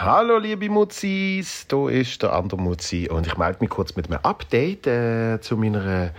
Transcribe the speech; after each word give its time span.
Hallo 0.00 0.38
liebe 0.38 0.68
Mutzis, 0.68 1.66
hier 1.68 1.88
ist 1.88 2.22
der 2.22 2.32
andere 2.32 2.60
Mutzi 2.60 3.08
und 3.10 3.26
ich 3.26 3.36
melde 3.36 3.58
mich 3.58 3.70
kurz 3.70 3.96
mit 3.96 4.06
einem 4.06 4.20
Update 4.22 4.86
äh, 4.86 5.40
zu 5.40 5.56
meiner 5.56 6.12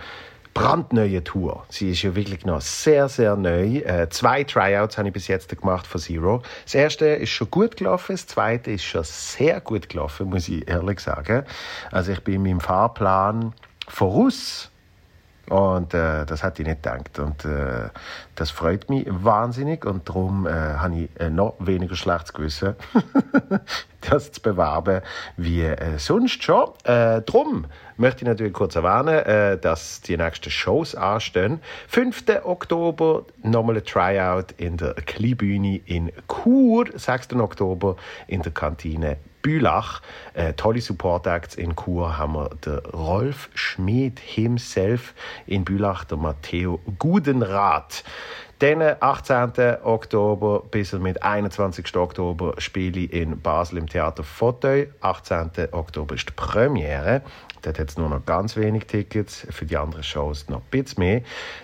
brandneuen 0.52 1.24
Tour. 1.24 1.64
Sie 1.70 1.90
ist 1.90 2.02
ja 2.02 2.14
wirklich 2.14 2.44
noch 2.44 2.60
sehr, 2.60 3.08
sehr 3.08 3.36
neu. 3.36 3.78
Äh, 3.78 4.10
zwei 4.10 4.44
Tryouts 4.44 4.98
habe 4.98 5.08
ich 5.08 5.14
bis 5.14 5.28
jetzt 5.28 5.48
gemacht 5.58 5.86
von 5.86 5.98
Zero. 5.98 6.42
Das 6.64 6.74
erste 6.74 7.06
ist 7.06 7.30
schon 7.30 7.50
gut 7.50 7.78
gelaufen, 7.78 8.12
das 8.12 8.26
zweite 8.26 8.72
ist 8.72 8.84
schon 8.84 9.02
sehr 9.02 9.62
gut 9.62 9.88
gelaufen, 9.88 10.28
muss 10.28 10.50
ich 10.50 10.68
ehrlich 10.68 11.00
sagen. 11.00 11.46
Also 11.90 12.12
ich 12.12 12.20
bin 12.20 12.34
in 12.34 12.42
meinem 12.42 12.60
Fahrplan 12.60 13.54
voraus 13.88 14.70
und 15.50 15.94
äh, 15.94 16.24
das 16.26 16.44
hatte 16.44 16.62
ich 16.62 16.68
nicht 16.68 16.84
gedacht. 16.84 17.18
Und 17.18 17.44
äh, 17.44 17.88
das 18.36 18.52
freut 18.52 18.88
mich 18.88 19.04
wahnsinnig. 19.08 19.84
Und 19.84 20.08
darum 20.08 20.46
äh, 20.46 20.50
habe 20.50 20.94
ich 20.94 21.20
äh, 21.20 21.28
noch 21.28 21.56
weniger 21.58 21.96
schlechtes 21.96 22.32
Gewissen, 22.32 22.76
das 24.08 24.30
zu 24.30 24.40
bewerben 24.40 25.00
wie 25.36 25.62
äh, 25.62 25.98
sonst 25.98 26.44
schon. 26.44 26.68
Äh, 26.84 27.22
darum 27.22 27.66
möchte 27.96 28.22
ich 28.22 28.28
natürlich 28.28 28.52
kurz 28.52 28.76
erwähnen, 28.76 29.18
äh, 29.26 29.58
dass 29.58 30.00
die 30.02 30.16
nächsten 30.16 30.50
Shows 30.50 30.94
anstehen. 30.94 31.60
5. 31.88 32.24
Oktober 32.44 33.24
nochmal 33.42 33.78
ein 33.78 33.84
Tryout 33.84 34.52
in 34.56 34.76
der 34.76 34.94
Kleinbühne 34.94 35.80
in 35.84 36.12
Chur. 36.28 36.86
6. 36.94 37.34
Oktober 37.34 37.96
in 38.28 38.42
der 38.42 38.52
Kantine 38.52 39.16
Bülach. 39.42 40.02
Äh, 40.34 40.52
tolle 40.54 40.80
Support 40.80 41.26
Acts 41.26 41.54
in 41.54 41.74
Chur 41.76 42.18
haben 42.18 42.34
wir 42.34 42.50
den 42.64 42.78
Rolf 42.78 43.50
Schmid 43.54 44.18
himself, 44.20 45.14
in 45.46 45.64
Bülach 45.64 46.04
der 46.04 46.18
Matteo 46.18 46.80
Gudenrath. 46.98 48.04
Dann 48.60 48.82
18. 49.00 49.82
Oktober 49.84 50.62
bis 50.70 50.92
mit 50.92 51.22
21. 51.22 51.96
Oktober 51.96 52.52
spiele 52.58 53.00
ich 53.00 53.12
in 53.14 53.40
Basel 53.40 53.78
im 53.78 53.86
Theater 53.86 54.22
Fauteuil. 54.22 54.92
18. 55.00 55.72
Oktober 55.72 56.14
ist 56.14 56.28
die 56.28 56.34
Premiere. 56.34 57.22
Dort 57.62 57.78
hat 57.78 57.88
es 57.88 57.96
nur 57.96 58.10
noch 58.10 58.24
ganz 58.26 58.56
wenig 58.56 58.84
Tickets, 58.86 59.46
für 59.48 59.64
die 59.64 59.78
anderen 59.78 60.02
Shows 60.02 60.50
noch 60.50 60.58
ein 60.58 60.70
bisschen 60.70 60.98
mehr. 60.98 61.22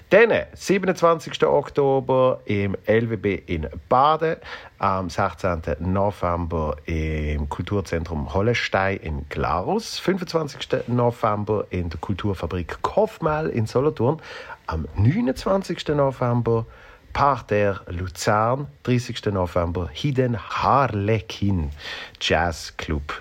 Dann, 0.09 0.31
27. 0.55 1.45
Oktober 1.45 2.41
im 2.47 2.75
LWB 2.87 3.43
in 3.47 3.69
Baden, 3.91 4.37
am 4.79 5.11
16. 5.11 5.77
November 5.81 6.77
im 6.87 7.47
Kulturzentrum 7.51 8.33
Hollestein 8.33 8.97
in 8.97 9.29
Glarus, 9.29 9.99
25. 9.99 10.89
November 10.89 11.67
in 11.69 11.91
der 11.91 12.01
Kulturfabrik 12.01 12.79
Kofmal 12.81 13.51
in 13.51 13.67
Solothurn, 13.67 14.23
am 14.67 14.89
29. 14.97 15.89
November 15.89 16.65
Parterre 17.17 17.81
Luzern, 17.89 18.67
30. 18.83 19.33
November 19.33 19.89
Hidden 19.91 20.37
Harlekin 20.39 21.71
Jazz 22.21 22.75
Club 22.77 23.15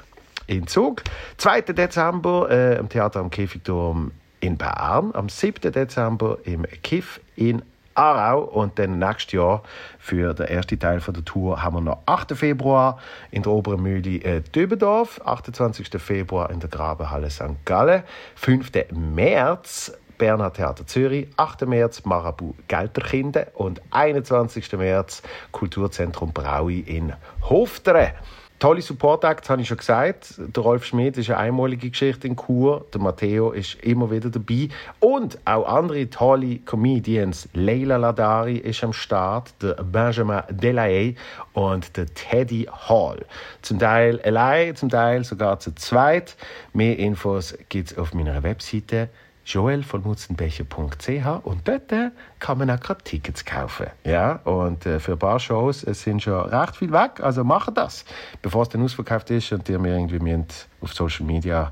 in 0.48 0.68
Zug. 0.68 1.02
2. 1.38 1.62
Dezember 1.62 2.50
äh, 2.52 2.78
im 2.78 2.90
Theater 2.90 3.22
am 3.22 3.30
Käfigturm 3.30 4.12
in 4.42 4.58
Bern. 4.58 5.12
Am 5.16 5.30
7. 5.30 5.72
Dezember 5.72 6.40
im 6.44 6.66
Kiff 6.84 7.22
in 7.38 7.62
Aarau 7.94 8.42
und 8.42 8.78
dann 8.80 9.00
nächstes 9.00 9.32
Jahr 9.32 9.64
für 9.98 10.34
den 10.34 10.48
ersten 10.48 10.78
Teil 10.78 11.00
von 11.00 11.14
der 11.14 11.24
Tour 11.24 11.64
haben 11.64 11.78
wir 11.78 11.82
noch 11.82 12.00
8. 12.06 12.36
Februar 12.36 13.00
in 13.32 13.44
der 13.44 13.54
Oberen 13.54 13.82
Mühle 13.82 14.18
äh, 14.26 14.42
Döbendorf, 14.42 15.22
28. 15.24 15.88
Februar 16.02 16.50
in 16.50 16.60
der 16.60 16.68
Grabenhalle 16.68 17.30
St. 17.30 17.64
Gallen, 17.64 18.04
5. 18.36 18.72
März 18.92 19.94
Berner 20.18 20.52
Theater 20.52 20.86
Zürich, 20.86 21.28
8. 21.38 21.68
März 21.68 22.06
Marabu 22.06 22.54
Gelterkinde 22.68 23.48
und 23.54 23.82
21. 23.92 24.72
März 24.74 25.22
Kulturzentrum 25.52 26.32
Braui 26.34 26.80
in 26.80 27.14
Hofteren. 27.42 28.12
Tolle 28.58 28.82
Support 28.82 29.26
Acts, 29.26 29.50
habe 29.50 29.62
ich 29.62 29.68
schon 29.68 29.78
gesagt. 29.78 30.36
Der 30.38 30.64
Rolf 30.64 30.86
Schmidt 30.86 31.18
ist 31.18 31.30
eine 31.30 31.40
einmalige 31.40 31.90
Geschichte 31.90 32.26
in 32.26 32.38
Kur. 32.38 32.86
Der 32.94 33.02
Matteo 33.02 33.52
ist 33.52 33.76
immer 33.84 34.10
wieder 34.10 34.30
dabei. 34.30 34.70
Und 35.02 35.38
auch 35.44 35.68
andere 35.68 36.10
tolle 36.10 36.60
Comedians. 36.60 37.50
Leila 37.54 37.98
Ladari 37.98 38.56
ist 38.56 38.82
am 38.82 38.94
Start, 38.94 39.54
der 39.62 39.74
Benjamin 39.84 40.42
Delahaye 40.50 41.16
und 41.52 41.98
der 41.98 42.06
Teddy 42.14 42.70
Hall. 42.72 43.26
Zum 43.62 43.78
Teil 43.78 44.22
allein, 44.22 44.74
zum 44.78 44.88
Teil 44.88 45.26
sogar 45.26 45.60
zu 45.60 45.76
zweit. 45.76 46.38
Mehr 46.72 46.98
Infos 46.98 47.58
gibt 47.68 47.92
es 47.92 47.98
auf 47.98 48.14
meiner 48.14 48.42
Webseite 48.42 49.10
joel 49.46 49.84
von 49.84 50.02
mutzenbecher.ch 50.02 51.28
und 51.44 51.68
dort 51.68 51.92
äh, 51.92 52.10
kann 52.40 52.58
man 52.58 52.70
auch 52.72 52.80
gerade 52.80 53.04
Tickets 53.04 53.46
kaufen. 53.46 53.88
Ja, 54.04 54.34
und 54.44 54.86
äh, 54.86 55.00
für 55.00 55.14
ein 55.14 55.20
paar 55.20 55.40
Shows 55.40 55.84
es 55.84 56.02
sind 56.02 56.24
schon 56.24 56.50
recht 56.50 56.76
viel 56.76 56.92
weg, 56.92 57.22
also 57.22 57.44
macht 57.44 57.78
das, 57.78 58.06
bevor 58.42 58.64
es 58.64 58.70
dann 58.70 58.84
ausverkauft 58.84 59.30
ist 59.30 59.52
und 59.52 59.70
ihr 59.70 59.80
mir 59.80 59.96
irgendwie 59.96 60.44
auf 60.82 60.94
Social 60.94 61.26
Media 61.26 61.72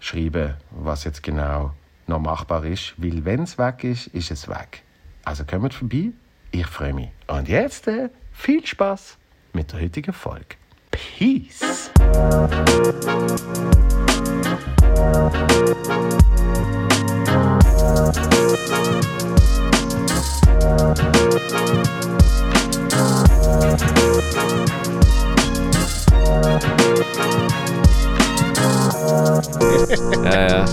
schreiben, 0.00 0.54
was 0.70 1.04
jetzt 1.04 1.22
genau 1.22 1.72
noch 2.06 2.20
machbar 2.20 2.64
ist, 2.64 2.94
weil 2.96 3.24
wenn 3.24 3.42
es 3.42 3.58
weg 3.58 3.84
ist, 3.84 4.06
ist 4.08 4.30
es 4.30 4.48
weg. 4.48 4.82
Also 5.24 5.44
kommt 5.44 5.74
vorbei, 5.74 6.12
ich 6.52 6.66
freue 6.66 6.94
mich. 6.94 7.10
Und 7.26 7.48
jetzt 7.48 7.88
äh, 7.88 8.08
viel 8.32 8.64
Spaß 8.64 9.18
mit 9.52 9.72
der 9.72 9.82
heutigen 9.82 10.12
Folge. 10.12 10.56
Peace! 10.90 11.90
Ja, 30.24 30.48
ja. 30.48 30.64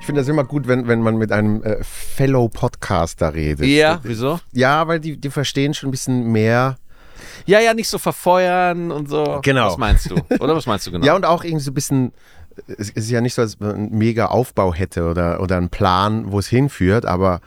Ich 0.00 0.06
finde 0.06 0.20
das 0.20 0.28
immer 0.28 0.44
gut, 0.44 0.66
wenn, 0.66 0.88
wenn 0.88 1.00
man 1.00 1.16
mit 1.16 1.30
einem 1.30 1.62
äh, 1.62 1.82
Fellow-Podcaster 1.82 3.32
redet. 3.32 3.66
Ja, 3.66 4.00
wieso? 4.02 4.40
Ja, 4.52 4.86
weil 4.88 5.00
die, 5.00 5.16
die 5.16 5.30
verstehen 5.30 5.72
schon 5.72 5.88
ein 5.88 5.92
bisschen 5.92 6.32
mehr. 6.32 6.76
Ja, 7.46 7.60
ja, 7.60 7.74
nicht 7.74 7.88
so 7.88 7.98
verfeuern 7.98 8.90
und 8.90 9.08
so. 9.08 9.38
Genau. 9.42 9.68
Was 9.68 9.78
meinst 9.78 10.10
du? 10.10 10.16
Oder 10.40 10.56
was 10.56 10.66
meinst 10.66 10.86
du 10.86 10.90
genau? 10.92 11.06
Ja, 11.06 11.14
und 11.14 11.24
auch 11.24 11.44
irgendwie 11.44 11.64
so 11.64 11.70
ein 11.70 11.74
bisschen. 11.74 12.12
Es 12.66 12.90
ist 12.90 13.10
ja 13.10 13.20
nicht 13.20 13.34
so, 13.34 13.42
als 13.42 13.60
man 13.60 13.74
einen 13.74 13.98
mega 13.98 14.26
Aufbau 14.26 14.74
hätte 14.74 15.08
oder, 15.08 15.40
oder 15.40 15.56
einen 15.56 15.70
Plan, 15.70 16.30
wo 16.32 16.38
es 16.38 16.48
hinführt, 16.48 17.06
aber 17.06 17.40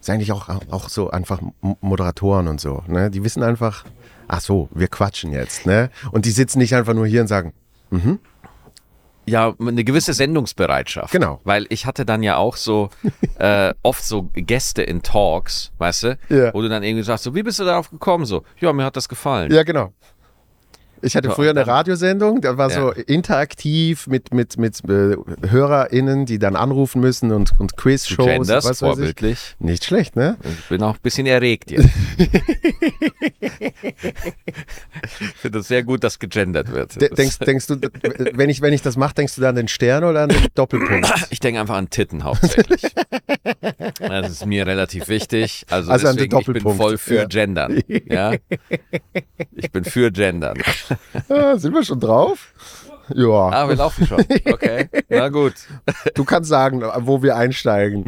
es 0.00 0.08
ist 0.08 0.10
eigentlich 0.10 0.32
auch, 0.32 0.48
auch 0.70 0.88
so 0.88 1.10
einfach 1.10 1.40
Moderatoren 1.80 2.48
und 2.48 2.60
so. 2.60 2.82
Ne? 2.86 3.10
Die 3.10 3.24
wissen 3.24 3.42
einfach, 3.42 3.84
ach 4.28 4.40
so, 4.40 4.68
wir 4.72 4.88
quatschen 4.88 5.32
jetzt. 5.32 5.66
Ne? 5.66 5.90
Und 6.12 6.26
die 6.26 6.30
sitzen 6.30 6.58
nicht 6.58 6.74
einfach 6.74 6.94
nur 6.94 7.06
hier 7.06 7.20
und 7.22 7.28
sagen, 7.28 7.52
mhm. 7.90 8.18
Ja, 9.28 9.54
eine 9.58 9.82
gewisse 9.82 10.14
Sendungsbereitschaft. 10.14 11.12
Genau. 11.12 11.40
Weil 11.42 11.66
ich 11.68 11.84
hatte 11.84 12.06
dann 12.06 12.22
ja 12.22 12.36
auch 12.36 12.56
so 12.56 12.90
äh, 13.38 13.74
oft 13.82 14.04
so 14.04 14.30
Gäste 14.34 14.82
in 14.82 15.02
Talks, 15.02 15.72
weißt 15.78 16.02
du? 16.04 16.18
Ja. 16.28 16.54
Wo 16.54 16.62
du 16.62 16.68
dann 16.68 16.84
irgendwie 16.84 17.02
sagst, 17.02 17.24
so, 17.24 17.34
wie 17.34 17.42
bist 17.42 17.58
du 17.58 17.64
darauf 17.64 17.90
gekommen? 17.90 18.24
So, 18.24 18.44
ja, 18.60 18.72
mir 18.72 18.84
hat 18.84 18.96
das 18.96 19.08
gefallen. 19.08 19.52
Ja, 19.52 19.64
genau. 19.64 19.92
Ich 21.02 21.16
hatte 21.16 21.30
früher 21.30 21.50
eine 21.50 21.66
Radiosendung, 21.66 22.40
da 22.40 22.56
war 22.58 22.70
so 22.70 22.92
Ja. 22.92 23.02
interaktiv 23.06 24.06
mit, 24.06 24.32
mit, 24.32 24.56
mit 24.58 24.82
äh, 24.88 25.16
HörerInnen, 25.48 26.26
die 26.26 26.38
dann 26.38 26.56
anrufen 26.56 27.00
müssen 27.00 27.32
und, 27.32 27.58
und 27.58 27.76
Quiz-Shows. 27.76 28.48
was 28.48 28.64
weiß 28.64 28.70
ich. 28.72 28.78
vorbildlich. 28.78 29.56
Nicht 29.58 29.84
schlecht, 29.84 30.16
ne? 30.16 30.36
Ich 30.42 30.68
bin 30.68 30.82
auch 30.82 30.94
ein 30.94 31.00
bisschen 31.02 31.26
erregt 31.26 31.70
jetzt. 31.70 31.88
ich 35.12 35.36
finde 35.36 35.58
es 35.60 35.68
sehr 35.68 35.82
gut, 35.82 36.02
dass 36.04 36.18
gegendert 36.18 36.72
wird. 36.72 37.00
De 37.00 37.08
denkst, 37.14 37.38
denkst 37.40 37.66
du, 37.66 37.76
wenn 38.34 38.48
ich, 38.50 38.60
wenn 38.60 38.72
ich 38.72 38.82
das 38.82 38.96
mache, 38.96 39.14
denkst 39.14 39.34
du 39.36 39.40
dann 39.40 39.50
an 39.50 39.56
den 39.56 39.68
Stern 39.68 40.04
oder 40.04 40.22
an 40.22 40.28
den 40.30 40.46
Doppelpunkt? 40.54 41.12
Ich 41.30 41.40
denke 41.40 41.60
einfach 41.60 41.76
an 41.76 41.90
Titten 41.90 42.24
hauptsächlich. 42.24 42.82
das 43.98 44.30
ist 44.30 44.46
mir 44.46 44.66
relativ 44.66 45.08
wichtig. 45.08 45.64
Also, 45.70 45.90
Also 45.90 46.12
deswegen, 46.12 46.38
ich 46.38 46.46
bin 46.46 46.60
voll 46.76 46.98
für 46.98 47.14
ja. 47.16 47.24
Gendern. 47.26 47.80
Ja? 48.06 48.32
Ich 49.54 49.70
bin 49.70 49.84
für 49.84 50.10
Gendern. 50.10 50.56
Sind 51.56 51.74
wir 51.74 51.84
schon 51.84 52.00
drauf? 52.00 52.52
Ja, 53.14 53.28
Ah, 53.50 53.68
wir 53.68 53.76
laufen 53.76 54.06
schon. 54.06 54.24
Okay. 54.46 54.88
Na 55.08 55.28
gut. 55.28 55.54
du 56.14 56.24
kannst 56.24 56.48
sagen, 56.48 56.82
wo 57.00 57.22
wir 57.22 57.36
einsteigen. 57.36 58.04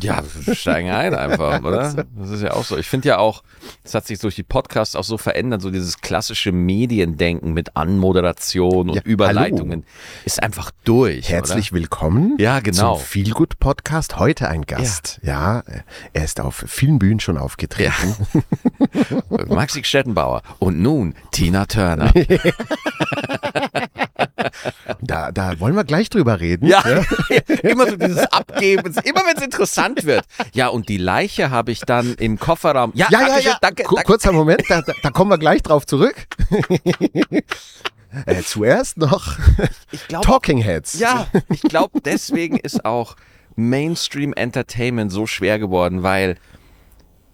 Ja, 0.00 0.22
wir 0.44 0.54
steigen 0.54 0.90
ein 0.90 1.14
einfach, 1.14 1.62
oder? 1.62 2.06
Das 2.16 2.30
ist 2.30 2.42
ja 2.42 2.52
auch 2.52 2.64
so. 2.64 2.76
Ich 2.76 2.88
finde 2.88 3.08
ja 3.08 3.18
auch, 3.18 3.42
das 3.84 3.94
hat 3.94 4.06
sich 4.06 4.18
durch 4.18 4.34
die 4.34 4.42
Podcasts 4.42 4.96
auch 4.96 5.04
so 5.04 5.16
verändert, 5.18 5.62
so 5.62 5.70
dieses 5.70 6.00
klassische 6.00 6.50
Mediendenken 6.52 7.52
mit 7.52 7.76
Anmoderation 7.76 8.90
und 8.90 8.96
Ja, 8.96 9.02
Überleitungen 9.04 9.84
ist 10.24 10.42
einfach 10.42 10.70
durch. 10.84 11.28
Herzlich 11.28 11.72
willkommen 11.72 12.36
Ja, 12.38 12.60
genau. 12.60 12.96
zum 12.96 13.04
Feelgood 13.04 13.58
Podcast. 13.60 14.18
Heute 14.18 14.48
ein 14.48 14.62
Gast. 14.62 15.20
Ja. 15.22 15.62
er 16.12 16.24
ist 16.24 16.40
auf 16.40 16.64
vielen 16.66 16.98
Bühnen 16.98 17.20
schon 17.20 17.38
aufgetreten. 17.38 18.16
Oder? 19.28 19.46
Maxi 19.54 19.84
Stettenbauer 19.84 20.42
und 20.58 20.80
nun 20.80 21.14
Tina 21.30 21.66
Turner. 21.66 22.12
Da, 25.00 25.32
da 25.32 25.60
wollen 25.60 25.74
wir 25.74 25.84
gleich 25.84 26.10
drüber 26.10 26.40
reden. 26.40 26.66
Ja, 26.66 26.82
immer 27.62 27.88
so 27.88 27.96
dieses 27.96 28.24
Abgeben, 28.32 28.94
immer 29.04 29.20
wenn 29.26 29.36
es 29.36 29.42
interessant 29.42 30.04
wird. 30.04 30.24
Ja, 30.52 30.68
und 30.68 30.88
die 30.88 30.98
Leiche 30.98 31.50
habe 31.50 31.72
ich 31.72 31.80
dann 31.80 32.14
im 32.14 32.38
Kofferraum. 32.38 32.92
Ja, 32.94 33.08
Ja, 33.10 33.20
ja, 33.26 33.38
ja. 33.38 33.58
Danke, 33.60 33.84
danke. 33.84 34.04
Kurzer 34.04 34.32
Moment, 34.32 34.62
da, 34.68 34.82
da, 34.82 34.92
da 35.02 35.10
kommen 35.10 35.30
wir 35.30 35.38
gleich 35.38 35.62
drauf 35.62 35.86
zurück. 35.86 36.26
äh, 38.26 38.42
zuerst 38.44 38.96
noch 38.96 39.38
Ich 39.90 40.08
glaube, 40.08 40.26
Talking 40.26 40.58
Heads. 40.58 40.98
Ja, 40.98 41.26
ich 41.50 41.62
glaube, 41.62 42.00
deswegen 42.00 42.56
ist 42.58 42.84
auch 42.84 43.16
Mainstream 43.56 44.32
Entertainment 44.32 45.12
so 45.12 45.26
schwer 45.26 45.58
geworden, 45.58 46.02
weil 46.02 46.36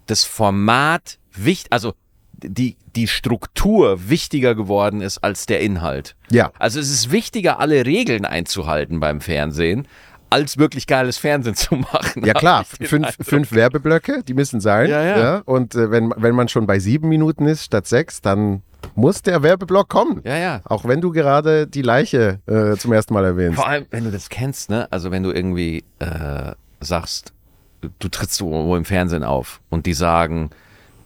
das 0.05 0.23
Format 0.23 1.19
wichtig, 1.31 1.71
also 1.71 1.93
die, 2.39 2.77
die 2.95 3.07
Struktur 3.07 4.09
wichtiger 4.09 4.55
geworden 4.55 5.01
ist 5.01 5.19
als 5.19 5.45
der 5.45 5.61
Inhalt. 5.61 6.15
Ja. 6.31 6.51
Also 6.59 6.79
es 6.79 6.89
ist 6.89 7.11
wichtiger, 7.11 7.59
alle 7.59 7.85
Regeln 7.85 8.25
einzuhalten 8.25 8.99
beim 8.99 9.21
Fernsehen, 9.21 9.87
als 10.29 10.57
wirklich 10.57 10.87
geiles 10.87 11.17
Fernsehen 11.17 11.55
zu 11.55 11.75
machen. 11.75 12.25
Ja 12.25 12.33
klar, 12.33 12.65
fünf, 12.65 13.17
fünf 13.21 13.51
Werbeblöcke, 13.51 14.23
die 14.23 14.33
müssen 14.33 14.59
sein. 14.61 14.89
Ja, 14.89 15.17
ja. 15.17 15.41
Und 15.45 15.75
äh, 15.75 15.91
wenn, 15.91 16.13
wenn 16.15 16.35
man 16.35 16.47
schon 16.47 16.67
bei 16.67 16.79
sieben 16.79 17.09
Minuten 17.09 17.45
ist 17.45 17.65
statt 17.65 17.87
sechs, 17.87 18.21
dann 18.21 18.61
muss 18.95 19.21
der 19.21 19.43
Werbeblock 19.43 19.89
kommen. 19.89 20.21
Ja, 20.23 20.37
ja. 20.37 20.61
Auch 20.65 20.85
wenn 20.85 21.01
du 21.01 21.11
gerade 21.11 21.67
die 21.67 21.81
Leiche 21.81 22.39
äh, 22.47 22.75
zum 22.77 22.93
ersten 22.93 23.13
Mal 23.13 23.25
erwähnst. 23.25 23.55
Vor 23.55 23.67
allem, 23.67 23.85
wenn 23.91 24.05
du 24.05 24.11
das 24.11 24.29
kennst, 24.29 24.69
ne? 24.69 24.87
Also 24.91 25.11
wenn 25.11 25.23
du 25.23 25.31
irgendwie 25.31 25.83
äh, 25.99 26.53
sagst, 26.79 27.33
du, 27.81 27.89
du 27.99 28.09
trittst 28.09 28.39
irgendwo 28.41 28.75
im 28.75 28.85
Fernsehen 28.85 29.23
auf 29.23 29.61
und 29.69 29.85
die 29.85 29.93
sagen, 29.93 30.49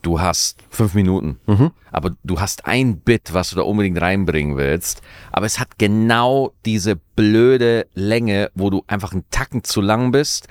du 0.04 0.22
hast 0.22 0.60
fünf 0.70 0.94
Minuten, 0.94 1.40
aber 1.92 2.16
du 2.24 2.40
hast 2.40 2.66
ein 2.68 3.00
Bit, 3.00 3.34
was 3.34 3.50
du 3.50 3.56
da 3.56 3.64
unbedingt 3.64 4.00
reinbringen 4.00 4.56
willst, 4.58 5.02
aber 5.32 5.48
es 5.48 5.60
hat 5.60 5.80
genau 5.80 6.54
diese 6.66 6.96
blöde 7.16 7.88
Länge, 7.96 8.52
wo 8.54 8.70
du 8.70 8.84
einfach 8.88 9.14
einen 9.14 9.24
Tacken 9.32 9.64
zu 9.64 9.82
lang 9.82 10.12
bist. 10.12 10.48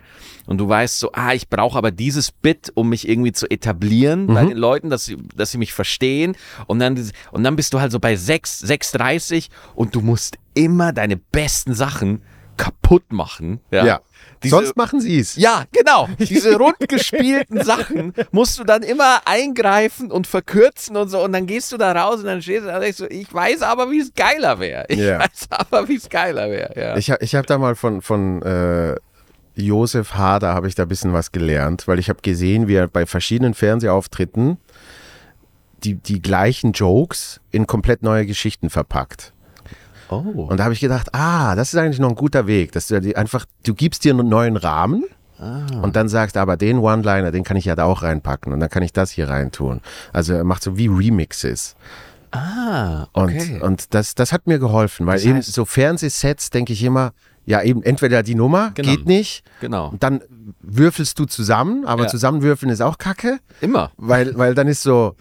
Und 0.47 0.59
du 0.59 0.69
weißt 0.69 0.99
so, 0.99 1.13
ah, 1.13 1.35
ich 1.35 1.49
brauche 1.49 1.79
aber 1.79 1.93
dieses 1.93 2.33
Bit, 2.33 2.73
um 2.75 2.89
mich 2.89 3.09
irgendwie 3.09 3.33
zu 3.33 3.49
etablieren 3.49 4.27
bei 4.27 4.45
den 4.45 4.57
Leuten, 4.57 4.91
dass 4.91 5.05
sie, 5.05 5.17
dass 5.37 5.53
sie 5.53 5.59
mich 5.59 5.73
verstehen. 5.73 6.37
Und 6.67 6.81
dann, 6.81 6.99
und 7.31 7.45
dann 7.45 7.55
bist 7.55 7.73
du 7.75 7.81
halt 7.81 7.93
so 7.93 8.01
bei 8.01 8.17
6, 8.17 8.65
6,30 8.65 9.49
und 9.77 9.95
du 9.95 10.01
musst 10.01 10.39
immer 10.55 10.93
deine 10.93 11.17
besten 11.17 11.75
Sachen 11.75 12.23
kaputt 12.57 13.13
machen. 13.13 13.61
Ja. 13.71 13.85
Ja. 13.85 14.01
Diese, 14.43 14.57
Sonst 14.57 14.77
machen 14.77 15.01
sie 15.01 15.19
es. 15.19 15.37
ja, 15.37 15.65
genau. 15.73 16.09
Diese 16.19 16.57
rund 16.59 16.79
gespielten 16.89 17.63
Sachen 17.65 18.13
musst 18.33 18.59
du 18.59 18.65
dann 18.65 18.83
immer 18.83 19.21
eingreifen 19.25 20.11
und 20.11 20.27
verkürzen 20.27 20.97
und 20.97 21.09
so. 21.09 21.23
Und 21.23 21.33
dann 21.33 21.47
gehst 21.47 21.73
du 21.73 21.77
da 21.77 21.93
raus 21.93 22.21
und 22.21 22.27
dann 22.27 22.43
stehst 22.43 22.63
du 22.65 22.69
da 22.69 22.77
und 22.77 22.83
denkst 22.83 22.99
so, 22.99 23.07
ich 23.09 23.33
weiß 23.33 23.63
aber, 23.63 23.91
wie 23.91 24.01
es 24.01 24.13
geiler 24.15 24.59
wäre. 24.61 24.85
Ich 24.89 24.99
Ja. 24.99 25.19
weiß 25.21 25.47
aber, 25.51 25.89
wie 25.89 25.97
es 25.97 26.09
geiler 26.09 26.51
wäre. 26.51 26.73
Ja. 26.81 26.97
Ich, 26.97 27.09
ich 27.21 27.35
habe 27.35 27.47
da 27.47 27.59
mal 27.59 27.75
von, 27.75 28.03
von 28.03 28.43
äh, 28.43 28.97
Josef 29.55 30.15
Hader 30.15 30.55
habe 30.55 30.67
ich 30.69 30.75
da 30.75 30.85
ein 30.85 30.89
bisschen 30.89 31.13
was 31.13 31.31
gelernt, 31.33 31.87
weil 31.87 31.99
ich 31.99 32.09
habe 32.09 32.21
gesehen, 32.23 32.69
wie 32.69 32.75
er 32.75 32.89
bei 32.89 33.07
verschiedenen 33.07 33.55
Fernsehauftritten 33.55 34.57
die, 35.85 35.95
die 35.95 36.23
gleichen 36.23 36.73
Jokes 36.73 37.41
in 37.51 37.67
komplett 37.67 38.03
neue 38.03 38.25
Geschichten 38.27 38.71
verpackt. 38.71 39.32
Oh. 40.13 40.43
Und 40.51 40.59
da 40.59 40.65
habe 40.65 40.75
ich 40.75 40.81
gedacht, 40.81 41.15
ah, 41.15 41.55
das 41.55 41.73
ist 41.73 41.79
eigentlich 41.79 41.99
noch 42.01 42.09
ein 42.11 42.15
guter 42.15 42.47
Weg, 42.47 42.73
dass 42.73 42.87
du 42.89 42.97
einfach, 43.17 43.47
du 43.65 43.75
gibst 43.75 44.05
dir 44.05 44.13
einen 44.13 44.29
neuen 44.29 44.57
Rahmen 44.57 45.05
und 45.83 45.97
dann 45.97 46.09
sagst, 46.09 46.37
aber 46.37 46.57
den 46.57 46.79
One-Liner, 46.79 47.33
den 47.33 47.43
kann 47.43 47.57
ich 47.57 47.65
ja 47.65 47.75
da 47.75 47.85
auch 47.85 48.03
reinpacken 48.03 48.53
und 48.53 48.61
dann 48.61 48.71
kann 48.71 48.85
ich 48.85 48.93
das 48.93 49.11
hier 49.11 49.29
reintun. 49.29 49.81
Also 50.13 50.35
er 50.35 50.45
macht 50.45 50.63
so 50.63 50.77
wie 50.79 50.87
Remixes. 50.87 51.75
Ah, 52.31 53.07
Und, 53.13 53.25
okay. 53.25 53.61
und 53.61 53.93
das, 53.95 54.15
das 54.15 54.33
hat 54.33 54.47
mir 54.47 54.59
geholfen, 54.59 55.05
weil 55.07 55.17
Das 55.17 55.25
eben 55.25 55.39
heißt- 55.39 55.51
so 55.53 55.65
Fernsehsets 55.65 56.51
denke 56.51 56.73
ich 56.73 56.83
immer, 56.83 57.13
ja 57.45 57.61
eben 57.63 57.83
entweder 57.83 58.23
die 58.23 58.35
Nummer 58.37 58.71
Genau. 58.75 58.89
geht 58.91 59.07
nicht, 59.07 59.43
genau. 59.61 59.89
und 59.89 60.03
dann 60.03 60.21
würfelst 60.61 61.19
du 61.19 61.25
zusammen, 61.27 61.85
aber 61.87 62.05
Ja. 62.05 62.09
zusammenwürfeln 62.09 62.71
ist 62.71 62.81
auch 62.81 62.97
kacke, 62.99 63.39
Immer. 63.61 63.91
weil, 63.97 64.39
weil 64.39 64.55
dann 64.55 64.69
ist 64.69 64.83
so, 64.83 65.17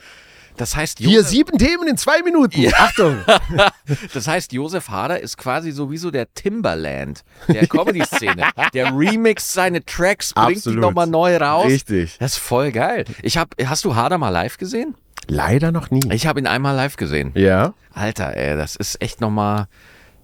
Das 0.62 0.76
heißt, 0.76 1.00
hier 1.00 1.10
Josef, 1.10 1.30
sieben 1.30 1.58
Themen 1.58 1.88
in 1.88 1.98
zwei 1.98 2.22
Minuten, 2.22 2.72
Achtung. 2.76 3.18
das 4.14 4.28
heißt, 4.28 4.54
Josef 4.54 4.90
Hader 4.90 5.20
ist 5.20 5.36
quasi 5.36 5.72
sowieso 5.72 6.12
der 6.12 6.32
Timberland 6.36 7.24
der 7.48 7.66
Comedy-Szene. 7.66 8.44
der 8.76 8.96
remixt 8.96 9.54
seine 9.54 9.84
Tracks, 9.84 10.36
bringt 10.36 10.50
die 10.50 10.56
Absolut. 10.58 10.82
nochmal 10.82 11.08
neu 11.08 11.36
raus. 11.38 11.66
Richtig. 11.66 12.16
Das 12.20 12.34
ist 12.34 12.38
voll 12.38 12.72
geil. 12.72 13.06
Ich 13.24 13.38
hab, 13.38 13.56
hast 13.66 13.86
du 13.86 13.96
Hader 13.96 14.20
mal 14.20 14.30
live 14.30 14.60
gesehen? 14.60 14.94
Leider 15.26 15.72
noch 15.72 15.90
nie. 15.90 16.04
Ich 16.12 16.28
habe 16.28 16.40
ihn 16.40 16.46
einmal 16.46 16.76
live 16.76 16.96
gesehen. 16.96 17.32
Ja. 17.34 17.74
Alter, 17.92 18.38
ey, 18.38 18.56
das 18.56 18.76
ist 18.76 19.02
echt 19.02 19.20
nochmal 19.20 19.66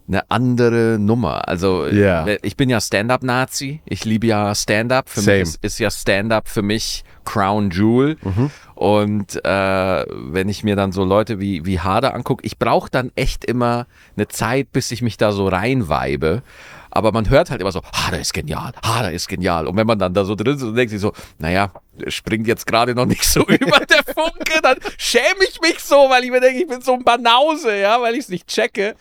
eine 0.07 0.29
andere 0.31 0.97
Nummer. 0.99 1.47
Also 1.47 1.85
Ja. 1.87 2.25
äh, 2.25 2.39
ich 2.41 2.55
bin 2.55 2.69
ja 2.69 2.79
Stand-up-Nazi. 2.81 3.81
Ich 3.85 4.05
liebe 4.05 4.27
ja 4.27 4.53
Stand-up. 4.55 5.09
Für 5.09 5.21
Same. 5.21 5.39
mich 5.39 5.47
ist, 5.49 5.63
ist 5.63 5.79
ja 5.79 5.91
Stand-up 5.91 6.47
für 6.47 6.61
mich 6.61 7.03
Crown 7.25 7.71
Jewel. 7.71 8.17
Mhm. 8.21 8.51
Und 8.75 9.43
äh, 9.43 10.05
wenn 10.07 10.49
ich 10.49 10.63
mir 10.63 10.75
dann 10.75 10.91
so 10.91 11.03
Leute 11.03 11.39
wie, 11.39 11.65
wie 11.65 11.79
Hader 11.79 12.13
angucke, 12.13 12.45
ich 12.45 12.57
brauche 12.57 12.89
dann 12.89 13.11
echt 13.15 13.43
immer 13.43 13.85
eine 14.15 14.27
Zeit, 14.27 14.71
bis 14.71 14.91
ich 14.91 15.01
mich 15.01 15.17
da 15.17 15.31
so 15.31 15.47
reinweibe. 15.47 16.41
Aber 16.89 17.11
man 17.11 17.29
hört 17.29 17.51
halt 17.51 17.59
immer 17.61 17.71
so, 17.71 17.81
Hader 17.93 18.19
ist 18.19 18.33
genial, 18.33 18.71
Hader 18.83 19.11
ist 19.11 19.27
genial. 19.27 19.67
Und 19.67 19.75
wenn 19.75 19.85
man 19.85 19.99
dann 19.99 20.13
da 20.13 20.23
so 20.25 20.35
drin 20.35 20.55
ist 20.55 20.63
und 20.63 20.73
denkt 20.75 20.89
sich 20.91 21.01
so, 21.01 21.11
naja, 21.37 21.71
springt 22.07 22.47
jetzt 22.47 22.65
gerade 22.65 22.95
noch 22.95 23.05
nicht 23.05 23.23
so 23.25 23.41
über 23.47 23.79
der 23.85 24.03
Funke, 24.15 24.61
dann 24.63 24.77
schäme 24.97 25.43
ich 25.47 25.59
mich 25.61 25.79
so, 25.79 25.95
weil 26.09 26.23
ich 26.23 26.31
mir 26.31 26.39
denke, 26.39 26.61
ich 26.61 26.67
bin 26.67 26.81
so 26.81 26.93
ein 26.93 27.03
Banause, 27.03 27.77
ja, 27.77 28.01
weil 28.01 28.13
ich 28.13 28.21
es 28.21 28.29
nicht 28.29 28.47
checke. 28.47 28.95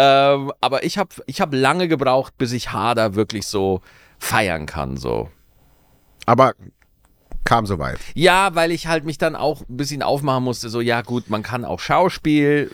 Ähm, 0.00 0.52
aber 0.60 0.84
ich 0.84 0.96
habe 0.96 1.10
ich 1.26 1.40
hab 1.40 1.52
lange 1.52 1.88
gebraucht, 1.88 2.38
bis 2.38 2.52
ich 2.52 2.72
Hader 2.72 3.16
wirklich 3.16 3.48
so 3.48 3.80
feiern 4.20 4.64
kann, 4.64 4.96
so. 4.96 5.28
Aber 6.24 6.54
kam 7.44 7.66
soweit. 7.66 7.98
Ja, 8.14 8.54
weil 8.54 8.70
ich 8.70 8.86
halt 8.86 9.04
mich 9.04 9.18
dann 9.18 9.34
auch 9.34 9.62
ein 9.62 9.76
bisschen 9.76 10.02
aufmachen 10.02 10.44
musste, 10.44 10.68
so, 10.68 10.80
ja 10.80 11.02
gut, 11.02 11.30
man 11.30 11.42
kann 11.42 11.64
auch 11.64 11.80
Schauspiel 11.80 12.70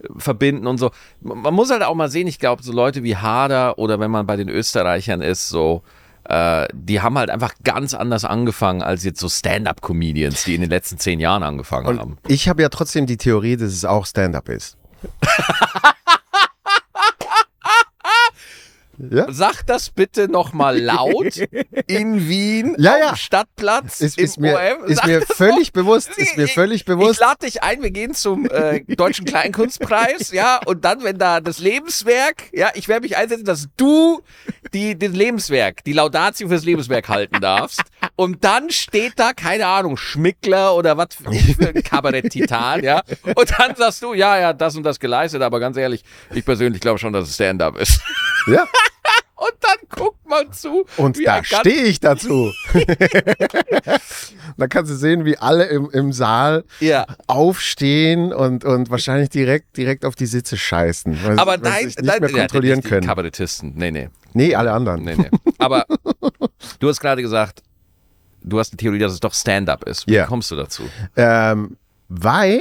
äh, 0.00 0.06
verbinden 0.16 0.66
und 0.66 0.78
so. 0.78 0.90
Man 1.20 1.54
muss 1.54 1.70
halt 1.70 1.84
auch 1.84 1.94
mal 1.94 2.10
sehen, 2.10 2.26
ich 2.26 2.40
glaube, 2.40 2.64
so 2.64 2.72
Leute 2.72 3.04
wie 3.04 3.16
Hader 3.16 3.78
oder 3.78 4.00
wenn 4.00 4.10
man 4.10 4.26
bei 4.26 4.34
den 4.34 4.48
Österreichern 4.48 5.20
ist, 5.20 5.48
so, 5.48 5.82
äh, 6.24 6.66
die 6.72 7.00
haben 7.00 7.16
halt 7.16 7.30
einfach 7.30 7.52
ganz 7.62 7.94
anders 7.94 8.24
angefangen 8.24 8.82
als 8.82 9.04
jetzt 9.04 9.20
so 9.20 9.28
Stand-up-Comedians, 9.28 10.42
die 10.42 10.56
in 10.56 10.62
den 10.62 10.70
letzten 10.70 10.98
zehn 10.98 11.20
Jahren 11.20 11.44
angefangen 11.44 11.86
haben. 11.86 12.18
Und 12.24 12.30
ich 12.30 12.48
habe 12.48 12.60
ja 12.60 12.70
trotzdem 12.70 13.06
die 13.06 13.18
Theorie, 13.18 13.56
dass 13.56 13.72
es 13.72 13.84
auch 13.84 14.04
Stand-up 14.04 14.48
ist. 14.48 14.76
ja? 18.98 19.26
Sag 19.30 19.62
das 19.66 19.90
bitte 19.90 20.28
nochmal 20.28 20.80
laut 20.80 21.36
in 21.86 22.28
Wien 22.28 22.74
Ja, 22.78 22.96
ja. 22.98 23.08
dem 23.10 23.16
Stadtplatz 23.16 24.00
Ist, 24.00 24.18
im 24.18 24.24
ist 24.24 24.38
mir, 24.40 24.54
OM. 24.80 24.84
ist 24.88 25.04
mir 25.06 25.22
völlig 25.22 25.72
bewusst. 25.72 26.10
Ist 26.16 26.36
mir 26.36 26.44
Ich- 26.44 26.54
völlig 26.54 26.80
Ich 26.82 26.84
bewusst. 26.86 27.20
lade 27.20 27.46
dich 27.46 27.62
ein, 27.62 27.82
wir 27.82 27.90
gehen 27.90 28.14
zum 28.14 28.46
äh, 28.50 28.80
Deutschen 28.96 29.24
Kleinkunstpreis, 29.26 30.32
ja, 30.32 30.60
und 30.66 30.84
dann, 30.84 31.02
wenn 31.04 31.18
da 31.18 31.40
das 31.40 31.58
Lebenswerk, 31.58 32.44
ja, 32.52 32.70
ich 32.74 32.88
werde 32.88 33.02
mich 33.02 33.16
einsetzen, 33.16 33.44
dass 33.44 33.68
du 33.76 34.20
die, 34.74 34.98
das 34.98 35.12
Lebenswerk, 35.12 35.84
die 35.84 35.92
Laudatio 35.92 36.48
fürs 36.48 36.64
Lebenswerk 36.64 37.08
halten 37.08 37.40
darfst. 37.40 37.82
Und 38.16 38.44
dann 38.44 38.70
steht 38.70 39.12
da, 39.16 39.32
keine 39.34 39.66
Ahnung, 39.66 39.98
Schmickler 39.98 40.74
oder 40.74 40.96
was 40.96 41.08
für 41.14 41.68
ein 41.68 41.82
Kabarett-Titan, 41.82 42.82
ja. 42.82 43.02
Und 43.34 43.52
dann 43.58 43.76
sagst 43.76 44.02
du, 44.02 44.14
ja, 44.14 44.38
ja, 44.38 44.52
das 44.54 44.74
und 44.74 44.84
das 44.84 44.98
geleistet, 44.98 45.42
aber 45.42 45.60
ganz 45.60 45.76
ehrlich, 45.76 46.02
ich 46.34 46.44
persönlich 46.44 46.80
glaube 46.80 46.98
schon, 46.98 47.12
dass 47.12 47.28
es 47.28 47.34
Stand-up 47.34 47.76
ist. 47.78 48.00
Ja? 48.46 48.66
Und 49.38 49.52
dann 49.60 49.76
guckt 49.90 50.26
man 50.26 50.50
zu. 50.50 50.86
Und 50.96 51.18
da 51.24 51.44
stehe 51.44 51.82
ich 51.82 52.00
dazu. 52.00 52.50
da 54.56 54.66
kannst 54.66 54.90
du 54.90 54.96
sehen, 54.96 55.26
wie 55.26 55.36
alle 55.36 55.66
im, 55.66 55.90
im 55.90 56.12
Saal 56.14 56.64
Ja. 56.80 57.04
aufstehen 57.26 58.32
und, 58.32 58.64
und 58.64 58.88
wahrscheinlich 58.90 59.28
direkt, 59.28 59.76
direkt 59.76 60.06
auf 60.06 60.14
die 60.14 60.24
Sitze 60.24 60.56
scheißen. 60.56 61.18
Weil, 61.22 61.38
Aber 61.38 61.58
dein, 61.58 61.84
sich 61.84 61.96
nicht 61.98 62.08
dein 62.08 62.20
mehr 62.22 62.30
kontrollieren 62.30 62.80
ja, 62.82 62.88
können. 62.88 63.06
Kabarettisten, 63.06 63.74
nee, 63.76 63.90
nee. 63.90 64.08
Nee, 64.32 64.54
alle 64.54 64.72
anderen. 64.72 65.02
Nee, 65.02 65.16
nee. 65.16 65.30
Aber 65.58 65.84
du 66.78 66.88
hast 66.88 67.00
gerade 67.00 67.20
gesagt, 67.20 67.62
du 68.46 68.58
hast 68.58 68.70
die 68.72 68.76
Theorie, 68.76 68.98
dass 68.98 69.12
es 69.12 69.20
doch 69.20 69.34
Stand-up 69.34 69.84
ist. 69.84 70.06
Wie 70.06 70.14
Ja. 70.14 70.26
kommst 70.26 70.50
du 70.50 70.56
dazu? 70.56 70.84
Ähm, 71.16 71.76
weil, 72.08 72.60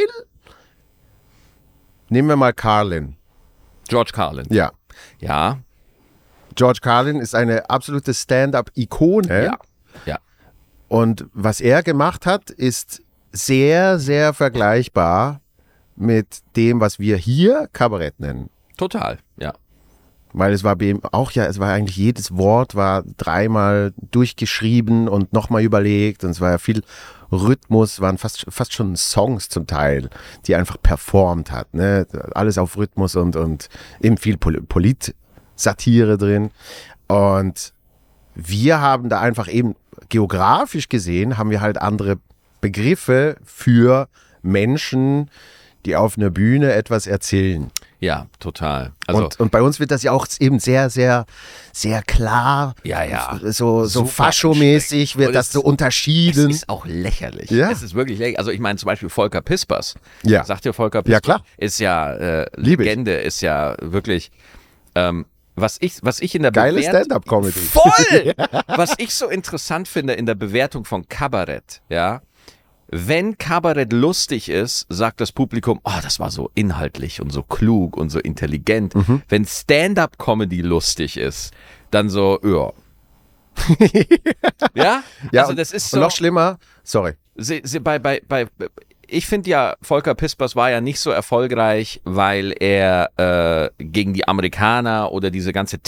nehmen 2.09 2.27
wir 2.27 2.35
mal 2.35 2.53
Carlin. 2.53 3.15
George 3.87 4.11
Carlin. 4.13 4.45
Ja. 4.49 4.71
Ja, 5.19 5.59
George 6.55 6.79
Carlin 6.81 7.19
ist 7.19 7.35
eine 7.35 7.69
absolute 7.69 8.13
Stand-up-Ikone. 8.13 9.43
ja, 9.45 9.57
ja. 10.05 10.19
Und 10.87 11.25
was 11.33 11.59
er 11.61 11.83
gemacht 11.83 12.25
hat, 12.25 12.49
ist 12.49 13.01
sehr, 13.31 13.99
sehr 13.99 14.33
vergleichbar 14.33 15.41
mit 15.97 16.39
dem, 16.55 16.79
was 16.79 16.97
wir 16.99 17.17
hier 17.17 17.67
Kabarett 17.73 18.19
nennen. 18.19 18.49
Total, 18.77 19.17
ja. 19.37 19.53
Weil 20.37 20.51
es 20.51 20.65
war 20.65 20.75
auch 21.13 21.31
ja, 21.31 21.45
es 21.45 21.59
war 21.59 21.71
eigentlich 21.71 21.95
jedes 21.95 22.35
Wort 22.35 22.75
war 22.75 23.03
dreimal 23.15 23.93
durchgeschrieben 24.11 25.07
und 25.07 25.31
nochmal 25.31 25.63
überlegt 25.63 26.25
und 26.25 26.31
es 26.31 26.41
war 26.41 26.51
ja 26.51 26.57
viel 26.57 26.83
Rhythmus, 27.31 28.01
waren 28.01 28.17
fast, 28.17 28.45
fast 28.49 28.73
schon 28.73 28.97
Songs 28.97 29.47
zum 29.47 29.65
Teil, 29.65 30.09
die 30.45 30.55
einfach 30.55 30.75
performt 30.81 31.51
hat. 31.51 31.73
Ne? 31.73 32.05
Alles 32.33 32.57
auf 32.57 32.75
Rhythmus 32.75 33.15
und, 33.15 33.37
und 33.37 33.69
eben 34.01 34.17
viel 34.17 34.37
Pol 34.37 34.61
Polit-Satire 34.61 36.17
drin. 36.17 36.51
Und 37.07 37.73
wir 38.35 38.81
haben 38.81 39.07
da 39.07 39.21
einfach 39.21 39.47
eben 39.47 39.75
geografisch 40.09 40.89
gesehen, 40.89 41.37
haben 41.37 41.49
wir 41.49 41.61
halt 41.61 41.77
andere 41.77 42.17
Begriffe 42.59 43.37
für 43.45 44.09
Menschen, 44.41 45.31
die 45.85 45.95
auf 45.95 46.17
einer 46.17 46.29
Bühne 46.29 46.73
etwas 46.73 47.07
erzählen. 47.07 47.71
Ja, 48.05 48.27
total. 48.39 48.91
Also, 49.07 49.23
und, 49.23 49.39
und 49.39 49.51
bei 49.51 49.63
uns 49.63 49.79
wird 49.79 49.89
das 49.89 50.03
ja 50.03 50.11
auch 50.11 50.27
eben 50.39 50.59
sehr, 50.59 50.91
sehr, 50.91 51.25
sehr 51.73 52.03
klar. 52.03 52.75
Ja, 52.83 53.03
ja. 53.03 53.39
So, 53.41 53.85
so 53.85 54.05
faschomäßig 54.05 55.17
wird 55.17 55.33
das 55.33 55.51
so 55.51 55.61
unterschieden. 55.61 56.51
Es 56.51 56.57
ist 56.57 56.69
auch 56.69 56.85
lächerlich. 56.85 57.49
Ja. 57.49 57.71
Es 57.71 57.81
ist 57.81 57.95
wirklich 57.95 58.19
lächerlich. 58.19 58.37
Also 58.37 58.51
ich 58.51 58.59
meine 58.59 58.77
zum 58.77 58.85
Beispiel 58.85 59.09
Volker 59.09 59.41
Pispers. 59.41 59.95
Ja. 60.21 60.43
Sagt 60.43 60.65
ihr 60.65 60.73
Volker 60.73 61.01
Pispers? 61.01 61.13
Ja, 61.13 61.19
klar. 61.19 61.43
Ist 61.57 61.79
ja 61.79 62.13
äh. 62.13 62.45
Legende, 62.55 63.13
ist 63.13 63.41
ja 63.41 63.75
wirklich. 63.81 64.31
Ähm, 64.93 65.25
was 65.55 65.77
ich, 65.79 65.97
was 66.01 66.19
ich 66.19 66.35
in 66.35 66.43
der 66.43 66.51
Geile 66.51 66.83
Stand-up-Comedy. 66.83 67.59
Voll! 67.59 68.33
Was 68.67 68.93
ich 68.97 69.15
so 69.15 69.29
interessant 69.29 69.87
finde 69.87 70.11
in 70.11 70.25
der 70.25 70.35
Bewertung 70.35 70.83
von 70.83 71.07
Kabarett, 71.07 71.81
ja, 71.87 72.21
wenn 72.97 73.37
Kabarett 73.37 73.91
lustig 73.91 74.47
ist, 74.47 74.85
sagt 74.87 75.19
das 75.19 75.33
Publikum, 75.33 75.81
oh, 75.83 75.99
das 76.01 76.19
war 76.19 76.31
so 76.31 76.49
inhaltlich 76.55 77.21
und 77.21 77.29
so 77.29 77.43
klug 77.43 77.97
und 77.97 78.09
so 78.09 78.19
intelligent. 78.19 78.95
Mhm. 78.95 79.21
Wenn 79.27 79.45
Stand-up-Comedy 79.45 80.61
lustig 80.61 81.17
ist, 81.17 81.53
dann 81.91 82.09
so, 82.09 82.39
ja. 82.41 82.71
ja? 84.73 85.03
Ja, 85.31 85.41
also 85.41 85.51
und, 85.51 85.59
das 85.59 85.73
ist 85.73 85.93
und 85.93 85.99
so. 85.99 86.05
noch 86.05 86.11
schlimmer, 86.11 86.57
sorry. 86.83 87.13
Sie, 87.35 87.61
sie, 87.65 87.81
bei, 87.81 87.99
bei, 87.99 88.21
bei, 88.25 88.47
ich 89.07 89.27
finde 89.27 89.49
ja, 89.49 89.75
Volker 89.81 90.15
Pispers 90.15 90.55
war 90.55 90.71
ja 90.71 90.79
nicht 90.79 90.99
so 90.99 91.11
erfolgreich, 91.11 92.01
weil 92.05 92.55
er 92.59 93.09
äh, 93.17 93.83
gegen 93.83 94.13
die 94.13 94.27
Amerikaner 94.27 95.11
oder 95.11 95.31
diese 95.31 95.51
ganze 95.51 95.81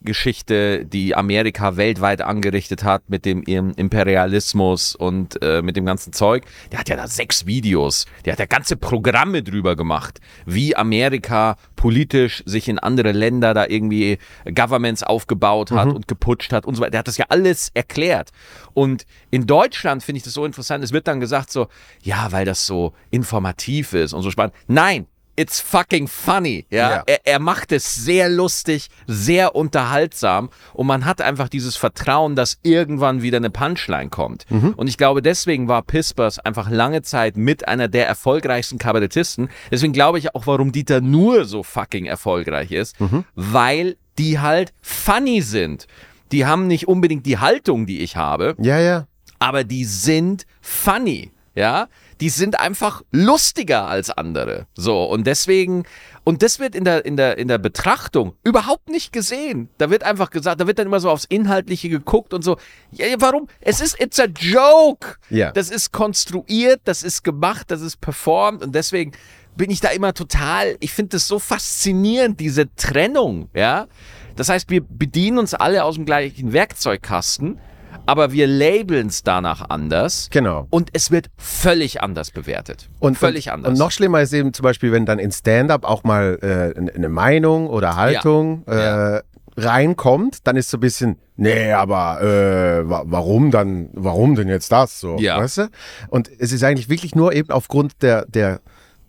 Terrorgeschichte, 0.00 0.86
die 0.86 1.14
Amerika 1.14 1.76
weltweit 1.76 2.22
angerichtet 2.22 2.84
hat 2.84 3.02
mit 3.08 3.24
dem 3.24 3.42
ihrem 3.46 3.72
Imperialismus 3.76 4.94
und 4.94 5.40
äh, 5.42 5.62
mit 5.62 5.76
dem 5.76 5.84
ganzen 5.84 6.12
Zeug, 6.12 6.44
der 6.72 6.80
hat 6.80 6.88
ja 6.88 6.96
da 6.96 7.06
sechs 7.06 7.46
Videos, 7.46 8.06
der 8.24 8.32
hat 8.32 8.40
ja 8.40 8.46
ganze 8.46 8.76
Programme 8.76 9.42
drüber 9.42 9.76
gemacht, 9.76 10.20
wie 10.46 10.74
Amerika 10.74 11.56
politisch 11.76 12.42
sich 12.46 12.68
in 12.68 12.78
andere 12.78 13.12
Länder 13.12 13.54
da 13.54 13.66
irgendwie 13.66 14.18
Governments 14.54 15.02
aufgebaut 15.02 15.70
hat 15.70 15.88
und 15.88 16.08
geputscht 16.08 16.52
hat 16.52 16.66
und 16.66 16.74
so 16.74 16.82
weiter. 16.82 16.92
Der 16.92 17.00
hat 17.00 17.08
das 17.08 17.16
ja 17.16 17.26
alles 17.28 17.70
erklärt. 17.74 18.30
Und 18.72 19.04
in 19.30 19.46
Deutschland 19.46 20.02
finde 20.02 20.18
ich 20.18 20.24
das 20.24 20.34
so 20.34 20.44
interessant. 20.44 20.82
Es 20.84 20.92
wird 20.92 21.08
dann 21.08 21.20
gesagt 21.20 21.50
so, 21.50 21.68
ja, 22.02 22.32
weil 22.32 22.44
das 22.44 22.66
so 22.66 22.94
informativ 23.10 23.92
ist 23.92 24.12
und 24.12 24.22
so 24.22 24.30
spannend. 24.30 24.54
Nein, 24.66 25.06
it's 25.40 25.60
fucking 25.60 26.06
funny. 26.08 26.66
Ja, 26.70 26.90
Ja. 26.90 27.02
Er, 27.06 27.20
er 27.26 27.38
macht 27.38 27.72
es 27.72 27.94
sehr 27.94 28.28
lustig, 28.28 28.88
sehr 29.06 29.54
unterhaltsam 29.54 30.50
und 30.74 30.86
man 30.86 31.04
hat 31.04 31.20
einfach 31.22 31.48
dieses 31.48 31.76
Vertrauen, 31.76 32.36
dass 32.36 32.58
irgendwann 32.62 33.22
wieder 33.22 33.38
eine 33.38 33.50
Punchline 33.50 34.10
kommt. 34.10 34.44
Und 34.50 34.88
ich 34.88 34.98
glaube, 34.98 35.22
deswegen 35.22 35.68
war 35.68 35.82
Pispers 35.82 36.38
einfach 36.38 36.68
lange 36.70 37.02
Zeit 37.02 37.36
mit 37.36 37.66
einer 37.68 37.88
der 37.88 38.06
erfolgreichsten 38.06 38.78
Kabarettisten. 38.78 39.48
Deswegen 39.70 39.92
glaube 39.92 40.18
ich 40.18 40.34
auch, 40.34 40.46
warum 40.46 40.72
Dieter 40.72 41.00
nur 41.00 41.44
so 41.44 41.62
fucking 41.62 42.06
erfolgreich 42.06 42.72
ist, 42.72 42.96
weil 43.34 43.96
die 44.18 44.38
halt 44.38 44.72
funny 44.82 45.40
sind. 45.42 45.86
Die 46.32 46.44
haben 46.46 46.66
nicht 46.66 46.86
unbedingt 46.88 47.24
die 47.26 47.38
Haltung, 47.38 47.86
die 47.86 48.00
ich 48.00 48.16
habe, 48.16 48.54
Ja, 48.60 48.78
ja. 48.78 49.06
aber 49.38 49.64
die 49.64 49.84
sind 49.84 50.46
funny, 50.60 51.32
ja? 51.54 51.88
Die 52.20 52.28
sind 52.28 52.60
einfach 52.60 53.02
lustiger 53.10 53.86
als 53.86 54.10
andere. 54.10 54.66
So, 54.74 55.04
und 55.04 55.26
deswegen, 55.26 55.84
und 56.24 56.42
das 56.42 56.58
wird 56.58 56.74
in 56.74 56.84
der, 56.84 57.04
in 57.04 57.16
der, 57.16 57.38
in 57.38 57.48
der 57.48 57.58
Betrachtung 57.58 58.34
überhaupt 58.44 58.88
nicht 58.88 59.12
gesehen. 59.12 59.68
Da 59.78 59.90
wird 59.90 60.02
einfach 60.02 60.30
gesagt, 60.30 60.60
da 60.60 60.66
wird 60.66 60.78
dann 60.78 60.86
immer 60.86 61.00
so 61.00 61.10
aufs 61.10 61.24
Inhaltliche 61.24 61.88
geguckt 61.88 62.34
und 62.34 62.42
so. 62.42 62.56
Ja, 62.92 63.06
warum? 63.18 63.48
Es 63.60 63.80
ist, 63.80 64.00
it's 64.00 64.20
a 64.20 64.26
joke. 64.26 65.16
Ja. 65.30 65.50
Das 65.52 65.70
ist 65.70 65.92
konstruiert, 65.92 66.82
das 66.84 67.02
ist 67.02 67.24
gemacht, 67.24 67.70
das 67.70 67.80
ist 67.80 68.00
performt 68.00 68.62
und 68.62 68.74
deswegen 68.74 69.12
bin 69.56 69.70
ich 69.70 69.80
da 69.80 69.88
immer 69.88 70.14
total, 70.14 70.76
ich 70.80 70.92
finde 70.92 71.16
das 71.16 71.26
so 71.26 71.38
faszinierend, 71.38 72.40
diese 72.40 72.74
Trennung, 72.76 73.48
ja? 73.54 73.88
Das 74.36 74.48
heißt, 74.48 74.70
wir 74.70 74.80
bedienen 74.82 75.38
uns 75.38 75.54
alle 75.54 75.84
aus 75.84 75.96
dem 75.96 76.06
gleichen 76.06 76.52
Werkzeugkasten, 76.52 77.58
aber 78.06 78.32
wir 78.32 78.46
labeln 78.46 79.08
es 79.08 79.22
danach 79.22 79.68
anders. 79.70 80.28
Genau. 80.30 80.66
Und 80.70 80.90
es 80.92 81.10
wird 81.10 81.26
völlig 81.36 82.02
anders 82.02 82.30
bewertet. 82.30 82.88
Und, 82.98 83.16
völlig 83.18 83.46
und, 83.48 83.52
anders. 83.52 83.72
Und 83.72 83.78
noch 83.78 83.90
schlimmer 83.90 84.20
ist 84.20 84.32
eben 84.32 84.52
zum 84.52 84.64
Beispiel, 84.64 84.92
wenn 84.92 85.06
dann 85.06 85.18
in 85.18 85.32
Stand-up 85.32 85.84
auch 85.84 86.04
mal 86.04 86.38
äh, 86.42 86.78
eine 86.94 87.08
Meinung 87.08 87.68
oder 87.68 87.96
Haltung 87.96 88.64
Ja. 88.68 89.16
Äh, 89.18 89.22
reinkommt, 89.56 90.46
dann 90.46 90.56
ist 90.56 90.70
so 90.70 90.76
ein 90.78 90.80
bisschen, 90.80 91.18
nee, 91.36 91.72
aber 91.72 92.22
äh, 92.22 92.88
wa 92.88 93.02
warum 93.06 93.50
dann, 93.50 93.90
warum 93.92 94.34
denn 94.36 94.48
jetzt 94.48 94.72
das 94.72 95.00
so? 95.00 95.18
Ja. 95.18 95.38
Weißt 95.38 95.58
du? 95.58 95.68
Und 96.08 96.30
es 96.38 96.52
ist 96.52 96.64
eigentlich 96.64 96.88
wirklich 96.88 97.14
nur 97.14 97.32
eben 97.32 97.50
aufgrund 97.50 98.00
der, 98.02 98.24
der, 98.26 98.60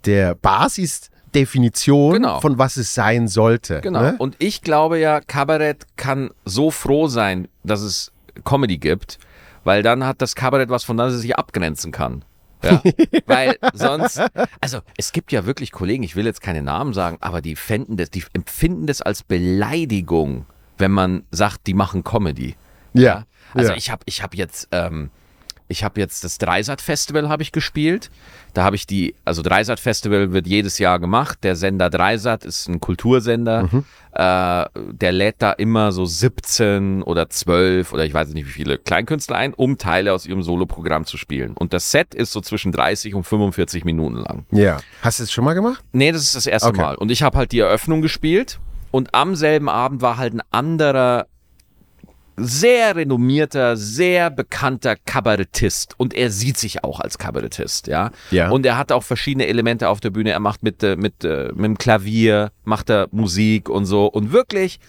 der 0.06 0.36
Basisdefinition 0.36 2.14
Genau. 2.14 2.40
von 2.42 2.58
was 2.58 2.78
es 2.78 2.94
sein 2.94 3.28
sollte. 3.28 3.82
Genau. 3.82 4.02
Ne? 4.02 4.16
Und 4.18 4.36
ich 4.40 4.62
glaube 4.62 5.00
ja, 5.00 5.22
Kabarett 5.22 5.86
kann 5.96 6.32
so 6.44 6.72
froh 6.72 7.08
sein, 7.08 7.48
dass 7.64 7.82
es 7.82 8.12
Comedy 8.44 8.78
gibt, 8.78 9.20
weil 9.64 9.84
dann 9.84 10.06
hat 10.06 10.22
das 10.22 10.36
Kabarett 10.36 10.70
was, 10.70 10.84
von 10.84 10.98
das 10.98 11.14
es 11.14 11.22
sich 11.22 11.36
abgrenzen 11.38 11.92
kann. 11.92 12.24
Ja, 12.64 12.82
weil 13.26 13.58
sonst, 13.74 14.22
also 14.60 14.80
es 14.98 15.12
gibt 15.12 15.32
ja 15.32 15.46
wirklich 15.46 15.72
Kollegen, 15.72 16.04
ich 16.04 16.16
will 16.16 16.26
jetzt 16.26 16.42
keine 16.42 16.62
Namen 16.62 16.94
sagen, 16.94 17.18
aber 17.22 17.42
die 17.42 17.56
fänden 17.56 17.98
das, 17.98 18.12
die 18.12 18.24
empfinden 18.34 18.88
das 18.88 19.02
als 19.02 19.24
Beleidigung, 19.24 20.46
wenn 20.78 20.92
man 20.92 21.24
sagt, 21.32 21.68
die 21.68 21.74
machen 21.74 22.04
Comedy. 22.04 22.56
Ja. 22.94 23.26
Also 23.54 23.72
ja. 23.72 23.78
ich 23.78 23.90
habe 23.90 24.04
ich 24.06 24.22
hab 24.22 24.36
jetzt, 24.36 24.68
ähm, 24.72 25.10
ich 25.72 25.84
habe 25.84 26.00
jetzt 26.00 26.24
das 26.24 26.38
Dreisat-Festival 26.38 27.30
habe 27.30 27.42
ich 27.42 27.52
gespielt. 27.52 28.12
Da 28.54 28.64
habe 28.64 28.76
ich 28.76 28.86
die, 28.86 29.16
also 29.26 29.42
Dreisat-Festival 29.42 30.34
wird 30.34 30.46
jedes 30.46 30.78
Jahr 30.78 31.00
gemacht. 31.00 31.40
Der 31.44 31.56
Sender 31.56 31.90
Dreisat 31.90 32.44
ist 32.44 32.68
ein 32.68 32.80
Kultursender. 32.82 33.64
Mhm. 33.64 33.86
Äh, 34.14 34.66
der 34.92 35.12
lädt 35.14 35.38
da 35.40 35.54
immer 35.54 35.92
so 35.94 36.06
17 36.06 37.02
oder 37.04 37.30
12 37.30 37.94
oder 37.94 38.06
ich 38.06 38.14
weiß 38.14 38.34
nicht 38.34 38.46
wie 38.46 38.52
viele 38.52 38.78
Kleinkünstler 38.78 39.38
ein, 39.38 39.54
um 39.54 39.78
Teile 39.78 40.14
aus 40.14 40.26
ihrem 40.26 40.44
Soloprogramm 40.44 41.06
zu 41.06 41.18
spielen. 41.18 41.54
Und 41.56 41.74
das 41.74 41.90
Set 41.92 42.14
ist 42.14 42.34
so 42.34 42.42
zwischen 42.42 42.72
30 42.74 43.16
und 43.16 43.24
45 43.24 43.86
Minuten 43.86 44.18
lang. 44.18 44.46
ja. 44.52 44.80
Hast 45.02 45.20
du 45.20 45.24
es 45.24 45.32
schon 45.32 45.46
mal 45.46 45.54
gemacht? 45.54 45.82
Nee, 45.94 46.12
das 46.12 46.22
ist 46.24 46.36
das 46.36 46.46
erste 46.46 46.68
Okay. 46.70 46.82
Mal. 46.82 46.96
Und 46.96 47.10
ich 47.10 47.24
habe 47.24 47.38
halt 47.38 47.52
die 47.54 47.60
Eröffnung 47.60 48.02
gespielt 48.02 48.60
und 48.92 49.16
am 49.16 49.36
selben 49.36 49.70
Abend 49.70 50.02
war 50.02 50.18
halt 50.18 50.34
ein 50.34 50.42
anderer, 50.52 51.28
sehr 52.38 52.96
renommierter, 52.96 53.78
sehr 53.78 54.30
bekannter 54.30 54.96
Kabarettist. 54.96 55.96
Und 55.98 56.14
er 56.14 56.32
sieht 56.32 56.58
sich 56.58 56.84
auch 56.84 57.00
als 57.00 57.18
Kabarettist, 57.18 57.88
ja. 57.88 58.12
Ja. 58.32 58.50
Und 58.50 58.66
er 58.66 58.78
hat 58.78 58.92
auch 58.92 59.04
verschiedene 59.04 59.48
Elemente 59.48 59.90
auf 59.90 60.00
der 60.00 60.10
Bühne. 60.10 60.32
Er 60.32 60.40
macht 60.40 60.64
mit, 60.64 60.84
äh, 60.84 60.96
mit, 60.96 61.24
äh, 61.24 61.50
mit 61.54 61.66
dem 61.66 61.78
Klavier, 61.78 62.52
macht 62.64 62.90
er 62.90 63.08
Musik 63.12 63.70
und 63.70 63.86
so. 63.86 64.06
Und 64.06 64.32
wirklich, 64.32 64.80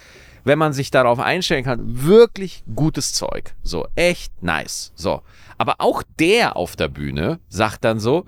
wenn 0.44 0.58
man 0.58 0.72
sich 0.72 0.90
darauf 0.90 1.18
einstellen 1.18 1.64
kann, 1.64 1.80
wirklich 1.84 2.64
gutes 2.74 3.12
Zeug. 3.12 3.54
So, 3.62 3.86
echt 3.94 4.42
nice. 4.42 4.92
So. 4.94 5.22
Aber 5.58 5.76
auch 5.78 6.02
der 6.18 6.56
auf 6.56 6.76
der 6.76 6.88
Bühne 6.88 7.38
sagt 7.48 7.84
dann 7.84 8.00
so, 8.00 8.24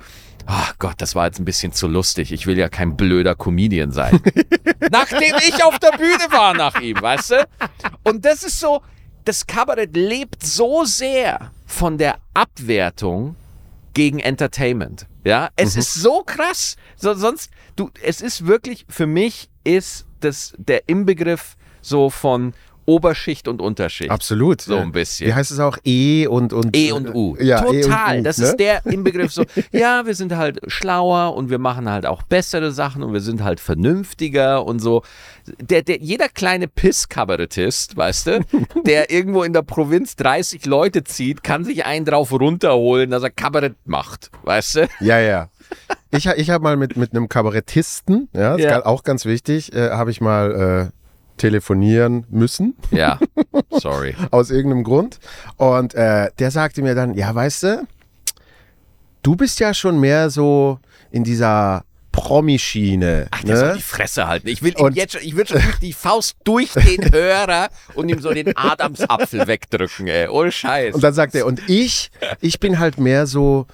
Ach 0.47 0.75
Gott, 0.78 0.97
das 0.99 1.14
war 1.14 1.26
jetzt 1.26 1.38
ein 1.38 1.47
bisschen 1.47 1.73
zu 1.73 1.88
lustig. 1.88 2.30
Ich 2.30 2.47
will 2.47 2.59
ja 2.59 2.68
kein 2.68 2.97
blöder 2.97 3.35
Comedian 3.35 3.92
sein. 3.92 4.21
Nachdem 4.90 5.35
ich 5.49 5.64
auf 5.64 5.78
der 5.78 5.92
Bühne 5.92 6.26
war 6.30 6.54
nach 6.54 6.80
ihm, 6.80 7.00
weißt 7.00 7.30
du? 7.30 7.49
Und 8.02 8.25
das 8.26 8.42
ist 8.42 8.61
so, 8.61 8.83
das 9.25 9.47
Kabarett 9.47 9.97
lebt 9.97 10.45
so 10.45 10.85
sehr 10.85 11.50
von 11.66 11.99
der 11.99 12.19
Abwertung 12.35 13.37
gegen 13.95 14.19
Entertainment. 14.19 15.07
Ja, 15.25 15.49
es 15.57 15.76
ist 15.76 15.95
so 15.95 16.23
krass. 16.23 16.76
So, 16.97 17.14
sonst, 17.14 17.50
du, 17.76 17.90
es 18.02 18.21
ist 18.21 18.47
wirklich, 18.47 18.85
für 18.88 19.07
mich 19.07 19.49
ist 19.64 20.07
das 20.21 20.54
der 20.59 20.88
Inbegriff 20.88 21.57
so 21.81 22.11
von 22.11 22.52
Oberschicht 22.87 23.49
und 23.49 23.61
Unterschicht. 23.62 24.11
Absolut. 24.11 24.61
So 24.61 24.76
ein 24.76 24.93
bisschen. 24.93 25.29
Wie 25.29 25.35
heißt 25.35 25.50
es 25.50 25.59
auch? 25.59 25.79
E 25.85 26.26
und 26.26 26.53
und 26.53 26.76
E 26.76 26.93
und 26.93 27.14
U. 27.14 27.37
Ja, 27.41 27.64
E 27.71 27.83
Total. 27.83 28.21
U, 28.21 28.23
das 28.23 28.38
ne? 28.38 28.47
ist 28.47 28.57
der 28.57 28.85
Inbegriff 28.87 29.33
so. 29.33 29.45
Ja, 29.73 30.07
wir 30.07 30.14
sind 30.14 30.35
halt 30.37 30.61
schlauer 30.67 31.35
und 31.37 31.50
wir 31.50 31.59
machen 31.59 31.88
halt 31.91 32.07
auch 32.07 32.23
bessere 32.23 32.73
Sachen 32.73 33.03
und 33.03 33.12
wir 33.12 33.21
sind 33.21 33.43
halt 33.43 33.61
vernünftiger 33.61 34.64
und 34.64 34.81
so. 34.81 35.03
Der, 35.61 35.83
der, 35.83 35.99
jeder 35.99 36.29
kleine 36.29 36.69
Pisskabarettist, 36.69 37.97
weißt 37.97 38.26
du, 38.26 38.41
der 38.87 39.11
irgendwo 39.11 39.43
in 39.43 39.53
der 39.53 39.62
Provinz 39.62 40.17
30 40.17 40.67
Leute 40.67 41.05
zieht, 41.05 41.43
kann 41.43 41.64
sich 41.64 41.85
einen 41.85 42.05
drauf 42.05 42.33
runterholen, 42.33 43.11
dass 43.11 43.23
er 43.23 43.31
Kabarett 43.31 43.75
macht, 43.85 44.31
weißt 44.43 44.76
du? 44.76 44.88
Ja, 45.00 45.19
ja. 45.19 45.49
Ich, 46.11 46.26
ich 46.26 46.50
habe 46.50 46.62
mal 46.62 46.76
mit, 46.76 46.97
mit 46.97 47.12
einem 47.12 47.29
Kabarettisten, 47.29 48.29
ja, 48.33 48.55
ist 48.55 48.62
Ja. 48.64 48.85
auch 48.87 49.03
ganz 49.03 49.25
wichtig, 49.25 49.73
äh, 49.75 49.91
habe 49.91 50.11
ich 50.11 50.21
mal 50.21 50.93
telefonieren 51.37 52.26
müssen, 52.31 52.76
Ja, 52.91 53.19
sorry. 53.71 54.14
aus 54.31 54.50
irgendeinem 54.50 54.85
Grund. 54.85 55.19
Und 55.57 55.95
äh, 55.95 56.31
der 56.38 56.50
sagte 56.50 56.83
mir 56.83 56.95
dann, 56.95 57.14
ja, 57.14 57.35
weißt 57.35 57.62
du, 57.64 57.87
du 59.23 59.37
bist 59.37 59.59
ja 59.61 59.75
schon 59.75 59.99
mehr 60.00 60.31
so 60.31 60.79
in 61.11 61.25
dieser 61.25 61.85
Promi-Schiene. 62.12 63.26
Ach, 63.33 63.43
der 63.43 63.57
soll 63.57 63.69
ne? 63.71 63.75
die 63.76 63.83
Fresse 63.83 64.26
halten. 64.29 64.47
Ich 64.49 64.62
will 64.62 64.75
Und- 64.76 64.95
jetzt 64.97 65.14
schon, 65.14 65.23
ich 65.23 65.35
will 65.37 65.47
schon 65.47 65.61
die 65.83 65.93
Faust 65.93 66.37
durch 66.45 66.73
den 66.73 67.11
Hörer 67.12 67.69
und 67.95 68.09
ihm 68.09 68.21
so 68.21 68.33
den 68.33 68.57
Adamsapfel 68.57 69.47
wegdrücken, 69.47 70.07
ey. 70.07 70.29
Ohne 70.29 70.53
Scheiß. 70.53 70.95
Und 70.95 71.03
dann 71.03 71.14
sagt 71.14 71.35
er, 71.35 71.47
und 71.47 71.61
ich, 71.69 72.11
ich 72.41 72.61
bin 72.61 72.79
halt 72.79 72.99
mehr 72.99 73.26
so, 73.26 73.67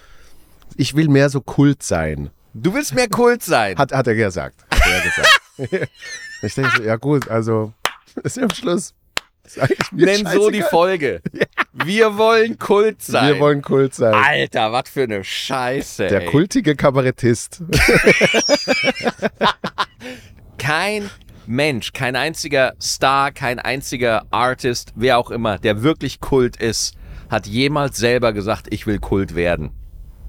ich 0.77 0.95
will 0.97 1.09
mehr 1.09 1.29
so 1.31 1.41
Kult 1.41 1.83
sein, 1.83 2.31
Du 2.53 2.75
willst 2.75 2.95
mehr 2.97 3.09
Kult 3.09 3.45
sein. 3.45 3.77
hat, 3.79 3.93
hat 3.93 4.09
er 4.09 4.15
gesagt. 4.17 4.57
Hat 4.73 4.81
er 4.93 5.01
gesagt. 5.03 5.40
ich 6.43 6.55
denke 6.55 6.71
so, 6.77 6.83
ja 6.83 6.97
gut, 6.97 7.29
also 7.29 7.73
ist 8.23 8.37
ja 8.37 8.45
am 8.45 8.51
Schluss. 8.51 8.95
Nenn 9.91 10.27
so 10.27 10.51
die. 10.51 10.63
Folge. 10.63 11.23
Wir 11.73 12.17
wollen 12.17 12.59
Kult 12.59 13.03
sein. 13.03 13.35
Wir 13.35 13.41
wollen 13.41 13.63
Kult 13.63 13.95
sein. 13.95 14.15
Alter, 14.15 14.71
was 14.71 14.89
für 14.89 15.05
eine 15.05 15.25
Scheiße. 15.25 16.07
Der 16.07 16.23
ey. 16.23 16.27
kultige 16.27 16.77
Kabarettist. 16.77 17.63
Kein 20.59 21.11
Mensch, 21.47 21.93
kein 21.93 22.15
einziger 22.15 22.75
Star, 22.81 23.33
kein 23.33 23.59
einziger 23.59 24.25
Artist, 24.31 24.93
wer 24.95 25.19
auch 25.19 25.31
immer, 25.31 25.59
der 25.59 25.83
wirklich 25.83 26.21
Kult 26.21 26.57
ist, 26.57 26.95
hat 27.29 27.47
jemals 27.47 27.97
selber 27.97 28.33
gesagt, 28.33 28.69
ich 28.71 28.87
will 28.87 28.99
Kult 28.99 29.35
werden. 29.35 29.71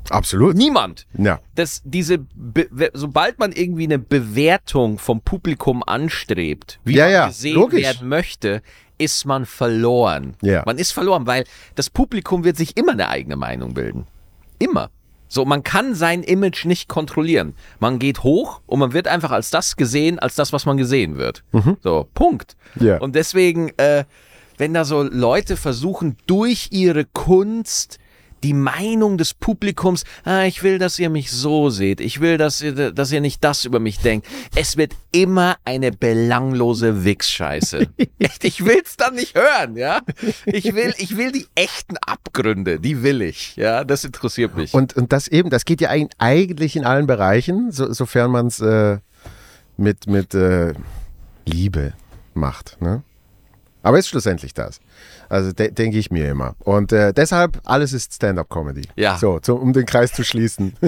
Absolut. 0.09 0.55
Niemand. 0.55 1.05
Ja. 1.17 1.39
Das, 1.55 1.81
diese, 1.85 2.17
Be 2.19 2.67
sobald 2.93 3.39
man 3.39 3.51
irgendwie 3.51 3.83
eine 3.83 3.99
Bewertung 3.99 4.97
vom 4.97 5.21
Publikum 5.21 5.83
anstrebt, 5.85 6.79
wie 6.83 6.95
Ja, 6.95 7.05
man 7.05 7.13
ja, 7.13 7.27
gesehen 7.27 7.55
logisch. 7.55 7.81
werden 7.83 8.07
möchte, 8.09 8.61
ist 8.97 9.25
man 9.25 9.45
verloren. 9.45 10.35
Ja. 10.41 10.63
Man 10.65 10.77
ist 10.77 10.91
verloren, 10.91 11.27
weil 11.27 11.45
das 11.75 11.89
Publikum 11.89 12.43
wird 12.43 12.57
sich 12.57 12.77
immer 12.77 12.91
eine 12.93 13.07
eigene 13.09 13.35
Meinung 13.35 13.73
bilden. 13.73 14.05
Immer. 14.59 14.89
So, 15.27 15.45
man 15.45 15.63
kann 15.63 15.95
sein 15.95 16.23
Image 16.23 16.65
nicht 16.65 16.89
kontrollieren. 16.89 17.55
Man 17.79 17.99
geht 17.99 18.21
hoch 18.23 18.59
und 18.65 18.79
man 18.79 18.91
wird 18.91 19.07
einfach 19.07 19.31
als 19.31 19.49
das 19.49 19.77
gesehen, 19.77 20.19
als 20.19 20.35
das, 20.35 20.51
was 20.51 20.65
man 20.65 20.75
gesehen 20.75 21.17
wird. 21.17 21.43
So, 21.81 22.07
Punkt. 22.13 22.57
Mhm. 22.75 22.85
Ja. 22.85 22.97
Und 22.97 23.15
deswegen, 23.15 23.69
äh, 23.77 24.03
wenn 24.57 24.73
da 24.73 24.83
so 24.83 25.03
Leute 25.03 25.55
versuchen, 25.55 26.17
durch 26.27 26.67
ihre 26.71 27.05
Kunst 27.05 27.97
die 28.43 28.53
Meinung 28.53 29.17
des 29.17 29.33
Publikums, 29.33 30.03
ah, 30.23 30.43
ich 30.43 30.63
will, 30.63 30.77
dass 30.79 30.97
ihr 30.99 31.09
mich 31.09 31.31
so 31.31 31.69
seht, 31.69 32.01
ich 32.01 32.19
will, 32.21 32.37
dass 32.37 32.61
ihr, 32.61 32.91
dass 32.91 33.11
ihr 33.11 33.21
nicht 33.21 33.43
das 33.43 33.65
über 33.65 33.79
mich 33.79 33.99
denkt. 33.99 34.27
Es 34.55 34.77
wird 34.77 34.93
immer 35.11 35.57
eine 35.65 35.91
belanglose 35.91 37.03
Wichsscheiße. 37.03 37.87
Echt, 38.19 38.43
ich 38.43 38.65
will's 38.65 38.97
dann 38.97 39.15
nicht 39.15 39.35
hören, 39.35 39.75
ja. 39.77 40.01
Ich 40.45 40.73
will, 40.73 40.93
ich 40.97 41.17
will 41.17 41.31
die 41.31 41.47
echten 41.55 41.97
Abgründe, 41.97 42.79
die 42.79 43.03
will 43.03 43.21
ich, 43.21 43.55
ja. 43.55 43.83
Das 43.83 44.03
interessiert 44.03 44.55
mich. 44.55 44.73
Und, 44.73 44.95
und 44.95 45.11
das 45.13 45.27
eben, 45.27 45.49
das 45.49 45.65
geht 45.65 45.81
ja 45.81 45.89
eig- 45.91 46.11
eigentlich 46.17 46.75
in 46.75 46.85
allen 46.85 47.07
Bereichen, 47.07 47.71
so, 47.71 47.91
sofern 47.93 48.31
man 48.31 48.47
es 48.47 48.59
äh, 48.59 48.97
mit, 49.77 50.07
mit 50.07 50.33
äh, 50.33 50.73
Liebe 51.45 51.93
macht. 52.33 52.77
Ne? 52.81 53.03
Aber 53.83 53.97
ist 53.99 54.07
schlussendlich 54.07 54.53
das. 54.53 54.79
Also 55.31 55.53
de 55.53 55.71
denke 55.71 55.97
ich 55.97 56.11
mir 56.11 56.29
immer. 56.29 56.55
Und 56.59 56.91
äh, 56.91 57.13
deshalb, 57.13 57.61
alles 57.63 57.93
ist 57.93 58.13
Stand-up-Comedy. 58.13 58.89
Ja. 58.97 59.17
So, 59.17 59.39
zum, 59.39 59.59
um 59.59 59.71
den 59.71 59.85
Kreis 59.85 60.11
zu 60.13 60.23
schließen. 60.23 60.73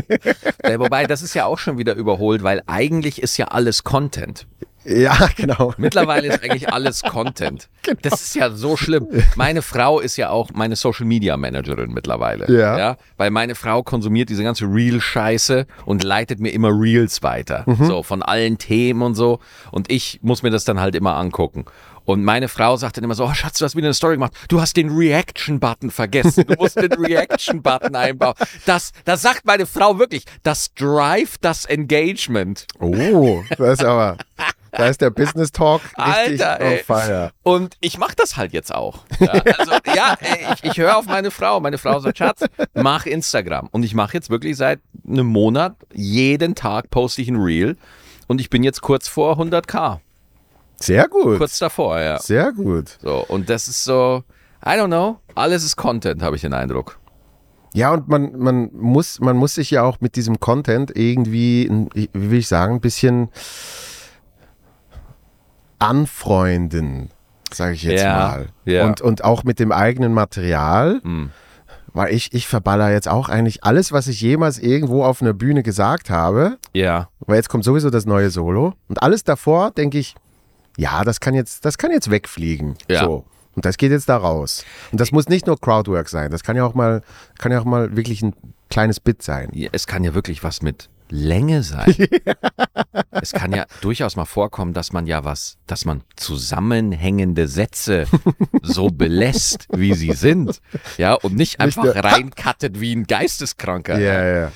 Äh, 0.60 0.80
wobei, 0.80 1.06
das 1.06 1.22
ist 1.22 1.34
ja 1.34 1.46
auch 1.46 1.58
schon 1.58 1.78
wieder 1.78 1.94
überholt, 1.96 2.42
weil 2.42 2.62
eigentlich 2.68 3.22
ist 3.22 3.38
ja 3.38 3.48
alles 3.48 3.84
Content. 3.84 4.48
ja, 4.86 5.30
genau. 5.36 5.74
Mittlerweile 5.78 6.28
ist 6.28 6.42
eigentlich 6.44 6.70
alles 6.74 7.02
Content. 7.02 7.70
Genau. 7.82 8.00
Das 8.02 8.22
ist 8.22 8.36
ja 8.36 8.50
so 8.50 8.78
schlimm. 8.78 9.08
Meine 9.36 9.62
Frau 9.62 10.00
ist 10.00 10.16
ja 10.16 10.30
auch 10.30 10.52
meine 10.54 10.76
Social 10.78 11.06
Media 11.06 11.36
Managerin 11.36 11.92
mittlerweile. 11.92 12.50
Ja. 12.52 12.98
Weil 13.18 13.30
meine 13.32 13.56
Frau 13.56 13.84
konsumiert 13.84 14.30
diese 14.30 14.44
ganze 14.44 14.66
Reel-Scheiße 14.66 15.66
und 15.86 16.04
leitet 16.04 16.40
mir 16.40 16.50
immer 16.50 16.70
Reels 16.70 17.24
weiter. 17.24 17.64
Mhm. 17.66 17.86
So 17.86 18.04
von 18.04 18.24
allen 18.24 18.58
Themen 18.58 19.02
und 19.02 19.16
so. 19.16 19.40
Und 19.72 19.92
ich 19.92 20.20
muss 20.22 20.44
mir 20.44 20.50
das 20.50 20.64
dann 20.64 20.80
halt 20.80 20.96
immer 20.96 21.18
angucken. 21.18 21.66
Und 22.06 22.24
meine 22.24 22.48
Frau 22.48 22.78
sagt 22.78 22.98
dann 22.98 23.04
immer 23.04 23.16
so, 23.16 23.26
oh 23.26 23.34
Schatz, 23.34 23.60
du 23.60 23.66
hast 23.66 23.76
wieder 23.76 23.88
eine 23.88 23.94
Story 23.94 24.16
gemacht. 24.16 24.34
Du 24.50 24.62
hast 24.62 24.76
den 24.76 24.90
Reaction-Button 24.90 25.92
vergessen. 25.92 26.46
Du 26.48 26.56
musst 26.56 26.76
den 26.76 26.92
Reaction-Button 26.92 27.96
einbauen. 27.96 28.36
Das, 28.66 28.92
das 29.06 29.22
sagt 29.22 29.46
meine 29.46 29.66
Frau 29.66 30.00
wirklich. 30.00 30.26
Das 30.44 30.74
drive 30.74 31.38
das 31.40 31.66
Engagement. 31.66 32.68
Oh, 32.80 33.44
das 33.58 33.80
ist 33.80 33.86
aber, 33.86 34.18
da 34.72 34.88
ist 34.88 35.02
der 35.02 35.12
Business 35.12 35.52
Talk 35.52 35.82
richtig 35.98 36.44
Alter, 36.44 36.62
ey. 36.62 36.78
on 36.80 36.84
fire. 36.84 37.32
Und 37.44 37.78
ich 37.80 37.98
mache 37.98 38.16
das 38.16 38.38
halt 38.38 38.54
jetzt 38.54 38.74
auch. 38.74 39.06
Ja, 39.20 39.30
also, 39.58 39.72
ja 39.96 40.18
ey, 40.20 40.48
ich, 40.56 40.64
ich 40.72 40.78
höre 40.78 40.98
auf 40.98 41.06
meine 41.06 41.32
Frau. 41.32 41.60
Meine 41.60 41.78
Frau 41.78 42.00
sagt, 42.00 42.18
Schatz, 42.18 42.44
mach 42.74 43.06
Instagram. 43.06 43.70
Und 43.72 43.84
ich 43.84 43.94
mache 43.94 44.14
jetzt 44.14 44.30
wirklich 44.30 44.58
seit 44.58 44.80
einem 45.08 45.28
Monat, 45.28 45.76
jeden 45.94 46.56
Tag 46.56 46.90
poste 46.90 47.22
ich 47.22 47.30
ein 47.30 47.36
Reel. 47.36 47.78
Und 48.28 48.42
ich 48.42 48.50
bin 48.50 48.64
jetzt 48.64 48.82
kurz 48.82 49.08
vor 49.08 49.38
100k. 49.40 50.00
Sehr 50.84 51.08
gut. 51.08 51.38
Kurz 51.38 51.60
davor, 51.60 52.00
ja. 52.00 52.20
Sehr 52.20 52.52
gut. 52.52 52.98
So, 53.02 53.26
und 53.28 53.50
das 53.50 53.68
ist 53.68 53.84
so, 53.84 54.24
I 54.66 54.70
don't 54.72 54.88
know, 54.88 55.18
alles 55.36 55.64
ist 55.64 55.76
Content, 55.76 56.22
habe 56.22 56.36
ich 56.36 56.42
den 56.42 56.54
Eindruck. 56.54 57.00
Ja, 57.74 57.92
und 57.92 58.08
man, 58.08 58.38
man, 58.38 58.70
muss, 58.74 59.20
man 59.20 59.36
muss 59.36 59.56
sich 59.56 59.72
ja 59.72 59.82
auch 59.84 60.00
mit 60.00 60.16
diesem 60.16 60.40
Content 60.40 60.92
irgendwie, 60.96 61.68
wie 61.96 62.10
will 62.14 62.40
ich 62.40 62.48
sagen, 62.48 62.76
ein 62.76 62.82
bisschen 62.82 63.30
anfreunden, 65.80 67.10
sage 67.52 67.74
ich 67.74 67.84
jetzt 67.84 68.04
Ja, 68.04 68.18
mal. 68.18 68.48
ja. 68.66 68.86
Und, 68.86 69.02
und 69.02 69.24
auch 69.24 69.44
mit 69.44 69.60
dem 69.60 69.72
eigenen 69.72 70.14
Material. 70.14 71.02
Hm. 71.04 71.32
Weil 71.96 72.12
ich, 72.14 72.34
ich 72.34 72.48
verballer 72.48 72.92
jetzt 72.92 73.08
auch 73.08 73.30
eigentlich 73.30 73.64
alles, 73.64 73.92
was 73.92 74.08
ich 74.08 74.20
jemals 74.20 74.58
irgendwo 74.58 75.04
auf 75.04 75.22
einer 75.22 75.34
Bühne 75.34 75.62
gesagt 75.62 76.10
habe. 76.10 76.58
Ja. 76.74 77.10
Weil 77.20 77.36
jetzt 77.36 77.50
kommt 77.50 77.64
sowieso 77.64 77.92
das 77.92 78.08
neue 78.08 78.32
Solo. 78.32 78.74
Und 78.88 79.04
alles 79.04 79.24
davor 79.24 79.70
denke 79.70 80.00
ich, 80.00 80.16
ja, 80.78 81.04
das 81.04 81.20
kann 81.20 81.34
jetzt, 81.34 81.66
das 81.66 81.78
kann 81.78 81.92
jetzt 81.92 82.10
wegfliegen. 82.10 82.76
Ja. 82.90 83.06
So. 83.06 83.26
Und 83.56 83.66
das 83.66 83.78
geht 83.78 83.92
jetzt 83.92 84.10
da 84.10 84.18
raus. 84.18 84.66
Und 84.92 85.00
das 85.00 85.12
muss 85.12 85.30
nicht 85.30 85.46
nur 85.46 85.60
Crowdwork 85.60 86.10
sein. 86.10 86.32
Das 86.32 86.44
kann 86.44 86.56
ja 86.56 86.66
auch 86.66 86.74
mal, 86.74 87.02
kann 87.38 87.52
ja 87.52 87.60
auch 87.60 87.66
mal 87.66 87.96
wirklich 87.96 88.22
ein 88.24 88.34
kleines 88.70 89.00
Bit 89.00 89.22
sein. 89.22 89.50
Ja, 89.54 89.70
Es 89.72 89.86
kann 89.86 90.04
ja 90.04 90.16
wirklich 90.16 90.44
was 90.44 90.64
mit 90.64 90.90
Länge 91.10 91.62
sein. 91.62 91.94
es 93.12 93.34
kann 93.34 93.52
ja 93.52 93.66
durchaus 93.82 94.16
mal 94.16 94.26
vorkommen, 94.26 94.74
dass 94.74 94.92
man 94.92 95.06
ja 95.06 95.24
was, 95.24 95.58
dass 95.68 95.86
man 95.86 96.02
zusammenhängende 96.16 97.48
Sätze 97.48 98.08
so 98.64 98.88
belässt, 98.92 99.68
wie 99.72 99.94
sie 99.94 100.14
sind. 100.14 100.60
Ja, 100.98 101.14
und 101.14 101.36
nicht 101.36 101.60
einfach 101.60 101.86
reinkattet 101.86 102.80
wie 102.80 102.96
ein 102.96 103.04
Geisteskranker. 103.04 104.00
Ja, 104.00 104.26
ja. 104.26 104.52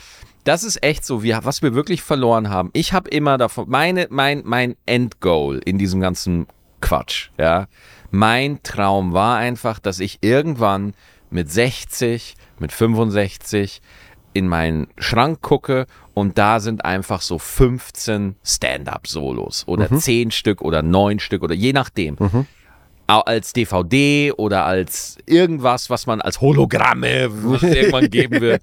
Das 0.47 0.63
ist 0.63 0.81
echt 0.81 1.03
so, 1.05 1.23
wie, 1.23 1.33
was 1.43 1.61
wir 1.61 1.73
wirklich 1.75 2.01
verloren 2.01 2.49
haben. 2.49 2.69
Ich 2.73 2.93
habe 2.93 3.09
immer 3.09 3.37
davon, 3.37 3.65
meine, 3.69 4.07
mein, 4.09 4.43
mein 4.45 4.75
Endgoal 4.85 5.59
in 5.65 5.77
diesem 5.77 5.99
ganzen 5.99 6.47
Quatsch, 6.79 7.29
ja. 7.37 7.67
Mein 8.11 8.63
Traum 8.63 9.11
war 9.11 9.37
einfach, 9.37 9.79
dass 9.79 9.99
ich 9.99 10.19
irgendwann 10.21 10.93
mit 11.29 11.51
60, 11.51 12.35
mit 12.59 12.71
65 12.71 13.81
in 14.33 14.47
meinen 14.47 14.87
Schrank 14.97 15.41
gucke 15.41 15.85
und 16.13 16.37
da 16.37 16.59
sind 16.59 16.85
einfach 16.85 17.21
so 17.21 17.37
15 17.39 18.35
Stand-up-Solos 18.43 19.67
oder 19.67 19.89
10 19.99 20.31
Stück 20.31 20.61
oder 20.61 20.81
9 20.81 21.19
Stück 21.19 21.43
oder 21.43 21.55
je 21.55 21.73
nachdem. 21.73 22.15
Au- 22.19 22.45
Als 23.07 23.53
DVD 23.53 24.33
oder 24.35 24.65
als 24.65 25.17
irgendwas, 25.25 25.89
was 25.89 26.07
man 26.07 26.19
als 26.21 26.41
Hologramme 26.41 27.07
irgendwann 27.09 28.09
geben 28.09 28.41
wird, 28.41 28.61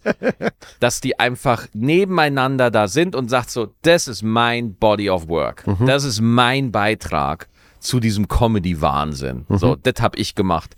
dass 0.80 1.00
die 1.00 1.18
einfach 1.18 1.66
nebeneinander 1.72 2.70
da 2.70 2.86
sind 2.86 3.16
und 3.16 3.30
sagt 3.30 3.50
so, 3.50 3.68
das 3.82 4.06
ist 4.06 4.22
mein 4.22 4.74
Body 4.74 5.08
of 5.08 5.28
Work. 5.28 5.64
Das 5.86 6.04
ist 6.04 6.20
mein 6.20 6.72
Beitrag 6.72 7.48
zu 7.80 8.00
diesem 8.00 8.28
Comedy-Wahnsinn. 8.28 9.46
So, 9.48 9.76
das 9.76 9.94
habe 10.00 10.18
ich 10.18 10.34
gemacht. 10.34 10.74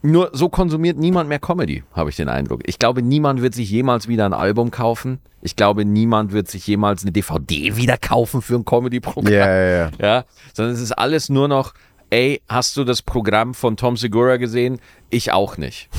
Nur 0.00 0.30
so 0.32 0.48
konsumiert 0.48 0.96
niemand 0.96 1.28
mehr 1.28 1.40
Comedy, 1.40 1.82
habe 1.92 2.10
ich 2.10 2.16
den 2.16 2.28
Eindruck. 2.28 2.60
Ich 2.66 2.78
glaube, 2.78 3.02
niemand 3.02 3.42
wird 3.42 3.54
sich 3.54 3.68
jemals 3.70 4.06
wieder 4.06 4.26
ein 4.26 4.32
Album 4.32 4.70
kaufen. 4.70 5.18
Ich 5.42 5.56
glaube, 5.56 5.84
niemand 5.84 6.32
wird 6.32 6.48
sich 6.48 6.66
jemals 6.66 7.02
eine 7.02 7.12
DVD 7.12 7.76
wieder 7.76 7.96
kaufen 7.96 8.40
für 8.40 8.54
ein 8.54 8.64
Comedy-Programm. 8.64 9.32
Ja, 9.32 9.46
ja, 9.46 9.70
ja. 9.70 9.90
Ja, 10.00 10.24
sondern 10.54 10.74
es 10.74 10.80
ist 10.80 10.92
alles 10.92 11.28
nur 11.28 11.48
noch, 11.48 11.74
ey, 12.10 12.40
hast 12.48 12.76
du 12.76 12.84
das 12.84 13.02
Programm 13.02 13.54
von 13.54 13.76
Tom 13.76 13.96
Segura 13.96 14.36
gesehen? 14.36 14.80
Ich 15.10 15.32
auch 15.32 15.56
nicht. 15.56 15.88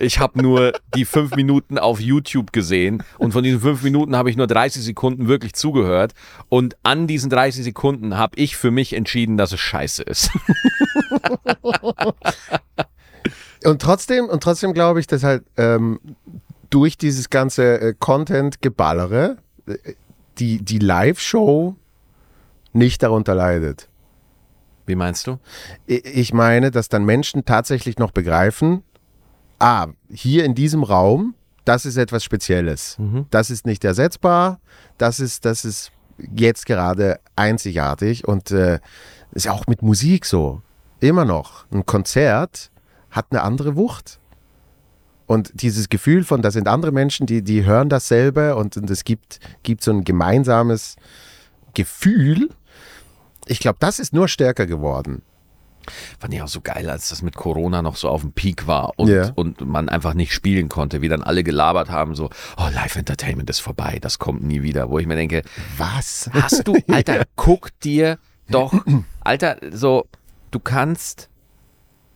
Ich 0.00 0.18
habe 0.18 0.42
nur 0.42 0.72
die 0.96 1.04
fünf 1.04 1.36
Minuten 1.36 1.78
auf 1.78 2.00
YouTube 2.00 2.52
gesehen 2.52 3.04
und 3.16 3.32
von 3.32 3.44
diesen 3.44 3.60
fünf 3.60 3.82
Minuten 3.82 4.16
habe 4.16 4.28
ich 4.28 4.36
nur 4.36 4.48
30 4.48 4.82
Sekunden 4.82 5.28
wirklich 5.28 5.54
zugehört 5.54 6.14
und 6.48 6.76
an 6.82 7.06
diesen 7.06 7.30
30 7.30 7.62
Sekunden 7.62 8.16
habe 8.16 8.36
ich 8.36 8.56
für 8.56 8.72
mich 8.72 8.92
entschieden, 8.92 9.36
dass 9.36 9.52
es 9.52 9.60
scheiße 9.60 10.02
ist. 10.02 10.30
Und 13.64 13.80
trotzdem, 13.80 14.26
und 14.26 14.42
trotzdem 14.42 14.74
glaube 14.74 15.00
ich, 15.00 15.06
dass 15.06 15.24
halt 15.24 15.42
ähm, 15.56 15.98
durch 16.68 16.98
dieses 16.98 17.30
ganze 17.30 17.80
äh, 17.80 17.94
Content-Geballere 17.98 19.38
äh, 19.66 19.94
die, 20.38 20.62
die 20.62 20.78
Live-Show 20.78 21.74
nicht 22.74 23.02
darunter 23.02 23.34
leidet. 23.34 23.88
Wie 24.86 24.94
meinst 24.94 25.26
du? 25.26 25.38
Ich 25.86 26.32
meine, 26.32 26.70
dass 26.70 26.88
dann 26.88 27.04
Menschen 27.04 27.44
tatsächlich 27.44 27.98
noch 27.98 28.10
begreifen, 28.10 28.82
ah, 29.58 29.88
hier 30.10 30.44
in 30.44 30.54
diesem 30.54 30.82
Raum, 30.82 31.34
das 31.64 31.86
ist 31.86 31.96
etwas 31.96 32.22
Spezielles. 32.24 32.96
Das 33.30 33.50
ist 33.50 33.66
nicht 33.66 33.84
ersetzbar, 33.84 34.60
das 34.98 35.20
ist, 35.20 35.44
das 35.44 35.64
ist 35.64 35.92
jetzt 36.36 36.66
gerade 36.66 37.18
einzigartig 37.36 38.26
und 38.28 38.50
äh, 38.50 38.78
ist 39.32 39.46
ja 39.46 39.52
auch 39.52 39.66
mit 39.66 39.82
Musik 39.82 40.26
so. 40.26 40.62
Immer 41.00 41.24
noch. 41.24 41.66
Ein 41.70 41.86
Konzert 41.86 42.70
hat 43.10 43.26
eine 43.30 43.42
andere 43.42 43.76
Wucht. 43.76 44.20
Und 45.26 45.50
dieses 45.54 45.88
Gefühl 45.88 46.22
von, 46.24 46.42
da 46.42 46.50
sind 46.50 46.68
andere 46.68 46.92
Menschen, 46.92 47.26
die, 47.26 47.42
die 47.42 47.64
hören 47.64 47.88
dasselbe 47.88 48.56
und, 48.56 48.76
und 48.76 48.90
es 48.90 49.04
gibt, 49.04 49.40
gibt 49.62 49.82
so 49.82 49.90
ein 49.90 50.04
gemeinsames 50.04 50.96
Gefühl. 51.72 52.50
Ich 53.46 53.58
glaube, 53.60 53.76
das 53.80 53.98
ist 53.98 54.12
nur 54.12 54.28
stärker 54.28 54.66
geworden. 54.66 55.22
Fand 56.18 56.32
ich 56.32 56.40
auch 56.40 56.48
so 56.48 56.62
geil, 56.62 56.88
als 56.88 57.10
das 57.10 57.20
mit 57.20 57.36
Corona 57.36 57.82
noch 57.82 57.96
so 57.96 58.08
auf 58.08 58.22
dem 58.22 58.32
Peak 58.32 58.66
war 58.66 58.92
und, 58.96 59.08
Ja. 59.08 59.32
und 59.34 59.60
man 59.60 59.90
einfach 59.90 60.14
nicht 60.14 60.32
spielen 60.32 60.70
konnte, 60.70 61.02
wie 61.02 61.08
dann 61.08 61.22
alle 61.22 61.44
gelabert 61.44 61.90
haben, 61.90 62.14
so, 62.14 62.30
oh, 62.56 62.68
Live-Entertainment 62.72 63.50
ist 63.50 63.60
vorbei, 63.60 63.98
das 64.00 64.18
kommt 64.18 64.42
nie 64.42 64.62
wieder. 64.62 64.88
Wo 64.88 64.98
ich 64.98 65.06
mir 65.06 65.16
denke, 65.16 65.42
Was? 65.76 66.30
hast 66.32 66.66
du, 66.66 66.74
Alter, 66.90 67.24
guck 67.36 67.78
dir 67.80 68.18
doch, 68.48 68.72
Alter, 69.20 69.58
so, 69.72 70.06
du 70.50 70.58
kannst, 70.58 71.28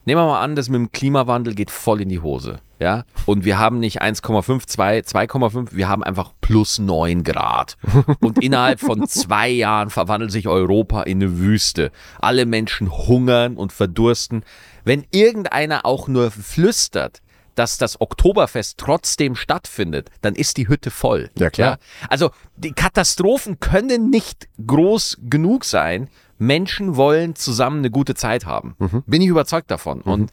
nehmen 0.09 0.23
wir 0.23 0.27
mal 0.27 0.41
an, 0.41 0.57
das 0.57 0.71
mit 0.71 0.79
dem 0.79 0.91
Klimawandel 0.91 1.55
geht 1.55 1.71
voll 1.71 2.01
in 2.01 2.09
die 2.09 2.21
Hose, 2.21 2.61
ja, 2.81 3.05
und 3.27 3.45
wir 3.45 3.59
haben 3.59 3.79
nicht 3.79 4.01
1,5, 4.01 4.67
2, 4.67 5.01
2,5, 5.01 5.69
wir 5.73 5.87
haben 5.87 6.03
einfach 6.03 6.33
plus 6.41 6.79
9 6.79 7.25
Grad. 7.25 7.77
Und 8.21 8.39
innerhalb 8.43 8.81
von 8.81 9.07
zwei 9.07 9.51
Jahren 9.51 9.91
verwandelt 9.91 10.33
sich 10.33 10.49
Europa 10.49 11.03
in 11.03 11.23
eine 11.23 11.39
Wüste. 11.39 11.93
Alle 12.21 12.47
Menschen 12.47 12.91
hungern 12.91 13.57
und 13.57 13.71
verdursten. 13.73 14.45
Wenn 14.83 15.07
irgendeiner 15.11 15.85
auch 15.85 16.09
nur 16.09 16.31
flüstert, 16.31 17.21
dass 17.55 17.77
das 17.77 18.01
Oktoberfest 18.01 18.79
trotzdem 18.79 19.35
stattfindet, 19.35 20.11
dann 20.23 20.35
ist 20.35 20.57
die 20.57 20.69
Hütte 20.69 20.91
voll. 20.91 21.31
Ja, 21.37 21.51
klar. 21.51 21.79
Also 22.09 22.31
die 22.57 22.73
Katastrophen 22.73 23.61
können 23.61 24.09
nicht 24.09 24.49
groß 24.65 25.19
genug 25.29 25.65
sein. 25.65 26.09
Menschen 26.39 26.97
wollen 26.97 27.35
zusammen 27.35 27.79
eine 27.79 27.91
gute 27.91 28.15
Zeit 28.15 28.47
haben. 28.47 28.77
Bin 29.07 29.21
ich 29.21 29.29
überzeugt 29.29 29.71
davon. 29.71 30.01
Und 30.03 30.31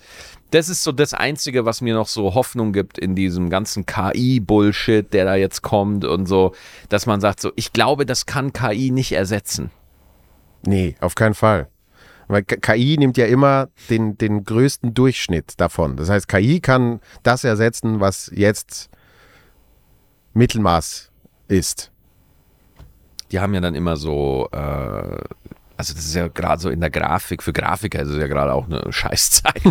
das 0.51 0.69
ist 0.69 0.83
so 0.83 0.91
das 0.91 1.13
Einzige, 1.13 1.65
was 1.65 1.81
mir 1.81 1.93
noch 1.95 2.07
so 2.07 2.33
Hoffnung 2.35 2.71
gibt 2.73 2.97
in 2.97 3.15
diesem 3.15 3.49
ganzen 3.49 3.85
KI-Bullshit, 3.85 5.11
der 5.11 5.25
da 5.25 5.35
jetzt 5.35 5.61
kommt 5.61 6.05
und 6.05 6.27
so, 6.27 6.53
dass 6.89 7.05
man 7.05 7.19
sagt 7.21 7.41
so, 7.41 7.51
ich 7.55 7.73
glaube, 7.73 8.05
das 8.05 8.25
kann 8.25 8.53
KI 8.53 8.91
nicht 8.91 9.11
ersetzen. 9.11 9.71
Nee, 10.65 10.95
auf 11.01 11.15
keinen 11.15 11.33
Fall. 11.33 11.67
Weil 12.27 12.43
KI 12.43 12.97
nimmt 12.97 13.17
ja 13.17 13.25
immer 13.25 13.69
den, 13.89 14.17
den 14.17 14.43
größten 14.43 14.93
Durchschnitt 14.93 15.59
davon. 15.59 15.95
Das 15.95 16.09
heißt, 16.09 16.27
KI 16.27 16.59
kann 16.59 16.99
das 17.21 17.43
ersetzen, 17.43 17.99
was 17.99 18.31
jetzt 18.33 18.89
Mittelmaß 20.33 21.11
ist. 21.47 21.91
die 23.31 23.39
haben 23.39 23.53
ja 23.53 23.61
dann 23.61 23.75
immer 23.75 23.95
so, 23.95 24.49
äh, 24.51 25.17
also 25.77 25.93
das 25.93 26.05
ist 26.05 26.15
ja 26.15 26.27
gerade 26.27 26.61
so 26.61 26.69
in 26.69 26.81
der 26.81 26.89
Grafik, 26.89 27.43
für 27.43 27.53
Grafiker 27.53 28.01
ist 28.01 28.09
es 28.09 28.17
ja 28.17 28.27
gerade 28.27 28.53
auch 28.53 28.65
eine 28.65 28.83
Scheißzeit, 28.91 29.61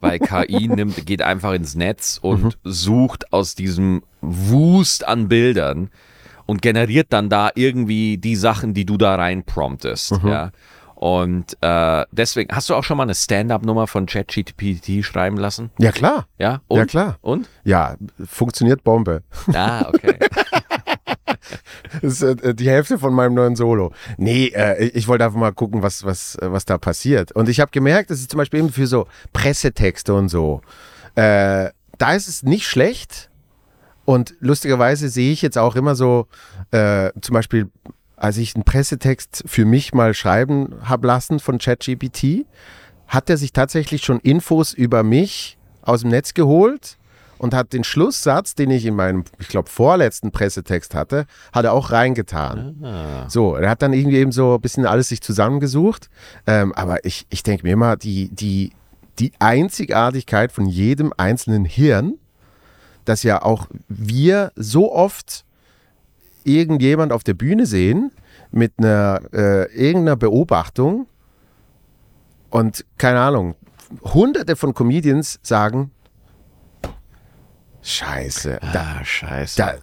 weil 0.00 0.18
KI 0.18 0.68
nimmt, 0.68 1.06
geht 1.06 1.22
einfach 1.22 1.52
ins 1.52 1.74
Netz 1.74 2.18
und 2.20 2.58
sucht 2.64 3.32
aus 3.32 3.54
diesem 3.54 4.02
Wust 4.20 5.06
an 5.06 5.28
Bildern 5.28 5.90
und 6.46 6.62
generiert 6.62 7.08
dann 7.10 7.28
da 7.28 7.50
irgendwie 7.54 8.18
die 8.18 8.36
Sachen, 8.36 8.74
die 8.74 8.86
du 8.86 8.96
da 8.96 9.14
rein 9.14 9.44
promptest, 9.44 10.20
ja. 10.24 10.50
Und 10.98 11.56
äh, 11.60 12.06
deswegen, 12.10 12.52
hast 12.52 12.68
du 12.70 12.74
auch 12.74 12.82
schon 12.82 12.96
mal 12.96 13.04
eine 13.04 13.14
Stand-up-Nummer 13.14 13.86
von 13.86 14.06
ChatGPT 14.06 15.04
schreiben 15.04 15.36
lassen? 15.36 15.70
Ja, 15.78 15.92
klar. 15.92 16.26
Ja? 16.40 16.62
Und? 16.66 16.78
Ja, 16.78 16.86
klar. 16.86 17.18
Und? 17.20 17.48
Ja, 17.62 17.94
funktioniert 18.26 18.82
Bombe. 18.82 19.22
Ah, 19.54 19.86
okay. 19.86 20.18
Das 22.02 22.20
ist 22.20 22.22
äh, 22.42 22.54
die 22.54 22.68
Hälfte 22.68 22.98
von 22.98 23.12
meinem 23.14 23.34
neuen 23.34 23.56
Solo. 23.56 23.92
Nee, 24.16 24.46
äh, 24.54 24.84
ich- 24.86 25.08
wollte 25.08 25.24
einfach 25.24 25.38
mal 25.38 25.52
gucken, 25.52 25.82
was, 25.82 26.04
was, 26.04 26.36
äh, 26.36 26.52
was 26.52 26.64
da 26.64 26.78
passiert. 26.78 27.32
Und 27.32 27.48
ich 27.48 27.60
habe 27.60 27.70
gemerkt, 27.70 28.10
das 28.10 28.20
ist 28.20 28.30
zum 28.30 28.38
Beispiel 28.38 28.60
eben 28.60 28.70
für 28.72 28.86
so 28.86 29.06
Pressetexte 29.32 30.12
und 30.14 30.28
so. 30.28 30.60
Äh, 31.14 31.70
da 31.98 32.12
ist 32.14 32.28
es 32.28 32.42
nicht 32.42 32.66
schlecht. 32.66 33.30
Und 34.04 34.34
lustigerweise 34.40 35.08
sehe 35.08 35.32
ich 35.32 35.42
jetzt 35.42 35.58
auch 35.58 35.76
immer 35.76 35.94
so, 35.94 36.26
äh, 36.70 37.10
zum 37.20 37.34
Beispiel, 37.34 37.70
als 38.16 38.36
ich 38.38 38.54
einen 38.54 38.64
Pressetext 38.64 39.44
für 39.46 39.64
mich 39.64 39.92
mal 39.94 40.14
schreiben 40.14 40.76
habe 40.82 41.06
lassen 41.06 41.40
von 41.40 41.58
ChatGPT, 41.58 42.46
hat 43.06 43.28
er 43.30 43.36
sich 43.36 43.52
tatsächlich 43.52 44.02
schon 44.04 44.20
Infos 44.20 44.72
über 44.74 45.02
mich 45.02 45.58
aus 45.82 46.02
dem 46.02 46.10
Netz 46.10 46.34
geholt 46.34 46.96
und 47.38 47.54
hat 47.54 47.72
den 47.72 47.84
Schlusssatz, 47.84 48.54
den 48.54 48.70
ich 48.70 48.84
in 48.84 48.94
meinem, 48.94 49.24
ich 49.38 49.48
glaube, 49.48 49.70
vorletzten 49.70 50.30
Pressetext 50.32 50.94
hatte, 50.94 51.26
hat 51.52 51.64
er 51.64 51.72
auch 51.72 51.90
reingetan. 51.90 52.76
So, 53.28 53.54
er 53.54 53.70
hat 53.70 53.82
dann 53.82 53.92
irgendwie 53.92 54.18
eben 54.18 54.32
so 54.32 54.54
ein 54.54 54.60
bisschen 54.60 54.86
alles 54.86 55.08
sich 55.08 55.20
zusammengesucht. 55.20 56.10
Ähm, 56.46 56.72
aber 56.74 57.04
ich, 57.04 57.26
ich 57.30 57.42
denke 57.42 57.66
mir 57.66 57.72
immer, 57.72 57.96
die, 57.96 58.28
die, 58.28 58.72
die 59.18 59.32
Einzigartigkeit 59.38 60.52
von 60.52 60.66
jedem 60.66 61.12
einzelnen 61.16 61.64
Hirn, 61.64 62.14
dass 63.04 63.22
ja 63.22 63.42
auch 63.42 63.68
wir 63.88 64.52
so 64.54 64.92
oft 64.92 65.44
irgendjemand 66.44 67.12
auf 67.12 67.24
der 67.24 67.34
Bühne 67.34 67.66
sehen 67.66 68.10
mit 68.50 68.72
einer 68.78 69.20
äh, 69.32 69.72
irgendeiner 69.74 70.16
Beobachtung 70.16 71.06
und 72.50 72.84
keine 72.96 73.20
Ahnung, 73.20 73.54
hunderte 74.02 74.56
von 74.56 74.74
Comedians 74.74 75.38
sagen, 75.42 75.90
Scheiße, 77.88 78.58
da, 78.72 78.96
ah, 79.00 79.04
scheiße. 79.04 79.56
da, 79.56 79.74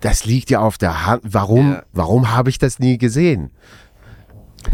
das 0.00 0.24
liegt 0.24 0.50
ja 0.50 0.60
auf 0.60 0.78
der 0.78 1.06
Hand. 1.06 1.22
Warum, 1.24 1.72
Ja. 1.72 1.82
warum 1.92 2.30
habe 2.32 2.50
ich 2.50 2.58
das 2.58 2.78
nie 2.78 2.98
gesehen? 2.98 3.50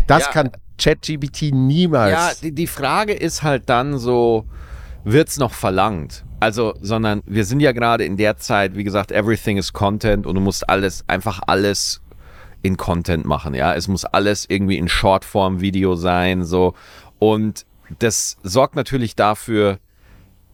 Das 0.07 0.25
Ja. 0.27 0.31
kann 0.33 0.51
ChatGPT 0.79 1.53
niemals. 1.53 2.13
Ja, 2.13 2.31
die, 2.43 2.53
die 2.55 2.67
Frage 2.67 3.13
ist 3.15 3.43
halt 3.43 3.69
dann 3.69 3.99
so, 3.99 4.45
wird's 5.05 5.39
noch 5.39 5.53
verlangt? 5.53 6.25
Also, 6.41 6.75
sondern 6.81 7.23
wir 7.27 7.45
sind 7.45 7.61
ja 7.61 7.73
gerade 7.73 8.05
in 8.05 8.17
der 8.17 8.37
Zeit, 8.37 8.77
wie 8.77 8.85
gesagt, 8.85 9.11
everything 9.11 9.57
is 9.57 9.73
Content 9.73 10.27
und 10.27 10.35
du 10.35 10.41
musst 10.41 10.69
alles, 10.69 11.05
einfach 11.09 11.41
alles 11.47 12.01
in 12.63 12.77
Content 12.77 13.25
machen, 13.25 13.55
ja. 13.55 13.75
Es 13.75 13.89
muss 13.89 14.05
alles 14.05 14.45
irgendwie 14.49 14.77
in 14.79 14.89
Shortform-Video 14.89 15.95
sein, 15.97 16.45
so. 16.45 16.75
Und 17.19 17.65
das 17.99 18.37
sorgt 18.43 18.77
natürlich 18.77 19.17
dafür, 19.17 19.79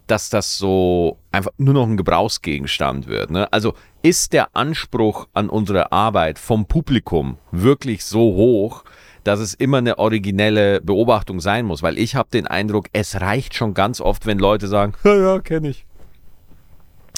dass 0.07 0.31
das 0.31 0.59
so 0.59 1.19
einfach 1.33 1.53
nur 1.57 1.75
noch 1.75 1.87
ein 1.87 1.97
Gebrauchsgegenstand 1.97 3.07
wird. 3.07 3.31
Ne? 3.31 3.51
Also 3.53 3.75
ist 4.03 4.33
der 4.33 4.55
Anspruch 4.55 5.29
an 5.33 5.49
unsere 5.49 5.93
Arbeit 5.93 6.39
vom 6.39 6.67
Publikum 6.67 7.39
wirklich 7.53 8.05
so 8.05 8.21
hoch, 8.21 8.85
dass 9.25 9.41
es 9.41 9.55
immer 9.55 9.79
eine 9.79 9.99
originelle 9.99 10.83
Beobachtung 10.83 11.41
sein 11.41 11.65
muss? 11.65 11.83
Weil 11.83 11.99
ich 11.99 12.15
habe 12.15 12.29
den 12.31 12.47
Eindruck, 12.47 12.89
es 12.93 13.21
reicht 13.21 13.55
schon 13.55 13.73
ganz 13.73 14.01
oft, 14.01 14.27
wenn 14.27 14.39
Leute 14.39 14.69
sagen, 14.69 14.93
ja, 15.05 15.15
ja, 15.15 15.39
kenne 15.39 15.71
ich. 15.71 15.87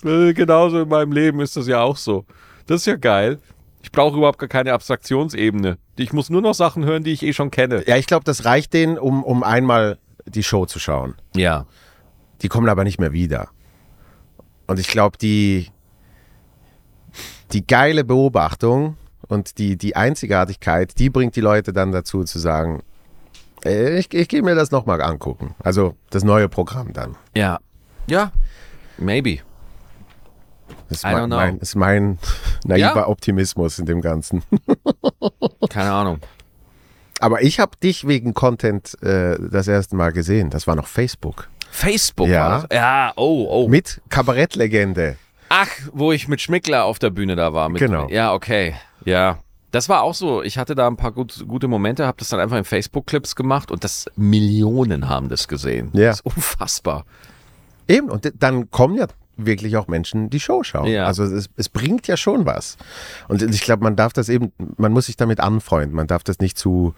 Äh, 0.05 0.33
genauso 0.35 0.83
in 0.83 0.89
meinem 0.89 1.13
Leben 1.13 1.41
ist 1.41 1.57
das 1.57 1.67
ja 1.67 1.83
auch 1.83 1.97
so. 1.97 2.25
Das 2.67 2.83
ist 2.83 2.87
ja 2.87 2.97
geil. 2.97 3.39
Ich 3.83 3.93
brauche 3.93 4.17
überhaupt 4.17 4.39
gar 4.39 4.49
keine 4.49 4.73
Abstraktionsebene. 4.73 5.79
Ich 5.97 6.13
muss 6.13 6.29
nur 6.29 6.43
noch 6.43 6.55
Sachen 6.55 6.85
hören, 6.85 7.05
die 7.05 7.13
ich 7.13 7.23
eh 7.23 7.33
schon 7.33 7.51
kenne. 7.51 7.85
Ja, 7.87 7.97
ich 7.97 8.07
glaube, 8.07 8.25
das 8.25 8.45
reicht 8.45 8.75
denen, 8.75 8.99
um, 8.99 9.23
um 9.23 9.43
einmal 9.43 9.99
die 10.27 10.43
Show 10.43 10.67
zu 10.67 10.79
schauen. 10.79 11.15
Ja. 11.35 11.67
Die 12.43 12.49
kommen 12.49 12.69
aber 12.69 12.85
nicht 12.85 13.01
mehr 13.01 13.13
wieder. 13.13 13.49
Und 14.67 14.79
ich 14.79 14.89
glaube, 14.89 15.17
die, 15.19 15.69
die 17.53 17.67
geile 17.67 18.05
Beobachtung 18.05 18.97
und 19.29 19.59
die, 19.59 19.77
die 19.77 19.97
Einzigartigkeit, 19.97 20.99
die 20.99 21.11
bringt 21.11 21.37
die 21.37 21.41
Leute 21.41 21.73
dann 21.73 21.93
dazu 21.93 22.25
zu 22.25 22.39
sagen, 22.39 22.83
äh, 23.65 23.99
ich, 23.99 24.13
ich 24.13 24.29
gehe 24.29 24.43
mir 24.43 24.55
das 24.55 24.71
nochmal 24.71 25.01
angucken. 25.03 25.55
Also 25.63 25.97
das 26.11 26.25
neue 26.25 26.49
Programm 26.49 26.93
dann. 26.93 27.17
Ja. 27.35 27.59
Ja. 28.07 28.33
Maybe. 28.99 29.39
Das 30.89 30.99
ist, 30.99 31.05
I 31.05 31.09
don't 31.09 31.13
mein, 31.13 31.27
know. 31.27 31.37
mein, 31.37 31.59
ist 31.59 31.75
mein 31.77 32.19
naiver 32.65 32.97
Ja. 32.97 33.09
Optimismus 33.09 33.79
in 33.79 33.87
dem 33.87 34.01
Ganzen. 34.01 34.43
Keine 35.71 35.93
Ahnung. 35.93 36.19
Aber 37.19 37.43
ich 37.43 37.61
habe 37.61 37.77
dich 37.83 38.07
wegen 38.07 38.35
Content 38.35 39.01
äh, 39.03 39.39
das 39.51 39.69
erste 39.69 39.97
Mal 39.97 40.13
gesehen. 40.13 40.51
Das 40.51 40.67
war 40.67 40.77
noch 40.77 40.87
Facebook. 40.87 41.49
Facebook 41.77 42.29
Ja. 42.29 42.49
war? 42.49 42.67
Ja, 42.73 43.13
oh, 43.17 43.47
oh. 43.51 43.69
Mit 43.69 44.01
Kabarettlegende. 44.09 45.17
Ach, 45.49 45.69
wo 45.93 46.11
ich 46.11 46.27
mit 46.27 46.41
Schmickler 46.41 46.85
auf 46.85 46.99
der 46.99 47.11
Bühne 47.11 47.37
da 47.37 47.53
war. 47.53 47.69
Mit, 47.69 47.81
Genau. 47.81 48.09
Ja, 48.09 48.33
okay. 48.33 48.75
Ja. 49.05 49.39
Das 49.71 49.89
war 49.89 50.03
auch 50.03 50.15
so. 50.15 50.43
Ich 50.43 50.57
hatte 50.59 50.75
da 50.75 50.87
ein 50.87 50.97
paar 50.97 51.13
gut, 51.13 51.45
gute 51.47 51.69
Momente, 51.69 52.07
habe 52.07 52.17
das 52.19 52.31
dann 52.31 52.41
einfach 52.41 52.57
in 52.57 52.65
Facebook-Clips 52.65 53.37
gemacht 53.37 53.71
und 53.71 53.85
das 53.85 54.07
Millionen 54.17 55.09
haben 55.09 55.29
das 55.29 55.49
gesehen. 55.49 55.91
Ja. 55.93 56.07
Das 56.09 56.21
ist 56.21 56.27
unfassbar. 56.27 57.05
Eben, 57.87 58.09
und 58.09 58.33
dann 58.39 58.71
kommen 58.71 58.97
ja 58.97 59.07
wirklich 59.37 59.77
auch 59.77 59.87
Menschen 59.87 60.31
die 60.31 60.41
Show 60.41 60.63
schauen. 60.63 60.87
Ja. 60.87 61.05
Also 61.05 61.25
es, 61.25 61.51
es 61.57 61.69
bringt 61.69 62.07
ja 62.09 62.17
schon 62.17 62.47
was. 62.47 62.79
Und 63.29 63.43
ich 63.43 63.61
glaube, 63.61 63.85
man 63.85 63.97
darf 63.97 64.15
das 64.15 64.31
eben, 64.31 64.53
man 64.79 64.93
muss 64.93 65.07
sich 65.07 65.17
damit 65.17 65.41
anfreunden. 65.41 65.95
Man 65.95 66.07
darf 66.07 66.25
das 66.25 66.39
nicht 66.39 66.57
zu, 66.57 66.95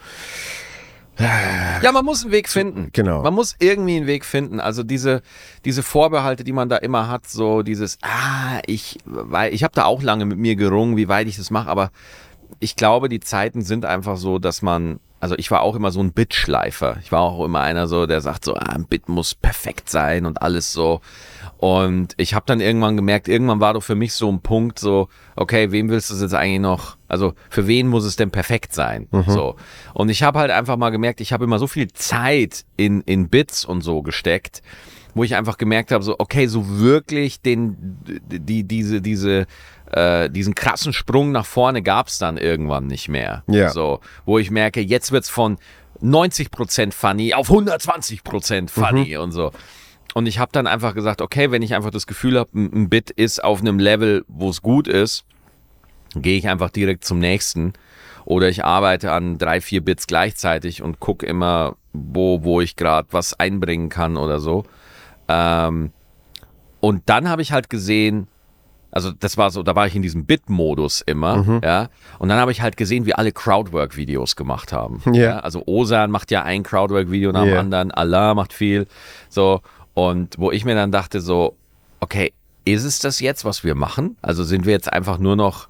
Ja, 1.19 1.93
man 1.93 2.05
muss 2.05 2.23
einen 2.23 2.33
Weg 2.33 2.49
finden. 2.49 2.91
Genau. 2.93 3.23
Man 3.23 3.35
muss 3.35 3.57
irgendwie 3.59 3.97
einen 3.97 4.07
Weg 4.07 4.25
finden. 4.25 4.61
Also 4.61 4.83
diese, 4.83 5.23
diese 5.65 5.83
Vorbehalte, 5.83 6.45
die 6.45 6.53
man 6.53 6.69
da 6.69 6.77
immer 6.77 7.09
hat, 7.09 7.27
so 7.29 7.63
dieses, 7.63 7.99
ah, 8.03 8.61
ich, 8.67 8.99
weil 9.05 9.53
ich 9.53 9.65
habe 9.65 9.75
da 9.75 9.85
auch 9.85 10.03
lange 10.03 10.25
mit 10.25 10.39
mir 10.39 10.57
gerungen, 10.57 10.97
wie 10.97 11.09
weit 11.09 11.27
ich 11.27 11.37
das 11.37 11.51
mache, 11.51 11.69
aber 11.69 11.91
ich 12.61 12.77
glaube, 12.77 13.09
die 13.09 13.21
Zeiten 13.21 13.63
sind 13.63 13.85
einfach 13.85 14.17
so, 14.17 14.39
dass 14.39 14.63
man, 14.63 15.01
also 15.21 15.35
ich 15.37 15.51
war 15.51 15.63
auch 15.63 15.75
immer 15.75 15.91
so 15.91 16.01
ein 16.01 16.13
Bitschleifer. 16.13 16.99
Ich 17.03 17.13
war 17.13 17.21
auch 17.21 17.45
immer 17.45 17.61
einer 17.61 17.89
so, 17.89 18.07
der 18.07 18.21
sagt 18.21 18.45
so, 18.45 18.55
ah, 18.55 18.73
ein 18.73 18.87
Bit 18.87 19.09
muss 19.09 19.35
perfekt 19.35 19.91
sein 19.91 20.27
und 20.27 20.43
alles 20.43 20.73
so. 20.73 21.01
Und 21.59 22.14
ich 22.18 22.35
habe 22.35 22.47
dann 22.47 22.61
irgendwann 22.61 22.97
gemerkt, 22.97 23.27
irgendwann 23.27 23.59
war 23.59 23.75
doch 23.75 23.83
für 23.83 23.97
mich 23.97 24.12
so 24.12 24.31
ein 24.31 24.40
Punkt 24.42 24.79
so, 24.79 25.09
okay, 25.35 25.73
wem 25.73 25.90
willst 25.90 26.09
du 26.09 26.14
es 26.14 26.21
jetzt 26.21 26.35
eigentlich 26.35 26.61
noch, 26.61 26.97
also 27.09 27.35
für 27.51 27.66
wen 27.66 27.88
muss 27.88 28.05
es 28.05 28.14
denn 28.14 28.31
perfekt 28.31 28.73
sein? 28.73 29.09
So. 29.33 29.57
Und 29.92 30.09
ich 30.09 30.23
habe 30.23 30.38
halt 30.38 30.53
einfach 30.53 30.77
mal 30.77 30.90
gemerkt, 30.90 31.21
ich 31.21 31.33
habe 31.33 31.44
immer 31.44 31.59
so 31.59 31.66
viel 31.66 31.92
Zeit 31.92 32.64
in, 32.77 33.01
in 33.03 33.29
Bits 33.29 33.64
und 33.64 33.81
so 33.81 34.03
gesteckt, 34.03 34.62
wo 35.14 35.25
ich 35.25 35.35
einfach 35.35 35.59
gemerkt 35.59 35.90
habe, 35.90 36.05
so, 36.05 36.14
okay, 36.21 36.47
so 36.47 36.79
wirklich 36.79 37.42
den, 37.42 37.77
die, 38.07 38.62
diese, 38.62 39.01
diese, 39.01 39.47
äh, 39.90 40.31
diesen 40.31 40.55
krassen 40.55 40.92
Sprung 40.92 41.33
nach 41.33 41.47
vorne 41.47 41.83
gab's 41.83 42.18
dann 42.18 42.37
irgendwann 42.37 42.87
nicht 42.87 43.09
mehr. 43.09 43.42
Ja. 43.49 43.71
So, 43.71 43.99
wo 44.25 44.38
ich 44.38 44.53
merke, 44.53 44.81
jetzt 44.81 45.11
wird's 45.11 45.29
von 45.29 45.59
90% 46.03 46.92
funny 46.92 47.35
auf 47.35 47.51
120% 47.51 48.71
funny 48.71 49.16
und 49.16 49.33
so. 49.33 49.51
Und 50.14 50.27
ich 50.27 50.38
habe 50.38 50.51
dann 50.53 50.66
einfach 50.66 50.94
gesagt, 50.94 51.21
okay, 51.21 51.51
wenn 51.51 51.62
ich 51.62 51.75
einfach 51.75 51.90
das 51.90 52.07
Gefühl 52.07 52.38
habe, 52.38 52.51
ein 52.55 52.88
Bit 52.88 53.11
ist 53.11 53.44
auf 53.44 53.61
einem 53.61 53.79
Level, 53.79 54.25
wo 54.29 54.51
es 54.51 54.62
gut 54.62 54.88
ist, 54.88 55.25
gehe 56.14 56.38
ich 56.38 56.49
einfach 56.49 56.71
direkt 56.71 57.05
zum 57.05 57.18
nächsten. 57.18 57.75
Oder 58.25 58.49
ich 58.49 58.64
arbeite 58.64 59.12
an 59.12 59.38
drei, 59.38 59.61
vier 59.61 59.83
Bits 59.83 60.07
gleichzeitig 60.07 60.83
und 60.83 61.01
gucke 61.01 61.25
immer, 61.27 61.77
wo, 61.92 62.42
wo 62.42 62.61
ich 62.61 62.77
gerade 62.77 63.09
was 63.11 63.38
einbringen 63.38 63.88
kann 63.88 64.16
oder 64.16 64.38
so. 64.38 64.64
Ähm, 65.29 65.92
und 66.81 67.03
dann 67.07 67.29
habe 67.29 67.42
ich 67.42 67.53
halt 67.53 67.71
gesehen, 67.71 68.29
also 68.90 69.12
das 69.12 69.37
war 69.37 69.51
so, 69.51 69.62
da 69.62 69.75
war 69.77 69.87
ich 69.87 69.94
in 69.94 70.03
diesem 70.03 70.25
Bit-Modus 70.25 71.03
immer, 71.05 71.61
ja. 71.62 71.88
Und 72.18 72.31
dann 72.31 72.38
habe 72.38 72.53
ich 72.53 72.62
halt 72.62 72.77
gesehen, 72.79 73.05
wie 73.05 73.14
alle 73.14 73.33
Crowdwork-Videos 73.33 74.37
gemacht 74.37 74.73
haben. 74.73 75.03
Ja. 75.12 75.40
Also 75.40 75.62
Osan 75.66 76.11
macht 76.11 76.31
ja 76.31 76.42
ein 76.42 76.62
Crowdwork-Video 76.62 77.33
nach 77.33 77.42
dem 77.44 77.53
Ja. 77.53 77.61
anderen, 77.61 77.90
Allah 77.90 78.35
macht 78.35 78.53
viel, 78.53 78.87
so. 79.29 79.61
Und 79.99 80.39
wo 80.39 80.53
ich 80.53 80.65
mir 80.65 80.77
dann 80.77 80.93
dachte 80.93 81.21
so, 81.21 81.57
okay, 81.99 82.33
ist 82.65 82.85
es 82.85 83.01
das 83.01 83.19
jetzt, 83.19 83.45
was 83.45 83.65
wir 83.65 83.75
machen? 83.75 84.17
Also 84.23 84.45
sind 84.45 84.65
wir 84.65 84.73
jetzt 84.73 84.93
einfach 84.93 85.19
nur 85.19 85.35
noch, 85.35 85.67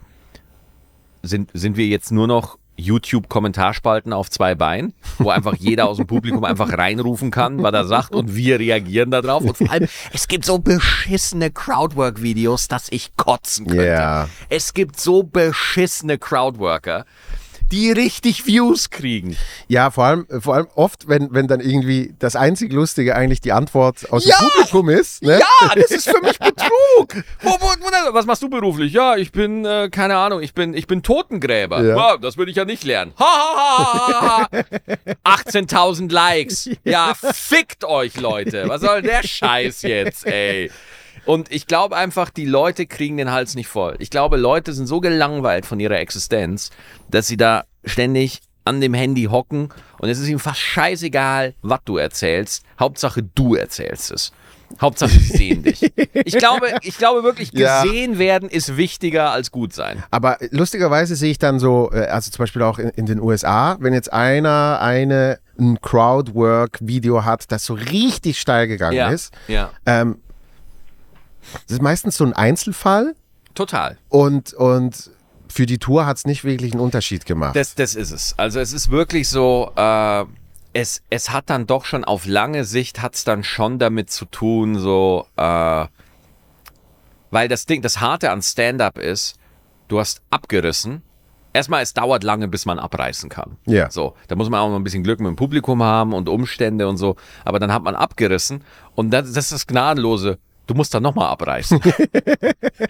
sind, 1.23 1.49
sind 1.55 1.79
wir 1.79 1.87
jetzt 1.87 2.13
nur 2.13 2.27
noch 2.27 2.59
YouTube-Kommentarspalten 2.77 4.13
auf 4.13 4.29
zwei 4.29 4.55
Beinen, 4.55 4.93
wo 5.17 5.31
einfach 5.31 5.55
jeder 5.59 5.89
aus 5.89 5.97
dem 5.97 6.07
Publikum 6.07 6.45
einfach 6.45 6.77
reinrufen 6.77 7.31
kann, 7.31 7.63
was 7.63 7.73
er 7.73 7.87
sagt 7.87 8.15
und 8.15 8.37
wir 8.37 8.59
reagieren 8.59 9.11
darauf. 9.11 9.45
Und 9.45 9.57
vor 9.57 9.71
allem, 9.71 9.89
es 10.13 10.29
gibt 10.29 10.45
so 10.45 10.59
beschissene 10.59 11.51
Crowdwork-Videos, 11.51 12.69
dass 12.69 12.91
ich 12.91 13.17
kotzen 13.17 13.67
könnte. 13.67 13.87
Ja. 13.87 14.29
Es 14.51 14.75
gibt 14.75 15.01
so 15.01 15.23
beschissene 15.23 16.19
Crowdworker, 16.19 17.07
die 17.71 17.91
richtig 17.93 18.47
Views 18.47 18.91
kriegen. 18.91 19.37
Ja, 19.67 19.91
vor 19.91 20.05
allem, 20.05 20.27
vor 20.41 20.55
allem 20.55 20.67
oft, 20.75 21.09
wenn, 21.09 21.29
wenn 21.33 21.47
dann 21.49 21.61
irgendwie 21.61 22.15
das 22.19 22.37
einzig 22.37 22.73
Lustige 22.73 23.15
eigentlich 23.15 23.41
die 23.41 23.53
Antwort 23.53 24.11
aus 24.11 24.25
Ja! 24.25 24.39
dem 24.39 24.49
Publikum 24.51 24.89
ist. 24.89 25.23
Ne? 25.23 25.39
Ja, 25.39 25.75
das 25.75 25.91
ist 25.91 26.09
für 26.11 26.21
mich 26.23 26.39
Betrug. 26.39 27.25
Wo, 27.43 27.51
wo, 27.51 27.67
wo, 27.81 28.15
was 28.15 28.27
machst 28.27 28.43
du 28.43 28.49
beruflich? 28.49 28.93
Ja, 28.93 29.17
ich 29.17 29.33
bin, 29.33 29.65
äh, 29.65 29.89
keine 29.91 30.17
Ahnung, 30.17 30.43
ich 30.43 30.55
bin, 30.55 30.75
ich 30.75 30.87
bin 30.87 31.03
Totengräber. 31.03 31.83
Ja. 31.83 31.97
Ja. 31.97 32.17
das 32.17 32.37
würde 32.37 32.51
ich 32.51 32.57
ja 32.57 32.65
nicht 32.65 32.85
lernen. 32.85 33.13
Ha, 33.19 33.25
ha, 33.25 33.59
ha, 33.59 34.21
ha, 34.21 34.49
ha. 35.25 35.33
18.000 35.35 36.11
Likes. 36.13 36.69
Ja, 36.85 37.13
fickt 37.15 37.85
euch, 37.85 38.17
Leute. 38.19 38.65
Was 38.69 38.81
soll 38.81 39.03
der 39.03 39.23
Scheiß 39.23 39.83
jetzt, 39.83 40.27
ey? 40.27 40.71
Und 41.29 41.53
ich 41.53 41.67
glaube 41.67 41.95
einfach, 41.95 42.31
die 42.31 42.47
Leute 42.47 42.87
kriegen 42.87 43.19
den 43.19 43.31
Hals 43.31 43.55
nicht 43.55 43.69
voll. 43.69 43.97
Ich 43.99 44.09
glaube, 44.09 44.39
Leute 44.39 44.73
sind 44.73 44.87
so 44.87 44.99
gelangweilt 45.01 45.67
von 45.67 45.79
ihrer 45.79 45.99
Existenz, 45.99 46.71
dass 47.11 47.27
sie 47.27 47.37
da 47.37 47.65
ständig 47.85 48.41
an 48.65 48.81
dem 48.81 48.95
Handy 48.95 49.25
hocken 49.25 49.69
und 49.99 50.09
es 50.09 50.19
ist 50.19 50.29
ihnen 50.29 50.39
fast 50.39 50.59
scheißegal, 50.61 51.53
was 51.61 51.81
du 51.85 51.99
erzählst. 51.99 52.63
Hauptsache, 52.81 53.23
du 53.23 53.55
erzählst 53.57 54.11
es. 54.11 54.33
Hauptsache, 54.81 55.11
sie 55.11 55.37
sehen 55.37 55.63
dich. 55.63 55.93
Ich 56.15 56.37
glaube, 56.39 56.69
ich 56.83 56.97
glaube 56.97 57.23
wirklich, 57.25 57.51
Ja. 57.55 57.83
gesehen 57.83 58.19
werden 58.19 58.49
ist 58.49 58.79
wichtiger 58.79 59.31
als 59.31 59.51
gut 59.51 59.75
sein. 59.75 60.03
Aber 60.11 60.39
lustigerweise 60.51 61.15
sehe 61.15 61.31
ich 61.31 61.39
dann 61.39 61.59
so, 61.59 61.91
äh, 61.93 62.07
also 62.07 62.31
zum 62.31 62.43
Beispiel 62.43 62.63
auch 62.63 62.79
in, 62.79 62.89
in 62.91 63.05
den 63.05 63.21
USA, 63.21 63.77
wenn 63.81 63.93
jetzt 63.93 64.13
einer 64.13 64.79
eine 64.81 65.41
ein 65.59 65.79
Crowdwork-Video 65.83 67.25
hat, 67.25 67.51
das 67.53 67.65
so 67.67 67.75
richtig 67.75 68.39
steil 68.41 68.67
gegangen 68.69 68.97
Ja. 68.97 69.11
ist, 69.11 69.33
Ja. 69.49 69.71
ähm, 69.87 70.19
das 71.53 71.75
ist 71.75 71.83
meistens 71.83 72.17
so 72.17 72.25
ein 72.25 72.33
Einzelfall 72.33 73.15
Total. 73.55 73.99
und, 74.09 74.53
und 74.55 75.11
für 75.49 75.67
die 75.67 75.79
Tour 75.79 76.07
hat 76.07 76.19
es 76.19 76.25
nicht 76.27 76.45
wirklich 76.45 76.73
einen 76.73 76.81
Unterschied 76.81 77.27
gemacht. 77.27 77.57
Das, 77.57 77.75
das 77.75 77.95
ist 77.95 78.11
es. 78.11 78.35
Also 78.37 78.61
es 78.61 78.73
ist 78.73 78.91
wirklich 78.91 79.29
so, 79.29 79.73
äh, 79.77 80.25
es, 80.73 81.03
es 81.11 81.31
hat 81.31 81.51
dann 81.51 81.67
doch 81.67 81.85
schon 81.85 82.05
auf 82.05 82.27
lange 82.27 82.65
Sicht 82.65 83.03
hat 83.03 83.15
es 83.15 83.25
dann 83.25 83.43
schon 83.43 83.79
damit 83.79 84.11
zu 84.11 84.27
tun, 84.27 84.79
so, 84.79 85.27
äh, 85.37 85.87
weil 87.31 87.49
das 87.49 87.67
Ding, 87.67 87.83
das 87.83 88.01
Harte 88.01 88.31
an 88.31 88.43
Stand-up 88.43 88.99
ist, 88.99 89.37
du 89.89 89.99
hast 89.99 90.23
abgerissen. 90.31 91.03
Erstmal, 91.53 91.83
es 91.83 91.95
dauert 91.95 92.25
lange, 92.25 92.47
bis 92.47 92.67
man 92.67 92.79
abreißen 92.79 93.31
kann. 93.31 93.57
Ja. 93.67 93.91
So, 93.91 94.15
da 94.29 94.37
muss 94.37 94.51
man 94.51 94.61
auch 94.61 94.69
noch 94.69 94.77
ein 94.77 94.85
bisschen 94.85 95.03
Glück 95.03 95.19
mit 95.19 95.29
dem 95.29 95.37
Publikum 95.37 95.83
haben 95.83 96.13
und 96.13 96.29
Umstände 96.29 96.87
und 96.89 96.99
so. 96.99 97.17
Aber 97.45 97.59
dann 97.59 97.73
hat 97.73 97.83
man 97.83 97.95
abgerissen 97.95 98.63
und 98.95 99.11
das, 99.11 99.33
das 99.33 99.47
ist 99.47 99.53
das 99.53 99.67
Gnadenlose. 99.67 100.39
Du 100.69 100.75
musst 100.75 100.95
dann 100.95 101.03
nochmal 101.03 101.29
abreißen. 101.31 101.81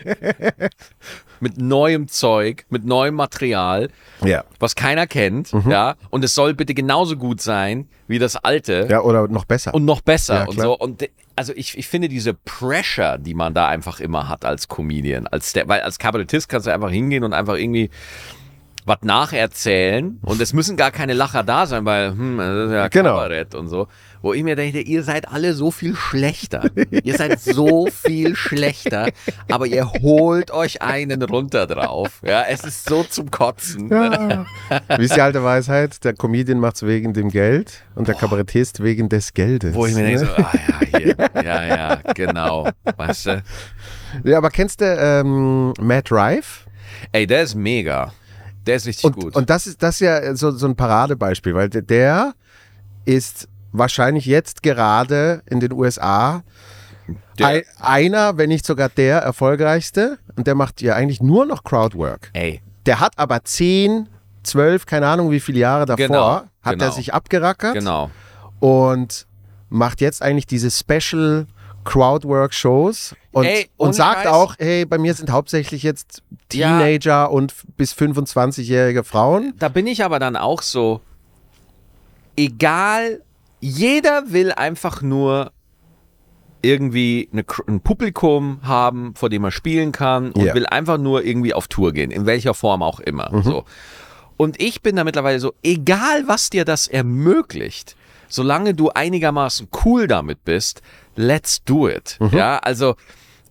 mit 1.40 1.58
neuem 1.58 2.08
Zeug, 2.08 2.66
mit 2.68 2.84
neuem 2.84 3.14
Material 3.14 3.88
ja. 4.24 4.44
was 4.58 4.74
keiner 4.74 5.06
kennt, 5.06 5.52
Mhm. 5.54 5.70
ja, 5.70 5.94
und 6.10 6.24
es 6.24 6.34
soll 6.34 6.54
bitte 6.54 6.74
genauso 6.74 7.16
gut 7.16 7.40
sein 7.40 7.88
wie 8.08 8.18
das 8.18 8.36
alte 8.36 8.86
ja, 8.90 9.00
oder 9.00 9.28
noch 9.28 9.44
besser. 9.44 9.72
und 9.74 9.84
noch 9.84 10.00
besser 10.00 10.40
Ja, 10.40 10.44
und 10.46 10.60
so. 10.60 10.76
Und 10.76 11.08
also 11.36 11.52
ich, 11.54 11.78
ich 11.78 11.86
finde 11.86 12.08
diese 12.08 12.34
Pressure, 12.34 13.18
die 13.18 13.34
man 13.34 13.54
da 13.54 13.68
einfach 13.68 14.00
immer 14.00 14.28
hat 14.28 14.44
als 14.44 14.66
Comedian, 14.68 15.26
als 15.28 15.52
der, 15.52 15.68
weil 15.68 15.82
als 15.82 15.98
Kabarettist 16.00 16.48
kannst 16.48 16.66
du 16.66 16.72
einfach 16.72 16.90
hingehen 16.90 17.22
und 17.22 17.32
einfach 17.32 17.54
irgendwie 17.54 17.90
was 18.86 18.98
nacherzählen 19.02 20.18
und 20.22 20.40
es 20.40 20.54
müssen 20.54 20.76
gar 20.78 20.90
keine 20.90 21.12
Lacher 21.12 21.44
da 21.44 21.66
sein, 21.66 21.84
weil 21.84 22.10
hm, 22.10 22.38
das 22.38 22.66
ist 22.68 22.72
ja 22.72 22.88
Genau. 22.88 23.10
Kabarett 23.10 23.54
und 23.54 23.68
so. 23.68 23.86
Wo 24.20 24.32
ich 24.32 24.42
mir 24.42 24.56
denke, 24.56 24.80
ihr 24.80 25.02
seid 25.04 25.28
alle 25.28 25.54
so 25.54 25.70
viel 25.70 25.94
schlechter. 25.94 26.70
ihr 27.04 27.16
seid 27.16 27.40
so 27.40 27.86
viel 27.86 28.34
schlechter, 28.34 29.10
aber 29.50 29.66
ihr 29.66 29.92
holt 29.92 30.50
euch 30.50 30.82
einen 30.82 31.22
runter 31.22 31.66
drauf. 31.66 32.20
Ja, 32.24 32.42
es 32.42 32.64
ist 32.64 32.88
so 32.88 33.04
zum 33.04 33.30
Kotzen. 33.30 33.88
Ja. 33.90 34.46
Wie 34.96 35.04
ist 35.04 35.14
die 35.14 35.20
alte 35.20 35.42
Weisheit? 35.44 36.04
Der 36.04 36.14
Comedian 36.14 36.58
macht 36.58 36.76
es 36.76 36.82
wegen 36.82 37.12
dem 37.12 37.30
Geld 37.30 37.84
und 37.94 38.08
der 38.08 38.14
Kabarettist 38.14 38.82
wegen 38.82 39.08
des 39.08 39.34
Geldes. 39.34 39.74
Wo 39.74 39.86
ich 39.86 39.94
mir 39.94 40.04
denke, 40.04 40.24
ne? 40.24 40.26
so, 40.36 40.42
ah 40.42 40.52
ja, 40.54 40.98
hier, 40.98 41.16
ja, 41.34 41.64
ja, 41.64 41.94
genau. 42.14 42.68
Weißt 42.96 43.26
du? 43.26 43.42
Ja, 44.24 44.38
aber 44.38 44.50
kennst 44.50 44.80
du 44.80 44.84
ähm, 44.84 45.72
Matt 45.80 46.10
Rife? 46.10 46.66
Ey, 47.12 47.26
der 47.26 47.42
ist 47.42 47.54
mega. 47.54 48.12
Der 48.66 48.76
ist 48.76 48.86
richtig 48.86 49.04
Und, 49.04 49.16
gut. 49.16 49.36
und 49.36 49.48
das 49.48 49.66
ist 49.66 49.82
das 49.82 49.96
ist 49.96 50.00
ja 50.00 50.34
so, 50.36 50.50
so 50.50 50.66
ein 50.66 50.76
Paradebeispiel, 50.76 51.54
weil 51.54 51.68
der 51.70 52.34
ist 53.04 53.48
wahrscheinlich 53.72 54.26
jetzt 54.26 54.62
gerade 54.62 55.42
in 55.46 55.60
den 55.60 55.72
USA 55.72 56.42
Der- 57.38 57.46
ein, 57.48 57.62
einer, 57.80 58.36
wenn 58.36 58.48
nicht 58.48 58.66
sogar 58.66 58.88
der 58.88 59.18
erfolgreichste. 59.18 60.18
Und 60.36 60.46
der 60.46 60.54
macht 60.54 60.80
ja 60.82 60.94
eigentlich 60.94 61.20
nur 61.22 61.46
noch 61.46 61.64
Crowdwork. 61.64 62.30
Ey, 62.32 62.60
Der 62.86 63.00
hat 63.00 63.12
aber 63.16 63.44
10, 63.44 64.08
12, 64.44 64.86
keine 64.86 65.06
Ahnung 65.08 65.30
wie 65.30 65.40
viele 65.40 65.58
Jahre 65.58 65.84
davor, 65.86 66.06
Genau, 66.06 66.30
hat 66.62 66.72
genau. 66.72 66.84
er 66.86 66.92
sich 66.92 67.12
abgerackert 67.12 67.74
genau. 67.74 68.10
und 68.60 69.26
macht 69.68 70.00
jetzt 70.00 70.22
eigentlich 70.22 70.46
diese 70.46 70.70
Special 70.70 71.46
Crowdwork-Shows 71.84 73.14
und, 73.32 73.44
Ey, 73.44 73.68
und 73.76 73.94
sagt 73.94 74.24
Scheiß. 74.24 74.26
auch, 74.32 74.54
hey, 74.58 74.84
bei 74.86 74.98
mir 74.98 75.12
sind 75.14 75.30
hauptsächlich 75.30 75.82
jetzt 75.82 76.22
Ja. 76.52 76.78
Teenager 76.78 77.30
und 77.30 77.52
f- 77.52 77.64
bis 77.76 77.92
25-jährige 77.94 79.04
Frauen. 79.04 79.52
Da 79.58 79.68
bin 79.68 79.86
ich 79.86 80.02
aber 80.04 80.18
dann 80.18 80.36
auch 80.36 80.62
so, 80.62 81.00
egal, 82.36 83.20
jeder 83.60 84.24
will 84.32 84.52
einfach 84.52 85.02
nur 85.02 85.52
irgendwie 86.62 87.28
eine, 87.32 87.44
ein 87.68 87.80
Publikum 87.80 88.58
haben, 88.62 89.14
vor 89.14 89.28
dem 89.30 89.44
er 89.44 89.50
spielen 89.52 89.92
kann 89.92 90.32
und 90.32 90.44
Ja. 90.44 90.54
will 90.54 90.66
einfach 90.66 90.98
nur 90.98 91.24
irgendwie 91.24 91.54
auf 91.54 91.68
Tour 91.68 91.92
gehen, 91.92 92.10
in 92.10 92.26
welcher 92.26 92.52
Form 92.54 92.82
auch 92.82 92.98
immer. 93.00 93.30
So. 93.42 93.64
Und 94.36 94.60
ich 94.60 94.82
bin 94.82 94.96
da 94.96 95.04
mittlerweile 95.04 95.38
so, 95.40 95.52
egal 95.62 96.24
was 96.26 96.50
dir 96.50 96.64
das 96.64 96.88
ermöglicht, 96.88 97.96
solange 98.28 98.74
du 98.74 98.90
einigermaßen 98.90 99.68
cool 99.84 100.06
damit 100.08 100.44
bist, 100.44 100.82
let's 101.16 101.62
do 101.64 101.88
it. 101.88 102.18
Ja, 102.32 102.58
also 102.58 102.96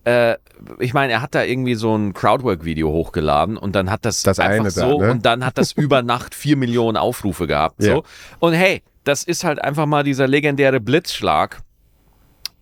äh, 0.04 0.36
ich 0.78 0.92
meine, 0.94 1.12
er 1.14 1.22
hat 1.22 1.34
da 1.34 1.42
irgendwie 1.42 1.74
so 1.76 1.94
ein 1.96 2.12
Crowdwork-Video 2.14 2.90
hochgeladen 2.90 3.56
und 3.56 3.74
dann 3.74 3.90
hat 3.90 4.04
das, 4.04 4.22
Das 4.22 4.38
einfach 4.38 4.60
eine 4.60 4.72
da, 4.72 4.88
so 4.88 5.00
ne? 5.00 5.10
und 5.12 5.24
dann 5.26 5.44
hat 5.46 5.56
das 5.58 5.72
über 5.76 6.02
Nacht 6.02 6.34
vier 6.34 6.56
Millionen 6.56 6.96
Aufrufe 6.98 7.46
gehabt. 7.46 7.82
Ja. 7.82 7.94
So. 7.96 8.04
Und 8.38 8.52
hey, 8.52 8.82
das 9.08 9.24
ist 9.24 9.42
halt 9.42 9.62
einfach 9.64 9.86
mal 9.86 10.04
dieser 10.04 10.28
legendäre 10.28 10.80
Blitzschlag, 10.80 11.62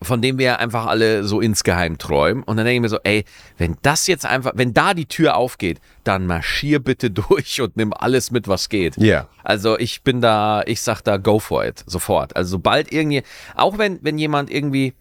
von 0.03 0.23
dem 0.23 0.39
wir 0.39 0.61
einfach 0.61 0.87
alle 0.87 1.25
so 1.25 1.41
insgeheim 1.41 1.99
träumen. 1.99 2.43
Und 2.45 2.57
dann 2.57 2.67
denke 2.67 2.77
ich 2.77 2.83
mir 2.83 2.89
so, 2.89 3.01
ey, 3.03 3.25
wenn 3.59 3.77
das 3.83 4.07
jetzt 4.07 4.25
einfach, 4.25 4.53
wenn 4.55 4.73
da 4.73 4.95
die 4.95 5.07
Tür 5.07 5.37
aufgeht, 5.37 5.81
dann 6.05 6.27
marschier 6.27 6.79
bitte 6.79 7.11
durch 7.11 7.61
und 7.61 7.77
nimm 7.77 7.93
alles 7.93 8.31
mit, 8.31 8.47
was 8.47 8.69
geht. 8.69 8.97
Ja. 8.97 9.29
Also 9.43 9.79
ich 9.79 10.03
bin 10.03 10.21
da, 10.21 10.63
ich 10.67 10.81
sag 10.81 11.03
da, 11.03 11.17
go 11.17 11.41
for 11.41 11.65
it, 11.65 11.83
sofort. 11.87 12.37
Also 12.37 12.51
sobald 12.53 12.93
irgendwie, 12.93 13.23
auch 13.57 13.79
wenn, 13.79 13.99
wenn 14.03 14.17
jemand 14.17 14.49
irgendwie, 14.51 14.95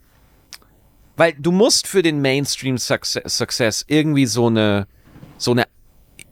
weil 1.16 1.34
du 1.38 1.52
musst 1.52 1.86
für 1.86 2.02
den 2.02 2.20
Mainstream 2.20 2.76
Success, 2.76 3.36
Success 3.36 3.84
irgendwie 3.86 4.26
so 4.26 4.48
eine, 4.48 4.88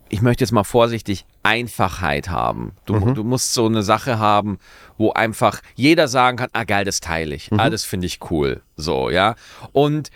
ich 0.09 0.21
möchte 0.21 0.43
jetzt 0.43 0.51
mal 0.51 0.63
vorsichtig, 0.63 1.25
Einfachheit 1.43 2.29
haben. 2.29 2.73
Du, 2.85 2.99
du 2.99 3.23
musst 3.23 3.53
so 3.53 3.65
eine 3.65 3.83
Sache 3.83 4.19
haben, 4.19 4.59
wo 4.97 5.11
einfach 5.11 5.61
jeder 5.75 6.07
sagen 6.07 6.37
kann, 6.37 6.49
ah 6.53 6.63
geil, 6.63 6.85
das 6.85 6.99
teile 6.99 7.35
ich. 7.35 7.51
Ah, 7.53 7.69
das 7.69 7.83
finde 7.83 8.07
ich 8.07 8.19
cool. 8.29 8.61
So, 8.75 9.09
ja. 9.09 9.35
Und 9.71 10.11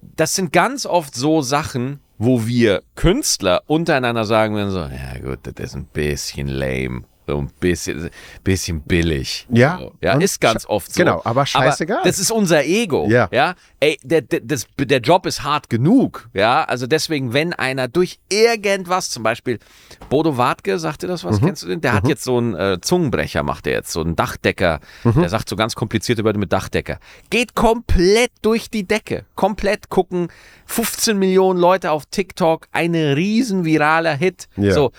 das 0.00 0.34
sind 0.34 0.52
ganz 0.52 0.86
oft 0.86 1.14
so 1.14 1.42
Sachen, 1.42 2.00
wo 2.18 2.46
wir 2.46 2.82
Künstler 2.94 3.62
untereinander 3.66 4.24
sagen 4.24 4.54
würden 4.54 4.70
so, 4.70 4.80
ja 4.80 5.18
gut, 5.22 5.40
das 5.42 5.54
ist 5.58 5.76
ein 5.76 5.86
bisschen 5.86 6.48
lame. 6.48 7.02
So 7.26 7.38
ein 7.38 7.50
bisschen, 7.60 8.10
bisschen 8.42 8.80
billig. 8.82 9.46
Ja, 9.50 9.78
So. 9.78 9.92
Ja, 10.00 10.14
ist 10.18 10.40
ganz 10.40 10.66
oft 10.66 10.92
so. 10.92 10.98
genau, 11.02 11.20
aber 11.24 11.46
scheißegal. 11.46 12.00
das 12.04 12.18
ist 12.18 12.30
unser 12.32 12.64
Ego. 12.64 13.06
Ja. 13.08 13.28
Ja. 13.32 13.54
Ey, 13.78 13.98
der, 14.02 14.22
der, 14.22 14.40
das, 14.40 14.66
der 14.78 14.98
Job 15.00 15.26
ist 15.26 15.42
hart 15.44 15.70
genug. 15.70 16.28
Ja. 16.34 16.64
Also 16.64 16.86
deswegen, 16.86 17.32
wenn 17.32 17.52
einer 17.52 17.86
durch 17.88 18.18
irgendwas, 18.30 19.10
zum 19.10 19.22
Beispiel 19.22 19.58
Bodo 20.08 20.36
Wartke, 20.36 20.78
sagt 20.78 21.02
dir 21.02 21.06
das 21.08 21.22
Mhm. 21.22 21.28
was? 21.28 21.40
Kennst 21.40 21.62
du 21.62 21.68
den? 21.68 21.80
Der 21.80 21.92
hat 21.92 22.08
jetzt 22.08 22.24
so 22.24 22.38
einen 22.38 22.54
äh, 22.54 22.78
Zungenbrecher, 22.80 23.42
macht 23.44 23.66
er 23.66 23.74
jetzt, 23.74 23.92
so 23.92 24.00
einen 24.00 24.16
Dachdecker. 24.16 24.80
Mhm. 25.04 25.20
Der 25.20 25.28
sagt 25.28 25.48
so 25.48 25.54
ganz 25.56 25.74
komplizierte 25.76 26.24
Wörter 26.24 26.38
mit 26.40 26.52
Dachdecker. 26.52 26.98
Geht 27.30 27.54
komplett 27.54 28.32
durch 28.42 28.68
die 28.70 28.84
Decke. 28.86 29.24
Komplett 29.36 29.88
gucken 29.88 30.28
15 30.66 31.18
Millionen 31.18 31.58
Leute 31.60 31.90
auf 31.92 32.06
TikTok. 32.06 32.66
Ein 32.72 32.94
riesen 32.94 33.64
viraler 33.64 34.14
Hit. 34.16 34.48
Ja. 34.56 34.72
So. 34.72 34.92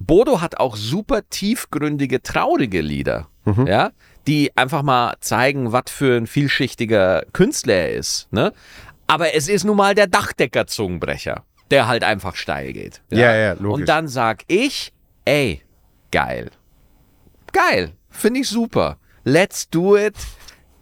Bodo 0.00 0.40
hat 0.40 0.58
auch 0.58 0.76
super 0.76 1.28
tiefgründige, 1.28 2.22
traurige 2.22 2.80
Lieder, 2.80 3.28
ja, 3.66 3.90
die 4.26 4.56
einfach 4.56 4.82
mal 4.82 5.14
zeigen, 5.20 5.72
was 5.72 5.84
für 5.88 6.16
ein 6.16 6.26
vielschichtiger 6.26 7.24
Künstler 7.32 7.74
er 7.74 7.92
ist. 7.92 8.32
Ne? 8.32 8.52
Aber 9.06 9.34
es 9.34 9.48
ist 9.48 9.64
nun 9.64 9.76
mal 9.76 9.94
der 9.94 10.06
Dachdecker-Zungenbrecher, 10.06 11.44
der 11.70 11.86
halt 11.86 12.04
einfach 12.04 12.36
steil 12.36 12.72
geht. 12.72 13.02
Ja, 13.10 13.34
ja, 13.34 13.52
logisch. 13.52 13.80
Und 13.80 13.88
dann 13.88 14.08
sag 14.08 14.44
ich, 14.46 14.92
ey, 15.24 15.62
geil. 16.10 16.50
Geil, 17.52 17.92
finde 18.08 18.40
ich 18.40 18.48
super. 18.48 18.98
Let's 19.24 19.68
do 19.68 19.96
it. 19.96 20.14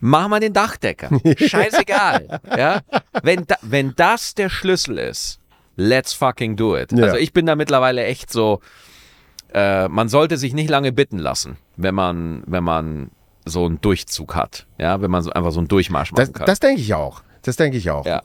Mach 0.00 0.28
mal 0.28 0.40
den 0.40 0.52
Dachdecker. 0.52 1.10
Scheißegal. 1.38 2.40
ja? 2.56 2.82
wenn, 3.22 3.46
da, 3.46 3.56
wenn 3.62 3.94
das 3.96 4.34
der 4.34 4.48
Schlüssel 4.48 4.98
ist, 4.98 5.40
let's 5.76 6.12
fucking 6.12 6.56
do 6.56 6.76
it. 6.76 6.92
Ja. 6.92 7.04
Also 7.04 7.16
ich 7.16 7.32
bin 7.32 7.46
da 7.46 7.56
mittlerweile 7.56 8.04
echt 8.04 8.30
so, 8.30 8.60
äh, 9.52 9.88
man 9.88 10.08
sollte 10.08 10.36
sich 10.36 10.54
nicht 10.54 10.70
lange 10.70 10.92
bitten 10.92 11.18
lassen, 11.18 11.56
wenn 11.76 11.94
man, 11.94 12.42
wenn 12.46 12.64
man 12.64 13.10
so 13.44 13.64
einen 13.64 13.80
Durchzug 13.80 14.34
hat. 14.34 14.66
Ja, 14.78 15.00
wenn 15.00 15.10
man 15.10 15.22
so 15.22 15.30
einfach 15.30 15.52
so 15.52 15.60
einen 15.60 15.68
Durchmarsch 15.68 16.12
machen 16.12 16.18
Das, 16.18 16.32
kann. 16.32 16.46
das 16.46 16.60
denke 16.60 16.80
ich 16.80 16.94
auch. 16.94 17.22
Das 17.42 17.56
denke 17.56 17.78
ich 17.78 17.90
auch. 17.90 18.04
ja. 18.06 18.22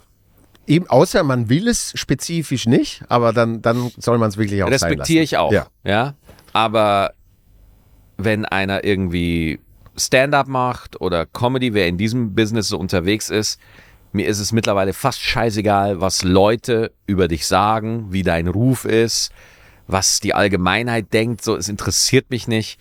Eben, 0.65 0.87
außer 0.87 1.23
man 1.23 1.49
will 1.49 1.67
es 1.67 1.91
spezifisch 1.95 2.67
nicht, 2.67 3.03
aber 3.09 3.33
dann, 3.33 3.61
dann 3.61 3.91
soll 3.97 4.17
man 4.17 4.29
es 4.29 4.37
wirklich 4.37 4.63
auch 4.63 4.69
Respektiere 4.71 5.21
ich 5.21 5.35
auch. 5.35 5.51
Ja. 5.51 5.67
ja. 5.83 6.13
Aber 6.53 7.13
wenn 8.17 8.45
einer 8.45 8.85
irgendwie 8.85 9.59
Stand-up 9.97 10.47
macht 10.47 11.01
oder 11.01 11.25
Comedy, 11.25 11.73
wer 11.73 11.87
in 11.87 11.97
diesem 11.97 12.33
Business 12.33 12.69
so 12.69 12.77
unterwegs 12.79 13.29
ist, 13.29 13.59
mir 14.13 14.27
ist 14.27 14.39
es 14.39 14.51
mittlerweile 14.51 14.93
fast 14.93 15.21
scheißegal, 15.21 15.99
was 15.99 16.23
Leute 16.23 16.91
über 17.07 17.27
dich 17.27 17.45
sagen, 17.45 18.07
wie 18.11 18.23
dein 18.23 18.47
Ruf 18.47 18.85
ist, 18.85 19.31
was 19.87 20.19
die 20.19 20.33
Allgemeinheit 20.33 21.13
denkt. 21.13 21.43
So, 21.43 21.55
es 21.55 21.69
interessiert 21.69 22.29
mich 22.29 22.47
nicht. 22.47 22.79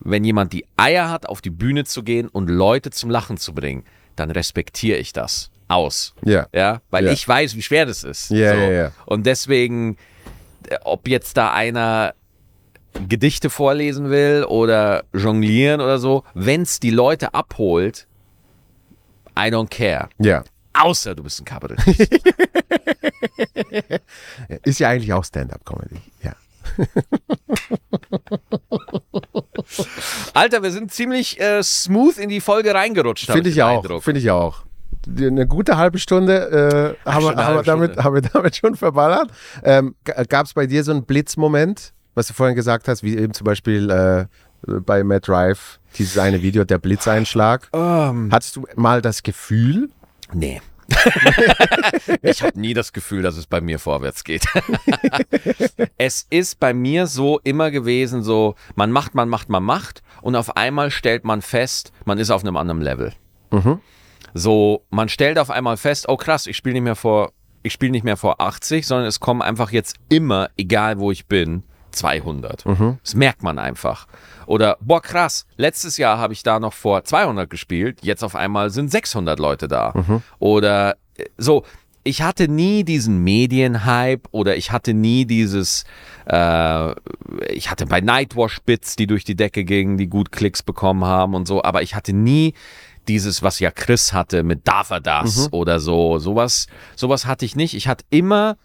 Wenn 0.00 0.24
jemand 0.24 0.52
die 0.52 0.64
Eier 0.76 1.10
hat, 1.10 1.26
auf 1.26 1.40
die 1.40 1.50
Bühne 1.50 1.84
zu 1.84 2.02
gehen 2.02 2.28
und 2.28 2.48
Leute 2.48 2.90
zum 2.90 3.10
Lachen 3.10 3.36
zu 3.36 3.52
bringen, 3.54 3.84
dann 4.16 4.30
respektiere 4.30 4.98
ich 4.98 5.12
das 5.12 5.50
aus. 5.68 6.14
Ja. 6.24 6.46
Ja, 6.54 6.80
weil 6.90 7.06
Ja. 7.06 7.12
ich 7.12 7.26
weiß, 7.26 7.56
wie 7.56 7.62
schwer 7.62 7.86
das 7.86 8.04
ist. 8.04 8.30
Ja, 8.30 8.54
so. 8.54 8.60
ja, 8.60 8.70
ja. 8.70 8.92
Und 9.06 9.26
deswegen, 9.26 9.96
äh, 10.68 10.78
ob 10.84 11.08
jetzt 11.08 11.36
da 11.36 11.52
einer 11.52 12.14
Gedichte 13.08 13.50
vorlesen 13.50 14.10
will 14.10 14.44
oder 14.48 15.04
jonglieren 15.12 15.80
oder 15.80 15.98
so, 15.98 16.24
wenn 16.34 16.62
es 16.62 16.80
die 16.80 16.90
Leute 16.90 17.34
abholt, 17.34 18.06
I 19.38 19.50
don't 19.52 19.68
care. 19.68 20.08
Ja. 20.18 20.42
Außer 20.80 21.14
du 21.14 21.22
bist 21.22 21.40
ein 21.40 21.44
Kabarettist. 21.44 22.08
Ist 24.64 24.80
ja 24.80 24.88
eigentlich 24.88 25.12
auch 25.12 25.24
Stand-up-Comedy. 25.24 26.00
Ja. 26.22 26.32
Alter, 30.34 30.62
wir 30.62 30.70
sind 30.70 30.92
ziemlich 30.92 31.40
äh, 31.40 31.62
smooth 31.62 32.18
in 32.18 32.28
die 32.28 32.40
Folge 32.40 32.74
reingerutscht. 32.74 33.30
Finde 33.30 33.48
ich 33.50 33.56
den 33.56 33.64
auch. 33.64 34.02
Finde 34.02 34.20
ich 34.20 34.30
auch. 34.30 34.64
Eine 35.06 35.46
gute 35.46 35.76
halbe 35.76 35.98
Stunde 35.98 36.96
äh, 37.06 37.10
haben, 37.10 37.24
wir, 37.24 37.30
haben, 37.30 37.44
halbe 37.44 37.62
damit, 37.64 37.92
Stunde. 37.92 38.04
haben 38.04 38.14
wir 38.14 38.22
damit 38.22 38.56
schon 38.56 38.74
verballert. 38.76 39.30
Ähm, 39.62 39.94
Gab 40.04 40.46
es 40.46 40.54
bei 40.54 40.66
dir 40.66 40.84
so 40.84 40.92
einen 40.92 41.04
Blitzmoment, 41.04 41.92
was 42.14 42.26
du 42.28 42.34
vorhin 42.34 42.56
gesagt 42.56 42.88
hast, 42.88 43.02
wie 43.02 43.16
eben 43.16 43.32
zum 43.32 43.44
Beispiel 43.44 43.90
äh, 43.90 44.26
bei 44.80 45.04
Matt 45.04 45.28
Drive, 45.28 45.80
dieses 45.96 46.18
eine 46.18 46.42
Video, 46.42 46.64
der 46.64 46.78
Blitzeinschlag? 46.78 47.68
Ähm. 47.72 48.28
Hattest 48.32 48.56
du 48.56 48.66
mal 48.76 49.00
das 49.02 49.22
Gefühl, 49.22 49.90
Nee. 50.32 50.60
ich 52.22 52.42
habe 52.42 52.58
nie 52.58 52.72
das 52.72 52.92
Gefühl, 52.92 53.22
dass 53.22 53.36
es 53.36 53.46
bei 53.46 53.60
mir 53.60 53.78
vorwärts 53.78 54.24
geht. 54.24 54.46
es 55.98 56.26
ist 56.30 56.58
bei 56.58 56.72
mir 56.72 57.06
so 57.06 57.38
immer 57.40 57.70
gewesen, 57.70 58.22
so 58.22 58.54
man 58.74 58.90
macht, 58.90 59.14
man 59.14 59.28
macht, 59.28 59.48
man 59.48 59.62
macht 59.62 60.02
und 60.22 60.34
auf 60.34 60.56
einmal 60.56 60.90
stellt 60.90 61.24
man 61.24 61.42
fest, 61.42 61.92
man 62.04 62.18
ist 62.18 62.30
auf 62.30 62.42
einem 62.42 62.56
anderen 62.56 62.80
Level. 62.80 63.12
So, 64.34 64.84
man 64.90 65.08
stellt 65.08 65.38
auf 65.38 65.50
einmal 65.50 65.76
fest, 65.76 66.08
oh 66.08 66.16
krass, 66.16 66.46
ich 66.46 66.56
spiele 66.56 66.74
nicht 66.74 66.84
mehr 66.84 66.96
vor, 66.96 67.32
ich 67.62 67.72
spiele 67.72 67.92
nicht 67.92 68.04
mehr 68.04 68.16
vor 68.16 68.40
80, 68.40 68.86
sondern 68.86 69.06
es 69.06 69.20
kommen 69.20 69.42
einfach 69.42 69.70
jetzt 69.70 69.96
immer, 70.08 70.50
egal 70.56 70.98
wo 70.98 71.10
ich 71.10 71.26
bin, 71.26 71.64
200. 71.90 72.64
Das 73.02 73.14
merkt 73.14 73.42
man 73.42 73.58
einfach. 73.58 74.06
Oder, 74.46 74.76
boah, 74.80 75.02
krass, 75.02 75.46
letztes 75.56 75.96
Jahr 75.98 76.18
habe 76.18 76.32
ich 76.32 76.42
da 76.42 76.58
noch 76.60 76.72
vor 76.72 77.04
200 77.04 77.48
gespielt, 77.50 78.00
jetzt 78.02 78.22
auf 78.24 78.34
einmal 78.34 78.70
sind 78.70 78.90
600 78.90 79.38
Leute 79.38 79.68
da. 79.68 79.92
Oder 80.38 80.96
äh, 81.16 81.24
so, 81.36 81.64
ich 82.04 82.22
hatte 82.22 82.48
nie 82.48 82.84
diesen 82.84 83.22
Medienhype 83.22 84.28
oder 84.30 84.56
ich 84.56 84.72
hatte 84.72 84.94
nie 84.94 85.26
dieses, 85.26 85.84
äh, 86.26 86.94
ich 87.52 87.70
hatte 87.70 87.84
bei 87.86 88.00
Nightwash 88.00 88.60
Bits, 88.64 88.96
die 88.96 89.06
durch 89.06 89.24
die 89.24 89.36
Decke 89.36 89.64
gingen, 89.64 89.98
die 89.98 90.06
gut 90.06 90.32
Klicks 90.32 90.62
bekommen 90.62 91.04
haben 91.04 91.34
und 91.34 91.46
so, 91.46 91.62
aber 91.62 91.82
ich 91.82 91.94
hatte 91.94 92.14
nie 92.14 92.54
dieses, 93.08 93.42
was 93.42 93.58
ja 93.58 93.70
Chris 93.70 94.12
hatte 94.12 94.42
mit 94.42 94.66
Darf 94.66 94.90
er 94.90 95.00
das 95.00 95.48
oder 95.52 95.80
so, 95.80 96.18
sowas, 96.18 96.66
sowas 96.96 97.26
hatte 97.26 97.44
ich 97.44 97.56
nicht. 97.56 97.74
Ich 97.74 97.88
hatte 97.88 98.04
immer 98.10 98.56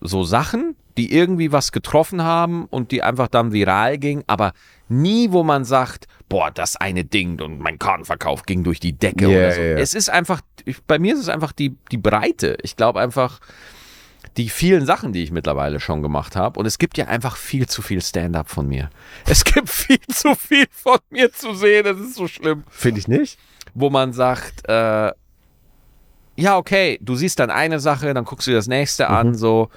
so 0.00 0.24
Sachen, 0.24 0.76
die 0.96 1.12
irgendwie 1.12 1.52
was 1.52 1.72
getroffen 1.72 2.22
haben 2.22 2.64
und 2.66 2.90
die 2.90 3.02
einfach 3.02 3.28
dann 3.28 3.52
viral 3.52 3.98
gingen, 3.98 4.24
aber 4.26 4.52
nie, 4.88 5.32
wo 5.32 5.42
man 5.42 5.64
sagt, 5.64 6.06
boah, 6.28 6.50
das 6.50 6.76
eine 6.76 7.04
Ding 7.04 7.40
und 7.40 7.58
mein 7.60 7.78
Kartenverkauf 7.78 8.44
ging 8.44 8.64
durch 8.64 8.80
die 8.80 8.92
Decke 8.92 9.24
Ja, 9.24 9.38
oder 9.38 9.52
so. 9.52 9.60
ja. 9.60 9.76
Es 9.78 9.94
ist 9.94 10.08
einfach, 10.08 10.40
ich, 10.64 10.82
bei 10.84 10.98
mir 10.98 11.14
ist 11.14 11.20
es 11.20 11.28
einfach 11.28 11.52
die, 11.52 11.76
die 11.90 11.98
Breite. 11.98 12.56
Ich 12.62 12.76
glaube 12.76 13.00
einfach, 13.00 13.40
die 14.36 14.48
vielen 14.48 14.84
Sachen, 14.86 15.12
die 15.12 15.22
ich 15.22 15.30
mittlerweile 15.30 15.80
schon 15.80 16.02
gemacht 16.02 16.36
habe. 16.36 16.58
Und 16.60 16.66
es 16.66 16.78
gibt 16.78 16.98
ja 16.98 17.06
einfach 17.06 17.36
viel 17.36 17.66
zu 17.68 17.82
viel 17.82 18.02
Stand-up 18.02 18.48
von 18.50 18.68
mir. 18.68 18.90
Es 19.26 19.44
gibt 19.44 19.68
viel 19.68 20.00
zu 20.12 20.34
viel 20.34 20.66
von 20.70 20.98
mir 21.10 21.32
zu 21.32 21.54
sehen. 21.54 21.84
Das 21.84 21.98
ist 21.98 22.14
so 22.14 22.26
schlimm 22.28 22.64
finde 22.70 23.00
ich 23.00 23.08
nicht? 23.08 23.38
wo 23.74 23.90
man 23.90 24.12
sagt, 24.14 24.66
äh, 24.68 25.12
ja, 26.38 26.56
okay, 26.56 26.98
du 27.02 27.14
siehst 27.14 27.38
dann 27.38 27.50
eine 27.50 27.80
Sache, 27.80 28.12
dann 28.14 28.24
guckst 28.24 28.46
du 28.46 28.50
dir 28.52 28.56
das 28.56 28.68
nächste 28.68 29.08
an, 29.08 29.34
so. 29.34 29.68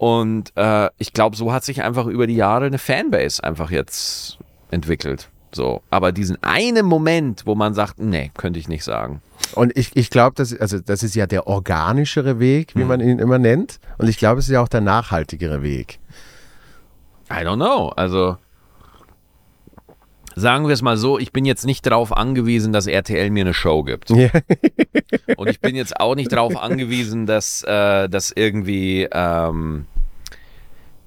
Und 0.00 0.56
äh, 0.56 0.88
ich 0.96 1.12
glaube, 1.12 1.36
so 1.36 1.52
hat 1.52 1.62
sich 1.62 1.82
einfach 1.82 2.06
über 2.06 2.26
die 2.26 2.34
Jahre 2.34 2.64
eine 2.64 2.78
Fanbase 2.78 3.44
einfach 3.44 3.70
jetzt 3.70 4.38
entwickelt. 4.70 5.28
So. 5.52 5.82
Aber 5.90 6.10
diesen 6.10 6.42
einen 6.42 6.86
Moment, 6.86 7.42
wo 7.44 7.54
man 7.54 7.74
sagt, 7.74 7.98
nee, 7.98 8.30
könnte 8.34 8.58
ich 8.58 8.66
nicht 8.66 8.82
sagen. 8.82 9.20
Und 9.54 9.76
ich, 9.76 9.94
ich 9.94 10.08
glaube, 10.08 10.36
das, 10.36 10.58
also 10.58 10.78
das 10.78 11.02
ist 11.02 11.14
ja 11.16 11.26
der 11.26 11.46
organischere 11.46 12.40
Weg, 12.40 12.72
wie 12.76 12.84
man 12.84 13.00
ihn 13.00 13.18
immer 13.18 13.38
nennt. 13.38 13.78
Und 13.98 14.08
ich 14.08 14.16
glaube, 14.16 14.38
es 14.38 14.46
ist 14.46 14.52
ja 14.52 14.62
auch 14.62 14.68
der 14.68 14.80
nachhaltigere 14.80 15.60
Weg. 15.60 15.98
I 17.30 17.44
don't 17.44 17.56
know. 17.56 17.88
Also 17.90 18.38
sagen 20.40 20.66
wir 20.66 20.74
es 20.74 20.82
mal 20.82 20.96
so, 20.96 21.18
ich 21.18 21.32
bin 21.32 21.44
jetzt 21.44 21.64
nicht 21.66 21.86
darauf 21.86 22.16
angewiesen, 22.16 22.72
dass 22.72 22.86
RTL 22.86 23.30
mir 23.30 23.42
eine 23.42 23.54
Show 23.54 23.82
gibt. 23.84 24.10
Ja. 24.10 24.30
Und 25.36 25.48
ich 25.48 25.60
bin 25.60 25.76
jetzt 25.76 25.98
auch 26.00 26.14
nicht 26.16 26.32
darauf 26.32 26.56
angewiesen, 26.60 27.26
dass, 27.26 27.62
äh, 27.62 28.08
dass 28.08 28.32
irgendwie, 28.34 29.08
ähm, 29.12 29.86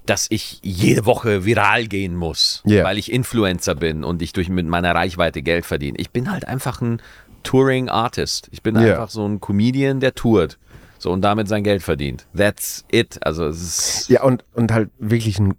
dass 0.06 0.28
ich 0.30 0.60
jede 0.62 1.06
Woche 1.06 1.46
viral 1.46 1.88
gehen 1.88 2.16
muss, 2.16 2.62
Ja. 2.66 2.84
weil 2.84 2.98
ich 2.98 3.12
Influencer 3.12 3.76
bin 3.76 4.04
und 4.04 4.22
ich 4.22 4.34
durch 4.34 4.50
mit 4.50 4.68
meiner 4.68 4.94
Reichweite 4.94 5.42
Geld 5.42 5.66
verdiene. 5.66 5.98
Ich 6.00 6.12
bin 6.12 6.30
halt 6.32 6.48
einfach 6.48 6.82
ein 6.82 7.02
Touring 7.44 7.90
Artist. 7.90 8.50
Ich 8.52 8.62
bin 8.62 8.76
Ja. 8.76 8.82
einfach 8.94 9.10
so 9.10 9.26
ein 9.28 9.40
Comedian, 9.40 10.00
der 10.00 10.14
tourt. 10.16 10.58
So 11.00 11.12
und 11.12 11.22
damit 11.22 11.48
sein 11.50 11.64
Geld 11.64 11.84
verdient. 11.84 12.26
That's 12.36 12.86
it. 12.92 13.20
Also 13.26 13.46
es 13.48 13.62
ist 13.62 14.10
Ja, 14.10 14.24
und, 14.24 14.46
und 14.54 14.72
halt 14.72 14.90
wirklich 15.00 15.40
ein 15.40 15.56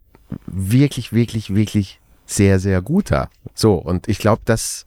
wirklich, 0.47 1.13
wirklich, 1.13 1.55
wirklich 1.55 2.01
sehr, 2.27 2.59
sehr 2.59 2.83
guter. 2.83 3.29
So, 3.55 3.75
und 3.75 4.09
ich 4.09 4.19
glaube, 4.19 4.43
das, 4.45 4.85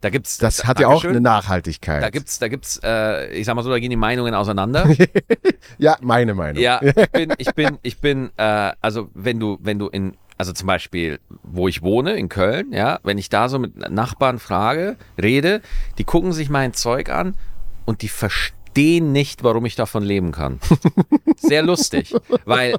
da 0.00 0.10
gibt's 0.10 0.38
das 0.38 0.64
hat 0.64 0.78
ja 0.78 0.88
auch 0.88 1.04
eine 1.04 1.20
Nachhaltigkeit. 1.20 2.02
Da 2.02 2.10
gibt's, 2.10 2.38
da 2.38 2.48
gibt's, 2.48 2.80
äh, 2.84 3.32
ich 3.32 3.46
sag 3.46 3.56
mal 3.56 3.62
so, 3.62 3.70
da 3.70 3.80
gehen 3.80 3.90
die 3.90 3.96
Meinungen 3.96 4.32
auseinander. 4.32 4.88
ja, 5.78 5.96
meine 6.00 6.34
Meinung. 6.34 6.62
Ja, 6.62 6.80
ich 6.82 7.10
bin, 7.10 7.34
ich 7.38 7.54
bin, 7.54 7.78
ich 7.82 7.98
bin, 7.98 8.30
äh, 8.36 8.72
also 8.80 9.10
wenn 9.14 9.40
du, 9.40 9.58
wenn 9.60 9.78
du 9.80 9.88
in, 9.88 10.16
also 10.36 10.52
zum 10.52 10.68
Beispiel, 10.68 11.18
wo 11.42 11.66
ich 11.66 11.82
wohne, 11.82 12.12
in 12.12 12.28
Köln, 12.28 12.72
ja, 12.72 13.00
wenn 13.02 13.18
ich 13.18 13.28
da 13.28 13.48
so 13.48 13.58
mit 13.58 13.76
Nachbarn 13.90 14.38
frage, 14.38 14.96
rede, 15.20 15.62
die 15.98 16.04
gucken 16.04 16.32
sich 16.32 16.48
mein 16.48 16.74
Zeug 16.74 17.08
an 17.10 17.34
und 17.84 18.02
die 18.02 18.08
verstehen 18.08 19.10
nicht, 19.10 19.42
warum 19.42 19.66
ich 19.66 19.74
davon 19.74 20.04
leben 20.04 20.30
kann. 20.30 20.60
Sehr 21.38 21.62
lustig, 21.62 22.14
weil 22.44 22.76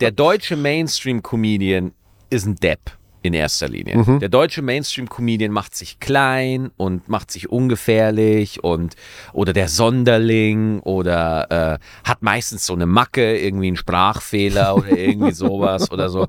der 0.00 0.10
deutsche 0.10 0.56
Mainstream-Comedian 0.56 1.92
ist 2.30 2.46
ein 2.46 2.56
Depp 2.56 2.96
in 3.26 3.34
erster 3.34 3.68
Linie. 3.68 4.18
Der 4.20 4.28
deutsche 4.28 4.62
Mainstream-Comedian 4.62 5.50
macht 5.50 5.74
sich 5.74 5.98
klein 5.98 6.70
und 6.76 7.08
macht 7.08 7.30
sich 7.30 7.50
ungefährlich 7.50 8.62
und 8.62 8.94
oder 9.32 9.52
der 9.52 9.68
Sonderling 9.68 10.80
oder 10.80 11.78
äh, 11.80 12.08
hat 12.08 12.22
meistens 12.22 12.66
so 12.66 12.74
eine 12.74 12.86
Macke, 12.86 13.36
irgendwie 13.36 13.66
einen 13.66 13.76
Sprachfehler 13.76 14.76
oder 14.76 14.96
irgendwie 14.96 15.32
sowas 15.32 15.90
oder 15.90 16.08
so, 16.08 16.28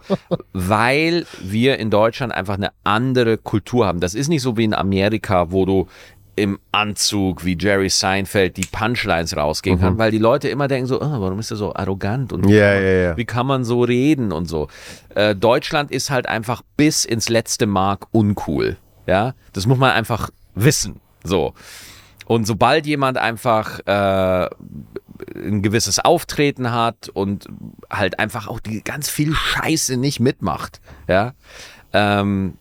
weil 0.54 1.26
wir 1.40 1.78
in 1.78 1.90
Deutschland 1.90 2.34
einfach 2.34 2.56
eine 2.56 2.72
andere 2.84 3.38
Kultur 3.38 3.86
haben. 3.86 4.00
Das 4.00 4.16
ist 4.16 4.28
nicht 4.28 4.42
so 4.42 4.58
wie 4.58 4.64
in 4.64 4.74
Amerika, 4.74 5.52
wo 5.52 5.66
du 5.66 5.88
im 6.38 6.60
Anzug 6.72 7.44
wie 7.44 7.58
Jerry 7.60 7.90
Seinfeld 7.90 8.58
die 8.58 8.66
Punchlines 8.72 9.36
rausgehen 9.36 9.80
kann, 9.80 9.98
weil 9.98 10.12
die 10.12 10.20
Leute 10.20 10.48
immer 10.50 10.68
denken 10.68 10.86
so, 10.86 11.02
ah, 11.02 11.18
warum 11.20 11.40
ist 11.40 11.50
er 11.50 11.58
so 11.58 11.74
arrogant 11.76 12.32
und 12.32 12.48
Ja, 12.48 12.76
ja, 12.76 13.02
ja. 13.10 13.18
wie 13.18 13.26
kann 13.26 13.48
man 13.48 13.64
so 13.66 13.82
reden 13.82 14.32
und 14.32 14.48
so. 14.48 14.68
Äh, 15.16 15.36
Deutschland 15.36 15.90
ist 15.92 16.12
halt 16.12 16.28
einfach 16.28 16.62
bis 16.78 17.06
ins 17.06 17.28
letzte 17.28 17.66
Mark 17.66 18.06
uncool. 18.12 18.78
Ja, 19.08 19.34
das 19.52 19.66
muss 19.66 19.80
man 19.80 19.92
einfach 19.92 20.30
wissen. 20.54 21.02
So. 21.24 21.54
Und 22.28 22.46
sobald 22.46 22.86
jemand 22.86 23.18
einfach 23.18 23.80
äh, 23.88 24.50
ein 25.36 25.64
gewisses 25.64 25.98
Auftreten 25.98 26.72
hat 26.72 27.10
und 27.10 27.48
halt 27.90 28.20
einfach 28.20 28.48
auch 28.48 28.60
die 28.60 28.84
ganz 28.84 29.10
viel 29.10 29.34
Scheiße 29.34 29.98
nicht 29.98 30.20
mitmacht, 30.20 30.82
ja, 31.08 31.34
ähm, 31.94 32.58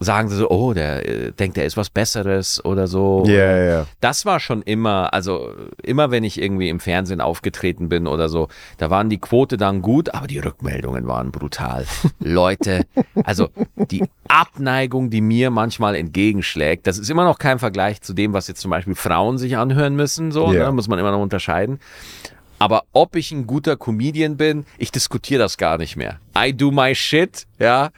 sagen 0.00 0.28
sie 0.28 0.36
so, 0.36 0.50
oh, 0.50 0.72
der 0.74 1.08
äh, 1.08 1.32
denkt, 1.32 1.56
er 1.58 1.64
ist 1.64 1.76
was 1.76 1.90
Besseres 1.90 2.64
oder 2.64 2.86
so. 2.86 3.24
Ja, 3.26 3.34
ja, 3.34 3.64
ja. 3.64 3.86
Das 4.00 4.24
war 4.26 4.40
schon 4.40 4.62
immer, 4.62 5.12
also 5.14 5.50
immer 5.82 6.10
wenn 6.10 6.24
ich 6.24 6.40
irgendwie 6.40 6.68
im 6.68 6.80
Fernsehen 6.80 7.20
aufgetreten 7.20 7.88
bin 7.88 8.06
oder 8.06 8.28
so, 8.28 8.48
da 8.78 8.90
waren 8.90 9.08
die 9.10 9.18
Quote 9.18 9.56
dann 9.56 9.82
gut, 9.82 10.14
aber 10.14 10.26
die 10.26 10.38
Rückmeldungen 10.38 11.06
waren 11.06 11.30
brutal. 11.30 11.86
Leute, 12.20 12.84
also 13.24 13.48
die 13.90 14.04
Abneigung, 14.28 15.10
die 15.10 15.20
mir 15.20 15.50
manchmal 15.50 15.94
entgegenschlägt, 15.96 16.86
das 16.86 16.98
ist 16.98 17.10
immer 17.10 17.24
noch 17.24 17.38
kein 17.38 17.58
Vergleich 17.58 18.00
zu 18.02 18.12
dem, 18.12 18.32
was 18.32 18.48
jetzt 18.48 18.60
zum 18.60 18.70
Beispiel 18.70 18.94
Frauen 18.94 19.38
sich 19.38 19.56
anhören 19.56 19.96
müssen, 19.96 20.30
so, 20.32 20.52
Ja. 20.52 20.66
ne, 20.66 20.72
muss 20.72 20.88
man 20.88 20.98
immer 20.98 21.10
noch 21.10 21.20
unterscheiden. 21.22 21.80
Aber 22.58 22.84
ob 22.92 23.16
ich 23.16 23.32
ein 23.32 23.46
guter 23.46 23.76
Comedian 23.76 24.36
bin, 24.38 24.64
ich 24.78 24.90
diskutiere 24.90 25.40
das 25.40 25.58
gar 25.58 25.76
nicht 25.76 25.96
mehr. 25.96 26.20
I 26.36 26.54
do 26.56 26.70
my 26.70 26.94
shit, 26.94 27.46
ja. 27.58 27.90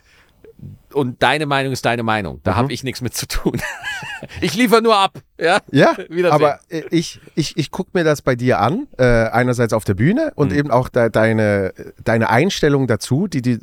Und 0.92 1.22
deine 1.22 1.46
Meinung 1.46 1.72
ist 1.72 1.84
deine 1.84 2.02
Meinung. 2.02 2.40
Da 2.44 2.54
habe 2.56 2.72
ich 2.72 2.82
nichts 2.82 3.00
mit 3.02 3.14
zu 3.14 3.26
tun. 3.28 3.60
ich 4.40 4.54
liefere 4.54 4.80
nur 4.82 4.96
ab, 4.96 5.18
ja. 5.38 5.58
Ja, 5.70 5.94
aber 6.30 6.60
ich, 6.90 7.20
ich, 7.34 7.56
ich 7.56 7.70
gucke 7.70 7.90
mir 7.92 8.04
das 8.04 8.22
bei 8.22 8.34
dir 8.36 8.58
an, 8.60 8.86
äh, 8.98 9.04
einerseits 9.04 9.72
auf 9.72 9.84
der 9.84 9.94
Bühne 9.94 10.32
und 10.34 10.52
Mhm. 10.52 10.58
eben 10.58 10.70
auch 10.70 10.88
de, 10.88 11.10
deine, 11.10 11.72
deine 12.04 12.30
Einstellung 12.30 12.86
dazu, 12.86 13.26
die, 13.26 13.42
die, 13.42 13.58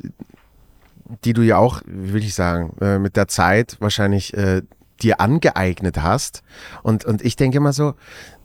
die 1.24 1.32
du 1.32 1.42
ja 1.42 1.56
auch, 1.58 1.82
wie 1.86 2.12
will 2.12 2.22
ich 2.22 2.34
sagen, 2.34 2.76
äh, 2.80 2.98
mit 2.98 3.16
der 3.16 3.28
Zeit 3.28 3.76
wahrscheinlich 3.80 4.34
äh, 4.34 4.62
dir 5.02 5.20
angeeignet 5.20 6.02
hast. 6.02 6.42
Und, 6.82 7.04
und 7.04 7.22
ich 7.24 7.36
denke 7.36 7.58
immer 7.58 7.72
so, 7.72 7.94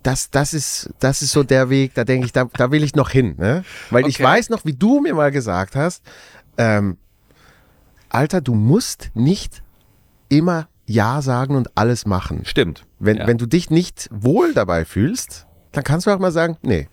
das, 0.04 0.32
das, 0.32 0.54
ist, 0.54 0.90
das 1.00 1.22
ist 1.22 1.32
so 1.32 1.44
der 1.44 1.70
Weg, 1.70 1.94
da 1.94 2.04
denke 2.04 2.26
ich, 2.26 2.34
da, 2.34 2.46
da 2.58 2.72
will 2.72 2.84
ich 2.84 2.96
noch 2.96 3.10
hin. 3.12 3.36
Ne? 3.38 3.64
Weil 3.92 4.08
ich 4.08 4.16
Okay. 4.16 4.24
weiß 4.24 4.50
noch, 4.50 4.66
wie 4.66 4.74
du 4.74 5.00
mir 5.02 5.14
mal 5.14 5.32
gesagt 5.32 5.76
hast, 5.76 6.04
ähm, 6.58 6.98
Alter, 8.12 8.42
du 8.42 8.54
musst 8.54 9.12
nicht 9.14 9.64
immer 10.30 10.68
Ja 10.86 11.22
sagen 11.22 11.56
und 11.56 11.70
alles 11.76 12.06
machen. 12.06 12.42
Stimmt. 12.46 12.84
Wenn, 13.00 13.18
ja. 13.18 13.28
wenn 13.28 13.38
du 13.38 13.46
dich 13.46 13.70
nicht 13.70 14.10
wohl 14.12 14.54
dabei 14.54 14.84
fühlst, 14.86 15.48
dann 15.72 15.84
kannst 15.84 16.08
du 16.08 16.12
auch 16.12 16.20
mal 16.20 16.32
sagen, 16.32 16.58
nee. 16.62 16.90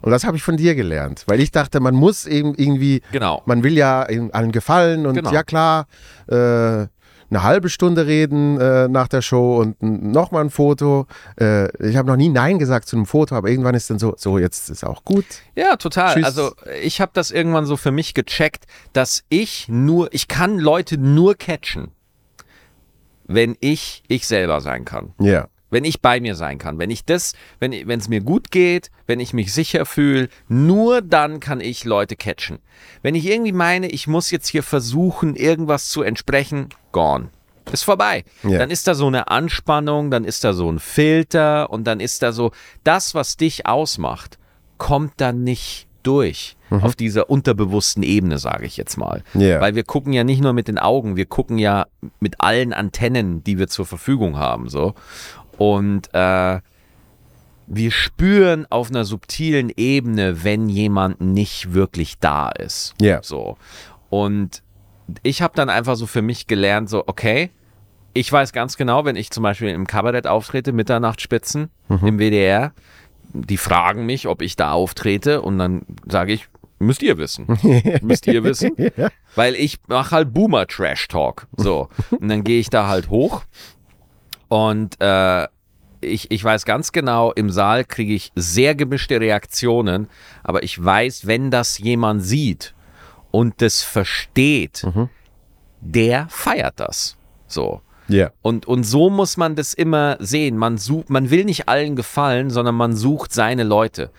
Und 0.00 0.10
das 0.10 0.24
habe 0.24 0.36
ich 0.36 0.42
von 0.42 0.56
dir 0.56 0.74
gelernt, 0.74 1.22
weil 1.28 1.38
ich 1.40 1.52
dachte, 1.52 1.78
man 1.78 1.94
muss 1.94 2.26
eben 2.26 2.54
irgendwie, 2.56 3.02
Genau. 3.12 3.42
man 3.46 3.62
will 3.62 3.74
ja 3.74 4.02
allen 4.02 4.50
gefallen 4.50 5.06
und 5.06 5.14
Genau. 5.14 5.32
ja 5.32 5.44
klar, 5.44 5.86
äh, 6.26 6.86
eine 7.32 7.42
halbe 7.42 7.70
Stunde 7.70 8.06
reden 8.06 8.60
äh, 8.60 8.88
nach 8.88 9.08
der 9.08 9.22
Show 9.22 9.56
und 9.56 9.82
nochmal 9.82 10.44
ein 10.44 10.50
Foto. 10.50 11.06
Äh, 11.40 11.74
ich 11.88 11.96
habe 11.96 12.06
noch 12.08 12.16
nie 12.16 12.28
Nein 12.28 12.58
gesagt 12.58 12.86
zu 12.88 12.96
einem 12.96 13.06
Foto, 13.06 13.34
aber 13.34 13.48
irgendwann 13.48 13.74
ist 13.74 13.88
dann 13.88 13.98
so, 13.98 14.14
so 14.18 14.38
jetzt 14.38 14.68
ist 14.68 14.84
auch 14.84 15.02
gut. 15.04 15.24
Ja, 15.54 15.76
total. 15.76 16.14
Tschüss. 16.14 16.24
Also 16.24 16.52
ich 16.82 17.00
habe 17.00 17.12
das 17.14 17.30
irgendwann 17.30 17.64
so 17.64 17.78
für 17.78 17.90
mich 17.90 18.12
gecheckt, 18.12 18.66
dass 18.92 19.24
ich 19.30 19.66
nur, 19.68 20.12
ich 20.12 20.28
kann 20.28 20.58
Leute 20.58 20.98
nur 20.98 21.34
catchen, 21.34 21.88
wenn 23.24 23.56
ich 23.60 24.02
ich 24.08 24.26
selber 24.26 24.60
sein 24.60 24.84
kann. 24.84 25.14
Ja. 25.18 25.48
Wenn 25.72 25.84
ich 25.84 26.02
bei 26.02 26.20
mir 26.20 26.34
sein 26.34 26.58
kann, 26.58 26.78
wenn 26.78 26.90
ich 26.90 27.06
das, 27.06 27.32
wenn 27.58 27.72
es 27.72 28.08
mir 28.08 28.20
gut 28.20 28.50
geht, 28.50 28.90
wenn 29.06 29.20
ich 29.20 29.32
mich 29.32 29.54
sicher 29.54 29.86
fühle, 29.86 30.28
nur 30.46 31.00
dann 31.00 31.40
kann 31.40 31.60
ich 31.60 31.84
Leute 31.86 32.14
catchen. 32.14 32.58
Wenn 33.00 33.14
ich 33.14 33.26
irgendwie 33.26 33.52
meine, 33.52 33.88
ich 33.88 34.06
muss 34.06 34.30
jetzt 34.30 34.48
hier 34.48 34.62
versuchen, 34.62 35.34
irgendwas 35.34 35.88
zu 35.88 36.02
entsprechen, 36.02 36.68
gone. 36.92 37.30
Ist 37.72 37.84
vorbei. 37.84 38.24
Ja. 38.42 38.58
Dann 38.58 38.70
ist 38.70 38.86
da 38.86 38.94
so 38.94 39.06
eine 39.06 39.28
Anspannung, 39.28 40.10
dann 40.10 40.24
ist 40.24 40.44
da 40.44 40.52
so 40.52 40.70
ein 40.70 40.78
Filter 40.78 41.70
und 41.70 41.84
dann 41.84 42.00
ist 42.00 42.22
da 42.22 42.32
so, 42.32 42.52
das, 42.84 43.14
was 43.14 43.38
dich 43.38 43.66
ausmacht, 43.66 44.38
kommt 44.76 45.14
dann 45.16 45.42
nicht 45.42 45.86
durch 46.02 46.56
auf 46.80 46.96
dieser 46.96 47.30
unterbewussten 47.30 48.02
Ebene, 48.02 48.38
sage 48.38 48.64
ich 48.64 48.76
jetzt 48.76 48.96
mal. 48.96 49.22
Ja. 49.34 49.60
Weil 49.60 49.74
wir 49.74 49.84
gucken 49.84 50.12
ja 50.12 50.24
nicht 50.24 50.40
nur 50.40 50.52
mit 50.52 50.68
den 50.68 50.78
Augen, 50.78 51.16
wir 51.16 51.26
gucken 51.26 51.58
ja 51.58 51.86
mit 52.18 52.40
allen 52.40 52.72
Antennen, 52.72 53.44
die 53.44 53.58
wir 53.58 53.68
zur 53.68 53.86
Verfügung 53.86 54.38
haben. 54.38 54.68
So. 54.68 54.94
Und 55.58 56.12
äh, 56.14 56.60
wir 57.66 57.90
spüren 57.90 58.66
auf 58.70 58.90
einer 58.90 59.04
subtilen 59.04 59.70
Ebene, 59.76 60.44
wenn 60.44 60.68
jemand 60.68 61.20
nicht 61.20 61.72
wirklich 61.72 62.18
da 62.18 62.50
ist. 62.50 62.94
Ja. 63.00 63.22
So. 63.22 63.56
Und 64.10 64.62
ich 65.22 65.42
habe 65.42 65.54
dann 65.56 65.70
einfach 65.70 65.96
so 65.96 66.06
für 66.06 66.22
mich 66.22 66.46
gelernt, 66.46 66.90
so, 66.90 67.04
okay, 67.06 67.50
ich 68.14 68.30
weiß 68.30 68.52
ganz 68.52 68.76
genau, 68.76 69.04
wenn 69.04 69.16
ich 69.16 69.30
zum 69.30 69.42
Beispiel 69.42 69.68
im 69.68 69.86
Kabarett 69.86 70.26
auftrete, 70.26 70.72
Mitternachtsspitzen 70.72 71.70
im 71.88 72.18
WDR, 72.18 72.72
die 73.32 73.56
fragen 73.56 74.04
mich, 74.04 74.28
ob 74.28 74.42
ich 74.42 74.56
da 74.56 74.72
auftrete 74.72 75.40
und 75.40 75.58
dann 75.58 75.86
sage 76.06 76.34
ich, 76.34 76.48
müsst 76.78 77.02
ihr 77.02 77.16
wissen. 77.16 77.46
müsst 78.02 78.26
ihr 78.26 78.44
wissen. 78.44 78.72
Weil 79.34 79.54
ich 79.54 79.78
mache 79.86 80.10
halt 80.10 80.34
Boomer 80.34 80.66
Trash 80.66 81.08
Talk. 81.08 81.46
So. 81.56 81.88
Und 82.10 82.28
dann 82.28 82.44
gehe 82.44 82.60
ich 82.60 82.68
da 82.70 82.88
halt 82.88 83.08
hoch 83.08 83.44
und 84.52 85.00
äh, 85.00 85.48
ich, 86.02 86.30
ich 86.30 86.44
weiß 86.44 86.66
ganz 86.66 86.92
genau, 86.92 87.32
im 87.32 87.48
Saal 87.48 87.86
kriege 87.86 88.12
ich 88.12 88.32
sehr 88.34 88.74
gemischte 88.74 89.18
Reaktionen, 89.18 90.08
aber 90.42 90.62
ich 90.62 90.84
weiß, 90.84 91.26
wenn 91.26 91.50
das 91.50 91.78
jemand 91.78 92.22
sieht 92.22 92.74
und 93.30 93.62
das 93.62 93.82
versteht, 93.82 94.86
der 95.80 96.26
feiert 96.28 96.80
das. 96.80 97.16
So. 97.46 97.80
Ja. 98.08 98.30
Und, 98.42 98.66
und 98.66 98.84
so 98.84 99.08
muss 99.08 99.38
man 99.38 99.56
das 99.56 99.72
immer 99.72 100.18
sehen. 100.20 100.58
Man, 100.58 100.76
sucht, 100.76 101.08
man 101.08 101.30
will 101.30 101.46
nicht 101.46 101.70
allen 101.70 101.96
gefallen, 101.96 102.50
sondern 102.50 102.74
man 102.74 102.94
sucht 102.94 103.32
seine 103.32 103.64
Leute. 103.64 104.10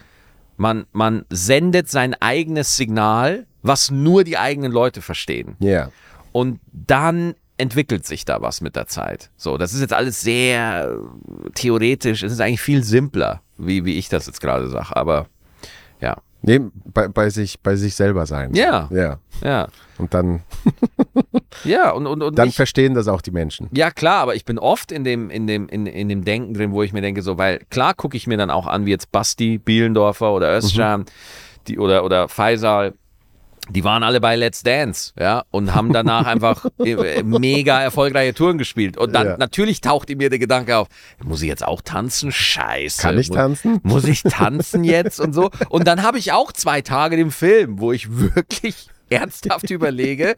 Man, 0.58 0.88
man 0.94 1.26
sendet 1.30 1.92
sein 1.92 2.16
eigenes 2.20 2.76
Signal, 2.76 3.46
was 3.62 3.92
nur 3.92 4.24
die 4.24 4.40
eigenen 4.40 4.72
Leute 4.72 5.04
verstehen. 5.04 5.58
Ja. 5.60 5.92
Und 6.32 6.60
dann 6.72 7.36
entwickelt 7.58 8.06
sich 8.06 8.26
da 8.26 8.42
was 8.42 8.62
mit 8.62 8.76
der 8.76 8.88
Zeit. 8.88 9.30
So, 9.38 9.58
das 9.58 9.74
ist 9.74 9.82
jetzt 9.82 9.94
alles 9.94 10.22
sehr 10.22 10.98
äh, 10.98 11.50
theoretisch. 11.54 12.24
Es 12.24 12.32
ist 12.32 12.42
eigentlich 12.42 12.62
viel 12.62 12.84
simpler, 12.84 13.42
wie, 13.58 13.86
wie 13.86 13.98
ich 13.98 14.10
das 14.10 14.26
jetzt 14.26 14.42
gerade 14.42 14.70
sage. 14.70 14.96
Aber 14.96 15.28
ja, 16.02 16.18
Nee, 16.46 16.60
bei, 16.94 17.08
bei, 17.08 17.30
sich, 17.30 17.62
bei 17.62 17.78
sich 17.78 17.96
selber 17.96 18.26
sein. 18.26 18.54
Ja. 18.54 18.90
Ja. 18.92 19.20
ja, 19.42 19.70
Und 19.98 20.14
dann, 20.14 20.42
ja. 21.64 21.92
Und, 21.92 22.06
und, 22.06 22.22
und 22.22 22.38
dann 22.38 22.50
ich, 22.50 22.56
verstehen 22.58 22.94
das 22.96 23.08
auch 23.08 23.22
die 23.22 23.32
Menschen. 23.32 23.70
Ja, 23.72 23.92
klar, 23.92 24.22
aber 24.24 24.36
ich 24.36 24.44
bin 24.44 24.60
oft 24.60 24.92
in 24.92 25.06
dem, 25.06 25.30
in 25.30 25.48
dem, 25.48 25.70
in, 25.70 25.86
in 25.86 26.10
dem 26.10 26.26
Denken 26.26 26.54
drin, 26.54 26.74
wo 26.74 26.84
ich 26.84 26.92
mir 26.92 27.00
denke, 27.02 27.22
so, 27.22 27.38
weil 27.38 27.60
klar 27.70 27.94
gucke 27.94 28.18
ich 28.18 28.28
mir 28.28 28.36
dann 28.38 28.50
auch 28.50 28.68
an, 28.68 28.86
wie 28.86 28.90
jetzt 28.90 29.10
Basti, 29.14 29.58
Bielendorfer 29.58 30.34
oder 30.34 30.54
Özcan, 30.54 31.06
die, 31.68 31.80
oder, 31.80 32.04
oder 32.04 32.28
Faisal, 32.28 32.94
die 33.70 33.84
waren 33.84 34.04
alle 34.04 34.20
bei 34.20 34.36
Let's 34.36 34.62
Dance, 34.64 35.14
ja, 35.20 35.44
und 35.52 35.74
haben 35.74 35.94
danach 35.94 36.26
einfach 36.26 36.66
äh, 36.84 37.24
mega 37.24 37.82
erfolgreiche 37.82 38.34
Touren 38.34 38.58
gespielt. 38.58 38.98
Und 38.98 39.14
dann 39.14 39.28
Ja. 39.28 39.38
natürlich 39.38 39.82
taucht 39.82 40.10
in 40.10 40.18
mir 40.18 40.30
der 40.30 40.40
Gedanke 40.40 40.78
auf, 40.78 40.88
muss 41.24 41.42
ich 41.42 41.48
jetzt 41.48 41.66
auch 41.66 41.82
tanzen? 41.82 42.32
Scheiße. 42.32 43.02
Kann 43.02 43.18
ich 43.18 43.30
tanzen? 43.30 43.80
Muss 43.84 44.06
ich 44.06 44.24
tanzen 44.24 44.84
jetzt 44.84 45.20
und 45.20 45.34
so? 45.34 45.50
Und 45.70 45.88
dann 45.88 46.04
habe 46.04 46.18
ich 46.20 46.32
auch 46.32 46.52
zwei 46.52 46.82
Tage 46.82 47.16
den 47.16 47.32
Film, 47.32 47.80
wo 47.80 47.92
ich 47.92 48.08
wirklich 48.18 48.88
ernsthaft 49.10 49.70
überlege, 49.70 50.36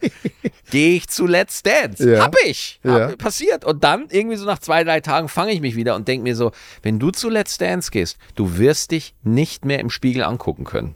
gehe 0.69 0.95
ich 0.97 1.07
zu 1.07 1.25
Let's 1.27 1.63
Dance? 1.63 2.11
Ja. 2.11 2.23
Hab 2.25 2.35
ich. 2.45 2.79
Hab, 2.83 3.11
Ja. 3.11 3.15
Passiert. 3.15 3.63
Und 3.63 3.83
dann 3.83 4.07
irgendwie 4.09 4.35
so 4.35 4.45
nach 4.45 4.59
zwei, 4.59 4.83
drei 4.83 4.99
Tagen 4.99 5.29
fange 5.29 5.51
ich 5.53 5.61
mich 5.61 5.75
wieder 5.75 5.95
und 5.95 6.07
denke 6.07 6.23
mir 6.23 6.35
so, 6.35 6.51
wenn 6.81 6.99
du 6.99 7.11
zu 7.11 7.29
Let's 7.29 7.57
Dance 7.57 7.89
gehst, 7.91 8.17
du 8.35 8.57
wirst 8.57 8.91
dich 8.91 9.15
nicht 9.23 9.63
mehr 9.65 9.79
im 9.79 9.89
Spiegel 9.89 10.23
angucken 10.23 10.65
können. 10.65 10.95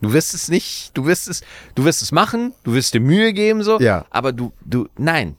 Du 0.00 0.12
wirst 0.12 0.34
es 0.34 0.48
nicht, 0.48 0.90
du 0.96 1.04
wirst 1.06 1.28
es, 1.28 1.42
du 1.74 1.84
wirst 1.84 2.00
es 2.02 2.10
machen, 2.12 2.54
du 2.64 2.72
wirst 2.74 2.94
dir 2.94 3.00
Mühe 3.00 3.32
geben, 3.32 3.62
so, 3.62 3.78
Ja. 3.80 4.06
aber 4.10 4.32
du, 4.32 4.52
du, 4.64 4.88
nein. 4.96 5.36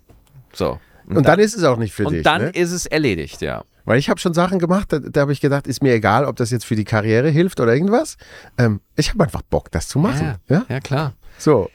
So. 0.54 0.80
Und 1.08 1.26
dann 1.28 1.40
ist 1.40 1.56
es 1.56 1.64
auch 1.64 1.78
nicht 1.78 1.94
für 1.94 2.06
Und 2.06 2.14
dich. 2.14 2.24
dann 2.24 2.44
ne? 2.44 2.50
ist 2.50 2.72
es 2.72 2.86
erledigt, 2.86 3.42
ja. 3.42 3.64
Weil 3.86 3.98
ich 3.98 4.10
habe 4.10 4.20
schon 4.20 4.34
Sachen 4.34 4.60
gemacht, 4.60 4.94
da, 4.94 5.00
da 5.00 5.22
habe 5.22 5.34
ich 5.34 5.42
gedacht, 5.42 5.66
ist 5.68 5.82
mir 5.82 5.94
egal, 5.94 6.26
ob 6.26 6.36
das 6.36 6.52
jetzt 6.52 6.66
für 6.66 6.76
die 6.76 6.84
Karriere 6.84 7.30
hilft 7.30 7.60
oder 7.60 7.74
irgendwas. 7.74 8.18
Ähm, 8.58 8.80
ich 8.96 9.10
habe 9.10 9.24
einfach 9.24 9.42
Bock, 9.42 9.72
das 9.72 9.88
zu 9.88 9.98
machen. 10.00 10.36
Ja, 10.48 10.66
ja 10.70 10.80
klar. 10.80 11.16
So. 11.38 11.70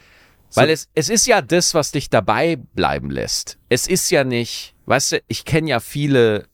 Weil 0.54 0.70
es, 0.70 0.88
es 0.94 1.08
ist 1.08 1.26
ja 1.26 1.42
das, 1.42 1.74
was 1.74 1.90
dich 1.90 2.08
dabei 2.08 2.56
bleiben 2.56 3.10
lässt. 3.10 3.58
Es 3.68 3.88
ist 3.88 4.08
ja 4.10 4.22
nicht, 4.24 4.74
weißt 4.86 5.12
du, 5.12 5.22
ich 5.26 5.44
kenne 5.44 5.68
ja 5.70 5.80
viele 5.80 6.46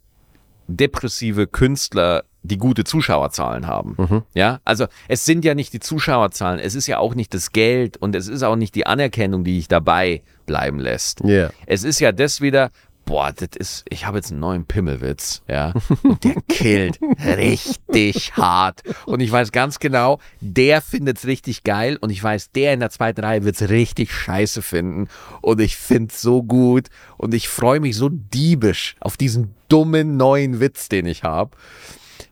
depressive 0.67 1.47
Künstler, 1.47 2.25
die 2.43 2.59
gute 2.59 2.85
Zuschauerzahlen 2.85 3.67
haben. 3.67 4.25
Ja, 4.35 4.61
also 4.65 4.87
es 5.09 5.25
sind 5.25 5.45
ja 5.45 5.55
nicht 5.55 5.73
die 5.73 5.81
Zuschauerzahlen, 5.81 6.59
es 6.59 6.75
ist 6.75 6.87
ja 6.87 6.99
auch 6.99 7.15
nicht 7.15 7.35
das 7.35 7.53
Geld 7.53 7.97
und 7.97 8.15
es 8.15 8.29
ist 8.29 8.43
auch 8.43 8.57
nicht 8.57 8.75
die 8.75 8.87
Anerkennung, 8.87 9.45
die 9.45 9.57
dich 9.57 9.69
dabei 9.69 10.23
bleiben 10.47 10.79
lässt. 10.79 11.23
Ja. 11.25 11.51
Es 11.67 11.85
ist 11.85 12.01
ja 12.01 12.13
das 12.13 12.41
wieder, 12.41 12.71
boah, 13.05 13.33
das 13.33 13.51
ist, 13.57 13.85
ich 13.89 14.07
habe 14.07 14.19
jetzt 14.19 14.31
einen 14.31 14.41
neuen 14.41 14.65
Pimmelwitz, 14.65 15.43
ja, 15.49 15.73
und 16.03 16.25
der 16.25 16.35
killt 16.49 16.99
richtig 17.25 18.33
hart. 18.37 18.83
Und 19.07 19.21
ich 19.21 19.31
weiß 19.31 19.53
ganz 19.53 19.79
genau, 19.79 20.19
der 20.41 20.81
findet's 20.81 21.27
richtig 21.27 21.65
geil 21.65 21.97
und 22.01 22.11
ich 22.11 22.23
weiß, 22.23 22.51
der 22.53 22.75
in 22.75 22.81
der 22.81 22.91
zweiten 22.91 23.21
Reihe 23.21 23.45
wird's 23.45 23.69
richtig 23.69 24.13
scheiße 24.13 24.63
finden 24.63 25.09
und 25.41 25.61
ich 25.61 25.77
find's 25.77 26.21
so 26.21 26.43
gut 26.43 26.89
und 27.17 27.35
ich 27.35 27.49
freue 27.49 27.81
mich 27.81 27.97
so 27.97 28.09
diebisch 28.09 28.97
auf 29.01 29.17
diesen 29.17 29.55
dummen 29.69 30.17
neuen 30.17 30.61
Witz, 30.61 30.89
den 30.89 31.07
ich 31.07 31.23
habe. 31.23 31.57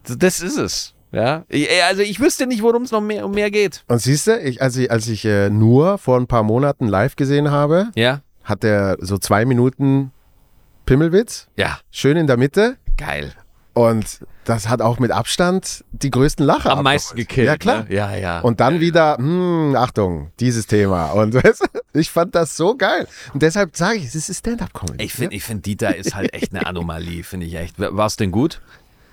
Das 0.04 0.40
ist 0.40 0.56
es. 0.58 0.94
Ja, 1.12 1.44
Ich- 1.48 1.68
also 1.84 2.02
ich 2.02 2.20
wüsste 2.20 2.46
nicht, 2.46 2.62
worum 2.62 2.82
es 2.82 2.92
noch 2.92 3.00
mehr 3.00 3.24
um 3.26 3.32
mehr 3.32 3.50
geht. 3.50 3.82
Und 3.88 4.00
siehst 4.00 4.28
du, 4.28 4.38
ich, 4.38 4.62
als 4.62 4.76
ich, 4.76 4.90
als 4.90 5.08
ich 5.08 5.24
äh, 5.24 5.50
nur 5.50 5.98
vor 5.98 6.16
ein 6.18 6.26
paar 6.28 6.42
Monaten 6.44 6.86
live 6.86 7.16
gesehen 7.16 7.50
habe, 7.50 7.88
Ja, 7.96 8.20
hat 8.44 8.62
er 8.64 8.96
so 9.00 9.18
zwei 9.18 9.44
Minuten 9.44 10.12
Pimmelwitz, 10.86 11.48
ja, 11.56 11.78
schön 11.90 12.16
in 12.16 12.26
der 12.26 12.36
Mitte. 12.36 12.76
geil. 12.96 13.32
Und 13.72 14.20
das 14.44 14.68
hat 14.68 14.82
auch 14.82 14.98
mit 14.98 15.12
Abstand 15.12 15.84
die 15.92 16.10
größten 16.10 16.44
Lacher 16.44 16.72
Am 16.76 16.82
meisten 16.82 17.12
abgeholt. 17.12 17.28
gekillt. 17.28 17.46
Ja, 17.46 17.56
klar. 17.56 17.84
Ne? 17.84 17.94
Ja, 17.94 18.14
ja. 18.16 18.40
Und 18.40 18.58
dann 18.58 18.80
wieder, 18.80 19.16
hm, 19.16 19.76
Achtung, 19.76 20.32
dieses 20.40 20.66
Thema. 20.66 21.12
Und 21.12 21.34
weißt 21.44 21.62
du, 21.62 21.98
ich 21.98 22.10
fand 22.10 22.34
das 22.34 22.56
so 22.56 22.76
geil. 22.76 23.06
Und 23.32 23.42
deshalb 23.42 23.76
sage 23.76 23.98
ich, 23.98 24.06
es 24.06 24.16
ist 24.28 24.36
Stand-Up-Comedy. 24.38 25.04
Ich 25.04 25.12
finde, 25.14 25.36
ich 25.36 25.44
find, 25.44 25.64
Dieter 25.66 25.94
ist 25.94 26.16
halt 26.16 26.34
echt 26.34 26.52
eine 26.52 26.66
Anomalie, 26.66 27.22
finde 27.22 27.46
ich 27.46 27.54
echt. 27.54 27.78
War 27.78 28.06
es 28.06 28.16
denn 28.16 28.32
gut? 28.32 28.60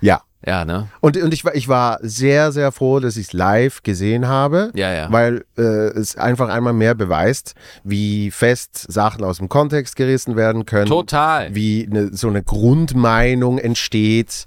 Ja. 0.00 0.22
Ja, 0.46 0.64
ne? 0.64 0.88
Und, 1.00 1.16
und 1.16 1.34
ich, 1.34 1.44
war, 1.44 1.54
ich 1.56 1.68
war 1.68 1.98
sehr, 2.00 2.52
sehr 2.52 2.70
froh, 2.70 3.00
dass 3.00 3.16
ich 3.16 3.26
es 3.26 3.32
live 3.32 3.82
gesehen 3.82 4.28
habe. 4.28 4.70
Ja, 4.74 4.92
ja. 4.92 5.10
Weil 5.10 5.44
äh, 5.56 5.62
es 5.62 6.16
einfach 6.16 6.48
einmal 6.48 6.72
mehr 6.72 6.94
beweist, 6.94 7.54
wie 7.82 8.30
fest 8.30 8.86
Sachen 8.90 9.24
aus 9.24 9.38
dem 9.38 9.48
Kontext 9.48 9.96
gerissen 9.96 10.36
werden 10.36 10.64
können. 10.64 10.86
Total. 10.86 11.54
Wie 11.54 11.88
eine, 11.90 12.14
so 12.16 12.28
eine 12.28 12.42
Grundmeinung 12.42 13.58
entsteht, 13.58 14.46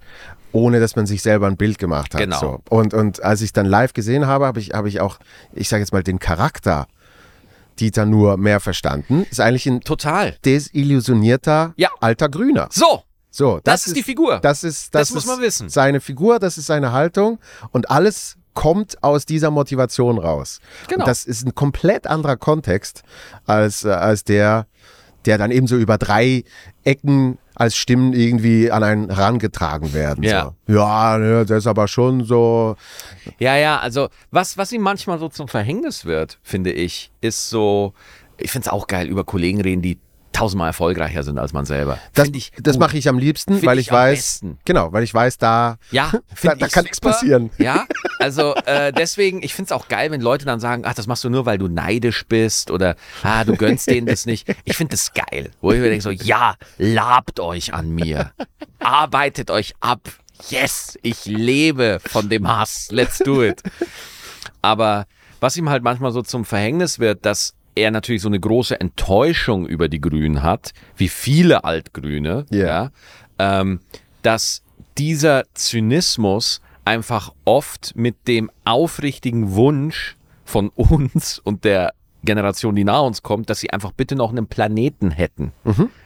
ohne 0.54 0.80
dass 0.80 0.96
man 0.96 1.06
sich 1.06 1.22
selber 1.22 1.48
ein 1.48 1.58
Bild 1.58 1.78
gemacht 1.78 2.14
hat. 2.14 2.22
Genau. 2.22 2.40
So. 2.40 2.60
Und, 2.70 2.94
und 2.94 3.22
als 3.22 3.42
ich 3.42 3.48
es 3.48 3.54
dann 3.54 3.66
live 3.66 3.94
gesehen 3.94 4.28
habe, 4.28 4.46
habe 4.46 4.60
ich, 4.60 4.72
habe 4.72 4.88
ich 4.88 5.02
auch, 5.02 5.20
ich 5.54 5.68
sage 5.68 5.82
jetzt 5.82 5.92
mal, 5.92 6.04
den 6.04 6.20
Charakter 6.20 6.88
Dieter 7.80 8.06
nur 8.06 8.38
mehr 8.38 8.60
verstanden. 8.60 9.26
Ist 9.30 9.40
eigentlich 9.40 9.66
ein 9.66 9.82
Total. 9.82 10.36
desillusionierter 10.46 11.74
Ja. 11.78 11.90
alter 12.00 12.30
Grüner. 12.30 12.68
So, 12.72 13.04
So, 13.32 13.62
das, 13.64 13.88
ist 13.88 13.96
die 13.96 14.04
Figur. 14.04 14.40
das 14.40 14.64
ist, 14.64 14.94
das, 14.94 15.08
Das 15.08 15.14
muss 15.14 15.24
ist 15.24 15.30
man 15.30 15.42
wissen. 15.42 15.70
Seine 15.70 16.02
Figur, 16.02 16.38
das 16.38 16.58
ist 16.58 16.68
seine 16.68 16.92
Haltung 16.92 17.40
und 17.72 17.90
alles 17.90 18.38
kommt 18.54 19.02
aus 19.02 19.26
dieser 19.26 19.50
Motivation 19.52 20.18
raus. 20.18 20.60
Genau. 20.90 21.04
Und 21.04 21.08
das 21.08 21.26
ist 21.26 21.48
ein 21.48 21.56
komplett 21.56 22.08
anderer 22.08 22.36
Kontext 22.36 23.04
als, 23.46 23.86
äh, 23.86 23.90
als 23.92 24.26
der, 24.26 24.68
der 25.26 25.38
dann 25.38 25.52
eben 25.52 25.68
so 25.68 25.78
über 25.78 25.98
drei 25.98 26.44
Ecken 26.84 27.38
als 27.56 27.78
Stimmen 27.78 28.12
irgendwie 28.14 28.72
an 28.72 28.84
einen 28.84 29.10
herangetragen 29.14 29.94
werden. 29.94 30.24
Ja. 30.24 30.54
So. 30.68 30.74
Ja, 30.74 31.18
ne, 31.18 31.46
das 31.46 31.60
ist 31.60 31.68
aber 31.68 31.88
schon 31.88 32.26
so. 32.26 32.76
Ja, 33.40 33.56
ja, 33.56 33.80
also 33.80 34.10
was, 34.32 34.58
was 34.58 34.72
ihm 34.72 34.82
manchmal 34.82 35.20
so 35.20 35.30
zum 35.30 35.48
Verhängnis 35.48 36.06
wird, 36.06 36.40
finde 36.44 36.72
ich, 36.72 37.12
ist 37.22 37.50
so, 37.50 37.94
ich 38.38 38.52
finde 38.52 38.68
es 38.68 38.72
auch 38.74 38.88
geil, 38.88 39.08
über 39.08 39.24
Kollegen 39.24 39.62
reden, 39.62 39.82
die 39.82 40.00
tausendmal 40.42 40.70
erfolgreicher 40.70 41.22
sind 41.22 41.38
als 41.38 41.54
man 41.54 41.66
selber. 41.66 42.00
Das, 42.16 42.30
ich 42.34 42.52
das 42.60 42.80
mache 42.80 42.98
ich 42.98 43.08
am 43.08 43.20
liebsten, 43.20 43.54
Find 43.54 43.66
weil 43.66 43.78
ich 43.78 43.88
ich, 43.88 43.94
weiß, 43.94 44.18
besten. 44.18 44.58
genau, 44.66 44.92
weil 44.92 45.04
ich 45.04 45.14
weiß, 45.14 45.38
da, 45.38 45.78
Ja, 45.92 46.12
da, 46.42 46.56
da 46.56 46.68
kann 46.68 46.84
nichts 46.84 47.00
passieren. 47.00 47.52
Ja, 47.60 47.86
also 48.20 48.56
äh, 48.66 48.92
deswegen, 48.92 49.44
ich 49.44 49.54
finde 49.54 49.68
es 49.68 49.72
auch 49.72 49.88
geil, 49.88 50.10
wenn 50.10 50.20
Leute 50.20 50.46
dann 50.46 50.60
sagen, 50.60 50.82
ach, 50.84 50.96
das 50.96 51.06
machst 51.06 51.24
du 51.24 51.30
nur, 51.30 51.46
weil 51.46 51.60
du 51.60 51.68
neidisch 51.68 52.26
bist 52.26 52.72
oder 52.72 52.96
ah, 53.22 53.44
du 53.44 53.56
gönnst 53.56 53.88
denen 53.88 54.08
das 54.08 54.26
nicht. 54.26 54.48
Ich 54.64 54.78
finde 54.78 54.92
das 54.92 55.14
geil, 55.14 55.52
wo 55.62 55.72
ich 55.74 55.80
mir 55.80 55.90
denke 55.90 56.02
so, 56.02 56.10
ja, 56.10 56.56
labt 56.80 57.40
euch 57.40 57.76
an 57.76 57.92
mir, 57.92 58.32
arbeitet 58.80 59.52
euch 59.52 59.76
ab. 59.80 60.10
Yes, 60.50 60.98
ich 61.04 61.26
lebe 61.26 62.00
von 62.04 62.30
dem 62.30 62.48
Hass. 62.48 62.88
Let's 62.90 63.20
do 63.20 63.44
it. 63.44 63.62
Aber 64.64 65.06
was 65.40 65.56
ihm 65.56 65.70
halt 65.70 65.84
manchmal 65.84 66.12
so 66.12 66.24
zum 66.24 66.46
Verhängnis 66.46 66.98
wird, 66.98 67.28
dass 67.28 67.54
er 67.76 67.92
natürlich 67.92 68.22
so 68.22 68.28
eine 68.30 68.40
große 68.40 68.80
Enttäuschung 68.80 69.66
über 69.68 69.88
die 69.90 70.02
Grünen 70.02 70.44
hat, 70.44 70.74
wie 70.98 71.10
viele 71.10 71.64
Altgrüne, 71.64 72.46
Ja. 72.50 72.66
ja, 72.68 72.92
ähm, 73.40 73.80
dass 74.22 74.62
dieser 74.98 75.44
Zynismus 75.54 76.62
einfach 76.86 77.34
oft 77.46 77.94
mit 77.96 78.28
dem 78.28 78.52
aufrichtigen 78.66 79.54
Wunsch 79.54 80.18
von 80.46 80.70
uns 80.76 81.40
und 81.40 81.64
der 81.64 81.94
Generation, 82.24 82.76
die 82.76 82.84
nach 82.84 83.02
uns 83.02 83.24
kommt, 83.24 83.50
dass 83.50 83.62
sie 83.62 83.72
einfach 83.72 83.94
bitte 83.94 84.16
noch 84.16 84.30
einen 84.30 84.46
Planeten 84.46 85.10
hätten. 85.10 85.54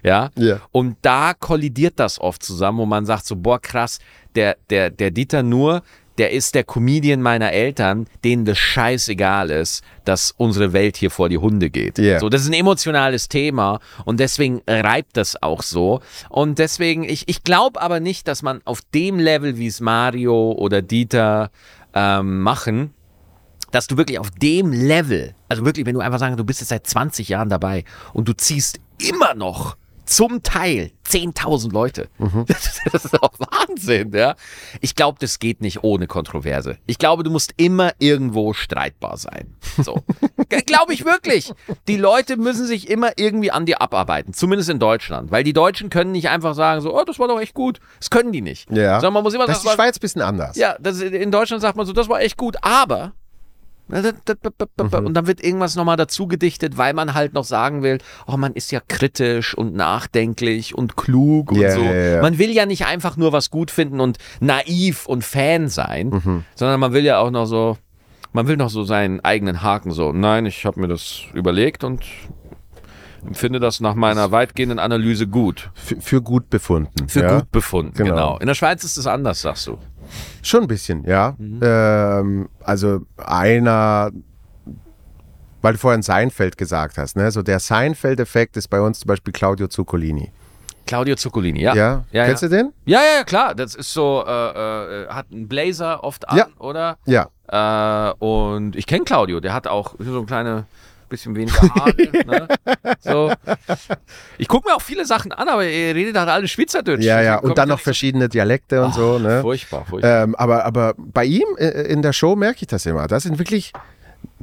Ja? 0.02 0.30
Ja. 0.38 0.62
Und 0.72 0.96
da 1.02 1.34
kollidiert 1.34 2.00
das 2.00 2.22
oft 2.22 2.42
zusammen, 2.42 2.78
wo 2.78 2.86
man 2.86 3.06
sagt 3.06 3.26
so, 3.26 3.36
boah, 3.36 3.60
krass, 3.60 4.00
der, 4.36 4.56
der, 4.70 4.92
der 4.92 5.12
Dieter 5.12 5.44
Nur, 5.44 5.82
der 6.18 6.32
ist 6.32 6.56
der 6.56 6.64
Comedian 6.64 7.22
meiner 7.22 7.52
Eltern, 7.52 8.08
denen 8.24 8.46
das 8.46 8.58
scheißegal 8.58 9.50
ist, 9.50 9.84
dass 10.06 10.32
unsere 10.38 10.74
Welt 10.74 10.98
hier 10.98 11.12
vor 11.12 11.30
die 11.30 11.38
Hunde 11.38 11.70
geht. 11.70 11.98
Ja. 11.98 12.20
So, 12.20 12.30
das 12.30 12.42
ist 12.42 12.48
ein 12.48 12.54
emotionales 12.54 13.28
Thema 13.28 13.80
und 14.06 14.20
deswegen 14.20 14.62
reibt 14.68 15.18
das 15.18 15.42
auch 15.42 15.62
so. 15.62 16.02
Und 16.30 16.60
deswegen, 16.60 17.04
ich, 17.04 17.28
ich 17.28 17.44
glaube 17.44 17.82
aber 17.82 18.00
nicht, 18.00 18.28
dass 18.28 18.42
man 18.42 18.62
auf 18.66 18.82
dem 18.94 19.20
Level, 19.20 19.58
wie 19.58 19.68
es 19.68 19.82
Mario 19.82 20.52
oder 20.54 20.82
Dieter 20.82 21.52
ähm, 21.94 22.42
machen, 22.42 22.94
dass 23.72 23.88
du 23.88 23.98
wirklich 23.98 24.20
auf 24.20 24.32
dem 24.32 24.72
Level, 24.72 25.36
also 25.50 25.66
wirklich, 25.66 25.86
wenn 25.86 25.96
du 25.96 26.00
einfach 26.00 26.20
sagen, 26.20 26.38
du 26.38 26.46
bist 26.46 26.62
jetzt 26.62 26.70
seit 26.70 26.88
20 26.88 27.28
Jahren 27.30 27.50
dabei 27.50 27.84
und 28.14 28.28
du 28.28 28.34
ziehst 28.34 28.80
immer 29.00 29.34
noch 29.34 29.76
zum 30.06 30.44
Teil 30.44 30.92
10.000 31.08 31.72
Leute. 31.72 32.10
Das 32.48 33.04
ist 33.06 33.14
doch 33.14 33.32
Wahnsinn, 33.40 34.12
ja. 34.14 34.36
Ich 34.82 34.96
glaube, 34.96 35.18
das 35.20 35.40
geht 35.40 35.62
nicht 35.62 35.84
ohne 35.84 36.08
Kontroverse. 36.08 36.78
Ich 36.86 36.98
glaube, 36.98 37.24
du 37.24 37.32
musst 37.32 37.54
immer 37.58 37.92
irgendwo 38.00 38.54
streitbar 38.54 39.18
sein. 39.18 39.56
So. 39.84 40.04
glaube 40.66 40.94
ich 40.94 41.06
wirklich. 41.06 41.52
Die 41.88 41.98
Leute 41.98 42.38
müssen 42.38 42.66
sich 42.68 42.90
immer 42.90 43.12
irgendwie 43.18 43.52
an 43.52 43.66
dir 43.66 43.82
abarbeiten. 43.82 44.34
Zumindest 44.34 44.70
in 44.70 44.80
Deutschland. 44.80 45.32
Weil 45.32 45.44
die 45.44 45.54
Deutschen 45.54 45.90
können 45.90 46.12
nicht 46.12 46.30
einfach 46.30 46.54
sagen 46.54 46.82
so, 46.82 46.96
oh, 46.96 47.04
das 47.04 47.20
war 47.20 47.28
doch 47.28 47.40
echt 47.40 47.54
gut. 47.54 47.80
Das 48.00 48.10
können 48.10 48.32
die 48.32 48.42
nicht. 48.42 48.70
Ja. 48.72 49.00
Sondern 49.00 49.14
man 49.14 49.24
muss 49.24 49.34
immer 49.34 49.48
Das 49.48 49.58
ist 49.58 49.64
die 49.64 49.68
sagen, 49.68 49.78
Schweiz 49.78 49.98
ein 49.98 50.02
bisschen 50.02 50.22
anders. 50.22 50.56
ja, 50.56 50.76
das, 50.80 51.02
in 51.02 51.32
Deutschland 51.32 51.62
sagt 51.62 51.78
man 51.78 51.86
so, 51.86 51.94
das 51.94 52.10
war 52.10 52.22
echt 52.22 52.38
gut, 52.38 52.58
aber. 52.62 53.14
Und 53.88 55.14
dann 55.14 55.28
wird 55.28 55.44
irgendwas 55.44 55.76
nochmal 55.76 55.98
dazu 55.98 56.28
gedichtet, 56.28 56.78
weil 56.78 56.94
man 56.94 57.14
halt 57.14 57.34
noch 57.34 57.44
sagen 57.44 57.84
will, 57.84 58.00
oh, 58.26 58.36
man 58.38 58.54
ist 58.54 58.72
ja 58.72 58.80
kritisch 58.80 59.56
und 59.56 59.76
nachdenklich 59.76 60.74
und 60.76 60.96
klug 60.98 61.52
und 61.52 61.60
Ja, 61.60 61.72
so. 61.72 61.82
ja, 61.82 61.94
ja. 61.94 62.22
Man 62.22 62.38
will 62.40 62.50
ja 62.52 62.66
nicht 62.66 62.86
einfach 62.88 63.16
nur 63.16 63.32
was 63.32 63.52
gut 63.52 63.70
finden 63.72 64.00
und 64.00 64.18
naiv 64.40 65.06
und 65.06 65.24
Fan 65.24 65.68
sein, 65.68 66.10
Mhm. 66.10 66.44
sondern 66.56 66.80
man 66.80 66.94
will 66.94 67.04
ja 67.06 67.20
auch 67.20 67.30
noch 67.32 67.46
so, 67.46 67.78
man 68.34 68.48
will 68.48 68.58
noch 68.58 68.70
so 68.70 68.84
seinen 68.84 69.20
eigenen 69.20 69.62
Haken 69.62 69.92
so. 69.92 70.12
Nein, 70.12 70.46
ich 70.48 70.66
habe 70.66 70.80
mir 70.80 70.88
das 70.88 71.22
überlegt 71.34 71.84
und 71.84 72.04
finde 73.34 73.60
das 73.60 73.80
nach 73.80 73.96
meiner 73.96 74.32
weitgehenden 74.32 74.78
Analyse 74.80 75.26
gut. 75.28 75.72
Für, 75.74 76.00
für 76.02 76.22
gut 76.22 76.50
befunden. 76.50 77.08
Für 77.08 77.22
ja? 77.22 77.40
gut 77.40 77.52
befunden, 77.52 77.94
Genau. 77.96 78.10
genau. 78.10 78.38
In 78.40 78.48
der 78.48 78.54
Schweiz 78.56 78.84
ist 78.84 78.98
es 78.98 79.08
anders, 79.08 79.42
sagst 79.42 79.68
du. 79.68 79.78
Schon 80.42 80.62
ein 80.64 80.68
bisschen, 80.68 81.04
ja. 81.06 81.36
Mhm. 81.38 81.60
Ähm, 81.64 82.50
also 82.64 83.02
einer, 83.18 84.12
Weil 85.62 85.74
du 85.74 85.80
vorhin 85.80 86.02
Seinfeld 86.04 86.58
gesagt 86.58 86.98
hast, 86.98 87.16
ne? 87.16 87.32
So 87.32 87.42
der 87.42 87.60
Seinfeld-Effekt 87.60 88.56
ist 88.58 88.68
bei 88.68 88.80
uns 88.80 89.00
zum 89.00 89.08
Beispiel 89.08 89.34
Claudio 89.34 89.68
Zuccolini. 89.68 90.32
Claudio 90.86 91.16
Zuccolini, 91.16 91.62
ja. 91.62 91.74
Ja? 91.74 92.04
ja, 92.12 92.26
Kennst 92.26 92.44
ja. 92.44 92.50
du 92.50 92.56
den? 92.56 92.74
Ja, 92.86 93.00
ja, 93.18 93.24
klar. 93.24 93.56
Das 93.56 93.74
ist 93.74 93.92
so, 93.92 94.24
äh, 94.28 94.32
äh, 94.32 95.08
hat 95.08 95.26
einen 95.32 95.48
Blazer 95.48 96.04
oft 96.04 96.30
an, 96.30 96.38
Ja. 96.38 96.48
oder? 96.60 96.98
Ja. 97.06 97.30
Äh, 97.48 98.14
und 98.24 98.76
ich 98.76 98.86
kenne 98.86 99.04
Claudio, 99.06 99.40
der 99.40 99.54
hat 99.54 99.66
auch 99.66 99.96
so 99.98 100.20
ein 100.20 100.28
kleine 100.28 100.66
bisschen 101.16 101.36
weniger 101.36 101.62
Haare. 101.76 101.96
ne? 102.26 102.48
so. 103.00 103.32
Ich 104.38 104.48
gucke 104.48 104.70
mir 104.70 104.76
auch 104.76 104.82
viele 104.82 105.06
Sachen 105.06 105.32
an, 105.32 105.48
aber 105.50 105.66
er 105.66 105.96
redet 105.96 106.18
halt 106.18 106.30
alle 106.30 106.48
Schweizerdeutsch. 106.48 107.04
Ja, 107.04 107.22
ja. 107.22 107.38
Und 107.38 107.58
dann 107.58 107.70
noch 107.70 107.80
verschiedene 107.80 108.30
Dialekte 108.30 108.84
und 108.84 108.94
so- 108.94 109.18
so, 109.18 109.20
ne? 109.20 109.42
Furchtbar, 109.42 109.86
furchtbar. 109.86 110.24
Ähm, 110.24 110.36
aber, 110.36 110.66
aber 110.66 110.94
bei 110.98 111.26
ihm 111.26 111.46
äh, 111.58 111.70
in 111.88 112.02
der 112.02 112.14
Show 112.14 112.36
merke 112.36 112.60
ich 112.62 112.68
das 112.68 112.86
immer. 112.86 113.08
Das 113.08 113.24
sind 113.24 113.40
wirklich 113.40 113.72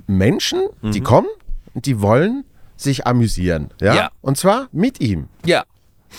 Menschen, 0.06 0.60
die 0.82 1.00
Mhm. 1.00 1.04
kommen 1.04 1.28
und 1.74 1.86
die 1.86 2.00
wollen 2.00 2.44
sich 2.76 3.06
amüsieren. 3.06 3.70
Ja? 3.80 3.94
Ja. 3.94 4.10
Und 4.20 4.36
zwar 4.38 4.68
mit 4.72 5.00
ihm. 5.00 5.28
ja, 5.44 5.64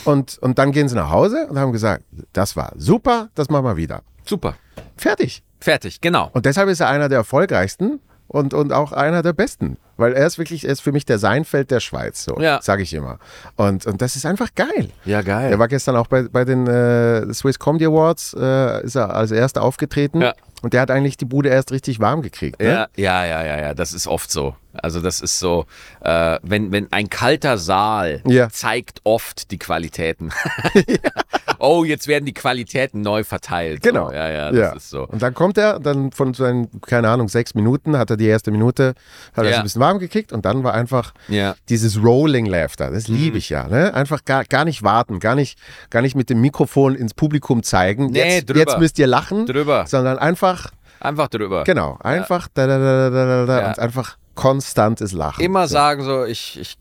Und, 0.05 0.37
und 0.39 0.57
dann 0.59 0.71
gehen 0.71 0.87
sie 0.89 0.95
nach 0.95 1.09
Hause 1.11 1.47
und 1.49 1.57
haben 1.59 1.71
gesagt, 1.71 2.03
das 2.33 2.55
war 2.55 2.73
super, 2.77 3.29
das 3.35 3.49
machen 3.49 3.65
wir 3.65 3.77
wieder. 3.77 4.01
super. 4.25 4.55
Fertig. 4.97 5.43
Fertig, 5.59 6.01
genau. 6.01 6.29
Und 6.33 6.45
deshalb 6.45 6.67
ist 6.69 6.79
er 6.81 6.89
einer 6.89 7.09
der 7.09 7.19
erfolgreichsten 7.19 7.99
und, 8.27 8.53
und 8.53 8.73
auch 8.73 8.91
einer 8.91 9.21
der 9.23 9.33
besten. 9.33 9.77
Weil 10.03 10.13
er 10.13 10.27
ist 10.27 10.37
wirklich, 10.37 10.65
er 10.65 10.71
ist 10.73 10.81
für 10.81 10.91
mich 10.91 11.05
der 11.05 11.17
Seinfeld 11.17 11.71
der 11.71 11.79
Schweiz, 11.79 12.25
so 12.25 12.37
Ja. 12.41 12.61
sage 12.61 12.83
ich 12.83 12.93
immer. 12.93 13.19
Und, 13.55 13.85
und 13.85 14.01
das 14.01 14.17
ist 14.17 14.25
einfach 14.25 14.49
geil. 14.53 14.89
Ja, 15.05 15.21
geil. 15.21 15.49
Er 15.49 15.59
war 15.59 15.69
gestern 15.69 15.95
auch 15.95 16.07
bei, 16.07 16.23
bei 16.23 16.43
den 16.43 16.67
äh, 16.67 17.33
Swiss 17.33 17.57
Comedy 17.57 17.85
Awards, 17.85 18.35
äh, 18.37 18.83
ist 18.83 18.95
er 18.95 19.15
als 19.15 19.31
erster 19.31 19.61
aufgetreten. 19.61 20.19
Ja. 20.19 20.33
Und 20.61 20.73
der 20.73 20.81
hat 20.81 20.91
eigentlich 20.91 21.15
die 21.15 21.25
Bude 21.25 21.47
erst 21.47 21.71
richtig 21.71 22.01
warm 22.01 22.21
gekriegt. 22.21 22.59
Ne? 22.59 22.67
Ja, 22.67 22.87
ja, 22.95 23.25
ja, 23.25 23.45
ja, 23.45 23.61
ja, 23.61 23.73
das 23.73 23.93
ist 23.93 24.07
oft 24.07 24.29
so. 24.29 24.55
Also 24.73 25.01
das 25.01 25.21
ist 25.21 25.39
so, 25.39 25.65
äh, 26.01 26.39
wenn, 26.41 26.71
wenn 26.71 26.91
ein 26.91 27.09
kalter 27.09 27.57
Saal 27.57 28.21
Ja. 28.25 28.49
zeigt 28.49 29.01
oft 29.03 29.51
die 29.51 29.59
Qualitäten. 29.59 30.31
oh, 31.59 31.83
jetzt 31.83 32.07
werden 32.07 32.25
die 32.25 32.33
Qualitäten 32.33 33.01
neu 33.01 33.23
verteilt. 33.23 33.81
Genau. 33.83 34.07
So, 34.09 34.13
ja, 34.15 34.29
ja, 34.29 34.51
das 34.51 34.75
ist 34.77 34.89
so. 34.89 35.05
Und 35.07 35.21
dann 35.21 35.33
kommt 35.33 35.57
er, 35.57 35.79
dann 35.79 36.11
von 36.11 36.33
seinen, 36.33 36.69
keine 36.81 37.09
Ahnung, 37.09 37.29
sechs 37.29 37.53
Minuten 37.55 37.97
hat 37.97 38.09
er 38.09 38.17
die 38.17 38.27
erste 38.27 38.51
Minute, 38.51 38.95
hat 39.35 39.45
er 39.45 39.51
Ja. 39.51 39.57
ein 39.57 39.63
bisschen 39.63 39.81
warm 39.81 39.99
gekickt 39.99 40.33
und 40.33 40.45
dann 40.45 40.63
war 40.63 40.73
einfach 40.73 41.13
Ja. 41.27 41.55
dieses 41.69 42.01
Rolling 42.03 42.45
Laughter. 42.45 42.91
Das 42.91 43.07
Mhm. 43.07 43.15
liebe 43.15 43.37
ich 43.37 43.49
ja. 43.49 43.67
Ne? 43.67 43.93
Einfach 43.93 44.25
gar, 44.25 44.43
gar 44.45 44.65
nicht 44.65 44.83
warten, 44.83 45.19
gar 45.19 45.35
nicht, 45.35 45.57
gar 45.89 46.01
nicht 46.01 46.15
mit 46.15 46.29
dem 46.29 46.41
Mikrofon 46.41 46.95
ins 46.95 47.13
Publikum 47.13 47.63
zeigen. 47.63 48.07
Nee, 48.07 48.35
jetzt, 48.37 48.49
drüber. 48.49 48.59
jetzt 48.59 48.79
müsst 48.79 48.99
ihr 48.99 49.07
lachen, 49.07 49.45
Drüber. 49.45 49.85
sondern 49.87 50.17
einfach, 50.17 50.71
Einfach 50.99 51.27
drüber. 51.27 51.63
genau, 51.63 51.97
einfach 52.01 52.47
da, 52.53 52.67
da, 52.67 52.77
da, 52.79 53.09
da, 53.09 53.45
da, 53.45 53.61
Ja. 53.61 53.67
und 53.69 53.79
einfach 53.79 54.17
konstantes 54.35 55.11
Lachen. 55.11 55.43
Immer 55.43 55.67
sagen 55.67 56.03
so, 56.03 56.25
ich, 56.25 56.59
ich 56.59 56.77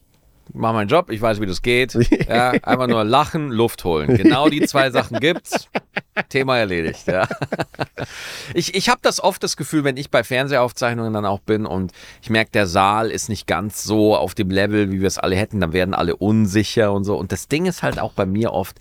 mache 0.53 0.74
meinen 0.74 0.88
Job, 0.88 1.11
ich 1.11 1.20
weiß, 1.20 1.40
wie 1.40 1.46
das 1.46 1.62
geht. 1.62 1.94
Ja, 2.28 2.50
einfach 2.50 2.86
nur 2.86 3.05
lachen, 3.05 3.50
Luft 3.50 3.84
holen. 3.84 4.16
Genau 4.16 4.48
die 4.48 4.62
zwei 4.62 4.90
Sachen 4.90 5.18
gibt's. 5.20 5.68
Thema 6.28 6.59
erledigt, 6.59 7.07
ja. 7.07 7.28
Ich, 8.55 8.74
ich 8.74 8.88
habe 8.88 9.00
das 9.03 9.22
oft 9.22 9.42
das 9.42 9.57
Gefühl, 9.57 9.84
wenn 9.84 9.96
ich 9.96 10.11
bei 10.11 10.24
Fernsehaufzeichnungen 10.24 11.12
dann 11.12 11.26
auch 11.26 11.40
bin 11.40 11.66
und 11.66 11.92
ich 12.22 12.30
merke, 12.30 12.50
der 12.53 12.66
Saal 12.66 13.11
ist 13.11 13.28
nicht 13.28 13.46
ganz 13.46 13.82
so 13.82 14.16
auf 14.16 14.34
dem 14.34 14.50
Level, 14.50 14.90
wie 14.90 15.00
wir 15.00 15.09
es 15.09 15.18
alle 15.18 15.36
hätten, 15.36 15.61
dann 15.61 15.72
werden 15.72 15.94
alle 15.94 16.16
unsicher 16.16 16.92
und 16.92 17.05
so. 17.05 17.16
Und 17.16 17.32
das 17.32 17.48
Ding 17.48 17.66
ist 17.66 17.82
halt 17.82 17.98
auch 17.98 18.12
bei 18.12 18.26
mir 18.26 18.53
oft, 18.53 18.78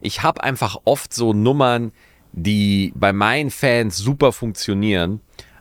ich 0.00 0.22
habe 0.22 0.42
einfach 0.42 0.76
oft 0.84 1.12
so 1.12 1.32
Nummern, 1.32 1.92
die 2.32 2.92
bei 2.94 3.12
meinen 3.12 3.50
Fans 3.50 3.96
super 3.96 4.32
funktionieren, 4.32 5.20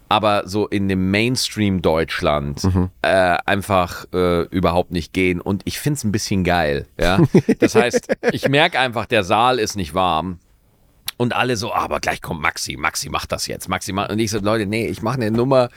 aber 0.09 0.47
so 0.47 0.67
in 0.67 0.87
dem 0.87 1.09
Mainstream 1.11 1.81
Deutschland 1.81 2.61
äh, 3.01 3.07
einfach 3.45 4.05
äh, 4.13 4.43
überhaupt 4.49 4.91
nicht 4.91 5.13
gehen. 5.13 5.41
Und 5.41 5.61
ich 5.65 5.79
finde 5.79 5.97
es 5.97 6.03
ein 6.03 6.11
bisschen 6.11 6.43
geil. 6.43 6.87
Ja? 6.99 7.19
Das 7.59 7.75
heißt, 7.75 8.07
ich 8.31 8.47
merke 8.49 8.79
einfach, 8.79 9.05
der 9.05 9.23
Saal 9.23 9.59
ist 9.59 9.75
nicht 9.75 9.93
warm. 9.93 10.39
Und 11.17 11.33
alle 11.33 11.55
so, 11.55 11.73
aber 11.73 12.01
gleich 12.01 12.21
kommt 12.21 12.41
Maxi, 12.41 12.75
Maxi 12.75 13.07
macht 13.07 13.31
das 13.31 13.47
jetzt, 13.47 13.69
Maxi 13.69 13.93
macht. 13.93 14.11
Und 14.11 14.19
ich 14.19 14.31
so, 14.31 14.39
Leute, 14.39 14.65
nee, 14.65 14.87
ich 14.87 15.01
mache 15.01 15.15
eine 15.15 15.31
Nummer. 15.31 15.69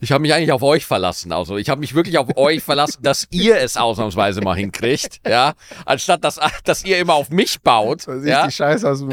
Ich 0.00 0.10
habe 0.10 0.20
mich 0.22 0.34
eigentlich 0.34 0.50
auf 0.50 0.62
euch 0.64 0.84
verlassen. 0.84 1.30
Also 1.30 1.58
ich 1.58 1.68
habe 1.70 1.80
mich 1.80 1.94
wirklich 1.94 2.18
auf 2.18 2.36
euch 2.36 2.60
verlassen, 2.60 3.00
dass 3.02 3.28
ihr 3.30 3.56
es 3.60 3.76
ausnahmsweise 3.76 4.40
mal 4.40 4.56
hinkriegt, 4.56 5.20
ja, 5.28 5.52
anstatt 5.86 6.24
dass, 6.24 6.40
dass 6.64 6.84
ihr 6.84 6.98
immer 6.98 7.14
auf 7.14 7.30
mich 7.30 7.60
baut. 7.62 8.08
Da 8.08 8.14
siehst 8.16 8.26
Ja? 8.26 8.46
die 8.46 8.52
Scheiße 8.52 8.90
aus 8.90 8.98
dem 8.98 9.10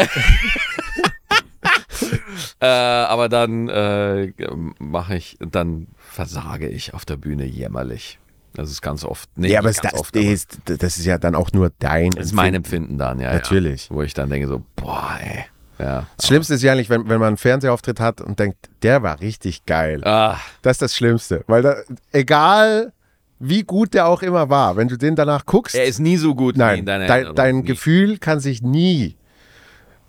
Äh, 2.60 2.66
aber 2.66 3.30
dann 3.30 3.70
äh, 3.70 4.32
mache 4.80 5.16
ich, 5.16 5.38
dann 5.40 5.88
versage 5.98 6.68
ich 6.68 6.94
auf 6.94 7.06
der 7.06 7.18
Bühne 7.18 7.46
jämmerlich. 7.46 8.20
Das 8.54 8.72
ist 8.72 8.82
ganz 8.82 9.04
oft. 9.06 9.30
Nee, 9.36 9.50
Ja, 9.50 9.60
aber 9.60 9.72
ganz 9.72 9.82
das, 9.82 9.94
oft, 9.94 10.18
aber 10.18 10.26
ist, 10.26 10.58
das 10.66 10.98
ist 10.98 11.06
ja 11.06 11.20
dann 11.20 11.36
auch 11.36 11.52
nur 11.54 11.72
dein. 11.78 12.12
das 12.12 12.28
ist 12.28 12.34
mein 12.34 12.56
Empfinden. 12.56 12.98
Dann, 12.98 13.20
ja. 13.20 13.34
Natürlich. 13.34 13.90
Ja. 13.90 13.96
Wo 13.96 14.02
ich 14.02 14.16
dann 14.16 14.30
denke 14.32 14.48
so, 14.48 14.64
boah, 14.76 15.18
ey. 15.22 15.46
Ja. 15.80 16.08
Das 16.18 16.26
Schlimmste 16.26 16.56
ist 16.56 16.64
ja 16.64 16.72
eigentlich, 16.72 16.90
wenn, 16.90 17.08
wenn 17.08 17.20
man 17.20 17.28
einen 17.28 17.38
Fernsehauftritt 17.38 18.00
hat 18.00 18.20
und 18.22 18.40
denkt, 18.40 18.58
der 18.82 19.04
war 19.04 19.20
richtig 19.22 19.68
geil. 19.68 20.04
Ah, 20.04 20.40
Das 20.64 20.74
ist 20.78 20.82
das 20.82 20.96
Schlimmste. 20.96 21.44
Weil 21.46 21.62
da, 21.62 21.76
egal 22.12 22.94
wie 23.38 23.62
gut 23.62 23.94
der 23.94 24.08
auch 24.08 24.24
immer 24.24 24.50
war, 24.50 24.76
wenn 24.78 24.88
du 24.88 24.98
den 24.98 25.16
danach 25.16 25.46
guckst, 25.46 25.76
er 25.76 25.86
ist 25.86 26.00
nie 26.00 26.18
so 26.18 26.34
gut 26.34 26.56
wie 26.56 26.60
nein, 26.60 26.80
in 26.80 26.86
deiner 26.88 27.06
dein, 27.06 27.36
dein. 27.36 27.64
Gefühl 27.64 28.18
kann 28.18 28.40
sich 28.40 28.64
nie, 28.64 29.16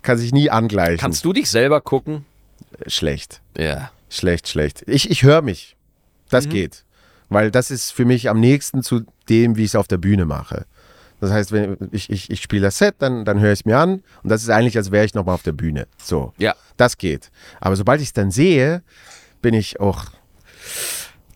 kann 0.01 0.17
sich 0.17 0.31
nie 0.31 0.49
angleichen. 0.49 0.97
Kannst 0.97 1.23
du 1.23 1.33
dich 1.33 1.51
selber 1.51 1.81
gucken? 1.81 2.25
Schlecht, 2.87 3.41
Ja. 3.57 3.91
schlecht, 4.09 4.47
schlecht. 4.47 4.83
Ich, 4.87 5.09
ich 5.09 5.23
höre 5.23 5.41
mich. 5.41 5.75
Das 6.29 6.45
Mhm. 6.45 6.49
geht. 6.51 6.83
Weil 7.29 7.51
das 7.51 7.69
ist 7.71 7.91
für 7.91 8.05
mich 8.05 8.29
am 8.29 8.39
nächsten 8.39 8.81
zu 8.83 9.01
dem, 9.29 9.55
wie 9.55 9.61
ich 9.63 9.71
es 9.71 9.75
auf 9.75 9.87
der 9.87 9.97
Bühne 9.97 10.25
mache. 10.25 10.65
Das 11.21 11.31
heißt, 11.31 11.51
wenn 11.51 11.77
ich, 11.91 12.09
ich, 12.09 12.29
ich 12.29 12.41
spiele 12.41 12.63
das 12.63 12.77
Set, 12.77 12.95
dann, 12.99 13.25
dann 13.25 13.39
höre 13.39 13.51
ich 13.51 13.59
es 13.59 13.65
mir 13.65 13.77
an 13.77 14.03
und 14.23 14.29
das 14.29 14.41
ist 14.41 14.49
eigentlich, 14.49 14.77
als 14.77 14.89
wäre 14.91 15.05
ich 15.05 15.13
nochmal 15.13 15.35
auf 15.35 15.43
der 15.43 15.51
Bühne. 15.51 15.85
So. 16.01 16.33
Ja. 16.37 16.55
Das 16.77 16.97
geht. 16.97 17.29
Aber 17.59 17.75
sobald 17.75 17.99
ich 18.01 18.07
es 18.07 18.13
dann 18.13 18.31
sehe, 18.31 18.81
bin 19.41 19.53
ich 19.53 19.79
auch. 19.79 20.05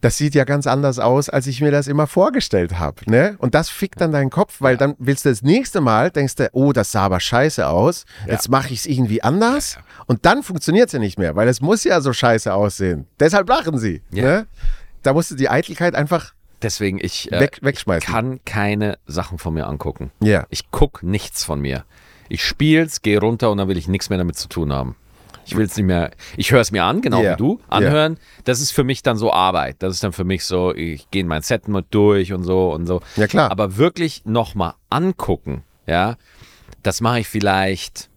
Das 0.04 0.18
sieht 0.18 0.36
ja 0.36 0.44
ganz 0.44 0.68
anders 0.68 1.00
aus, 1.00 1.30
als 1.30 1.48
ich 1.48 1.62
mir 1.62 1.72
das 1.72 1.88
immer 1.88 2.08
vorgestellt 2.08 2.78
habe. 2.78 3.10
Ne? 3.10 3.36
Und 3.38 3.56
das 3.56 3.70
fickt 3.70 4.02
dann 4.02 4.12
deinen 4.12 4.30
Kopf, 4.30 4.58
weil 4.60 4.76
dann 4.76 4.96
willst 5.00 5.24
du 5.24 5.30
das 5.30 5.44
nächste 5.44 5.80
Mal, 5.80 6.12
denkst 6.12 6.36
du, 6.36 6.50
oh, 6.52 6.74
das 6.74 6.92
sah 6.92 7.04
aber 7.04 7.22
scheiße 7.22 7.66
aus. 7.66 8.04
Jetzt 8.28 8.50
mache 8.50 8.74
ich 8.74 8.80
es 8.80 8.86
irgendwie 8.86 9.24
anders. 9.24 9.78
Und 10.06 10.26
dann 10.26 10.44
funktioniert 10.44 10.88
es 10.88 10.92
ja 10.92 11.00
nicht 11.00 11.18
mehr, 11.18 11.38
weil 11.38 11.48
es 11.48 11.62
muss 11.62 11.86
ja 11.86 12.02
so 12.02 12.12
scheiße 12.12 12.54
aussehen. 12.54 13.08
Deshalb 13.18 13.48
lachen 13.48 13.78
sie. 13.78 14.02
Ja. 14.12 14.24
Ne? 14.24 14.48
Da 15.04 15.14
musst 15.14 15.32
du 15.32 15.36
die 15.36 15.48
Eitelkeit 15.48 15.96
einfach 15.96 16.34
Deswegen, 16.62 17.00
ich 17.02 17.32
äh, 17.32 17.40
weg, 17.40 17.60
wegschmeißen. 17.62 18.12
kann 18.12 18.40
keine 18.44 18.98
Sachen 19.08 19.38
von 19.38 19.54
mir 19.54 19.68
angucken. 19.68 20.12
Ja. 20.22 20.48
Ich 20.50 20.70
guck 20.70 21.02
nichts 21.02 21.46
von 21.46 21.62
mir. 21.62 21.86
Ich 22.28 22.44
spiel's, 22.44 23.02
gehe 23.02 23.22
runter 23.22 23.52
und 23.52 23.58
dann 23.58 23.70
will 23.70 23.78
ich 23.78 23.88
nichts 23.88 24.10
mehr 24.10 24.18
damit 24.18 24.36
zu 24.38 24.50
tun 24.50 24.74
haben. 24.74 24.98
Ich 25.46 25.56
will 25.56 25.66
es 25.66 25.76
nicht 25.76 25.86
mehr. 25.86 26.12
Ich 26.38 26.52
höre 26.52 26.62
es 26.62 26.72
mir 26.72 26.84
an, 26.84 27.02
genau 27.02 27.22
Ja. 27.22 27.34
wie 27.34 27.38
du. 27.38 27.60
Anhören. 27.70 28.18
Das 28.46 28.62
ist 28.62 28.72
für 28.72 28.84
mich 28.84 29.04
dann 29.04 29.18
so 29.18 29.32
Arbeit. 29.34 29.78
Das 29.80 29.94
ist 29.94 30.04
dann 30.04 30.14
für 30.14 30.24
mich 30.24 30.46
so, 30.46 30.74
ich 30.74 31.10
gehe 31.12 31.22
in 31.22 31.28
mein 31.28 31.42
Set 31.42 31.68
mit 31.68 31.88
durch 31.92 32.32
und 32.34 32.44
so 32.44 32.72
und 32.72 32.88
so. 32.88 33.02
Ja, 33.16 33.28
klar. 33.28 33.52
Aber 33.52 33.78
wirklich 33.78 34.24
nochmal 34.26 34.74
angucken, 34.90 35.64
ja, 35.86 36.16
das 36.82 37.02
mache 37.02 37.20
ich 37.22 37.28
vielleicht, 37.28 38.10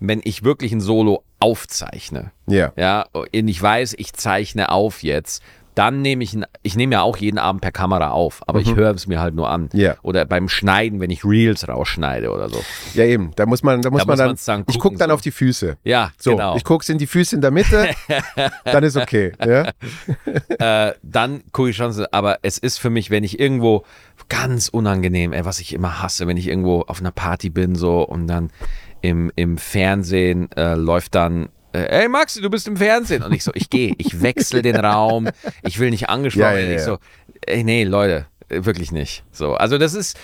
wenn 0.00 0.20
ich 0.24 0.44
wirklich 0.44 0.72
ein 0.72 0.80
Solo 0.80 1.24
aufzeichne. 1.40 2.30
Ja. 2.46 2.72
Ja, 2.76 3.06
und 3.12 3.48
ich 3.48 3.60
weiß, 3.60 3.94
ich 3.98 4.12
zeichne 4.12 4.70
auf 4.70 5.02
jetzt. 5.02 5.42
Dann 5.74 6.02
nehme 6.02 6.22
ich, 6.22 6.34
ein- 6.34 6.46
ich 6.62 6.76
nehme 6.76 6.92
ja 6.94 7.02
auch 7.02 7.16
jeden 7.16 7.38
Abend 7.38 7.60
per 7.60 7.72
Kamera 7.72 8.10
auf, 8.10 8.42
aber 8.46 8.60
ich 8.60 8.74
höre 8.76 8.94
es 8.94 9.06
mir 9.06 9.20
halt 9.20 9.34
nur 9.34 9.48
an. 9.50 9.70
Mhm. 9.72 9.80
Ja. 9.80 9.96
Oder 10.02 10.24
beim 10.24 10.48
Schneiden, 10.48 11.00
wenn 11.00 11.10
ich 11.10 11.24
Reels 11.24 11.66
rausschneide 11.68 12.30
oder 12.30 12.48
so. 12.48 12.62
Ja, 12.94 13.04
eben. 13.04 13.32
Da 13.36 13.46
muss 13.46 13.62
man, 13.62 13.82
da 13.82 13.90
muss 13.90 14.00
Da 14.02 14.06
man 14.06 14.30
muss 14.30 14.44
dann. 14.44 14.58
dann 14.58 14.60
ich 14.68 14.78
gucken, 14.78 14.80
gucke 14.80 14.98
dann 14.98 15.08
so. 15.10 15.14
auf 15.14 15.20
die 15.20 15.30
Füße. 15.32 15.76
Ja, 15.84 16.12
So, 16.18 16.32
genau. 16.32 16.56
ich 16.56 16.64
gucke 16.64 16.90
in 16.92 16.98
die 16.98 17.06
Füße 17.06 17.34
in 17.34 17.40
der 17.42 17.50
Mitte, 17.50 17.88
dann 18.64 18.84
ist 18.84 18.96
okay. 18.96 19.32
Ja? 19.44 19.70
äh, 20.88 20.94
dann 21.02 21.42
gucke 21.52 21.70
ich 21.70 21.76
schon 21.76 21.92
aber 22.12 22.38
es 22.42 22.58
ist 22.58 22.78
für 22.78 22.90
mich, 22.90 23.10
wenn 23.10 23.24
ich 23.24 23.38
irgendwo 23.40 23.84
ganz 24.28 24.68
unangenehm, 24.68 25.32
ey, 25.32 25.44
was 25.44 25.60
ich 25.60 25.72
immer 25.74 26.02
hasse, 26.02 26.26
wenn 26.26 26.36
ich 26.36 26.48
irgendwo 26.48 26.82
auf 26.82 27.00
einer 27.00 27.10
Party 27.10 27.50
bin 27.50 27.74
so 27.74 28.02
und 28.02 28.26
dann 28.26 28.50
im, 29.00 29.30
im 29.36 29.58
Fernsehen 29.58 30.50
äh, 30.52 30.74
läuft 30.74 31.14
dann 31.14 31.48
Ey 31.78 32.08
Maxi, 32.08 32.40
du 32.40 32.50
bist 32.50 32.68
im 32.68 32.76
Fernsehen. 32.76 33.22
Und 33.22 33.32
ich 33.32 33.42
so, 33.44 33.50
ich 33.54 33.68
gehe, 33.70 33.94
ich 33.98 34.22
wechsle 34.22 34.62
den 34.62 34.76
Raum, 34.76 35.28
ich 35.62 35.78
will 35.78 35.90
nicht 35.90 36.08
angesprochen 36.08 36.42
Ja, 36.44 36.52
ja, 36.52 36.56
werden. 36.58 36.70
Ich 36.72 36.78
ja. 36.78 36.84
so, 36.84 36.98
ey, 37.46 37.64
nee, 37.64 37.84
Leute, 37.84 38.26
äh, 38.48 38.64
wirklich 38.64 38.92
nicht. 38.92 39.24
So, 39.32 39.54
also 39.54 39.78
das 39.78 39.94
ist, 39.94 40.16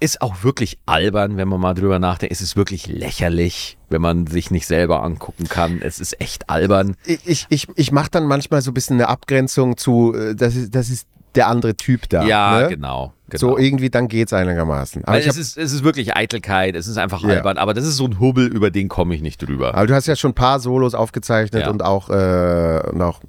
ist 0.00 0.20
auch 0.20 0.42
wirklich 0.42 0.78
albern, 0.86 1.36
wenn 1.36 1.46
man 1.46 1.60
mal 1.60 1.74
drüber 1.74 1.98
nachdenkt. 1.98 2.32
Es 2.32 2.40
ist 2.40 2.56
wirklich 2.56 2.86
lächerlich, 2.86 3.78
wenn 3.88 4.02
man 4.02 4.26
sich 4.26 4.50
nicht 4.50 4.66
selber 4.66 5.02
angucken 5.02 5.48
kann. 5.48 5.80
Es 5.80 6.00
ist 6.00 6.20
echt 6.20 6.50
albern. 6.50 6.96
Ich, 7.04 7.46
ich, 7.50 7.68
ich 7.76 7.92
mache 7.92 8.10
dann 8.10 8.26
manchmal 8.26 8.62
so 8.62 8.70
ein 8.70 8.74
bisschen 8.74 8.96
eine 8.96 9.08
Abgrenzung 9.08 9.76
zu, 9.76 10.14
äh, 10.14 10.34
das 10.34 10.56
ist, 10.56 10.74
das 10.74 10.90
ist 10.90 11.06
der 11.34 11.48
andere 11.48 11.76
Typ 11.76 12.08
da. 12.08 12.24
Ja, 12.24 12.60
ne? 12.62 12.68
genau, 12.68 13.12
genau. 13.28 13.38
So 13.40 13.58
irgendwie, 13.58 13.90
dann 13.90 14.08
geht's 14.08 14.32
einigermaßen. 14.32 15.04
Aber, 15.04 15.12
Weil 15.14 15.20
ich 15.22 15.26
es, 15.26 15.36
ist, 15.36 15.56
es 15.58 15.72
ist 15.72 15.84
wirklich 15.84 16.16
Eitelkeit, 16.16 16.76
es 16.76 16.86
ist 16.86 16.98
einfach 16.98 17.22
Ja. 17.22 17.30
albern, 17.36 17.58
aber 17.58 17.74
das 17.74 17.84
ist 17.86 17.96
so 17.96 18.04
ein 18.06 18.20
Hubbel, 18.20 18.46
über 18.46 18.70
den 18.70 18.88
komme 18.88 19.14
ich 19.14 19.22
nicht 19.22 19.38
drüber. 19.46 19.74
aber 19.74 19.86
du 19.86 19.94
hast 19.94 20.06
ja 20.06 20.16
schon 20.16 20.32
ein 20.32 20.34
paar 20.34 20.60
Solos 20.60 20.94
aufgezeichnet 20.94 21.62
Ja. 21.62 21.70
und 21.70 21.82
auch, 21.82 22.10
äh, 22.10 22.82
und 22.92 23.00
auch 23.02 23.20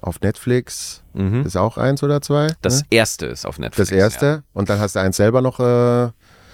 auf 0.00 0.20
Netflix. 0.20 1.02
Ist 1.44 1.56
auch 1.56 1.76
eins 1.76 2.02
oder 2.02 2.20
zwei? 2.22 2.46
Mhm. 2.48 2.52
Das 2.62 2.80
ne? 2.80 2.86
erste 2.90 3.26
ist 3.26 3.46
auf 3.46 3.58
Netflix. 3.58 3.90
das 3.90 3.96
erste. 3.98 4.26
Ja. 4.26 4.42
Und 4.54 4.70
dann 4.70 4.80
hast 4.80 4.96
du 4.96 5.00
eins 5.00 5.16
selber 5.18 5.42
noch. 5.42 5.60
Äh, 5.60 6.10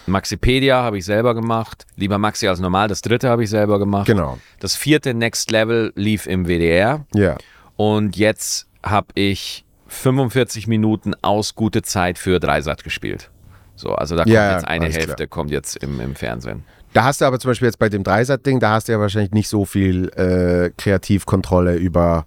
Maxipedia 0.06 0.82
habe 0.82 0.98
ich 0.98 1.04
selber 1.04 1.34
gemacht. 1.34 1.86
Lieber 1.96 2.18
Maxi 2.18 2.48
als 2.48 2.58
normal. 2.60 2.88
Das 2.88 3.00
dritte 3.02 3.28
habe 3.28 3.44
ich 3.44 3.50
selber 3.50 3.78
gemacht. 3.78 4.06
genau. 4.06 4.38
Das 4.58 4.74
vierte 4.74 5.14
Next 5.14 5.50
Level 5.50 5.92
lief 5.94 6.26
im 6.26 6.46
WDR. 6.46 7.06
Ja. 7.14 7.36
Und 7.76 8.16
jetzt 8.16 8.66
habe 8.82 9.08
ich 9.14 9.64
45 9.88 10.66
Minuten 10.66 11.14
aus 11.22 11.54
gute 11.54 11.82
Zeit 11.82 12.18
für 12.18 12.38
Dreisat 12.40 12.84
gespielt. 12.84 13.30
So, 13.74 13.90
also 13.94 14.16
da 14.16 14.22
kommt 14.24 14.34
Ja, 14.34 14.52
jetzt 14.54 14.66
eine 14.68 14.86
Hälfte, 14.86 15.14
klar. 15.14 15.26
kommt 15.28 15.50
jetzt 15.50 15.76
im, 15.76 16.00
im 16.00 16.14
Fernsehen. 16.14 16.64
Da 16.92 17.04
hast 17.04 17.20
du 17.20 17.26
aber 17.26 17.38
zum 17.38 17.50
Beispiel 17.50 17.66
jetzt 17.66 17.78
bei 17.78 17.88
dem 17.88 18.02
Dreisat-Ding, 18.02 18.60
da 18.60 18.70
hast 18.70 18.88
du 18.88 18.92
ja 18.92 19.00
wahrscheinlich 19.00 19.32
nicht 19.32 19.48
so 19.48 19.64
viel 19.64 20.08
äh, 20.16 20.70
Kreativkontrolle 20.76 21.76
über, 21.76 22.26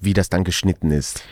wie 0.00 0.12
das 0.14 0.28
dann 0.28 0.44
geschnitten 0.44 0.90
ist. 0.90 1.22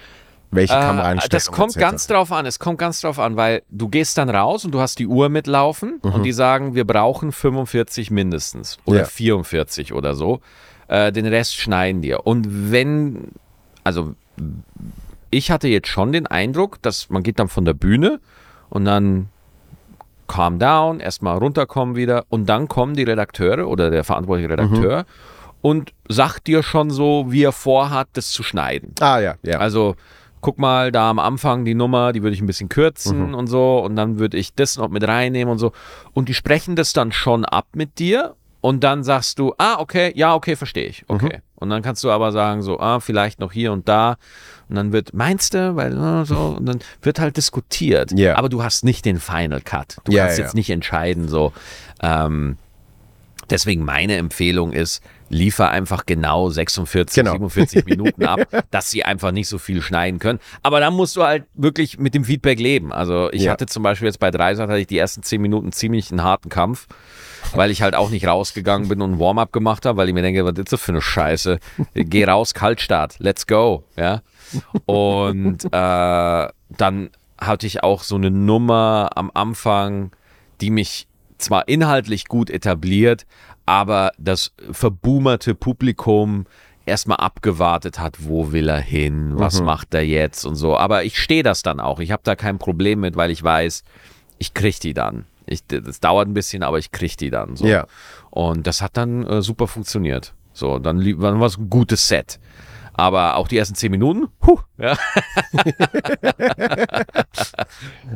Welche 0.51 0.75
Äh, 0.75 0.81
Kameraeinstellungen. 0.81 1.31
das 1.31 1.51
kommt 1.51 1.71
etc. 1.77 1.81
ganz 1.81 2.07
drauf 2.07 2.33
an. 2.33 2.47
Es 2.47 2.59
kommt 2.59 2.79
ganz 2.79 3.01
drauf 3.01 3.19
an, 3.19 3.37
weil 3.37 3.63
du 3.71 3.89
gehst 3.89 4.17
dann 4.19 4.31
raus 4.31 4.65
und 4.65 4.73
du 4.73 4.81
hast 4.81 4.99
die 4.99 5.07
Uhr 5.07 5.29
mitlaufen 5.29 5.99
und 6.01 6.23
die 6.23 6.33
sagen, 6.33 6.75
wir 6.75 6.87
brauchen 6.87 7.33
45 7.33 8.11
mindestens 8.11 8.79
oder 8.85 9.01
Ja. 9.01 9.05
44 9.05 9.93
oder 9.93 10.15
so. 10.15 10.41
Äh, 10.87 11.13
den 11.13 11.27
Rest 11.27 11.57
schneiden 11.57 12.01
dir. 12.03 12.27
Und 12.27 12.47
wenn, 12.73 13.33
also 13.85 14.15
ich 15.31 15.51
hatte 15.51 15.69
jetzt 15.69 15.89
schon 15.89 16.13
den 16.13 16.27
Eindruck, 16.27 16.81
dass 16.83 17.11
man 17.11 17.23
geht 17.23 17.39
dann 17.39 17.49
von 17.49 17.65
der 17.65 17.75
Bühne 17.75 18.21
und 18.71 18.85
dann 18.85 19.29
calm 20.27 20.59
down, 20.59 21.01
erstmal 21.01 21.39
runterkommen 21.39 21.97
wieder 21.97 22.25
und 22.29 22.47
dann 22.49 22.69
kommen 22.69 22.95
die 22.95 23.03
Redakteure 23.03 23.67
oder 23.67 23.91
der 23.91 24.05
verantwortliche 24.05 24.51
Redakteur 24.51 25.07
und 25.63 25.93
sagt 26.09 26.47
dir 26.47 26.63
schon 26.63 26.91
so, 26.91 27.27
wie 27.29 27.43
er 27.43 27.53
vorhat, 27.53 28.09
das 28.13 28.31
zu 28.31 28.43
schneiden. 28.43 28.95
Ah, 29.01 29.19
ja, 29.19 29.37
ja. 29.43 29.59
Also 29.59 29.97
guck 30.41 30.59
mal, 30.59 30.93
da 30.93 31.11
am 31.11 31.19
Anfang 31.19 31.65
die 31.65 31.75
Nummer, 31.75 32.13
die 32.13 32.23
würde 32.23 32.35
ich 32.35 32.41
ein 32.41 32.47
bisschen 32.47 32.69
kürzen 32.69 33.35
und 33.35 33.47
so 33.49 33.79
und 33.81 33.97
dann 33.97 34.19
würde 34.19 34.37
ich 34.37 34.55
das 34.55 34.77
noch 34.77 34.89
mit 34.89 35.07
reinnehmen 35.07 35.51
und 35.51 35.59
so. 35.59 35.73
Und 36.13 36.29
die 36.29 36.35
sprechen 36.35 36.77
das 36.77 36.93
dann 36.93 37.11
schon 37.11 37.45
ab 37.45 37.67
mit 37.75 37.99
dir 37.99 38.37
und 38.61 38.85
dann 38.85 39.03
sagst 39.03 39.39
du, 39.39 39.55
ah, 39.59 39.77
okay, 39.79 40.13
ja, 40.15 40.35
okay, 40.35 40.57
verstehe 40.57 40.87
ich, 40.87 41.05
okay. 41.09 41.41
Und 41.59 41.71
dann 41.71 41.83
kannst 41.83 42.05
du 42.05 42.11
aber 42.11 42.33
sagen 42.33 42.63
so, 42.63 42.79
ah, 42.81 43.01
vielleicht 43.01 43.41
noch 43.41 43.53
hier 43.53 43.73
und 43.73 43.89
da 43.89 44.17
und 44.69 44.77
dann 44.77 44.93
wird, 44.93 45.13
meinst 45.13 45.55
du, 45.55 45.77
weil 45.77 45.93
äh, 45.97 46.25
so 46.25 46.57
und 46.59 46.67
dann 46.67 46.79
wird 47.03 47.19
halt 47.19 47.37
diskutiert. 47.37 48.13
Ja. 48.17 48.37
Aber 48.37 48.49
du 48.49 48.63
hast 48.63 48.85
nicht 48.85 49.05
den 49.05 49.19
Final 49.19 49.61
Cut. 49.61 49.99
Du 50.05 50.13
Ja, 50.13 50.25
kannst 50.25 50.39
ja. 50.39 50.45
jetzt 50.45 50.55
nicht 50.55 50.71
entscheiden 50.71 51.29
so. 51.29 51.53
Ähm, 52.03 52.57
Deswegen 53.51 53.83
meine 53.85 54.17
Empfehlung 54.17 54.73
ist, 54.73 55.03
liefer 55.31 55.71
einfach 55.71 56.07
genau 56.07 56.49
46, 56.51 57.15
Genau. 57.23 57.33
47 57.33 57.85
Minuten 57.87 58.25
ab, 58.25 58.41
dass 58.71 58.91
sie 58.91 59.05
einfach 59.05 59.31
nicht 59.33 59.49
so 59.49 59.59
viel 59.59 59.83
schneiden 59.83 60.19
können. 60.21 60.39
Aber 60.63 60.81
dann 60.81 60.95
musst 60.95 61.17
du 61.17 61.23
halt 61.25 61.45
wirklich 61.55 61.99
mit 61.99 62.15
dem 62.15 62.25
Feedback 62.25 62.59
leben. 62.61 62.93
Also 62.93 63.31
ich 63.33 63.43
Ja. 63.43 63.53
hatte 63.53 63.67
zum 63.67 63.83
Beispiel 63.83 64.07
jetzt 64.07 64.21
bei 64.21 64.31
Dreisat 64.31 64.69
hatte 64.69 64.81
ich 64.81 64.87
die 64.87 64.99
ersten 64.99 65.23
10 65.23 65.41
Minuten 65.41 65.73
ziemlich 65.73 66.11
einen 66.11 66.23
harten 66.23 66.49
Kampf, 66.49 66.87
weil 67.55 67.71
ich 67.71 67.83
halt 67.83 67.95
auch 67.95 68.11
nicht 68.11 68.27
rausgegangen 68.27 68.89
bin 68.89 69.01
und 69.03 69.13
ein 69.13 69.19
Warm-up 69.19 69.53
gemacht 69.53 69.87
habe, 69.87 69.99
weil 69.99 70.09
ich 70.09 70.15
mir 70.15 70.23
denke, 70.23 70.45
was 70.45 70.59
ist 70.59 70.73
das 70.73 70.81
für 70.81 70.93
eine 70.93 71.03
Scheiße? 71.03 71.59
Geh 71.95 72.25
raus, 72.25 72.55
Kaltstart, 72.55 73.17
let's 73.19 73.47
go, 73.47 73.85
ja. 73.97 74.23
Und 74.87 75.65
äh, 75.65 75.69
dann 76.71 77.11
hatte 77.41 77.67
ich 77.67 77.83
auch 77.83 78.03
so 78.03 78.17
eine 78.17 78.31
Nummer 78.31 79.11
am 79.15 79.31
Anfang, 79.33 80.11
die 80.61 80.71
mich 80.71 81.07
zwar 81.39 81.69
inhaltlich 81.69 82.27
gut 82.27 82.51
etabliert, 82.51 83.27
aber 83.69 84.13
das 84.17 84.53
verboomerte 84.71 85.55
Publikum 85.55 86.47
erstmal 86.87 87.19
abgewartet 87.19 87.99
hat, 88.01 88.17
wo 88.21 88.51
will 88.51 88.67
er 88.71 88.81
hin, 88.81 89.33
was 89.35 89.61
macht 89.61 89.93
er 89.93 90.07
jetzt 90.07 90.47
und 90.47 90.57
so. 90.57 90.75
Aber 90.75 91.05
ich 91.05 91.19
stehe 91.19 91.43
das 91.43 91.63
dann 91.63 91.79
auch. 91.79 92.01
Ich 92.01 92.11
habe 92.11 92.23
da 92.25 92.35
kein 92.35 92.59
Problem 92.59 93.01
mit, 93.01 93.15
weil 93.15 93.31
ich 93.31 93.45
weiß, 93.45 93.85
ich 94.39 94.55
krieg 94.55 94.81
die 94.81 94.95
dann. 94.95 95.27
Ich, 95.45 95.67
das 95.67 96.01
dauert 96.01 96.29
ein 96.29 96.35
bisschen, 96.35 96.63
aber 96.63 96.79
ich 96.79 96.93
krieg 96.93 97.19
die 97.19 97.29
dann. 97.29 97.57
So. 97.57 97.67
Ja. 97.67 97.87
Und 98.31 98.67
das 98.67 98.81
hat 98.81 98.97
dann 98.97 99.27
äh, 99.27 99.43
super 99.43 99.67
funktioniert. 99.67 100.33
So, 100.55 100.79
dann, 100.79 101.01
dann 101.01 101.39
war 101.39 101.47
es 101.47 101.59
ein 101.59 101.69
gutes 101.69 102.09
Set. 102.09 102.41
Aber 102.95 103.37
auch 103.37 103.49
die 103.49 103.59
ersten 103.59 103.75
zehn 103.75 103.91
Minuten, 103.91 104.29
huh, 104.47 104.61
ja, 104.79 104.97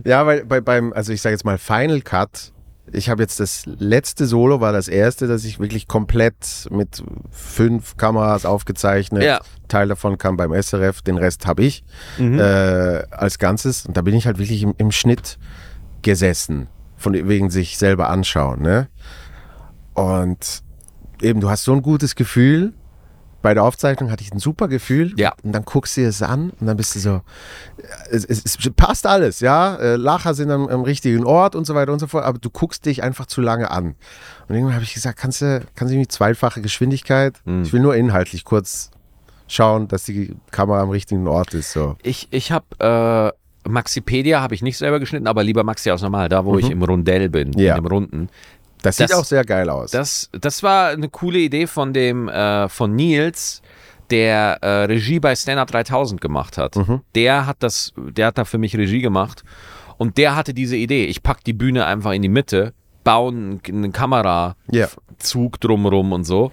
Ja, 0.05 0.27
weil 0.27 0.47
bei, 0.47 0.63
beim, 0.63 0.95
also 0.95 1.13
ich 1.13 1.21
sage 1.21 1.35
jetzt 1.35 1.45
mal 1.45 1.59
Final 1.59 2.01
Cut, 2.01 2.53
ich 2.93 3.09
habe 3.09 3.23
jetzt 3.23 3.41
das 3.41 3.65
letzte 3.67 4.27
Solo 4.27 4.61
war 4.61 4.73
das 4.73 4.89
erste, 4.89 5.27
das 5.27 5.45
ich 5.45 5.59
wirklich 5.59 5.89
komplett 5.89 6.69
mit 6.71 7.03
fünf 7.31 7.97
Kameras 7.97 8.45
aufgezeichnet. 8.45 9.23
Ja. 9.23 9.41
Teil 9.69 9.89
davon 9.89 10.19
kam 10.19 10.37
beim 10.37 10.53
SRF, 10.53 11.03
den 11.03 11.17
Rest 11.17 11.47
habe 11.47 11.63
ich 11.65 11.85
Mhm. 12.19 12.39
äh, 12.39 13.03
als 13.11 13.39
Ganzes. 13.39 13.87
Und 13.87 13.97
da 13.97 14.03
bin 14.03 14.15
ich 14.15 14.27
halt 14.27 14.39
wirklich 14.39 14.63
im, 14.63 14.75
im 14.79 14.93
Schnitt 14.93 15.39
gesessen, 16.03 16.69
von 16.97 17.15
wegen 17.15 17.51
sich 17.51 17.79
selber 17.79 18.11
anschauen. 18.11 18.61
Ne? 18.61 18.89
Und 19.95 20.63
eben, 21.21 21.41
du 21.41 21.51
hast 21.51 21.65
so 21.65 21.73
ein 21.73 21.83
gutes 21.83 22.15
Gefühl. 22.15 22.73
Bei 23.43 23.55
der 23.55 23.65
Aufzeichnung 23.65 24.11
hatte 24.11 24.23
ich 24.23 24.33
ein 24.33 24.39
super 24.39 24.69
Gefühl. 24.69 25.13
Ja. 25.17 25.35
Und 25.43 25.53
dann 25.53 25.65
guckst 25.65 25.97
du 25.97 26.07
es 26.07 26.23
an 26.23 26.51
und 26.61 26.67
dann 26.67 26.77
bist 26.77 26.95
du 26.95 27.01
so, 27.01 27.21
es, 28.11 28.25
es, 28.25 28.45
es 28.45 28.57
passt 28.77 29.07
alles, 29.07 29.41
ja. 29.41 29.75
Äh, 29.77 29.97
Lacher 29.97 30.35
sind 30.35 30.51
am, 30.51 30.69
am 30.69 30.83
richtigen 30.83 31.25
Ort 31.25 31.55
und 31.57 31.67
so 31.67 31.75
weiter 31.75 31.93
und 31.93 31.99
so 31.99 32.07
fort, 32.07 32.25
aber 32.25 32.39
du 32.39 32.49
guckst 32.51 32.87
dich 32.87 33.03
einfach 33.03 33.27
zu 33.27 33.41
lange 33.41 33.71
an. 33.71 33.97
Und 34.49 34.55
irgendwann 34.55 34.75
habe 34.75 34.85
ich 34.85 34.95
gesagt, 34.95 35.19
kannst 35.19 35.43
du, 35.43 35.61
kannst 35.75 35.93
du 35.93 35.99
nicht 35.99 36.13
zweifache 36.13 36.63
Geschwindigkeit? 36.63 37.41
Hm. 37.45 37.63
Ich 37.65 37.73
will 37.73 37.81
nur 37.81 37.97
inhaltlich 37.97 38.45
kurz 38.45 38.91
schauen, 39.49 39.89
dass 39.89 40.05
die 40.05 40.35
Kamera 40.51 40.81
am 40.81 40.91
richtigen 40.91 41.27
Ort 41.27 41.53
ist. 41.53 41.73
So. 41.73 41.97
Ich, 42.03 42.29
ich 42.31 42.53
habe 42.53 43.35
äh, 43.65 43.69
Maxipedia 43.69 44.41
habe 44.41 44.55
ich 44.55 44.63
nicht 44.63 44.79
selber 44.79 44.99
geschnitten, 45.01 45.27
aber 45.27 45.43
lieber 45.45 45.63
Maxi 45.65 45.91
aus 45.91 46.03
normal, 46.03 46.29
da 46.29 46.45
wo 46.45 46.59
ich 46.59 46.71
im 46.71 46.83
Rundell 46.83 47.29
bin, 47.29 47.51
Mhm. 47.51 47.59
Ja. 47.59 47.77
in 47.77 47.83
dem 47.83 47.87
Runden. 47.87 48.29
Das 48.83 48.97
sieht 48.97 49.11
Das- 49.11 49.17
auch 49.19 49.25
sehr 49.25 49.45
geil 49.45 49.71
aus. 49.71 49.91
Das, 49.93 50.29
das 50.33 50.63
war 50.63 50.89
eine 50.91 51.09
coole 51.09 51.39
Idee 51.39 51.67
von 51.67 51.93
dem 51.93 52.29
äh, 52.29 52.69
von 52.69 52.95
Nils, 52.95 53.63
der 54.11 54.59
äh, 54.63 54.85
Regie 54.85 55.21
bei 55.21 55.35
Stand 55.35 55.59
Up 55.59 55.71
3000 55.71 56.21
gemacht 56.21 56.59
hat. 56.59 56.77
Mhm. 56.77 57.01
Der 57.15 57.47
hat 57.47 57.59
das, 57.61 57.93
der 57.97 58.27
hat 58.27 58.39
da 58.39 58.45
für 58.45 58.59
mich 58.59 58.77
Regie 58.77 59.01
gemacht 59.01 59.43
und 59.99 60.19
der 60.19 60.37
hatte 60.37 60.53
diese 60.53 60.77
Idee. 60.77 61.07
Ich 61.07 61.23
pack 61.23 61.45
die 61.45 61.53
Bühne 61.53 61.87
einfach 61.87 62.13
in 62.13 62.23
die 62.23 62.29
Mitte, 62.29 62.75
baue 63.05 63.31
einen, 63.33 63.93
Kamerazug 63.93 64.57
Ja. 64.71 64.89
drumrum 65.61 66.13
und 66.13 66.25
so. 66.25 66.53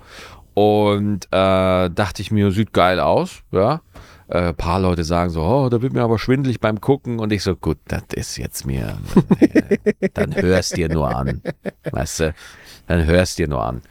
Und 0.54 1.26
äh, 1.32 1.90
dachte 1.90 2.22
ich 2.22 2.32
mir, 2.32 2.52
sieht 2.52 2.74
geil 2.74 3.00
aus, 3.00 3.44
ja. 3.52 3.82
Äh, 4.30 4.54
paar 4.54 4.80
Leute 4.80 5.04
sagen 5.04 5.32
so, 5.32 5.42
oh, 5.42 5.70
da 5.70 5.82
wird 5.82 5.94
mir 5.94 6.04
aber 6.04 6.20
schwindelig 6.20 6.60
beim 6.60 6.80
Gucken. 6.80 7.20
Und 7.20 7.34
ich 7.34 7.42
so, 7.42 7.56
gut, 7.56 7.80
das 7.88 8.04
ist 8.14 8.38
jetzt 8.38 8.66
mir, 8.66 9.00
äh, 9.40 10.10
dann 10.14 10.36
hörst 10.36 10.78
dir 10.78 10.88
nur 10.88 11.16
an. 11.16 11.42
Weißt 11.92 12.20
du? 12.20 12.36
Dann 12.86 13.06
hörst 13.06 13.40
dir 13.40 13.48
nur 13.48 13.64
an. 13.64 13.82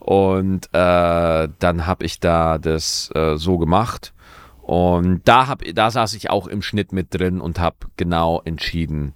Und 0.00 0.66
äh, 0.72 1.48
dann 1.58 1.86
habe 1.86 2.04
ich 2.04 2.18
da 2.18 2.58
das 2.58 3.10
äh, 3.14 3.36
so 3.36 3.56
gemacht. 3.58 4.12
Und 4.62 5.22
da, 5.26 5.46
hab, 5.46 5.62
da 5.62 5.90
saß 5.90 6.14
ich 6.14 6.28
auch 6.28 6.48
im 6.48 6.62
Schnitt 6.62 6.92
mit 6.92 7.14
drin 7.14 7.40
und 7.40 7.60
habe 7.60 7.76
genau 7.96 8.40
entschieden, 8.44 9.14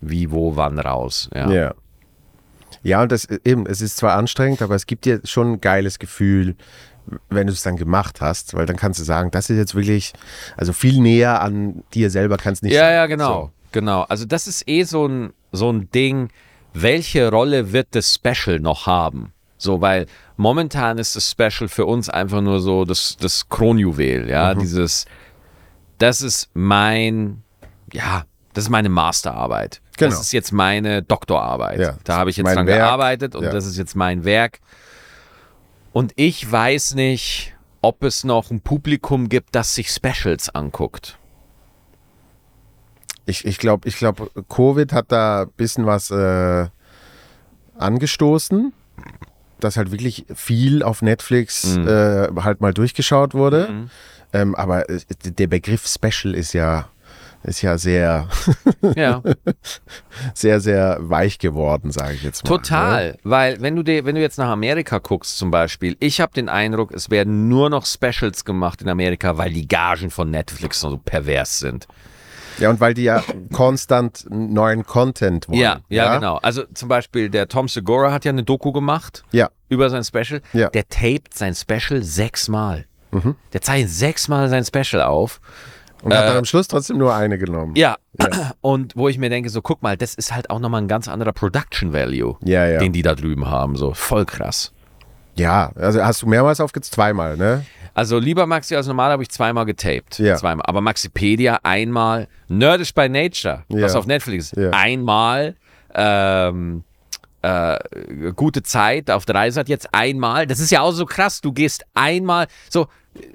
wie, 0.00 0.30
wo, 0.30 0.56
wann 0.56 0.78
raus. 0.78 1.28
Ja. 1.34 1.50
Ja. 1.50 1.74
Ja, 2.82 3.02
und 3.02 3.12
das 3.12 3.26
eben, 3.44 3.66
es 3.66 3.80
ist 3.80 3.96
zwar 3.96 4.14
anstrengend, 4.14 4.62
aber 4.62 4.74
es 4.74 4.86
gibt 4.86 5.04
dir 5.04 5.20
schon 5.24 5.54
ein 5.54 5.60
geiles 5.60 5.98
Gefühl, 5.98 6.56
wenn 7.30 7.46
du 7.46 7.52
es 7.52 7.62
dann 7.62 7.76
gemacht 7.76 8.20
hast, 8.20 8.54
weil 8.54 8.66
dann 8.66 8.76
kannst 8.76 8.98
du 9.00 9.04
sagen, 9.04 9.30
das 9.30 9.48
ist 9.50 9.56
jetzt 9.56 9.74
wirklich, 9.74 10.12
also 10.56 10.72
viel 10.72 11.00
näher 11.00 11.40
an 11.42 11.82
dir 11.94 12.10
selber 12.10 12.36
kannst 12.36 12.62
nicht 12.62 12.72
Ja, 12.74 12.80
sein. 12.80 12.94
ja, 12.94 13.06
genau. 13.06 13.50
Genau. 13.72 14.02
Also 14.02 14.24
das 14.24 14.46
ist 14.46 14.68
eh 14.68 14.82
so 14.84 15.06
ein, 15.06 15.32
so 15.52 15.70
ein 15.72 15.90
Ding, 15.90 16.30
welche 16.72 17.30
Rolle 17.30 17.72
wird 17.72 17.88
das 17.92 18.14
Special 18.14 18.60
noch 18.60 18.86
haben? 18.86 19.32
So, 19.58 19.80
weil 19.80 20.06
momentan 20.36 20.98
ist 20.98 21.16
das 21.16 21.30
Special 21.30 21.68
für 21.68 21.86
uns 21.86 22.08
einfach 22.10 22.40
nur 22.42 22.60
so 22.60 22.84
das, 22.84 23.16
das 23.18 23.48
Kronjuwel, 23.48 24.28
ja, 24.28 24.54
dieses, 24.54 25.06
das 25.98 26.20
ist 26.22 26.50
mein, 26.52 27.42
ja, 27.92 28.24
das 28.52 28.64
ist 28.64 28.70
meine 28.70 28.88
Masterarbeit. 28.90 29.80
Genau. 29.96 30.10
Das 30.10 30.20
ist 30.20 30.32
jetzt 30.32 30.52
meine 30.52 31.02
Doktorarbeit. 31.02 31.80
Ja, 31.80 31.96
da 32.04 32.16
habe 32.18 32.28
ich 32.30 32.36
jetzt 32.36 32.54
dran 32.54 32.66
Werk. 32.66 32.78
gearbeitet 32.78 33.34
und 33.34 33.44
Ja. 33.44 33.50
das 33.50 33.64
ist 33.64 33.78
jetzt 33.78 33.96
mein 33.96 34.24
Werk. 34.24 34.60
Und 35.96 36.12
ich 36.16 36.52
weiß 36.52 36.94
nicht, 36.94 37.56
ob 37.80 38.04
es 38.04 38.22
noch 38.22 38.50
ein 38.50 38.60
Publikum 38.60 39.30
gibt, 39.30 39.54
das 39.54 39.74
sich 39.74 39.88
Specials 39.88 40.54
anguckt. 40.54 41.18
Ich, 43.24 43.46
ich 43.46 43.56
glaube, 43.56 43.88
ich 43.88 43.96
glaub, 43.96 44.30
Covid 44.50 44.92
hat 44.92 45.10
da 45.10 45.44
ein 45.44 45.50
bisschen 45.56 45.86
was 45.86 46.10
äh, 46.10 46.66
angestoßen, 47.78 48.74
dass 49.58 49.78
halt 49.78 49.90
wirklich 49.90 50.26
viel 50.34 50.82
auf 50.82 51.00
Netflix 51.00 51.78
Mhm. 51.78 51.88
äh, 51.88 52.28
halt 52.42 52.60
mal 52.60 52.74
durchgeschaut 52.74 53.32
wurde. 53.32 53.88
Ähm, 54.34 54.54
aber 54.54 54.90
äh, 54.90 55.00
der 55.24 55.46
Begriff 55.46 55.86
Special 55.86 56.34
ist 56.34 56.52
ja, 56.52 56.90
ist 57.46 57.62
ja 57.62 57.78
sehr, 57.78 58.28
Ja. 58.96 59.22
sehr, 60.34 60.60
sehr 60.60 60.98
weich 61.00 61.38
geworden, 61.38 61.90
sage 61.92 62.14
ich 62.14 62.22
jetzt 62.22 62.44
mal. 62.44 62.50
Ne? 62.50 62.56
Total, 62.56 63.18
weil 63.22 63.60
wenn 63.60 63.76
du 63.76 63.82
dir, 63.82 64.04
wenn 64.04 64.14
du 64.14 64.20
jetzt 64.20 64.38
nach 64.38 64.48
Amerika 64.48 64.98
guckst 64.98 65.38
zum 65.38 65.50
Beispiel, 65.50 65.96
ich 66.00 66.20
habe 66.20 66.32
den 66.32 66.48
Eindruck, 66.48 66.92
es 66.92 67.10
werden 67.10 67.48
nur 67.48 67.70
noch 67.70 67.86
Specials 67.86 68.44
gemacht 68.44 68.82
in 68.82 68.88
Amerika, 68.88 69.38
weil 69.38 69.52
die 69.52 69.68
Gagen 69.68 70.10
von 70.10 70.30
Netflix 70.30 70.80
so 70.80 70.96
pervers 70.98 71.58
sind. 71.60 71.86
Ja, 72.58 72.70
und 72.70 72.80
weil 72.80 72.94
die 72.94 73.02
ja 73.02 73.22
konstant 73.52 74.26
neuen 74.30 74.84
Content 74.84 75.46
wollen. 75.48 75.60
Ja, 75.60 75.80
ja, 75.88 76.14
genau. 76.14 76.36
Also 76.38 76.64
zum 76.72 76.88
Beispiel 76.88 77.28
der 77.28 77.48
Tom 77.48 77.68
Segura 77.68 78.10
hat 78.12 78.24
ja 78.24 78.30
eine 78.32 78.44
Doku 78.44 78.72
gemacht 78.72 79.24
Ja, 79.30 79.50
über 79.68 79.90
sein 79.90 80.04
Special. 80.04 80.40
Ja. 80.54 80.70
Der 80.70 80.88
taped 80.88 81.34
sein 81.34 81.54
Special 81.54 82.02
sechsmal. 82.02 82.86
Der 83.52 83.62
zeichnet 83.62 83.90
sechsmal 83.90 84.48
sein 84.50 84.64
Special 84.64 85.02
auf. 85.02 85.40
Und 86.02 86.14
hat 86.14 86.28
dann 86.28 86.36
am 86.36 86.44
Schluss 86.44 86.68
trotzdem 86.68 86.98
nur 86.98 87.14
eine 87.14 87.38
genommen. 87.38 87.74
Äh, 87.76 87.80
Ja. 87.80 87.96
Und 88.60 88.96
wo 88.96 89.08
ich 89.08 89.18
mir 89.18 89.28
denke, 89.30 89.50
so 89.50 89.60
guck 89.62 89.82
mal, 89.82 89.96
das 89.96 90.14
ist 90.14 90.34
halt 90.34 90.48
auch 90.50 90.58
nochmal 90.58 90.80
ein 90.82 90.88
ganz 90.88 91.06
anderer 91.08 91.32
Production 91.32 91.92
Value, 91.92 92.36
Ja, 92.44 92.66
ja. 92.66 92.78
den 92.78 92.92
die 92.92 93.02
da 93.02 93.14
drüben 93.14 93.46
haben. 93.46 93.76
So 93.76 93.92
voll 93.94 94.24
krass. 94.24 94.72
Ja, 95.34 95.70
also 95.74 96.02
hast 96.02 96.22
du 96.22 96.26
mehrmals 96.26 96.60
aufgezogen? 96.60 96.94
Zweimal, 96.94 97.36
ne? 97.36 97.66
Also 97.92 98.18
lieber 98.18 98.46
Maxi 98.46 98.74
als 98.74 98.86
normal 98.86 99.10
habe 99.10 99.22
ich 99.22 99.30
zweimal 99.30 99.64
getaped. 99.66 100.18
Ja. 100.18 100.36
Zweimal. 100.36 100.64
Aber 100.66 100.80
Maxipedia 100.80 101.60
einmal. 101.62 102.28
Nerdish 102.48 102.92
by 102.94 103.08
Nature, 103.08 103.64
was 103.68 103.92
Ja. 103.92 103.98
auf 103.98 104.06
Netflix 104.06 104.52
ist. 104.52 104.56
Ja. 104.62 104.70
Einmal. 104.70 105.56
Ähm, 105.94 106.84
äh, 107.42 107.78
gute 108.34 108.62
Zeit 108.62 109.10
auf 109.10 109.24
Dreisat 109.24 109.68
jetzt 109.68 109.94
einmal. 109.94 110.46
Das 110.46 110.58
ist 110.60 110.70
ja 110.70 110.80
auch 110.80 110.92
so 110.92 111.04
krass. 111.06 111.40
Du 111.40 111.52
gehst 111.52 111.84
einmal. 111.94 112.46
So, 112.70 112.86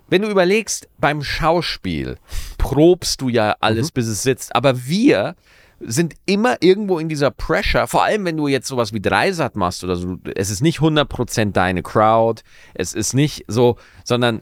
wenn 0.10 0.22
du 0.22 0.30
überlegst, 0.30 0.88
beim 1.00 1.24
Schauspiel 1.24 2.18
probst 2.58 3.22
du 3.22 3.30
ja 3.30 3.56
alles, 3.60 3.88
Mhm. 3.90 3.94
bis 3.94 4.08
es 4.08 4.24
sitzt. 4.24 4.56
Aber 4.56 4.86
wir 4.86 5.36
sind 5.80 6.14
immer 6.26 6.58
irgendwo 6.62 7.00
in 7.00 7.10
dieser 7.10 7.32
Pressure, 7.32 7.88
vor 7.88 8.04
allem 8.04 8.24
wenn 8.26 8.38
du 8.38 8.48
jetzt 8.48 8.68
sowas 8.68 8.94
wie 8.94 9.00
Dreisat 9.02 9.56
machst 9.56 9.84
oder 9.84 9.96
so, 9.96 10.18
es 10.36 10.52
ist 10.52 10.62
nicht 10.62 10.80
100% 10.80 11.54
deine 11.58 11.82
Crowd, 11.82 12.44
es 12.76 12.94
ist 12.94 13.14
nicht 13.16 13.46
so, 13.48 13.78
sondern 14.04 14.42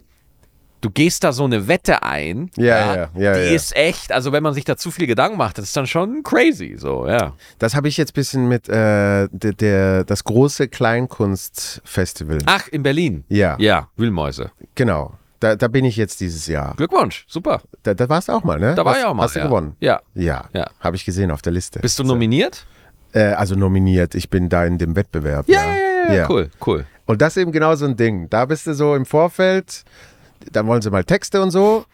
du 0.81 0.89
gehst 0.89 1.23
da 1.23 1.31
so 1.31 1.45
eine 1.45 1.67
Wette 1.69 2.03
ein, 2.03 2.51
Ja, 2.57 2.95
ja, 2.95 3.09
ja, 3.15 3.33
die 3.33 3.39
ja. 3.39 3.51
ist 3.51 3.73
echt, 3.75 4.11
also 4.11 4.31
wenn 4.33 4.43
man 4.43 4.53
sich 4.53 4.65
da 4.65 4.75
zu 4.75 4.91
viel 4.91 5.07
Gedanken 5.07 5.37
macht, 5.37 5.57
das 5.57 5.65
ist 5.65 5.77
dann 5.77 5.87
schon 5.87 6.23
crazy, 6.23 6.75
so, 6.77 7.07
ja. 7.07 7.33
Das 7.57 7.73
habe 7.75 7.87
ich 7.87 7.95
jetzt 7.97 8.11
ein 8.11 8.15
bisschen 8.15 8.47
mit 8.49 8.67
äh, 8.67 9.27
der, 9.31 9.53
der, 9.53 10.03
das 10.03 10.25
große 10.25 10.67
Kleinkunstfestival. 10.67 12.39
Ach, 12.45 12.67
in 12.67 12.83
Berlin. 12.83 13.23
Ja, 13.29 13.55
Ja, 13.59 13.89
Wühlmäuse. 13.95 14.51
genau. 14.75 15.13
Da, 15.39 15.55
da 15.55 15.67
bin 15.67 15.85
ich 15.85 15.95
jetzt 15.95 16.19
dieses 16.19 16.47
Jahr. 16.47 16.73
Glückwunsch, 16.75 17.25
super. 17.27 17.61
Da, 17.83 17.93
da 17.93 18.09
warst 18.09 18.27
du 18.27 18.33
auch 18.33 18.43
mal, 18.43 18.59
ne? 18.59 18.75
Da 18.75 18.83
war 18.83 18.93
hast, 18.93 18.99
ich 18.99 19.05
auch 19.05 19.13
mal. 19.13 19.23
Hast 19.23 19.35
du 19.35 19.39
ja. 19.39 19.45
gewonnen? 19.45 19.75
Ja. 19.79 20.01
Ja, 20.13 20.45
Ja. 20.53 20.69
habe 20.79 20.95
ich 20.95 21.05
gesehen 21.05 21.31
auf 21.31 21.41
der 21.41 21.53
Liste. 21.53 21.79
Bist 21.79 21.97
du 21.99 22.03
nominiert? 22.03 22.65
Äh, 23.13 23.33
also 23.33 23.55
nominiert. 23.55 24.15
Ich 24.15 24.29
bin 24.29 24.49
da 24.49 24.65
in 24.65 24.77
dem 24.77 24.95
Wettbewerb. 24.95 25.47
Ja, 25.47 25.65
ja, 25.65 25.75
ja, 26.09 26.13
ja, 26.13 26.29
cool, 26.29 26.49
cool. 26.65 26.85
Und 27.05 27.21
das 27.21 27.37
ist 27.37 27.41
eben 27.41 27.51
genau 27.51 27.73
so 27.75 27.85
ein 27.85 27.95
Ding. 27.95 28.29
Da 28.29 28.45
bist 28.45 28.67
du 28.67 28.73
so 28.73 28.95
im 28.95 29.05
Vorfeld, 29.05 29.83
dann 30.51 30.67
wollen 30.67 30.81
sie 30.81 30.91
mal 30.91 31.03
Texte 31.03 31.41
und 31.41 31.51
so. 31.51 31.85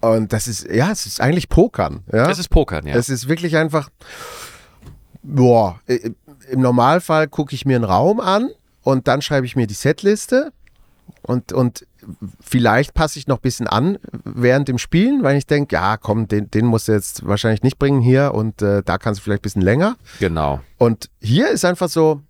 Und 0.00 0.32
das 0.32 0.48
ist, 0.48 0.66
ja, 0.68 0.90
es 0.90 1.06
ist 1.06 1.20
eigentlich 1.20 1.48
Pokern. 1.48 2.02
Ja? 2.12 2.28
Es 2.30 2.38
ist 2.38 2.48
Pokern, 2.48 2.86
ja. 2.86 2.94
Es 2.94 3.08
ist 3.08 3.28
wirklich 3.28 3.56
einfach, 3.56 3.90
boah, 5.22 5.80
im 5.86 6.60
Normalfall 6.60 7.28
gucke 7.28 7.54
ich 7.54 7.64
mir 7.64 7.76
einen 7.76 7.84
Raum 7.84 8.20
an 8.20 8.50
und 8.82 9.08
dann 9.08 9.22
schreibe 9.22 9.46
ich 9.46 9.56
mir 9.56 9.66
die 9.66 9.74
Setliste 9.74 10.52
und, 11.22 11.52
und 11.52 11.86
vielleicht 12.40 12.94
passe 12.94 13.18
ich 13.18 13.26
noch 13.26 13.38
ein 13.38 13.42
bisschen 13.42 13.66
an 13.66 13.98
während 14.24 14.68
dem 14.68 14.78
Spielen, 14.78 15.22
weil 15.22 15.36
ich 15.36 15.46
denke, 15.46 15.74
ja, 15.74 15.96
komm, 15.96 16.28
den, 16.28 16.50
den 16.50 16.66
musst 16.66 16.88
du 16.88 16.92
jetzt 16.92 17.26
wahrscheinlich 17.26 17.62
nicht 17.62 17.78
bringen 17.78 18.00
hier 18.00 18.32
und 18.34 18.62
äh, 18.62 18.82
da 18.84 18.98
kannst 18.98 19.20
du 19.20 19.24
vielleicht 19.24 19.40
ein 19.40 19.42
bisschen 19.42 19.62
länger. 19.62 19.96
Genau. 20.20 20.60
Und 20.78 21.10
hier 21.20 21.50
ist 21.50 21.64
einfach 21.64 21.88
so, 21.88 22.22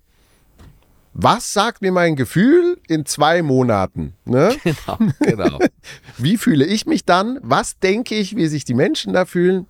was 1.14 1.52
sagt 1.52 1.80
mir 1.80 1.92
mein 1.92 2.16
Gefühl 2.16 2.78
in 2.88 3.06
zwei 3.06 3.42
Monaten? 3.42 4.14
Ne? 4.24 4.54
Genau, 4.64 4.98
genau. 5.20 5.58
Wie 6.18 6.36
fühle 6.36 6.66
ich 6.66 6.86
mich 6.86 7.04
dann? 7.04 7.38
Was 7.42 7.78
denke 7.78 8.16
ich, 8.16 8.36
wie 8.36 8.48
sich 8.48 8.64
die 8.64 8.74
Menschen 8.74 9.12
da 9.12 9.24
fühlen? 9.24 9.66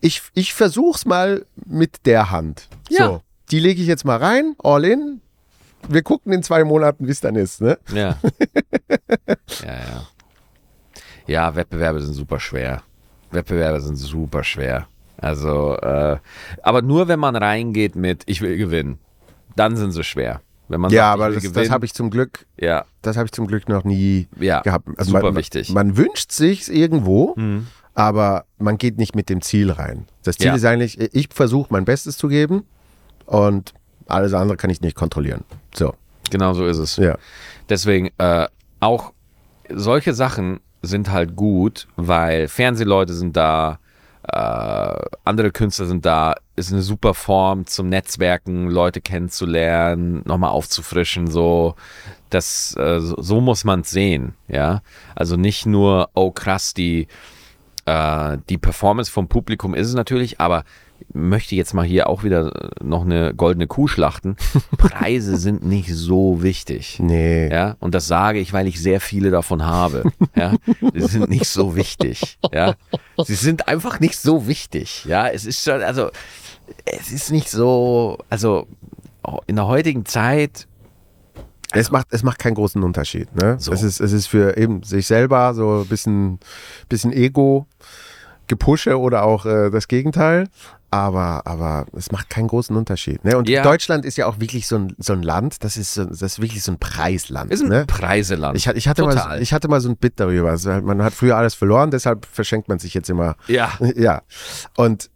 Ich, 0.00 0.22
ich 0.34 0.54
versuch's 0.54 1.04
mal 1.04 1.44
mit 1.66 2.06
der 2.06 2.30
Hand. 2.30 2.68
Ja. 2.88 3.06
So, 3.06 3.22
die 3.50 3.58
lege 3.58 3.82
ich 3.82 3.88
jetzt 3.88 4.04
mal 4.04 4.18
rein, 4.18 4.54
all 4.62 4.84
in. 4.84 5.20
Wir 5.88 6.02
gucken 6.02 6.32
in 6.32 6.42
zwei 6.42 6.64
Monaten, 6.64 7.06
wie 7.06 7.10
es 7.10 7.20
dann 7.20 7.36
ist. 7.36 7.60
Ne? 7.60 7.78
Ja. 7.92 8.16
Ja, 9.64 9.72
ja. 9.72 10.06
Ja, 11.26 11.54
Wettbewerbe 11.56 12.00
sind 12.00 12.14
super 12.14 12.40
schwer. 12.40 12.82
Wettbewerbe 13.30 13.80
sind 13.80 13.96
super 13.96 14.42
schwer. 14.44 14.86
Also, 15.18 15.76
äh, 15.76 16.16
aber 16.62 16.82
nur 16.82 17.08
wenn 17.08 17.18
man 17.18 17.36
reingeht 17.36 17.96
mit, 17.96 18.22
ich 18.26 18.40
will 18.40 18.56
gewinnen, 18.56 18.98
dann 19.56 19.76
sind 19.76 19.92
sie 19.92 20.04
schwer. 20.04 20.40
Wenn 20.68 20.80
man 20.80 20.90
Ja, 20.90 21.10
sagt, 21.10 21.14
aber 21.14 21.28
das, 21.34 21.42
gewinnen, 21.42 21.54
das 21.64 21.70
habe 21.70 21.84
ich 21.86 21.92
zum 21.94 22.10
Glück, 22.10 22.46
ja, 22.58 22.84
das 23.02 23.16
habe 23.16 23.26
ich 23.26 23.32
zum 23.32 23.46
Glück 23.46 23.68
noch 23.68 23.84
nie 23.84 24.28
ja, 24.38 24.60
gehabt. 24.60 24.88
Also 24.96 25.10
super 25.12 25.22
man, 25.24 25.36
wichtig. 25.36 25.70
Man 25.70 25.96
wünscht 25.96 26.30
sich's 26.32 26.68
irgendwo, 26.68 27.34
Mhm. 27.36 27.66
aber 27.94 28.44
man 28.58 28.78
geht 28.78 28.96
nicht 28.98 29.14
mit 29.14 29.28
dem 29.28 29.40
Ziel 29.42 29.70
rein. 29.70 30.06
Das 30.22 30.36
Ziel 30.36 30.48
Ja. 30.48 30.54
ist 30.54 30.64
eigentlich, 30.64 30.98
ich 31.14 31.28
versuche 31.32 31.68
mein 31.72 31.84
Bestes 31.84 32.16
zu 32.16 32.28
geben 32.28 32.64
und 33.26 33.74
alles 34.08 34.34
andere 34.34 34.56
kann 34.56 34.70
ich 34.70 34.80
nicht 34.80 34.96
kontrollieren. 34.96 35.44
So, 35.74 35.94
Genau 36.30 36.52
so 36.54 36.66
ist 36.66 36.78
es. 36.78 36.96
ja. 36.96 37.16
Deswegen, 37.68 38.10
äh, 38.18 38.46
auch 38.80 39.12
solche 39.70 40.14
Sachen 40.14 40.60
sind 40.82 41.10
halt 41.10 41.36
gut, 41.36 41.88
weil 41.96 42.48
Fernsehleute 42.48 43.12
sind 43.12 43.36
da, 43.36 43.78
äh, 44.22 45.00
andere 45.24 45.50
Künstler 45.50 45.86
sind 45.86 46.04
da, 46.06 46.34
ist 46.56 46.72
eine 46.72 46.82
super 46.82 47.14
Form 47.14 47.66
zum 47.66 47.88
Netzwerken, 47.88 48.70
Leute 48.70 49.00
kennenzulernen, 49.00 50.22
nochmal 50.24 50.50
aufzufrischen, 50.50 51.26
so. 51.26 51.74
Das, 52.30 52.76
äh, 52.76 53.00
so, 53.00 53.40
muss 53.40 53.64
man 53.64 53.80
es 53.80 53.90
sehen, 53.90 54.34
ja. 54.48 54.82
Also 55.14 55.36
nicht 55.36 55.64
nur, 55.66 56.10
oh 56.14 56.30
krass, 56.30 56.74
die, 56.74 57.08
äh, 57.86 58.38
die 58.50 58.58
Performance 58.58 59.10
vom 59.10 59.28
Publikum 59.28 59.74
ist 59.74 59.88
es 59.88 59.94
natürlich, 59.94 60.40
aber 60.40 60.64
möchte 61.18 61.54
jetzt 61.54 61.74
mal 61.74 61.84
hier 61.84 62.08
auch 62.08 62.22
wieder 62.24 62.54
äh, 62.54 62.84
noch 62.84 63.04
eine 63.04 63.34
goldene 63.34 63.66
Kuh 63.66 63.88
schlachten. 63.88 64.36
Preise 64.78 65.36
sind 65.36 65.64
nicht 65.64 65.94
so 65.94 66.42
wichtig. 66.42 66.98
Nee. 67.00 67.48
Ja, 67.50 67.76
und 67.80 67.94
das 67.94 68.06
sage 68.06 68.38
ich, 68.38 68.52
weil 68.52 68.66
ich 68.66 68.80
sehr 68.80 69.00
viele 69.00 69.30
davon 69.30 69.66
habe. 69.66 70.04
Ja, 70.34 70.54
sie 70.94 71.06
sind 71.06 71.28
nicht 71.28 71.46
so 71.46 71.74
wichtig. 71.76 72.38
Ja, 72.52 72.74
sie 73.24 73.34
sind 73.34 73.68
einfach 73.68 74.00
nicht 74.00 74.16
so 74.16 74.46
wichtig. 74.46 75.04
Ja, 75.04 75.28
es 75.28 75.44
ist 75.44 75.62
schon, 75.62 75.82
also, 75.82 76.10
es 76.84 77.10
ist 77.12 77.30
nicht 77.30 77.50
so, 77.50 78.18
also, 78.30 78.66
in 79.46 79.56
der 79.56 79.66
heutigen 79.66 80.06
Zeit, 80.06 80.66
Es 81.72 81.90
macht, 81.90 82.06
es 82.10 82.22
macht 82.22 82.38
keinen 82.38 82.54
großen 82.54 82.82
Unterschied. 82.82 83.34
Ne? 83.36 83.56
So. 83.58 83.72
Es, 83.72 83.82
ist, 83.82 84.00
es 84.00 84.12
ist 84.12 84.26
für 84.26 84.56
eben 84.56 84.82
sich 84.84 85.06
selber 85.06 85.52
so 85.52 85.82
ein 85.82 85.86
bisschen, 85.86 86.38
bisschen 86.88 87.12
Ego, 87.12 87.66
Gepusche 88.46 88.98
oder 88.98 89.24
auch 89.24 89.44
äh, 89.44 89.70
das 89.70 89.86
Gegenteil. 89.88 90.48
Aber, 90.90 91.46
aber 91.46 91.84
es 91.92 92.10
macht 92.12 92.30
keinen 92.30 92.48
großen 92.48 92.74
Unterschied. 92.74 93.22
Ne? 93.22 93.36
Und 93.36 93.46
Ja. 93.48 93.62
Deutschland 93.62 94.06
ist 94.06 94.16
ja 94.16 94.26
auch 94.26 94.40
wirklich 94.40 94.66
so 94.66 94.76
ein, 94.76 94.94
so 94.98 95.12
ein 95.12 95.22
Land, 95.22 95.62
das 95.62 95.76
ist, 95.76 95.92
so, 95.92 96.04
das 96.06 96.22
ist 96.22 96.40
wirklich 96.40 96.62
so 96.62 96.72
ein 96.72 96.78
Preisland. 96.78 97.52
ist 97.52 97.62
ein 97.62 97.68
ne? 97.68 97.84
Preiseland. 97.86 98.56
ich, 98.56 98.66
hatte- 98.68 98.78
ich, 98.78 98.88
hatte 98.88 99.02
mal, 99.04 99.14
Total. 99.14 99.42
ich 99.42 99.52
hatte 99.52 99.68
mal 99.68 99.80
so 99.82 99.90
ein 99.90 99.96
Bit 99.98 100.14
darüber. 100.18 100.48
Also 100.50 100.70
man 100.80 101.02
hat 101.02 101.12
früher 101.12 101.36
alles 101.36 101.54
verloren, 101.54 101.90
deshalb 101.90 102.24
verschenkt 102.24 102.68
man 102.68 102.78
sich 102.78 102.94
jetzt 102.94 103.10
immer 103.10 103.36
ja, 103.48 103.72
ja. 103.96 104.22
Und 104.76 105.10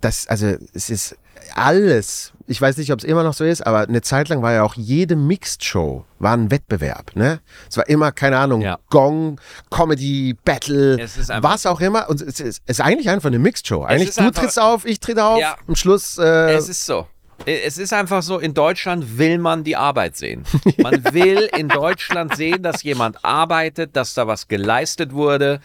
das, 0.00 0.26
also 0.26 0.46
es 0.74 0.90
ist 0.90 1.16
alles, 1.54 2.32
ich 2.50 2.60
weiß 2.60 2.76
nicht, 2.78 2.92
ob 2.92 2.98
es 2.98 3.04
immer 3.04 3.22
noch 3.22 3.32
so 3.34 3.44
ist, 3.44 3.66
aber 3.66 3.80
eine 3.88 4.02
Zeit 4.02 4.28
lang 4.28 4.42
war 4.42 4.52
ja 4.52 4.62
auch 4.64 4.74
jede 4.74 5.14
Mixed-Show 5.16 6.04
war 6.18 6.36
ein 6.36 6.50
Wettbewerb, 6.50 7.16
ne? 7.16 7.40
Es 7.68 7.76
war 7.76 7.88
immer, 7.88 8.12
keine 8.12 8.38
Ahnung, 8.38 8.60
Ja. 8.60 8.78
Gong, 8.90 9.40
Comedy, 9.70 10.36
Battle, 10.44 10.98
was 11.40 11.64
auch 11.66 11.80
immer. 11.80 12.10
Und 12.10 12.20
es 12.20 12.40
ist, 12.40 12.60
es 12.66 12.78
ist 12.78 12.80
eigentlich 12.80 13.08
einfach 13.08 13.28
eine 13.28 13.38
Mixed-Show. 13.38 13.84
Eigentlich 13.84 14.14
du 14.14 14.20
einfach- 14.22 14.40
trittst 14.42 14.58
auf, 14.58 14.84
ich 14.84 15.00
trete 15.00 15.24
auf, 15.24 15.40
Ja. 15.40 15.56
am 15.66 15.76
Schluss, 15.76 16.18
äh, 16.18 16.52
Es 16.54 16.68
ist 16.68 16.84
so. 16.84 17.06
Es 17.46 17.78
ist 17.78 17.94
einfach 17.94 18.22
so, 18.22 18.38
in 18.38 18.52
Deutschland 18.52 19.16
will 19.16 19.38
man 19.38 19.64
die 19.64 19.74
Arbeit 19.76 20.14
sehen. 20.16 20.44
Man 20.76 21.02
will 21.14 21.48
in 21.56 21.68
Deutschland 21.68 22.36
sehen, 22.36 22.62
dass 22.62 22.82
jemand 22.82 23.24
arbeitet, 23.24 23.96
dass 23.96 24.12
da 24.12 24.26
was 24.26 24.46
geleistet 24.48 25.14
wurde. 25.14 25.60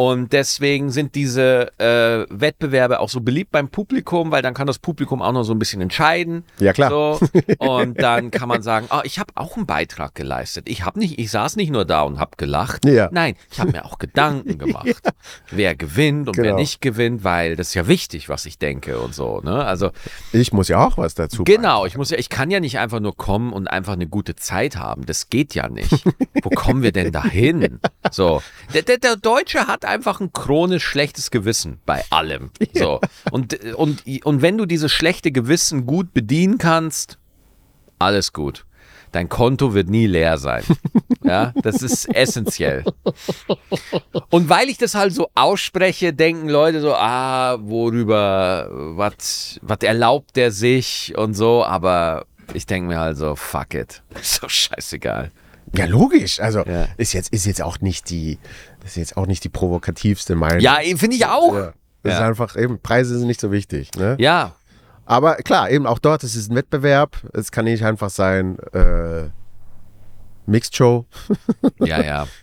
Und 0.00 0.32
deswegen 0.32 0.90
sind 0.90 1.14
diese 1.14 1.78
äh, 1.78 2.24
Wettbewerbe 2.30 3.00
auch 3.00 3.10
so 3.10 3.20
beliebt 3.20 3.50
beim 3.50 3.68
Publikum, 3.68 4.30
weil 4.30 4.40
dann 4.40 4.54
kann 4.54 4.66
das 4.66 4.78
Publikum 4.78 5.20
auch 5.20 5.32
noch 5.32 5.42
so 5.42 5.52
ein 5.52 5.58
bisschen 5.58 5.82
entscheiden. 5.82 6.42
Ja, 6.58 6.72
klar. 6.72 6.88
So. 6.88 7.20
Und 7.58 8.00
dann 8.00 8.30
kann 8.30 8.48
man 8.48 8.62
sagen, 8.62 8.86
oh, 8.90 9.00
ich 9.04 9.18
habe 9.18 9.30
auch 9.34 9.58
einen 9.58 9.66
Beitrag 9.66 10.14
geleistet. 10.14 10.70
Ich 10.70 10.86
habe 10.86 10.98
nicht, 10.98 11.18
ich 11.18 11.30
saß 11.30 11.56
nicht 11.56 11.70
nur 11.70 11.84
da 11.84 12.00
und 12.00 12.18
habe 12.18 12.30
gelacht. 12.38 12.86
Ja. 12.86 13.10
Nein, 13.12 13.34
ich 13.52 13.60
habe 13.60 13.72
mir 13.72 13.84
auch 13.84 13.98
Gedanken 13.98 14.56
gemacht, 14.58 15.02
wer 15.50 15.76
gewinnt 15.76 16.28
und 16.28 16.38
wer 16.38 16.44
Genau. 16.44 16.56
nicht 16.56 16.80
gewinnt, 16.80 17.22
weil 17.22 17.56
das 17.56 17.68
ist 17.68 17.74
ja 17.74 17.86
wichtig, 17.86 18.30
was 18.30 18.46
ich 18.46 18.56
denke 18.56 19.00
und 19.00 19.14
so. 19.14 19.42
Ne? 19.44 19.62
Also 19.66 19.90
ich 20.32 20.54
muss 20.54 20.68
ja 20.68 20.82
auch 20.82 20.96
was 20.96 21.14
dazu 21.14 21.44
Genau, 21.44 21.84
ich 21.84 21.98
muss 21.98 22.08
ja, 22.08 22.16
ich 22.16 22.30
kann 22.30 22.50
ja 22.50 22.60
nicht 22.60 22.78
einfach 22.78 23.00
nur 23.00 23.14
kommen 23.18 23.52
und 23.52 23.68
einfach 23.68 23.92
eine 23.92 24.06
gute 24.06 24.34
Zeit 24.34 24.76
haben. 24.76 25.04
Das 25.04 25.28
geht 25.28 25.54
ja 25.54 25.68
nicht. 25.68 26.06
Wo 26.42 26.48
kommen 26.48 26.82
wir 26.82 26.92
denn 26.92 27.12
dahin? 27.12 27.80
So, 28.12 28.42
der, 28.74 28.82
der, 28.82 28.96
der 28.98 29.16
Deutsche 29.16 29.68
hat 29.68 29.84
einfach 29.90 30.20
ein 30.20 30.32
chronisch 30.32 30.84
schlechtes 30.84 31.30
Gewissen 31.30 31.80
bei 31.84 32.04
allem. 32.10 32.50
So. 32.74 33.00
Und, 33.30 33.62
und, 33.74 34.02
und 34.24 34.42
wenn 34.42 34.56
du 34.58 34.66
dieses 34.66 34.92
schlechte 34.92 35.32
Gewissen 35.32 35.86
gut 35.86 36.14
bedienen 36.14 36.58
kannst, 36.58 37.18
alles 37.98 38.32
gut. 38.32 38.64
Dein 39.12 39.28
Konto 39.28 39.74
wird 39.74 39.88
nie 39.88 40.06
leer 40.06 40.38
sein. 40.38 40.64
Ja, 41.22 41.52
das 41.62 41.82
ist 41.82 42.06
essentiell. 42.14 42.82
Und 44.30 44.48
weil 44.48 44.70
ich 44.70 44.78
das 44.78 44.94
halt 44.94 45.12
so 45.12 45.28
ausspreche, 45.34 46.14
denken 46.14 46.48
Leute 46.48 46.80
so, 46.80 46.94
ah, 46.94 47.58
worüber, 47.60 48.68
was 48.70 49.58
erlaubt 49.82 50.34
der 50.34 50.50
sich 50.50 51.12
und 51.16 51.34
so, 51.34 51.62
aber 51.62 52.24
ich 52.54 52.64
denke 52.64 52.88
mir 52.88 52.98
halt 52.98 53.18
so, 53.18 53.36
fuck 53.36 53.74
it. 53.74 54.02
Ist 54.20 54.42
doch 54.42 54.48
scheißegal. 54.48 55.30
Ja, 55.76 55.84
logisch. 55.86 56.40
Also 56.40 56.64
Ja. 56.66 56.86
ist 56.96 57.12
jetzt 57.12 57.32
ist 57.32 57.46
jetzt 57.46 57.62
auch 57.62 57.80
nicht 57.80 58.10
die 58.10 58.38
ist 58.84 58.96
jetzt 58.96 59.16
auch 59.16 59.26
nicht 59.26 59.44
die 59.44 59.48
provokativste 59.48 60.34
Meinung. 60.34 60.60
Ja, 60.60 60.78
finde 60.96 61.16
ich 61.16 61.26
auch. 61.26 61.54
Ja. 61.54 61.72
Das 62.02 62.14
ist 62.14 62.20
Ja. 62.20 62.26
einfach 62.26 62.56
eben 62.56 62.80
Preise 62.80 63.18
sind 63.18 63.26
nicht 63.28 63.40
so 63.40 63.52
wichtig. 63.52 63.90
Ne? 63.96 64.16
Ja, 64.18 64.54
Aber 65.04 65.34
klar, 65.36 65.70
eben 65.70 65.86
auch 65.86 65.98
dort 65.98 66.22
ist 66.24 66.36
es 66.36 66.48
ein 66.48 66.54
Wettbewerb. 66.56 67.16
Es 67.34 67.50
kann 67.52 67.64
nicht 67.64 67.84
einfach 67.84 68.10
sein 68.10 68.58
äh, 68.72 69.28
Mixed 70.46 70.74
Show. 70.76 71.04
ja, 71.80 72.00
ja. 72.02 72.26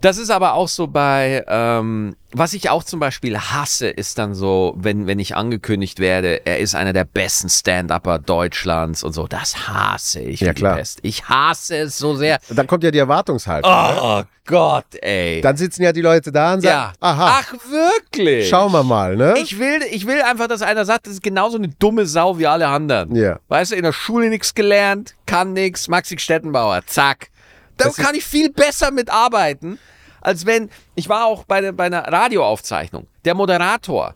Das 0.00 0.16
ist 0.16 0.30
aber 0.30 0.54
auch 0.54 0.68
so 0.68 0.86
bei, 0.86 1.44
ähm, 1.48 2.14
was 2.32 2.52
ich 2.52 2.70
auch 2.70 2.84
zum 2.84 3.00
Beispiel 3.00 3.36
hasse, 3.36 3.88
ist 3.88 4.18
dann 4.18 4.32
so, 4.34 4.74
wenn, 4.78 5.08
wenn 5.08 5.18
ich 5.18 5.34
angekündigt 5.34 5.98
werde, 5.98 6.46
er 6.46 6.60
ist 6.60 6.76
einer 6.76 6.92
der 6.92 7.04
besten 7.04 7.48
Stand-Upper 7.48 8.20
Deutschlands 8.20 9.02
und 9.02 9.12
so. 9.12 9.26
Das 9.26 9.68
hasse 9.68 10.20
ich. 10.20 10.40
Ja, 10.40 10.52
klar. 10.54 10.80
Ich 11.02 11.28
hasse 11.28 11.78
es 11.78 11.98
so 11.98 12.14
sehr. 12.14 12.38
Und 12.48 12.56
dann 12.56 12.68
kommt 12.68 12.84
ja 12.84 12.92
die 12.92 12.98
Erwartungshaltung. 12.98 13.70
ne? 13.70 13.98
Oh 14.00 14.22
Gott, 14.46 14.86
ey. 15.02 15.40
Dann 15.40 15.56
sitzen 15.56 15.82
ja 15.82 15.92
die 15.92 16.00
Leute 16.00 16.30
da 16.30 16.54
und 16.54 16.60
sagen, 16.60 16.74
ja. 16.74 16.92
aha, 17.00 17.40
Ach, 17.42 17.52
wirklich? 17.68 18.48
schauen 18.48 18.70
wir 18.72 18.84
mal, 18.84 19.16
ne? 19.16 19.34
Ich 19.38 19.58
will, 19.58 19.80
ich 19.90 20.06
will 20.06 20.22
einfach, 20.22 20.46
dass 20.46 20.62
einer 20.62 20.84
sagt, 20.84 21.06
das 21.06 21.14
ist 21.14 21.22
genauso 21.24 21.58
eine 21.58 21.68
dumme 21.68 22.06
Sau 22.06 22.38
wie 22.38 22.46
alle 22.46 22.68
anderen. 22.68 23.16
Ja. 23.16 23.40
Weißt 23.48 23.72
du, 23.72 23.76
in 23.76 23.82
der 23.82 23.92
Schule 23.92 24.28
nichts 24.28 24.54
gelernt, 24.54 25.14
kann 25.26 25.54
nichts, 25.54 25.88
Maxi 25.88 26.18
Stettenbauer, 26.18 26.82
zack. 26.86 27.30
Da 27.78 27.90
kann 27.90 28.14
ich 28.14 28.24
viel 28.24 28.50
besser 28.50 28.90
mitarbeiten, 28.90 29.78
als 30.20 30.44
wenn, 30.46 30.70
ich 30.94 31.08
war 31.08 31.26
auch 31.26 31.44
bei, 31.44 31.72
bei 31.72 31.86
einer 31.86 32.02
Radioaufzeichnung, 32.06 33.06
der 33.24 33.34
Moderator, 33.34 34.14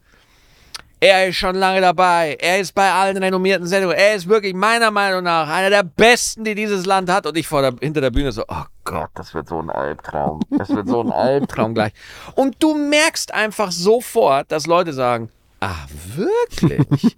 er 1.03 1.27
ist 1.27 1.37
schon 1.37 1.57
lange 1.57 1.81
dabei, 1.81 2.37
er 2.41 2.61
ist 2.61 2.77
bei 2.77 2.93
allen 2.93 3.17
renommierten 3.17 3.67
Sendungen, 3.67 3.97
er 3.97 4.15
ist 4.15 4.29
wirklich 4.29 4.55
meiner 4.55 4.93
Meinung 4.93 5.25
nach 5.25 5.49
einer 5.49 5.69
der 5.69 5.83
besten, 5.83 6.45
die 6.45 6.55
dieses 6.55 6.87
Land 6.87 7.11
hat 7.11 7.27
und 7.27 7.37
ich 7.37 7.49
vor 7.49 7.61
der, 7.61 7.75
hinter 7.81 8.01
der 8.01 8.11
Bühne 8.11 8.31
so, 8.31 8.45
oh 8.47 8.65
Gott, 8.85 9.11
das 9.15 9.35
wird 9.35 9.49
so 9.49 9.59
ein 9.61 9.69
Albtraum, 9.69 10.41
das 10.51 10.69
wird 10.69 10.87
so 10.89 11.01
ein 11.01 11.11
Albtraum 11.13 11.75
gleich. 11.75 11.93
Und 12.37 12.63
du 12.63 12.75
merkst 12.75 13.35
einfach 13.35 13.73
sofort, 13.73 14.53
dass 14.53 14.67
Leute 14.67 14.93
sagen, 14.93 15.29
Ah, 15.65 15.87
wirklich? 16.17 17.15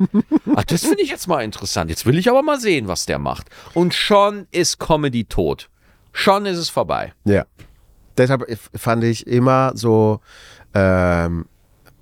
Ach, 0.55 0.65
das 0.67 0.83
finde 0.83 1.01
ich 1.01 1.09
jetzt 1.09 1.27
mal 1.29 1.43
interessant. 1.43 1.89
Jetzt 1.89 2.05
will 2.05 2.19
ich 2.19 2.29
aber 2.29 2.43
mal 2.43 2.61
sehen, 2.61 2.89
was 2.89 3.07
der 3.07 3.19
macht. 3.19 3.47
Und 3.73 3.95
schon 3.95 4.47
ist 4.51 4.79
Comedy 4.79 5.25
tot. 5.25 5.71
Schon 6.17 6.47
ist 6.47 6.57
es 6.59 6.71
vorbei. 6.71 7.13
Ja. 7.25 7.45
Deshalb 8.17 8.47
fand 8.75 9.03
ich 9.05 9.27
immer 9.27 9.73
so, 9.75 10.21
ähm, 10.73 11.47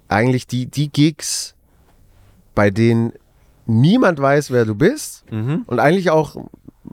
eigentlich 0.09 0.47
die, 0.47 0.67
die 0.67 0.91
Gigs, 0.93 1.55
bei 2.55 2.71
denen 2.71 3.13
niemand 3.67 4.21
weiß, 4.21 4.51
wer 4.51 4.65
du 4.67 4.75
bist 4.75 5.25
Mhm. 5.33 5.65
und 5.67 5.81
eigentlich 5.81 6.11
auch 6.11 6.37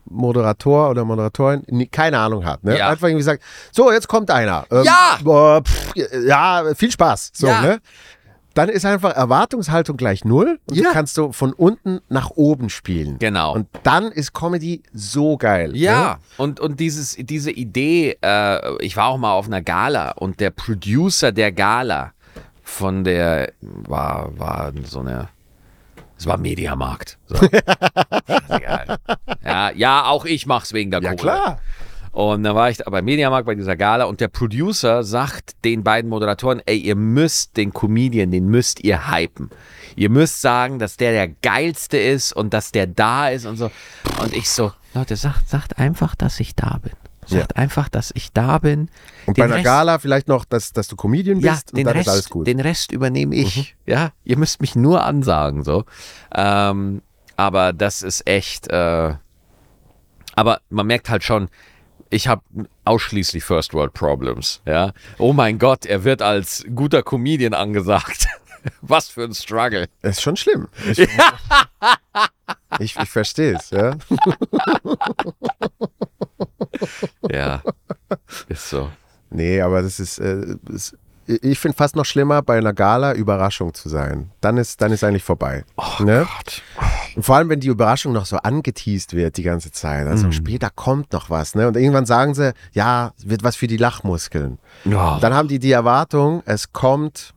Moderator 0.06 0.90
oder 0.90 1.04
Moderatorin 1.04 1.64
nie, 1.68 1.88
keine 1.88 2.20
Ahnung 2.20 2.46
hat. 2.46 2.64
Ne? 2.64 2.78
Ja. 2.78 2.90
Einfach 2.90 3.08
irgendwie 3.08 3.24
sagt, 3.24 3.44
so, 3.72 3.92
jetzt 3.92 4.08
kommt 4.08 4.32
einer. 4.32 4.66
Ähm, 4.72 4.84
Ja! 4.84 5.18
boah, 5.22 5.62
pff, 5.62 5.94
ja, 6.26 6.64
viel 6.76 6.92
Spaß. 6.92 7.32
So, 7.34 7.48
Ja. 7.48 7.62
ne? 7.62 7.80
Dann 8.60 8.68
ist 8.68 8.86
einfach 8.86 9.16
Erwartungshaltung 9.16 9.96
gleich 9.96 10.26
null 10.26 10.60
und 10.66 10.76
Ja. 10.76 10.84
du 10.90 10.92
kannst 10.92 11.16
so 11.16 11.32
von 11.32 11.54
unten 11.54 12.02
nach 12.10 12.32
oben 12.32 12.70
spielen. 12.70 13.18
Genau. 13.20 13.54
Und 13.54 13.68
dann 13.84 14.12
ist 14.12 14.34
Comedy 14.34 14.84
so 14.92 15.38
geil. 15.38 15.70
Ne? 15.72 15.78
Ja, 15.78 16.20
und, 16.36 16.60
und 16.60 16.80
dieses, 16.82 17.16
diese 17.18 17.52
Idee, 17.52 18.18
äh, 18.22 18.84
ich 18.84 18.98
war 18.98 19.08
auch 19.08 19.18
mal 19.18 19.32
auf 19.32 19.48
einer 19.48 19.62
Gala 19.62 20.12
und 20.12 20.42
der 20.42 20.50
Producer 20.50 21.32
der 21.32 21.54
Gala 21.54 22.12
von 22.62 23.06
der 23.06 23.54
war, 23.62 24.38
war 24.38 24.74
so 24.84 25.00
eine, 25.00 25.30
es 26.18 26.26
war 26.28 26.38
Mediamarkt. 26.38 27.18
So. 27.28 27.36
Ja, 29.44 29.72
ja, 29.72 30.04
auch 30.06 30.26
ich 30.26 30.46
mach's 30.46 30.74
wegen 30.74 30.92
der 30.92 31.02
Ja, 31.02 31.10
Kohle. 31.12 31.22
klar. 31.22 31.60
Und 32.12 32.44
dann 32.44 32.56
war 32.56 32.70
ich 32.70 32.78
da 32.78 32.90
beim 32.90 33.06
Mediamarkt 33.06 33.46
bei 33.46 33.56
dieser 33.56 33.76
Gala 33.78 34.06
und 34.06 34.20
der 34.20 34.28
Producer 34.30 35.04
sagt 35.04 35.64
den 35.64 35.84
beiden 35.84 36.10
Moderatoren, 36.10 36.62
ey, 36.66 36.78
ihr 36.78 36.96
müsst 36.96 37.56
den 37.58 37.72
Comedian, 37.72 38.32
den 38.32 38.48
müsst 38.48 38.84
ihr 38.84 39.12
hypen. 39.12 39.50
Ihr 39.96 40.10
müsst 40.10 40.42
sagen, 40.42 40.80
dass 40.80 40.98
der 40.98 41.12
der 41.12 41.28
geilste 41.28 41.98
ist 41.98 42.34
und 42.34 42.54
dass 42.54 42.72
der 42.72 42.88
da 42.88 43.30
ist 43.30 43.46
und 43.46 43.58
so. 43.58 43.70
Und 44.22 44.34
ich 44.34 44.50
so, 44.50 44.72
Leute, 44.94 45.16
sagt, 45.16 45.50
sagt 45.50 45.78
einfach, 45.78 46.16
dass 46.16 46.40
ich 46.40 46.56
da 46.56 46.80
bin. 46.82 46.94
Sagt 47.28 47.58
einfach, 47.58 47.90
dass 47.90 48.10
ich 48.16 48.34
da 48.34 48.58
bin. 48.58 48.90
Und 49.28 49.38
Den 49.38 49.42
bei 49.42 49.46
einer 49.46 49.56
Rest- 49.58 49.66
Gala 49.66 50.00
vielleicht 50.00 50.28
noch, 50.28 50.46
dass, 50.46 50.74
dass 50.74 50.88
du 50.88 50.96
Comedian 50.96 51.40
ja, 51.40 51.52
bist 51.52 51.72
und 51.72 51.78
den 51.78 51.86
dann 51.86 51.96
Rest, 51.96 52.08
ist 52.08 52.14
alles 52.14 52.30
gut. 52.32 52.42
Mhm. 52.42 52.46
den 52.46 52.60
Rest 52.62 52.92
übernehme 52.92 53.36
ich. 53.36 53.76
Ja, 53.86 54.14
ihr 54.24 54.36
müsst 54.38 54.62
mich 54.62 54.76
nur 54.76 55.04
ansagen, 55.04 55.64
so. 55.64 55.86
Ähm, 56.34 57.04
aber 57.36 57.72
das 57.72 58.02
ist 58.02 58.26
echt, 58.28 58.68
äh, 58.70 59.14
aber 60.36 60.62
man 60.72 60.88
merkt 60.88 61.10
halt 61.12 61.24
schon, 61.24 61.50
ich 62.10 62.28
habe 62.28 62.42
ausschließlich 62.86 63.44
First 63.44 63.74
World 63.74 63.94
Problems, 63.94 64.62
ja. 64.66 64.94
Oh 65.18 65.34
mein 65.34 65.60
Gott, 65.60 65.86
er 65.86 66.04
wird 66.04 66.22
als 66.22 66.66
guter 66.76 67.04
Comedian 67.04 67.54
angesagt. 67.54 68.28
Was 68.82 69.08
für 69.08 69.24
ein 69.24 69.34
Struggle. 69.34 69.88
Das 70.02 70.18
ist 70.18 70.22
schon 70.22 70.36
schlimm. 70.36 70.68
Ich, 70.92 71.00
ich, 72.80 72.98
ich 72.98 73.10
verstehe 73.10 73.56
es, 73.56 73.70
ja. 73.70 73.96
Ja, 77.32 77.64
ist 78.48 78.70
so. 78.70 78.92
Nee, 79.30 79.62
aber 79.62 79.82
das 79.82 80.00
ist, 80.00 80.20
äh, 80.20 80.58
ist 80.70 80.98
ich 81.42 81.60
finde 81.60 81.78
fast 81.78 81.96
noch 81.96 82.06
schlimmer, 82.06 82.42
bei 82.42 82.58
einer 82.58 82.74
Gala 82.74 83.14
Überraschung 83.14 83.74
zu 83.74 83.88
sein. 83.90 84.32
Dann 84.42 84.58
ist, 84.58 84.82
dann 84.82 84.92
ist 84.92 85.04
eigentlich 85.04 85.24
vorbei. 85.24 85.64
Oh 85.78 86.04
ne? 86.04 86.28
Und 87.16 87.24
vor 87.24 87.36
allem, 87.36 87.50
wenn 87.50 87.60
die 87.60 87.68
Überraschung 87.68 88.14
noch 88.14 88.26
so 88.26 88.38
angeteased 88.38 89.14
wird 89.14 89.38
die 89.38 89.44
ganze 89.44 89.72
Zeit. 89.72 90.08
Also 90.08 90.28
Mhm. 90.28 90.32
später 90.32 90.70
kommt 90.74 91.14
noch 91.14 91.30
was. 91.30 91.54
Ne? 91.56 91.68
Und 91.68 91.78
irgendwann 91.78 92.06
sagen 92.06 92.34
sie, 92.34 92.54
ja, 92.72 93.14
wird 93.24 93.44
was 93.44 93.56
für 93.56 93.68
die 93.68 93.78
Lachmuskeln. 93.78 94.58
Ja, 94.86 95.20
Dann 95.20 95.34
haben 95.34 95.48
die 95.48 95.60
die 95.60 95.72
Erwartung, 95.72 96.42
es 96.46 96.74
kommt 96.74 97.34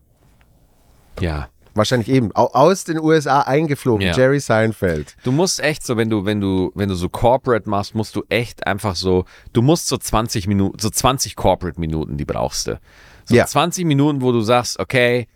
ja. 1.21 1.49
wahrscheinlich 1.75 2.09
eben 2.09 2.35
au- 2.35 2.51
aus 2.53 2.85
den 2.85 2.99
USA 3.01 3.41
eingeflogen, 3.43 4.07
Ja. 4.07 4.15
Jerry 4.17 4.41
Seinfeld. 4.41 5.17
Du 5.25 5.33
musst 5.33 5.61
echt 5.61 5.85
so, 5.85 5.97
wenn 5.97 6.11
du, 6.11 6.25
wenn 6.25 6.41
du, 6.41 6.71
wenn 6.75 6.89
du 6.89 6.95
so 6.95 7.09
Corporate 7.09 7.69
machst, 7.69 7.95
musst 7.95 8.15
du 8.17 8.23
echt 8.29 8.67
einfach 8.67 8.95
so, 8.97 9.25
du 9.53 9.63
musst 9.63 9.89
so 9.89 9.97
20 9.97 10.47
Minuten, 10.47 10.79
so 10.79 10.91
20 10.91 11.37
Corporate-Minuten, 11.37 12.17
die 12.17 12.25
brauchst 12.25 12.67
du. 12.69 12.81
So 13.25 13.35
Ja. 13.35 13.47
20 13.47 13.85
Minuten, 13.85 14.23
wo 14.23 14.33
du 14.33 14.41
sagst, 14.41 14.79
okay, 14.79 15.29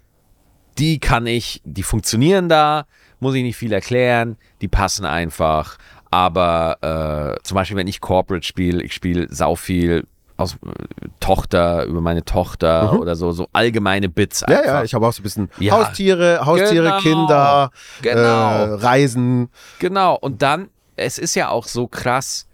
die 0.79 0.99
kann 1.01 1.27
ich, 1.27 1.63
die 1.65 1.83
funktionieren 1.83 2.49
da, 2.49 2.87
muss 3.21 3.35
ich 3.35 3.43
nicht 3.43 3.57
viel 3.57 3.73
erklären, 3.73 4.37
die 4.61 4.69
passen 4.69 5.05
einfach. 5.07 5.79
Aber 6.11 7.37
äh, 7.39 7.43
zum 7.43 7.55
Beispiel, 7.57 7.77
wenn 7.77 7.87
ich 7.89 8.01
Corporate 8.01 8.47
spiele, 8.47 8.83
ich 8.83 8.93
spiele 8.95 9.27
sau 9.31 9.55
viel 9.57 10.07
aus 10.37 10.55
äh, 10.55 11.09
Tochter, 11.19 11.85
über 11.85 12.01
meine 12.03 12.25
Tochter 12.25 12.93
oder 13.01 13.17
so, 13.17 13.33
so 13.33 13.49
allgemeine 13.55 14.09
Bits 14.11 14.43
Mhm. 14.47 14.53
Ja, 14.53 14.59
einfach. 14.61 14.73
ja, 14.75 14.85
ich 14.85 14.95
habe 14.95 15.07
auch 15.07 15.13
so 15.13 15.21
ein 15.21 15.23
bisschen 15.23 15.51
Ja. 15.59 15.73
Haustiere, 15.73 16.45
Haustiere, 16.45 16.85
Genau. 16.85 17.01
Kinder, 17.01 17.71
Genau. 18.03 18.19
Äh, 18.21 18.75
Reisen. 18.75 19.49
Genau, 19.79 20.15
und 20.17 20.43
dann, 20.43 20.69
es 20.97 21.17
ist 21.19 21.35
ja 21.37 21.49
auch 21.49 21.67
so 21.67 21.87
krass, 21.89 22.47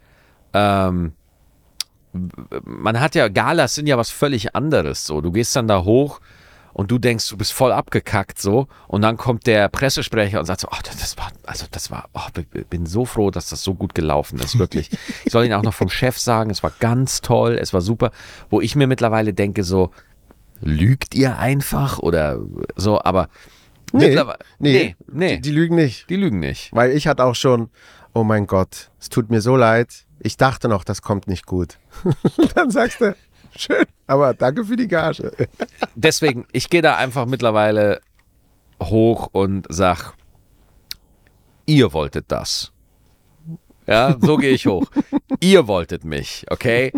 ähm, 0.55 1.13
man 2.65 3.01
hat 3.01 3.15
ja, 3.15 3.29
Galas 3.29 3.75
sind 3.75 3.87
ja 3.87 3.97
was 3.99 4.11
völlig 4.11 4.55
anderes 4.55 5.07
so. 5.07 5.21
Du 5.21 5.33
gehst 5.33 5.57
dann 5.57 5.69
da 5.69 5.85
hoch 5.85 6.21
und 6.73 6.91
du 6.91 6.99
denkst, 6.99 7.29
du 7.29 7.37
bist 7.37 7.53
voll 7.53 7.73
abgekackt 7.73 8.41
so 8.41 8.67
und 8.89 9.03
dann 9.03 9.17
kommt 9.17 9.47
der 9.47 9.69
Pressesprecher 9.69 10.41
und 10.41 10.47
sagt 10.47 10.61
so, 10.61 10.69
ach, 10.71 10.83
das, 10.83 11.17
war, 11.19 11.31
also 11.45 11.67
das 11.71 11.91
war, 11.91 12.09
oh, 12.15 12.21
ich 12.55 12.67
bin 12.67 12.87
so 12.87 13.05
froh, 13.05 13.31
dass 13.31 13.49
das 13.49 13.63
so 13.63 13.75
gut 13.75 13.95
gelaufen 13.95 14.39
ist, 14.39 14.59
wirklich. 14.59 14.91
ich 15.25 15.33
soll 15.33 15.45
ihn 15.45 15.53
auch 15.53 15.63
noch 15.63 15.75
vom 15.75 15.89
Chef 15.91 16.19
sagen, 16.19 16.51
es 16.51 16.63
war 16.63 16.73
ganz 16.81 17.21
toll, 17.21 17.59
es 17.61 17.73
war 17.73 17.81
super, 17.81 18.11
wo 18.51 18.61
ich 18.61 18.75
mir 18.77 18.87
mittlerweile 18.87 19.35
denke 19.35 19.65
so, 19.65 19.91
lügt 20.61 21.15
ihr 21.15 21.39
einfach 21.39 21.99
oder 21.99 22.39
so, 22.77 23.03
aber 23.03 23.29
nee, 23.93 24.17
nee, 24.59 24.97
nee, 25.11 25.37
Die, 25.37 25.43
die 25.43 25.51
lügen 25.51 25.75
nicht. 25.77 26.09
die 26.09 26.17
lügen 26.17 26.41
nicht. 26.41 26.73
Weil 26.73 26.93
ich 26.93 27.07
hatte 27.07 27.25
auch 27.25 27.35
schon, 27.35 27.69
oh 28.15 28.25
mein 28.25 28.47
Gott, 28.47 28.91
es 29.01 29.09
tut 29.09 29.31
mir 29.31 29.41
so 29.41 29.57
leid. 29.57 30.07
Ich 30.25 30.37
dachte 30.37 30.69
noch, 30.69 30.85
das 30.85 31.03
kommt 31.03 31.27
nicht 31.27 31.47
gut. 31.47 31.79
Dann 32.55 32.71
sagst 32.71 33.01
du, 33.01 33.17
schön, 33.57 33.85
aber 34.07 34.35
danke 34.35 34.65
für 34.65 34.77
die 34.77 34.87
Gage. 34.87 35.33
deswegen, 35.97 36.47
ich 36.53 36.71
gehe 36.71 36.81
da 36.83 36.97
einfach 36.97 37.27
mittlerweile 37.27 38.01
hoch 38.81 39.29
und 39.33 39.67
sag, 39.69 40.13
ihr 41.67 41.93
wolltet 41.93 42.27
das. 42.29 42.73
Ja, 43.89 44.17
so 44.21 44.37
gehe 44.37 44.53
ich 44.53 44.67
hoch. 44.67 44.87
ihr 45.41 45.67
wolltet 45.67 46.05
mich, 46.05 46.47
okay? 46.51 46.93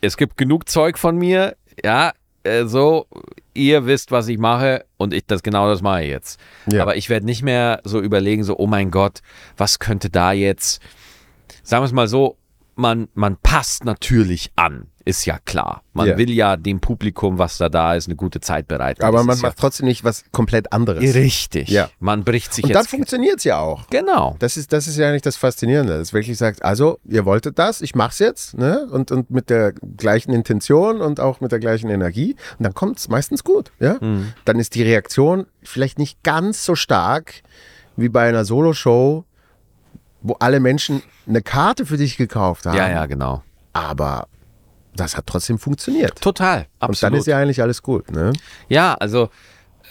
Es 0.00 0.16
gibt 0.16 0.38
genug 0.38 0.70
Zeug 0.70 0.96
von 0.96 1.16
mir, 1.16 1.54
ja. 1.84 2.12
äh, 2.44 2.64
so, 2.64 3.06
ihr 3.52 3.84
wisst, 3.84 4.10
was 4.10 4.28
ich 4.28 4.38
mache 4.38 4.86
und 4.96 5.12
ich 5.12 5.26
das 5.26 5.42
genau 5.42 5.68
das 5.68 5.82
mache 5.82 6.04
ich 6.04 6.08
jetzt. 6.08 6.40
Ja. 6.70 6.80
Aber 6.80 6.96
ich 6.96 7.10
werde 7.10 7.26
nicht 7.26 7.42
mehr 7.42 7.82
so 7.84 8.00
überlegen, 8.00 8.42
so, 8.42 8.56
oh 8.56 8.66
mein 8.66 8.90
Gott, 8.90 9.20
was 9.58 9.78
könnte 9.78 10.08
da 10.08 10.32
jetzt, 10.32 10.80
sagen 11.62 11.82
wir 11.82 11.86
es 11.86 11.92
mal 11.92 12.08
so, 12.08 12.36
man, 12.76 13.08
man 13.14 13.36
passt 13.38 13.84
natürlich 13.84 14.52
an, 14.54 14.86
ist 15.04 15.24
ja 15.24 15.38
klar. 15.44 15.82
Man 15.94 16.06
Ja. 16.06 16.16
will 16.16 16.30
ja 16.30 16.56
dem 16.56 16.78
Publikum, 16.78 17.36
was 17.36 17.58
da 17.58 17.68
da 17.68 17.94
ist, 17.96 18.06
eine 18.06 18.14
gute 18.14 18.38
Zeit 18.38 18.68
bereiten. 18.68 19.02
Aber 19.02 19.16
Das 19.18 19.26
man 19.26 19.34
ist 19.34 19.42
ja 19.42 19.48
macht 19.48 19.58
trotzdem 19.58 19.86
nicht 19.86 20.04
was 20.04 20.22
komplett 20.30 20.72
anderes. 20.72 21.02
richtig. 21.16 21.70
Ja. 21.70 21.90
Man 21.98 22.22
bricht 22.22 22.54
sich 22.54 22.62
Und 22.64 22.72
dann 22.72 22.82
jetzt. 22.82 22.90
funktioniert 22.90 23.38
es 23.38 23.44
ja 23.44 23.58
auch. 23.58 23.88
Genau. 23.90 24.36
Das 24.38 24.56
ist, 24.56 24.72
das 24.72 24.86
ist 24.86 24.96
ja 24.96 25.10
nicht 25.10 25.26
das 25.26 25.34
Faszinierende. 25.34 25.98
Das 25.98 26.12
wirklich 26.12 26.38
sagt, 26.38 26.62
also, 26.62 27.00
ihr 27.04 27.24
wolltet 27.24 27.58
das, 27.58 27.80
ich 27.80 27.96
mach's 27.96 28.20
jetzt, 28.20 28.56
ne? 28.56 28.86
Und, 28.92 29.10
und 29.10 29.28
mit 29.28 29.50
der 29.50 29.72
gleichen 29.72 30.32
Intention 30.32 31.00
und 31.00 31.18
auch 31.18 31.40
mit 31.40 31.50
der 31.50 31.58
gleichen 31.58 31.90
Energie. 31.90 32.36
Und 32.58 32.62
dann 32.64 32.74
kommt's 32.74 33.08
meistens 33.08 33.42
gut, 33.42 33.72
ja? 33.80 33.96
Mhm. 34.00 34.34
Dann 34.44 34.60
ist 34.60 34.76
die 34.76 34.84
Reaktion 34.84 35.46
vielleicht 35.64 35.98
nicht 35.98 36.22
ganz 36.22 36.64
so 36.64 36.76
stark 36.76 37.42
wie 37.96 38.08
bei 38.08 38.28
einer 38.28 38.44
Solo-Show, 38.44 39.24
wo 40.20 40.34
alle 40.40 40.60
Menschen 40.60 41.02
eine 41.26 41.42
Karte 41.42 41.86
für 41.86 41.96
dich 41.96 42.16
gekauft 42.16 42.66
haben. 42.66 42.76
Ja, 42.76 42.88
ja, 42.88 43.06
genau. 43.06 43.42
Aber 43.72 44.28
das 44.96 45.16
hat 45.16 45.26
trotzdem 45.26 45.58
funktioniert. 45.58 46.20
Total. 46.20 46.66
Und 46.80 46.90
Absolut. 46.90 47.02
dann 47.02 47.20
ist 47.20 47.26
ja 47.26 47.38
eigentlich 47.38 47.62
alles 47.62 47.82
gut, 47.82 48.10
ne? 48.10 48.32
Ja, 48.68 48.94
also 48.94 49.30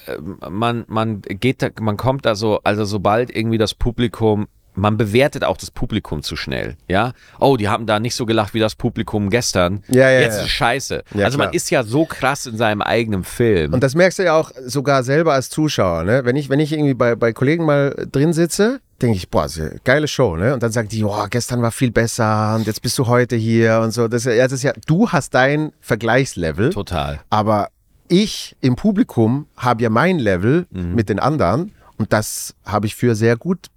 ähm, 0.08 0.38
man, 0.50 0.86
man 0.88 1.22
geht 1.22 1.62
da, 1.62 1.70
man 1.80 1.98
kommt 1.98 2.26
da 2.26 2.36
so, 2.36 2.60
also 2.64 2.86
sobald 2.86 3.34
irgendwie 3.36 3.58
das 3.58 3.74
Publikum, 3.74 4.48
man 4.74 4.96
bewertet 4.96 5.44
auch 5.44 5.58
das 5.58 5.72
Publikum 5.72 6.22
zu 6.22 6.36
schnell, 6.36 6.78
ja. 6.88 7.14
Oh, 7.40 7.58
die 7.58 7.68
haben 7.68 7.88
da 7.88 8.00
nicht 8.00 8.16
so 8.16 8.26
gelacht 8.26 8.54
wie 8.54 8.60
das 8.60 8.76
Publikum 8.76 9.30
gestern. 9.30 9.84
Ja, 9.88 10.10
ja, 10.10 10.20
Jetzt 10.20 10.36
ja. 10.36 10.40
ist 10.42 10.46
es 10.46 10.52
scheiße. 10.52 11.04
Ja, 11.16 11.26
also 11.26 11.38
man 11.38 11.48
klar. 11.48 11.56
ist 11.56 11.70
ja 11.72 11.84
so 11.84 12.06
krass 12.06 12.46
in 12.46 12.58
seinem 12.58 12.82
eigenen 12.82 13.24
Film. 13.24 13.74
Und 13.74 13.82
das 13.82 13.96
merkst 13.96 14.20
du 14.20 14.24
ja 14.24 14.36
auch 14.36 14.52
sogar 14.66 15.04
selber 15.04 15.34
als 15.34 15.50
Zuschauer. 15.50 16.04
Ne? 16.04 16.26
Wenn, 16.26 16.36
ich, 16.36 16.50
wenn 16.50 16.60
ich 16.60 16.74
irgendwie 16.74 16.94
bei, 16.94 17.16
bei 17.16 17.34
Kollegen 17.34 17.66
mal 17.66 18.08
drin 18.12 18.34
sitze, 18.34 18.80
denke 19.02 19.18
ich, 19.18 19.30
boah, 19.30 19.46
ist 19.46 19.60
eine 19.60 19.80
geile 19.84 20.08
Show. 20.08 20.36
Ne? 20.36 20.54
Und 20.54 20.64
dann 20.64 20.72
sagen 20.72 20.88
die, 20.90 21.04
boah, 21.04 21.28
gestern 21.30 21.62
war 21.62 21.72
viel 21.72 21.92
besser 21.92 22.56
und 22.56 22.66
jetzt 22.68 22.82
bist 22.82 22.98
du 22.98 23.08
heute 23.08 23.36
hier 23.36 23.80
und 23.84 23.92
so. 23.92 24.08
Das, 24.08 24.24
ja- 24.26 24.36
das 24.36 24.52
ist 24.54 24.64
ja, 24.64 24.74
du 24.88 25.10
hast 25.10 25.34
dein 25.34 25.72
Vergleichslevel, 25.82 26.72
Total. 26.72 27.20
aber 27.30 27.70
ich 28.08 28.56
im 28.62 28.76
Publikum 28.76 29.48
habe 29.58 29.84
ja 29.84 29.90
mein 29.90 30.18
Level 30.18 30.66
mit 30.72 31.10
den 31.10 31.20
anderen 31.20 31.74
und 31.98 32.14
das 32.14 32.56
habe 32.66 32.86
ich 32.86 32.96
für 32.96 33.16
sehr 33.16 33.36
gut 33.36 33.68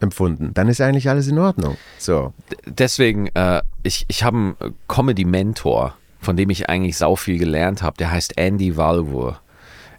empfunden. 0.00 0.52
Dann 0.54 0.66
ist 0.68 0.80
eigentlich 0.80 1.08
alles 1.08 1.28
in 1.28 1.38
Ordnung. 1.38 1.76
So. 1.98 2.32
Deswegen, 2.66 3.28
äh, 3.34 3.62
ich, 3.84 4.04
ich 4.08 4.24
habe 4.24 4.36
einen 4.36 4.56
Comedy-Mentor, 4.88 5.94
von 6.20 6.36
dem 6.36 6.50
ich 6.50 6.68
eigentlich 6.68 6.96
sau 6.98 7.14
viel 7.14 7.38
gelernt 7.38 7.82
habe. 7.82 7.96
Der 7.98 8.10
heißt 8.10 8.36
Andy 8.36 8.76
Valvour. 8.76 9.40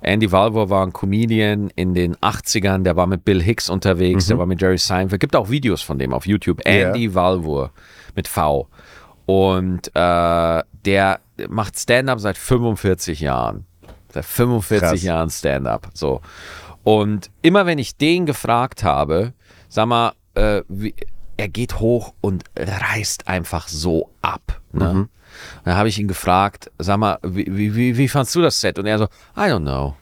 Andy 0.04 0.32
Valvour 0.32 0.70
war 0.70 0.86
ein 0.86 0.94
Comedian 0.94 1.72
in 1.76 1.94
den 1.94 2.16
80ern, 2.18 2.84
der 2.84 2.96
war 2.96 3.08
mit 3.08 3.24
Bill 3.26 3.42
Hicks 3.42 3.70
unterwegs, 3.70 4.28
der 4.28 4.38
war 4.38 4.46
mit 4.46 4.62
Jerry 4.62 4.78
Seinfeld. 4.78 5.22
Gibt 5.22 5.36
auch 5.36 5.50
Videos 5.50 5.82
von 5.82 5.98
dem 5.98 6.14
auf 6.14 6.26
YouTube. 6.28 6.62
Andy 6.66 7.14
Valvour 7.16 7.72
mit 8.16 8.28
V. 8.28 8.68
Und 9.26 9.88
äh, 9.96 10.64
der 10.86 11.20
macht 11.48 11.80
Stand-up 11.80 12.20
seit 12.20 12.38
45 12.38 13.22
Jahren. 13.22 13.66
Seit 14.14 14.26
45 14.26 14.90
Krass. 14.90 15.04
Jahren 15.04 15.30
Stand-up. 15.30 15.90
So. 15.94 16.22
Und 16.84 17.32
immer 17.42 17.66
wenn 17.66 17.80
ich 17.80 17.96
den 17.96 18.26
gefragt 18.26 18.84
habe, 18.84 19.34
sag 19.70 19.88
mal, 19.88 20.14
äh, 20.36 20.62
wie, 20.68 20.94
er 21.38 21.48
geht 21.48 21.80
hoch 21.80 22.14
und 22.22 22.44
reißt 22.58 23.28
einfach 23.28 23.68
so 23.68 24.10
ab. 24.22 24.62
Ne? 24.72 25.08
Dann 25.66 25.76
habe 25.76 25.90
ich 25.90 26.00
ihn 26.00 26.08
gefragt, 26.08 26.72
sag 26.78 26.98
mal, 26.98 27.18
wie, 27.24 27.46
wie, 27.50 27.76
wie, 27.76 27.98
wie 27.98 28.08
fandst 28.08 28.36
du 28.36 28.42
das 28.42 28.60
Set? 28.60 28.80
Und 28.80 28.86
er 28.86 28.98
so, 28.98 29.06
I 29.36 29.42
don't 29.50 29.62
know. 29.62 29.96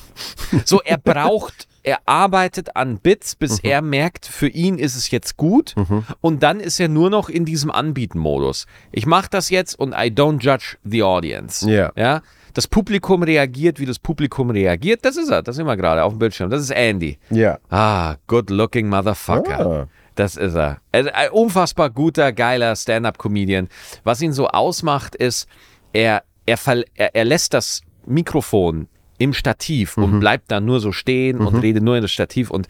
so, 0.64 0.80
er 0.82 0.98
braucht, 0.98 1.68
er 1.82 2.00
arbeitet 2.06 2.74
an 2.74 2.98
Bits, 2.98 3.36
bis 3.36 3.60
er 3.60 3.82
merkt, 3.82 4.26
für 4.26 4.48
ihn 4.48 4.78
ist 4.78 4.96
es 4.96 5.10
jetzt 5.10 5.36
gut. 5.36 5.74
Und 6.20 6.42
dann 6.42 6.60
ist 6.60 6.80
er 6.80 6.88
nur 6.88 7.10
noch 7.10 7.28
in 7.28 7.44
diesem 7.44 7.70
Anbieten-Modus. 7.70 8.66
Ich 8.92 9.06
mache 9.06 9.28
das 9.30 9.50
jetzt 9.50 9.78
und 9.78 9.92
I 9.92 10.10
don't 10.10 10.40
judge 10.40 10.76
the 10.84 11.02
audience. 11.02 11.70
Ja. 11.70 11.92
Ja. 11.96 12.22
Das 12.54 12.66
Publikum 12.66 13.22
reagiert, 13.22 13.78
wie 13.78 13.84
das 13.84 13.98
Publikum 13.98 14.48
reagiert. 14.50 15.04
Das 15.04 15.18
ist 15.18 15.28
er, 15.28 15.42
das 15.42 15.56
sehen 15.56 15.66
wir 15.66 15.76
gerade 15.76 16.02
auf 16.02 16.14
dem 16.14 16.18
Bildschirm. 16.18 16.48
Das 16.48 16.62
ist 16.62 16.70
Andy. 16.70 17.18
Ja. 17.28 17.58
Ah, 17.68 18.16
good 18.26 18.48
looking 18.48 18.88
motherfucker. 18.88 19.66
Ah. 19.66 19.88
Das 20.16 20.36
ist 20.36 20.54
er. 20.54 20.80
Also 20.92 21.10
ein 21.12 21.30
unfassbar 21.30 21.90
guter, 21.90 22.32
geiler 22.32 22.74
Stand-up-Comedian. 22.74 23.68
Was 24.02 24.20
ihn 24.20 24.32
so 24.32 24.48
ausmacht, 24.48 25.14
ist, 25.14 25.46
er, 25.92 26.24
er, 26.46 26.58
er, 26.94 27.14
er 27.14 27.24
lässt 27.24 27.54
das 27.54 27.82
Mikrofon 28.06 28.88
im 29.18 29.32
Stativ 29.32 29.96
und 29.96 30.20
bleibt 30.20 30.50
dann 30.50 30.64
nur 30.64 30.80
so 30.80 30.92
stehen 30.92 31.38
und 31.38 31.56
redet 31.56 31.82
nur 31.82 31.96
in 31.96 32.02
das 32.02 32.12
Stativ 32.12 32.50
und 32.50 32.68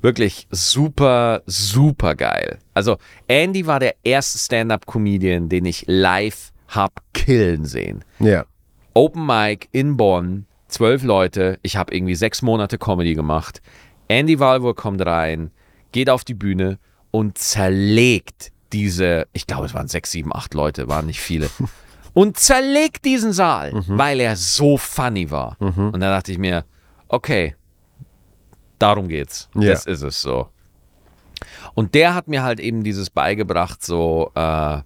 wirklich 0.00 0.46
super, 0.50 1.42
super 1.46 2.14
geil. 2.14 2.58
Also 2.74 2.98
Andy 3.26 3.66
war 3.66 3.80
der 3.80 3.96
erste 4.04 4.38
Stand-up-Comedian, 4.38 5.48
den 5.48 5.64
ich 5.64 5.84
live 5.86 6.52
hab 6.68 7.02
killen 7.14 7.64
sehen. 7.64 8.04
Ja. 8.20 8.44
Open 8.94 9.26
Mic 9.26 9.68
in 9.72 9.96
Bonn, 9.96 10.46
zwölf 10.68 11.02
Leute. 11.02 11.58
Ich 11.62 11.76
habe 11.76 11.94
irgendwie 11.94 12.14
sechs 12.14 12.42
Monate 12.42 12.78
Comedy 12.78 13.14
gemacht. 13.14 13.60
Andy 14.08 14.38
Valvor 14.38 14.74
kommt 14.74 15.04
rein, 15.04 15.50
geht 15.92 16.10
auf 16.10 16.24
die 16.24 16.34
Bühne 16.34 16.78
und 17.10 17.38
zerlegt 17.38 18.52
diese, 18.72 19.26
ich 19.32 19.46
glaube, 19.46 19.66
es 19.66 19.74
waren 19.74 19.88
sechs, 19.88 20.10
sieben, 20.10 20.34
acht 20.34 20.54
Leute, 20.54 20.88
waren 20.88 21.06
nicht 21.06 21.20
viele. 21.20 21.48
Und 22.14 22.36
zerlegt 22.36 23.04
diesen 23.04 23.32
Saal, 23.32 23.84
weil 23.86 24.18
er 24.18 24.34
so 24.34 24.76
funny 24.76 25.30
war. 25.30 25.56
Und 25.92 26.00
da 26.00 26.10
dachte 26.10 26.32
ich 26.32 26.38
mir, 26.38 26.64
okay, 27.06 27.54
darum 28.78 29.06
geht's. 29.06 29.48
Ja. 29.54 29.70
Das 29.70 29.86
ist 29.86 30.02
es 30.02 30.20
so. 30.20 30.48
Und 31.74 31.94
der 31.94 32.14
hat 32.14 32.26
mir 32.26 32.42
halt 32.42 32.58
eben 32.58 32.82
dieses 32.82 33.10
beigebracht, 33.10 33.84
so 33.84 34.32
äh, 34.34 34.80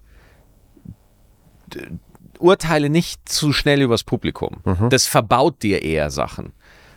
urteile 2.37 2.89
nicht 2.89 3.27
zu 3.27 3.51
schnell 3.51 3.81
übers 3.81 4.03
Publikum. 4.03 4.57
Das 4.89 5.07
verbaut 5.07 5.63
dir 5.63 5.81
eher 5.81 6.11
Sachen. 6.11 6.53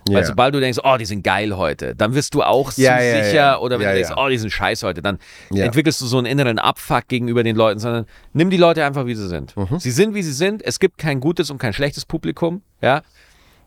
Weil 0.09 0.21
Ja. 0.23 0.25
sobald 0.27 0.55
du 0.55 0.61
denkst, 0.61 0.79
oh, 0.85 0.97
die 0.97 1.05
sind 1.05 1.23
geil 1.25 1.57
heute, 1.57 1.95
dann 1.97 2.15
wirst 2.15 2.35
du 2.35 2.43
auch 2.43 2.73
zu 2.73 2.81
Ja, 2.81 3.01
ja, 3.01 3.25
sicher. 3.25 3.35
ja. 3.35 3.59
Oder 3.59 3.79
wenn 3.79 3.85
Ja, 3.87 3.91
du 3.93 3.97
denkst, 3.97 4.11
ja. 4.17 4.25
oh, 4.25 4.29
die 4.29 4.39
sind 4.39 4.51
scheiß 4.51 4.83
heute, 4.85 5.03
dann 5.03 5.19
Ja. 5.51 5.65
entwickelst 5.65 6.01
du 6.01 6.07
so 6.07 6.19
einen 6.19 6.27
inneren 6.27 6.59
Abfuck 6.59 7.09
gegenüber 7.09 7.43
den 7.43 7.57
Leuten, 7.57 7.81
sondern 7.81 8.07
nimm 8.33 8.51
die 8.51 8.57
Leute 8.57 8.85
einfach, 8.85 9.07
wie 9.07 9.15
sie 9.15 9.27
sind. 9.29 9.57
Mhm. 9.57 9.79
Sie 9.79 9.91
sind, 9.91 10.15
wie 10.15 10.23
sie 10.23 10.33
sind. 10.33 10.63
Es 10.65 10.79
gibt 10.79 10.99
kein 10.99 11.21
gutes 11.21 11.51
und 11.51 11.59
kein 11.59 11.73
schlechtes 11.73 12.05
Publikum. 12.05 12.63
Ja. 12.81 13.03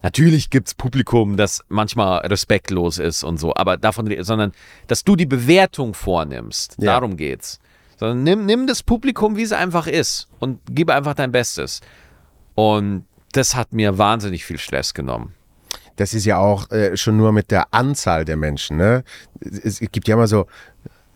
Natürlich 0.02 0.50
gibt's 0.50 0.74
Publikum, 0.76 1.36
das 1.36 1.62
manchmal 1.68 2.20
respektlos 2.26 3.00
ist 3.00 3.24
und 3.26 3.38
so, 3.38 3.54
aber 3.56 3.76
davon, 3.76 4.10
sondern 4.24 4.54
dass 4.88 5.04
du 5.04 5.18
die 5.18 5.26
Bewertung 5.26 5.94
vornimmst, 5.94 6.78
Ja. 6.80 6.94
darum 6.94 7.18
geht's. 7.18 7.60
Sondern 7.98 8.24
nimm, 8.24 8.46
nimm 8.46 8.66
das 8.66 8.82
Publikum, 8.82 9.36
wie 9.36 9.42
es 9.42 9.52
einfach 9.52 9.88
ist 9.88 10.30
und 10.40 10.62
gib 10.72 10.90
einfach 10.90 11.16
dein 11.16 11.34
Bestes. 11.34 11.82
Und 12.56 13.06
das 13.34 13.58
hat 13.58 13.74
mir 13.74 13.98
wahnsinnig 13.98 14.46
viel 14.46 14.58
Stress 14.58 14.94
genommen. 14.94 15.34
Das 16.00 16.14
ist 16.14 16.26
ja 16.26 16.38
auch 16.38 16.72
äh, 16.72 16.95
schon 16.95 17.18
nur 17.18 17.34
mit 17.34 17.52
der 17.52 17.74
Anzahl 17.74 18.24
der 18.24 18.38
Menschen. 18.38 18.78
Ne? 18.78 19.04
Es, 19.41 19.80
gibt 19.80 20.08
ja 20.08 20.16
immer 20.16 20.28
so, 20.28 20.45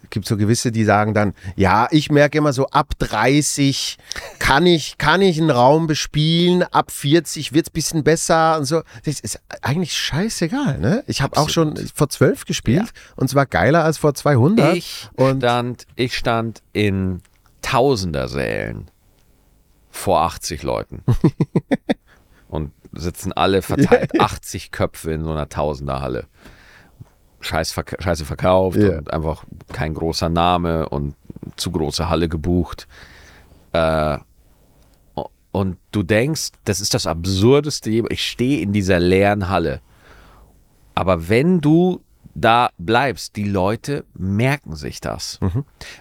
gibt 0.09 0.27
so 0.27 0.35
gewisse, 0.35 0.73
die 0.73 0.83
sagen 0.83 1.13
dann, 1.13 1.33
ja, 1.55 1.87
ich 1.89 2.11
merke 2.11 2.37
immer 2.37 2.51
so, 2.51 2.67
ab 2.67 2.89
30 2.99 3.97
kann 4.39 4.65
ich, 4.65 4.97
kann 4.97 5.21
ich 5.21 5.39
einen 5.39 5.51
Raum 5.51 5.87
bespielen, 5.87 6.63
ab 6.63 6.91
40 6.91 7.53
wird 7.53 7.67
es 7.67 7.69
ein 7.69 7.73
bisschen 7.73 8.03
besser 8.03 8.57
und 8.57 8.65
so. 8.65 8.81
Das 9.05 9.21
ist 9.21 9.39
eigentlich 9.61 9.93
scheißegal. 9.97 10.79
Ne? 10.79 11.05
Ich 11.07 11.21
habe 11.21 11.37
auch 11.37 11.47
schon 11.47 11.77
vor 11.95 12.09
12 12.09 12.43
gespielt 12.43 12.89
und 13.15 13.29
zwar 13.29 13.45
geiler 13.45 13.85
als 13.85 13.97
vor 13.97 14.13
200. 14.13 14.75
Ich 14.75 15.09
und 15.15 15.39
stand, 15.39 15.87
ich 15.95 16.17
stand 16.17 16.61
in 16.73 17.21
Tausendersälen 17.61 18.91
vor 19.89 20.23
80 20.23 20.61
Leuten. 20.63 21.03
und 22.49 22.73
sitzen 22.93 23.33
alle 23.33 23.61
verteilt 23.61 24.11
80 24.19 24.71
Köpfe 24.71 25.11
in 25.11 25.23
so 25.23 25.31
einer 25.31 25.49
Tausenderhalle. 25.49 26.25
Scheiß 27.41 27.71
verk 27.73 27.97
Scheiße 27.99 28.23
verkauft 28.25 28.77
Ja. 28.77 28.97
und 28.99 29.11
einfach 29.11 29.43
kein 29.71 29.93
großer 29.93 30.29
Name 30.29 30.87
und 30.89 31.15
zu 31.57 31.71
große 31.71 32.09
Halle 32.09 32.29
gebucht. 32.29 32.87
Äh, 33.73 34.17
und 35.51 35.77
du 35.91 36.01
denkst, 36.03 36.49
das 36.65 36.81
ist 36.81 36.93
das 36.95 37.05
Absurdeste. 37.05 37.89
Ich 38.09 38.27
stehe 38.27 38.61
in 38.61 38.73
dieser 38.73 38.99
leeren 38.99 39.49
Halle. 39.49 39.81
Aber 40.95 41.29
wenn 41.29 41.61
du 41.61 42.01
da 42.35 42.69
bleibst, 42.77 43.35
die 43.35 43.43
Leute 43.43 44.05
merken 44.15 44.75
sich 44.75 44.99
das. 45.01 45.39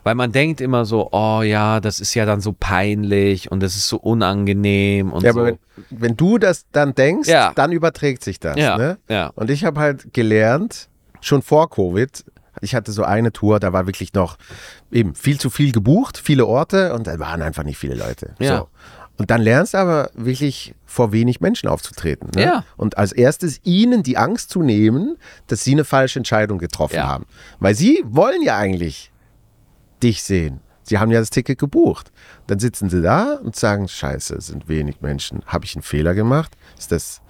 Weil 0.03 0.15
man 0.15 0.33
denkt 0.33 0.61
immer 0.61 0.85
so, 0.85 1.11
oh 1.13 1.43
ja, 1.43 1.81
das 1.81 2.01
ist 2.01 2.15
ja 2.15 2.25
dann 2.25 2.41
so 2.41 2.53
peinlich 2.59 3.51
und 3.53 3.61
das 3.63 3.77
ist 3.77 3.89
so 3.89 3.99
unangenehm 3.99 5.13
und 5.13 5.23
ja, 5.25 5.33
so. 5.33 5.41
aber 5.41 5.49
wenn, 5.49 5.59
wenn 5.91 6.17
du 6.17 6.39
das 6.39 6.67
dann 6.73 6.95
denkst, 6.95 7.29
Ja. 7.29 7.53
dann 7.55 7.73
überträgt 7.73 8.25
sich 8.25 8.41
das. 8.41 8.57
Ja, 8.57 8.77
Ne? 8.79 8.99
ja. 9.09 9.29
Und 9.35 9.51
ich 9.51 9.65
habe 9.65 9.79
halt 9.81 10.13
gelernt, 10.15 10.89
schon 11.21 11.43
vor 11.43 11.69
Covid, 11.71 12.25
ich 12.61 12.75
hatte 12.75 12.93
so 12.93 13.05
eine 13.05 13.33
Tour, 13.33 13.61
da 13.61 13.73
war 13.73 13.87
wirklich 13.87 14.13
noch 14.15 14.37
eben 14.91 15.15
viel 15.15 15.39
zu 15.39 15.51
viel 15.51 15.73
gebucht, 15.73 16.19
viele 16.19 16.47
Orte 16.47 16.95
und 16.95 17.07
da 17.07 17.19
waren 17.19 17.43
einfach 17.43 17.65
nicht 17.65 17.79
viele 17.79 17.95
Leute. 17.95 18.35
Ja. 18.39 18.59
So. 18.59 18.69
Und 19.18 19.30
dann 19.30 19.40
lernst 19.43 19.74
du 19.74 19.78
aber 19.78 20.10
wirklich 20.14 20.74
vor 20.86 21.12
wenig 21.12 21.40
Menschen 21.40 21.68
aufzutreten. 21.68 22.30
Ne? 22.34 22.43
Ja. 22.44 22.64
Und 22.76 22.98
als 22.98 23.12
erstes 23.12 23.60
ihnen 23.62 24.02
die 24.02 24.16
Angst 24.16 24.51
zu 24.51 24.62
nehmen, 24.62 25.16
dass 25.47 25.62
sie 25.64 25.72
eine 25.72 25.84
falsche 25.84 26.18
Entscheidung 26.18 26.59
getroffen 26.59 26.97
Ja. 26.97 27.09
haben. 27.09 27.26
Weil 27.60 27.74
sie 27.74 28.02
wollen 28.06 28.43
ja 28.43 28.56
eigentlich 28.56 29.12
dich 30.02 30.22
sehen. 30.22 30.60
Sie 30.82 30.98
haben 30.98 31.10
ja 31.12 31.20
das 31.20 31.30
Ticket 31.30 31.59
gebucht. 31.59 32.10
Dann 32.48 32.59
sitzen 32.59 32.90
sie 32.90 33.02
da 33.02 33.34
und 33.34 33.55
sagen, 33.55 33.86
scheiße, 33.86 34.34
es 34.34 34.47
sind 34.48 34.68
wenig 34.68 35.01
Menschen. 35.01 35.43
Habe 35.47 35.64
ich 35.64 35.76
einen 35.76 35.82
Fehler 35.82 36.14
gemacht? 36.14 36.56
Ist 36.76 36.90
das, 36.90 37.20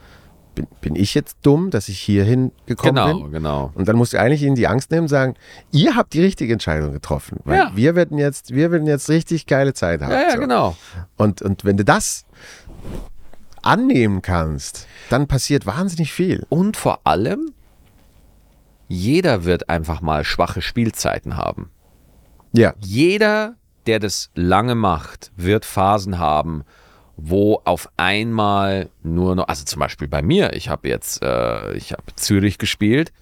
bin, 0.55 0.67
bin 0.81 0.97
ich 0.97 1.15
jetzt 1.15 1.39
dumm, 1.43 1.71
dass 1.71 1.89
ich 1.89 1.99
hierhin 1.99 2.53
gekommen 2.67 2.95
Genau, 2.97 3.21
bin? 3.23 3.33
genau. 3.33 3.71
Und 3.75 3.89
dann 3.89 3.97
musst 3.97 4.13
du 4.13 4.21
eigentlich 4.21 4.43
ihnen 4.43 4.55
die 4.57 4.67
Angst 4.69 4.91
nehmen 4.91 5.03
und 5.03 5.09
sagen, 5.09 5.35
ihr 5.71 5.97
habt 5.97 6.13
die 6.15 6.21
richtige 6.21 6.53
Entscheidung 6.53 6.93
getroffen. 6.93 7.41
Weil 7.45 7.59
Ja. 7.59 7.71
wir 7.75 7.95
werden 7.95 8.19
jetzt, 8.19 8.53
wir 8.55 8.71
werden 8.71 8.87
jetzt 8.87 9.09
richtig 9.09 9.47
geile 9.47 9.73
Zeit 9.75 10.03
haben. 10.03 10.13
Ja, 10.13 10.23
ja, 10.23 10.31
So. 10.33 10.39
genau. 10.41 10.77
Und, 11.17 11.41
und 11.43 11.65
wenn 11.65 11.77
du 11.77 11.85
das 11.85 12.25
annehmen 13.63 14.23
kannst, 14.23 14.87
dann 15.11 15.27
passiert 15.29 15.67
wahnsinnig 15.67 16.13
viel. 16.13 16.45
Und 16.49 16.77
vor 16.77 17.01
allem, 17.05 17.53
jeder 18.89 19.45
wird 19.45 19.69
einfach 19.69 20.01
mal 20.01 20.25
schwache 20.25 20.61
Spielzeiten 20.63 21.37
haben. 21.37 21.71
Ja. 22.53 22.75
Jeder, 22.81 23.55
der 23.87 24.01
das 24.01 24.31
lange 24.35 24.75
macht, 24.75 25.33
wird 25.37 25.65
Phasen 25.65 26.19
haben, 26.19 26.65
wo 27.25 27.61
auf 27.65 27.89
einmal 27.97 28.91
nur 29.05 29.37
noch, 29.37 29.47
also 29.47 29.65
zum 29.65 29.79
Beispiel 29.79 30.09
bei 30.09 30.23
mir, 30.23 30.55
ich 30.55 30.69
habe 30.69 30.89
jetzt, 30.89 31.23
äh, 31.23 31.73
ich 31.75 31.93
habe 31.93 32.03
Zürich 32.17 32.59
gespielt. 32.59 33.13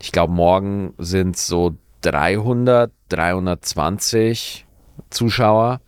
Ich 0.00 0.10
glaube, 0.10 0.32
morgen 0.32 0.92
sind 0.98 1.36
so 1.36 1.76
300, 2.00 2.90
320 3.10 4.66
Zuschauer. 5.10 5.80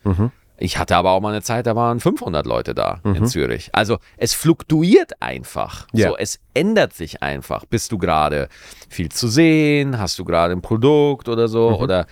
Ich 0.58 0.78
hatte 0.78 0.96
aber 0.96 1.10
auch 1.10 1.20
mal 1.20 1.30
eine 1.30 1.42
Zeit, 1.42 1.66
da 1.66 1.74
waren 1.74 1.98
500 1.98 2.46
Leute 2.46 2.72
da 2.72 3.00
in 3.02 3.26
Zürich. 3.26 3.68
Also 3.72 3.98
es 4.16 4.32
fluktuiert 4.32 5.20
einfach. 5.20 5.88
Ja. 5.92 6.10
So, 6.10 6.16
es 6.16 6.38
ändert 6.54 6.94
sich 6.94 7.22
einfach. 7.22 7.64
Bist 7.66 7.90
du 7.90 7.98
gerade 7.98 8.48
viel 8.88 9.10
zu 9.10 9.26
sehen? 9.26 9.98
Hast 9.98 10.18
du 10.20 10.24
gerade 10.24 10.52
ein 10.52 10.62
Produkt 10.62 11.28
oder 11.28 11.48
so? 11.48 11.78
Oder 11.78 12.02
äh, 12.02 12.04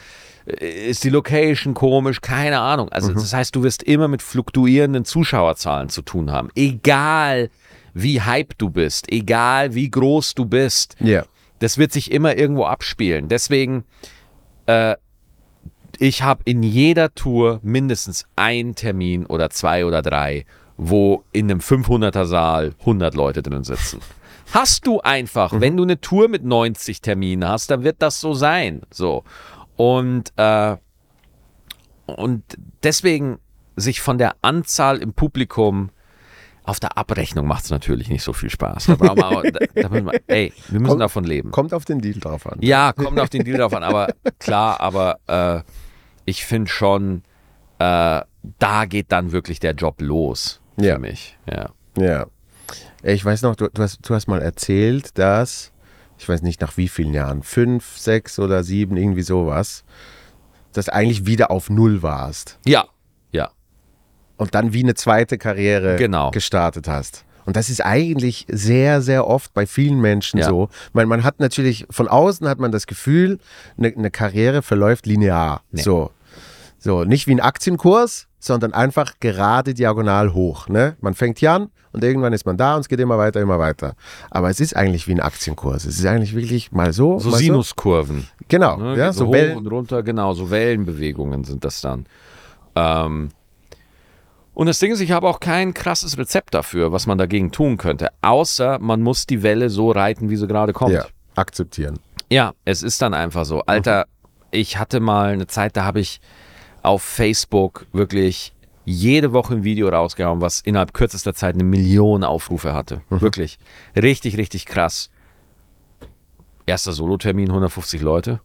ist 0.46 1.04
die 1.04 1.10
Location 1.10 1.74
komisch? 1.74 2.20
Keine 2.20 2.60
Ahnung. 2.60 2.90
Also 2.90 3.12
das 3.12 3.32
heißt, 3.32 3.56
du 3.56 3.62
wirst 3.62 3.82
immer 3.82 4.08
mit 4.08 4.22
fluktuierenden 4.22 5.04
Zuschauerzahlen 5.04 5.88
zu 5.88 6.02
tun 6.02 6.30
haben. 6.30 6.50
Egal 6.54 7.50
wie 7.94 8.20
hype 8.20 8.58
du 8.58 8.70
bist, 8.70 9.10
egal 9.10 9.74
wie 9.74 9.90
groß 9.90 10.34
du 10.34 10.44
bist. 10.44 10.96
Ja. 11.00 11.24
Das 11.60 11.78
wird 11.78 11.92
sich 11.92 12.10
immer 12.10 12.36
irgendwo 12.36 12.64
abspielen. 12.64 13.28
Deswegen, 13.28 13.84
äh, 14.66 14.96
ich 15.98 16.22
habe 16.22 16.42
in 16.44 16.62
jeder 16.62 17.14
Tour 17.14 17.60
mindestens 17.62 18.26
einen 18.36 18.74
Termin 18.74 19.24
oder 19.24 19.48
zwei 19.50 19.86
oder 19.86 20.02
drei, 20.02 20.44
wo 20.76 21.22
in 21.32 21.50
einem 21.50 21.60
500er 21.60 22.26
Saal 22.26 22.74
100 22.80 23.14
Leute 23.14 23.42
drin 23.42 23.64
sitzen. 23.64 24.00
Hast 24.52 24.86
du 24.86 25.00
einfach, 25.00 25.58
wenn 25.58 25.76
du 25.76 25.84
eine 25.84 26.00
Tour 26.00 26.28
mit 26.28 26.44
90 26.44 27.00
Terminen 27.00 27.48
hast, 27.48 27.70
dann 27.70 27.82
wird 27.82 27.96
das 28.00 28.20
so 28.20 28.34
sein. 28.34 28.82
So. 28.90 29.24
Und, 29.76 30.32
äh, 30.36 30.76
und 32.06 32.44
deswegen 32.82 33.38
sich 33.76 34.00
von 34.00 34.18
der 34.18 34.36
Anzahl 34.42 34.98
im 34.98 35.12
Publikum 35.14 35.90
auf 36.66 36.80
der 36.80 36.96
Abrechnung 36.96 37.46
macht 37.46 37.64
es 37.64 37.70
natürlich 37.70 38.08
nicht 38.08 38.22
so 38.22 38.32
viel 38.32 38.48
Spaß. 38.48 38.86
Da 38.86 38.94
brauchen 38.94 39.18
wir, 39.18 39.52
da 39.82 39.88
müssen 39.90 40.06
wir, 40.06 40.20
ey, 40.28 40.50
wir 40.68 40.80
müssen 40.80 40.90
Kommt- 40.92 41.02
davon 41.02 41.24
leben. 41.24 41.50
Kommt 41.50 41.74
auf 41.74 41.84
den 41.84 42.00
Deal 42.00 42.18
drauf 42.18 42.46
an. 42.46 42.58
Ja, 42.62 42.92
kommt 42.94 43.20
auf 43.20 43.28
den 43.28 43.44
Deal 43.44 43.58
drauf 43.58 43.74
an, 43.74 43.82
aber 43.82 44.08
klar, 44.38 44.80
aber 44.80 45.18
äh, 45.26 45.62
ich 46.24 46.46
finde 46.46 46.70
schon, 46.70 47.22
äh, 47.80 48.22
da 48.58 48.84
geht 48.86 49.12
dann 49.12 49.32
wirklich 49.32 49.60
der 49.60 49.72
Job 49.72 50.00
los 50.00 50.60
für 50.78 50.86
Ja. 50.86 50.98
mich. 50.98 51.36
Ja. 51.50 51.68
Ja. 51.98 52.26
Ich 53.02 53.22
weiß 53.22 53.42
noch, 53.42 53.56
du, 53.56 53.68
du, 53.68 53.82
hast, 53.82 53.98
du 54.08 54.14
hast 54.14 54.26
mal 54.28 54.40
erzählt, 54.40 55.18
dass, 55.18 55.70
ich 56.24 56.28
weiß 56.30 56.40
nicht 56.40 56.62
nach 56.62 56.78
wie 56.78 56.88
vielen 56.88 57.12
Jahren, 57.12 57.42
fünf, 57.42 57.98
sechs 57.98 58.38
oder 58.38 58.64
sieben, 58.64 58.96
irgendwie 58.96 59.20
sowas, 59.20 59.84
dass 60.72 60.88
eigentlich 60.88 61.26
wieder 61.26 61.50
auf 61.50 61.68
Null 61.68 62.02
warst 62.02 62.58
Ja, 62.64 62.86
ja. 63.30 63.50
und 64.38 64.54
dann 64.54 64.72
wie 64.72 64.82
eine 64.82 64.94
zweite 64.94 65.36
Karriere 65.36 65.96
Genau. 65.96 66.30
gestartet 66.30 66.88
hast. 66.88 67.26
Und 67.44 67.56
das 67.56 67.68
ist 67.68 67.84
eigentlich 67.84 68.46
sehr, 68.48 69.02
sehr 69.02 69.26
oft 69.26 69.52
bei 69.52 69.66
vielen 69.66 70.00
Menschen 70.00 70.38
Ja. 70.40 70.48
so. 70.48 70.70
Weil 70.94 71.04
man 71.04 71.24
hat 71.24 71.40
natürlich, 71.40 71.84
von 71.90 72.08
außen 72.08 72.48
hat 72.48 72.58
man 72.58 72.72
das 72.72 72.86
Gefühl, 72.86 73.38
eine, 73.76 73.88
eine 73.88 74.10
Karriere 74.10 74.62
verläuft 74.62 75.04
linear. 75.04 75.60
Nee. 75.72 75.82
So. 75.82 76.10
So, 76.78 77.04
nicht 77.04 77.26
wie 77.26 77.32
ein 77.32 77.40
Aktienkurs, 77.40 78.28
sondern 78.44 78.72
einfach 78.72 79.14
gerade 79.20 79.74
diagonal 79.74 80.32
hoch. 80.34 80.68
Ne? 80.68 80.96
Man 81.00 81.14
fängt 81.14 81.38
hier 81.38 81.52
an 81.52 81.70
und 81.92 82.04
irgendwann 82.04 82.32
ist 82.32 82.44
man 82.46 82.56
da 82.56 82.74
und 82.74 82.80
es 82.80 82.88
geht 82.88 83.00
immer 83.00 83.18
weiter, 83.18 83.40
immer 83.40 83.58
weiter. 83.58 83.94
Aber 84.30 84.50
es 84.50 84.60
ist 84.60 84.76
eigentlich 84.76 85.06
wie 85.08 85.12
ein 85.12 85.20
Aktienkurs. 85.20 85.84
Es 85.84 85.98
ist 85.98 86.06
eigentlich 86.06 86.34
wirklich 86.34 86.72
mal 86.72 86.92
so. 86.92 87.18
So 87.18 87.30
mal 87.30 87.38
Sinuskurven. 87.38 88.26
Genau, 88.48 88.76
Ne? 88.76 88.96
ja, 88.98 89.12
so 89.12 89.26
hoch 89.28 89.32
Wellen. 89.32 89.56
und 89.58 89.66
runter, 89.68 90.02
genau, 90.02 90.32
so 90.34 90.50
Wellenbewegungen 90.50 91.44
sind 91.44 91.64
das 91.64 91.80
dann. 91.80 92.06
Ähm, 92.74 93.30
und 94.52 94.66
das 94.68 94.78
Ding 94.78 94.92
ist, 94.92 95.00
ich 95.00 95.10
habe 95.10 95.26
auch 95.28 95.40
kein 95.40 95.74
krasses 95.74 96.16
Rezept 96.16 96.54
dafür, 96.54 96.92
was 96.92 97.06
man 97.06 97.18
dagegen 97.18 97.50
tun 97.50 97.76
könnte, 97.76 98.08
außer 98.22 98.78
man 98.78 99.02
muss 99.02 99.26
die 99.26 99.42
Welle 99.42 99.68
so 99.68 99.90
reiten, 99.90 100.30
wie 100.30 100.36
sie 100.36 100.46
gerade 100.46 100.72
kommt. 100.72 100.92
Ja, 100.92 101.06
akzeptieren. 101.34 101.98
Ja, 102.30 102.52
es 102.64 102.82
ist 102.82 103.02
dann 103.02 103.14
einfach 103.14 103.44
so. 103.44 103.62
Alter, 103.62 104.06
ich 104.52 104.78
hatte 104.78 105.00
mal 105.00 105.30
eine 105.32 105.46
Zeit, 105.48 105.76
da 105.76 105.84
habe 105.84 106.00
ich 106.00 106.20
auf 106.84 107.02
Facebook 107.02 107.86
wirklich 107.92 108.52
jede 108.84 109.32
Woche 109.32 109.54
ein 109.54 109.64
Video 109.64 109.88
rausgehauen, 109.88 110.40
was 110.40 110.60
innerhalb 110.60 110.92
kürzester 110.92 111.34
Zeit 111.34 111.54
eine 111.54 111.64
Million 111.64 112.22
Aufrufe 112.22 112.74
hatte. 112.74 113.00
Wirklich. 113.08 113.58
Richtig, 113.96 114.36
richtig 114.36 114.66
krass. 114.66 115.10
Erster 116.66 116.92
Solotermin, 116.92 117.48
150 117.48 118.02
Leute. 118.02 118.40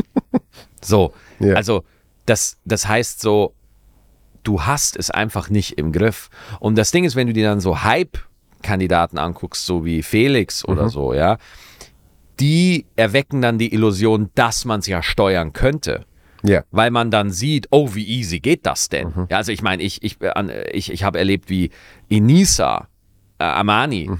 so, 0.80 1.12
Ja. 1.38 1.54
also 1.54 1.84
das, 2.26 2.58
das 2.64 2.88
heißt 2.88 3.20
so, 3.20 3.54
du 4.42 4.62
hast 4.62 4.96
es 4.96 5.10
einfach 5.10 5.50
nicht 5.50 5.76
im 5.78 5.92
Griff. 5.92 6.30
Und 6.58 6.76
das 6.76 6.90
Ding 6.90 7.04
ist, 7.04 7.16
wenn 7.16 7.26
du 7.26 7.32
dir 7.34 7.46
dann 7.48 7.60
so 7.60 7.82
Hype-Kandidaten 7.82 9.18
anguckst, 9.18 9.66
so 9.66 9.84
wie 9.84 10.02
Felix 10.02 10.64
oder 10.64 10.88
so, 10.88 11.12
ja, 11.12 11.36
die 12.38 12.86
erwecken 12.96 13.42
dann 13.42 13.58
die 13.58 13.74
Illusion, 13.74 14.30
dass 14.34 14.64
man 14.64 14.80
es 14.80 14.86
ja 14.86 15.02
steuern 15.02 15.52
könnte. 15.52 16.06
Ja. 16.42 16.64
Weil 16.70 16.90
man 16.90 17.10
dann 17.10 17.30
sieht, 17.30 17.68
oh, 17.70 17.94
wie 17.94 18.06
easy 18.06 18.40
geht 18.40 18.64
das 18.66 18.88
denn? 18.88 19.12
Ja, 19.30 19.36
also 19.38 19.52
ich 19.52 19.62
meine, 19.62 19.82
ich, 19.82 20.02
ich, 20.02 20.18
ich, 20.72 20.92
ich 20.92 21.02
habe 21.04 21.18
erlebt, 21.18 21.48
wie 21.50 21.70
Inisa 22.08 22.88
äh, 23.38 23.44
Amani 23.44 24.10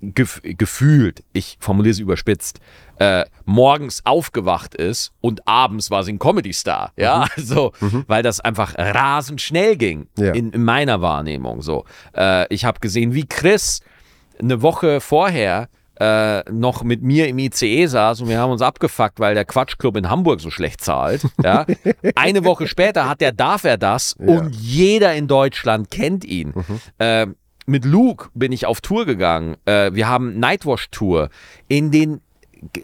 gef 0.00 0.40
gefühlt, 0.42 1.24
ich 1.32 1.56
formuliere 1.60 1.92
es 1.92 1.98
überspitzt, 1.98 2.60
äh, 2.98 3.24
morgens 3.44 4.04
aufgewacht 4.04 4.74
ist 4.74 5.12
und 5.20 5.48
abends 5.48 5.90
war 5.90 6.04
sie 6.04 6.12
ein 6.12 6.18
Comedy-Star. 6.18 6.92
Ja, 6.96 7.26
also, 7.36 7.72
weil 8.06 8.22
das 8.22 8.40
einfach 8.40 8.74
rasend 8.78 9.40
schnell 9.40 9.76
ging 9.76 10.06
Ja. 10.18 10.32
in, 10.32 10.50
in 10.52 10.62
meiner 10.64 11.00
Wahrnehmung. 11.00 11.62
So, 11.62 11.84
äh, 12.16 12.46
ich 12.54 12.64
habe 12.64 12.80
gesehen, 12.80 13.14
wie 13.14 13.26
Chris 13.26 13.80
eine 14.38 14.62
Woche 14.62 15.00
vorher 15.00 15.68
äh, 16.00 16.42
noch 16.50 16.82
mit 16.82 17.02
mir 17.02 17.28
im 17.28 17.38
ICE 17.38 17.86
saß 17.86 18.22
und 18.22 18.28
wir 18.28 18.38
haben 18.38 18.50
uns 18.50 18.62
abgefuckt, 18.62 19.20
weil 19.20 19.34
der 19.34 19.44
Quatschclub 19.44 19.96
in 19.96 20.10
Hamburg 20.10 20.40
so 20.40 20.50
schlecht 20.50 20.80
zahlt. 20.80 21.22
Ja. 21.42 21.66
Eine 22.16 22.44
Woche 22.44 22.66
später 22.66 23.08
hat 23.08 23.20
der 23.20 23.32
Darf 23.32 23.64
er 23.64 23.78
das 23.78 24.14
und 24.14 24.54
jeder 24.54 25.14
in 25.14 25.28
Deutschland 25.28 25.90
kennt 25.90 26.24
ihn. 26.24 26.52
Äh, 26.98 27.26
mit 27.66 27.84
Luke 27.84 28.28
bin 28.34 28.52
ich 28.52 28.66
auf 28.66 28.80
Tour 28.80 29.06
gegangen. 29.06 29.56
Äh, 29.64 29.92
wir 29.94 30.08
haben 30.08 30.38
Nightwash 30.38 30.90
Tour 30.90 31.30
in 31.68 31.90
den 31.90 32.20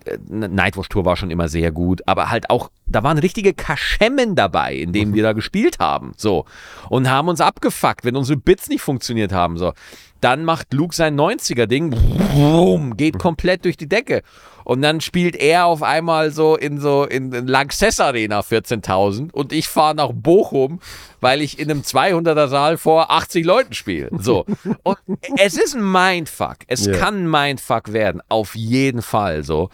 äh, 0.04 0.18
Nightwash 0.28 0.88
Tour 0.88 1.04
war 1.04 1.16
schon 1.16 1.30
immer 1.30 1.48
sehr 1.48 1.72
gut, 1.72 2.02
aber 2.06 2.30
halt 2.30 2.50
auch, 2.50 2.70
da 2.86 3.02
waren 3.02 3.18
richtige 3.18 3.54
Kaschemmen 3.54 4.34
dabei, 4.34 4.74
in 4.74 4.92
denen 4.92 5.14
wir 5.14 5.22
da 5.22 5.32
gespielt 5.32 5.78
haben, 5.78 6.12
so. 6.16 6.44
Und 6.88 7.08
haben 7.08 7.28
uns 7.28 7.40
abgefuckt, 7.40 8.04
wenn 8.04 8.16
unsere 8.16 8.38
Bits 8.38 8.68
nicht 8.68 8.82
funktioniert 8.82 9.32
haben, 9.32 9.56
so. 9.56 9.72
Dann 10.20 10.44
macht 10.44 10.72
Luke 10.74 10.94
sein 10.94 11.18
90er-Ding, 11.18 11.90
brumm, 11.90 12.96
geht 12.96 13.18
komplett 13.18 13.64
durch 13.64 13.76
die 13.76 13.88
Decke. 13.88 14.22
Und 14.64 14.82
dann 14.82 15.00
spielt 15.00 15.34
er 15.36 15.64
auf 15.66 15.82
einmal 15.82 16.30
so 16.30 16.54
in 16.56 16.78
so 16.78 17.04
in, 17.04 17.32
in 17.32 17.46
Lanxess 17.46 17.98
Arena 17.98 18.40
14.000 18.40 19.32
und 19.32 19.52
ich 19.52 19.66
fahre 19.68 19.94
nach 19.94 20.10
Bochum, 20.12 20.80
weil 21.20 21.40
ich 21.40 21.58
in 21.58 21.70
einem 21.70 21.80
200er 21.80 22.48
Saal 22.48 22.76
vor 22.76 23.10
80 23.10 23.44
Leuten 23.44 23.72
spiele. 23.72 24.10
So. 24.18 24.44
Und 24.84 24.98
es 25.38 25.56
ist 25.56 25.74
ein 25.74 25.90
Mindfuck. 25.90 26.58
Es 26.68 26.86
Ja. 26.86 26.92
kann 26.92 27.24
ein 27.24 27.30
Mindfuck 27.30 27.92
werden, 27.92 28.20
auf 28.28 28.54
jeden 28.54 29.02
Fall 29.02 29.42
so. 29.42 29.70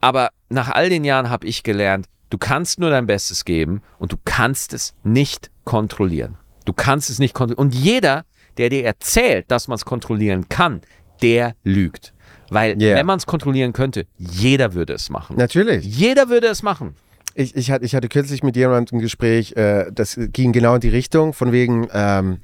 Aber 0.00 0.30
nach 0.48 0.70
all 0.70 0.88
den 0.88 1.04
Jahren 1.04 1.28
habe 1.28 1.46
ich 1.46 1.62
gelernt, 1.62 2.06
du 2.30 2.38
kannst 2.38 2.78
nur 2.78 2.90
dein 2.90 3.06
Bestes 3.06 3.44
geben 3.44 3.82
und 3.98 4.12
du 4.12 4.16
kannst 4.24 4.72
es 4.72 4.94
nicht 5.04 5.50
kontrollieren. 5.64 6.36
Du 6.64 6.72
kannst 6.72 7.10
es 7.10 7.18
nicht 7.18 7.34
kontrollieren. 7.34 7.66
Und 7.66 7.74
jeder, 7.74 8.24
der 8.58 8.68
dir 8.70 8.84
erzählt, 8.84 9.46
dass 9.50 9.68
man 9.68 9.76
es 9.76 9.84
kontrollieren 9.84 10.48
kann, 10.48 10.80
der 11.22 11.54
lügt. 11.64 12.12
Weil 12.50 12.80
Yeah. 12.80 12.96
wenn 12.98 13.06
man 13.06 13.18
es 13.18 13.26
kontrollieren 13.26 13.72
könnte, 13.72 14.06
jeder 14.18 14.74
würde 14.74 14.92
es 14.92 15.08
machen. 15.08 15.36
Natürlich. 15.36 15.84
Jeder 15.86 16.28
würde 16.28 16.48
es 16.48 16.62
machen. 16.62 16.94
Ich, 17.34 17.56
ich, 17.56 17.70
hatte, 17.70 17.84
ich 17.86 17.94
hatte 17.94 18.08
kürzlich 18.08 18.42
mit 18.42 18.56
jemandem 18.56 18.98
ein 18.98 19.00
Gespräch, 19.00 19.52
äh, 19.56 19.86
das 19.90 20.18
ging 20.18 20.52
genau 20.52 20.74
in 20.74 20.80
die 20.82 20.90
Richtung, 20.90 21.32
von 21.32 21.50
wegen, 21.50 21.88
ähm, 21.94 22.40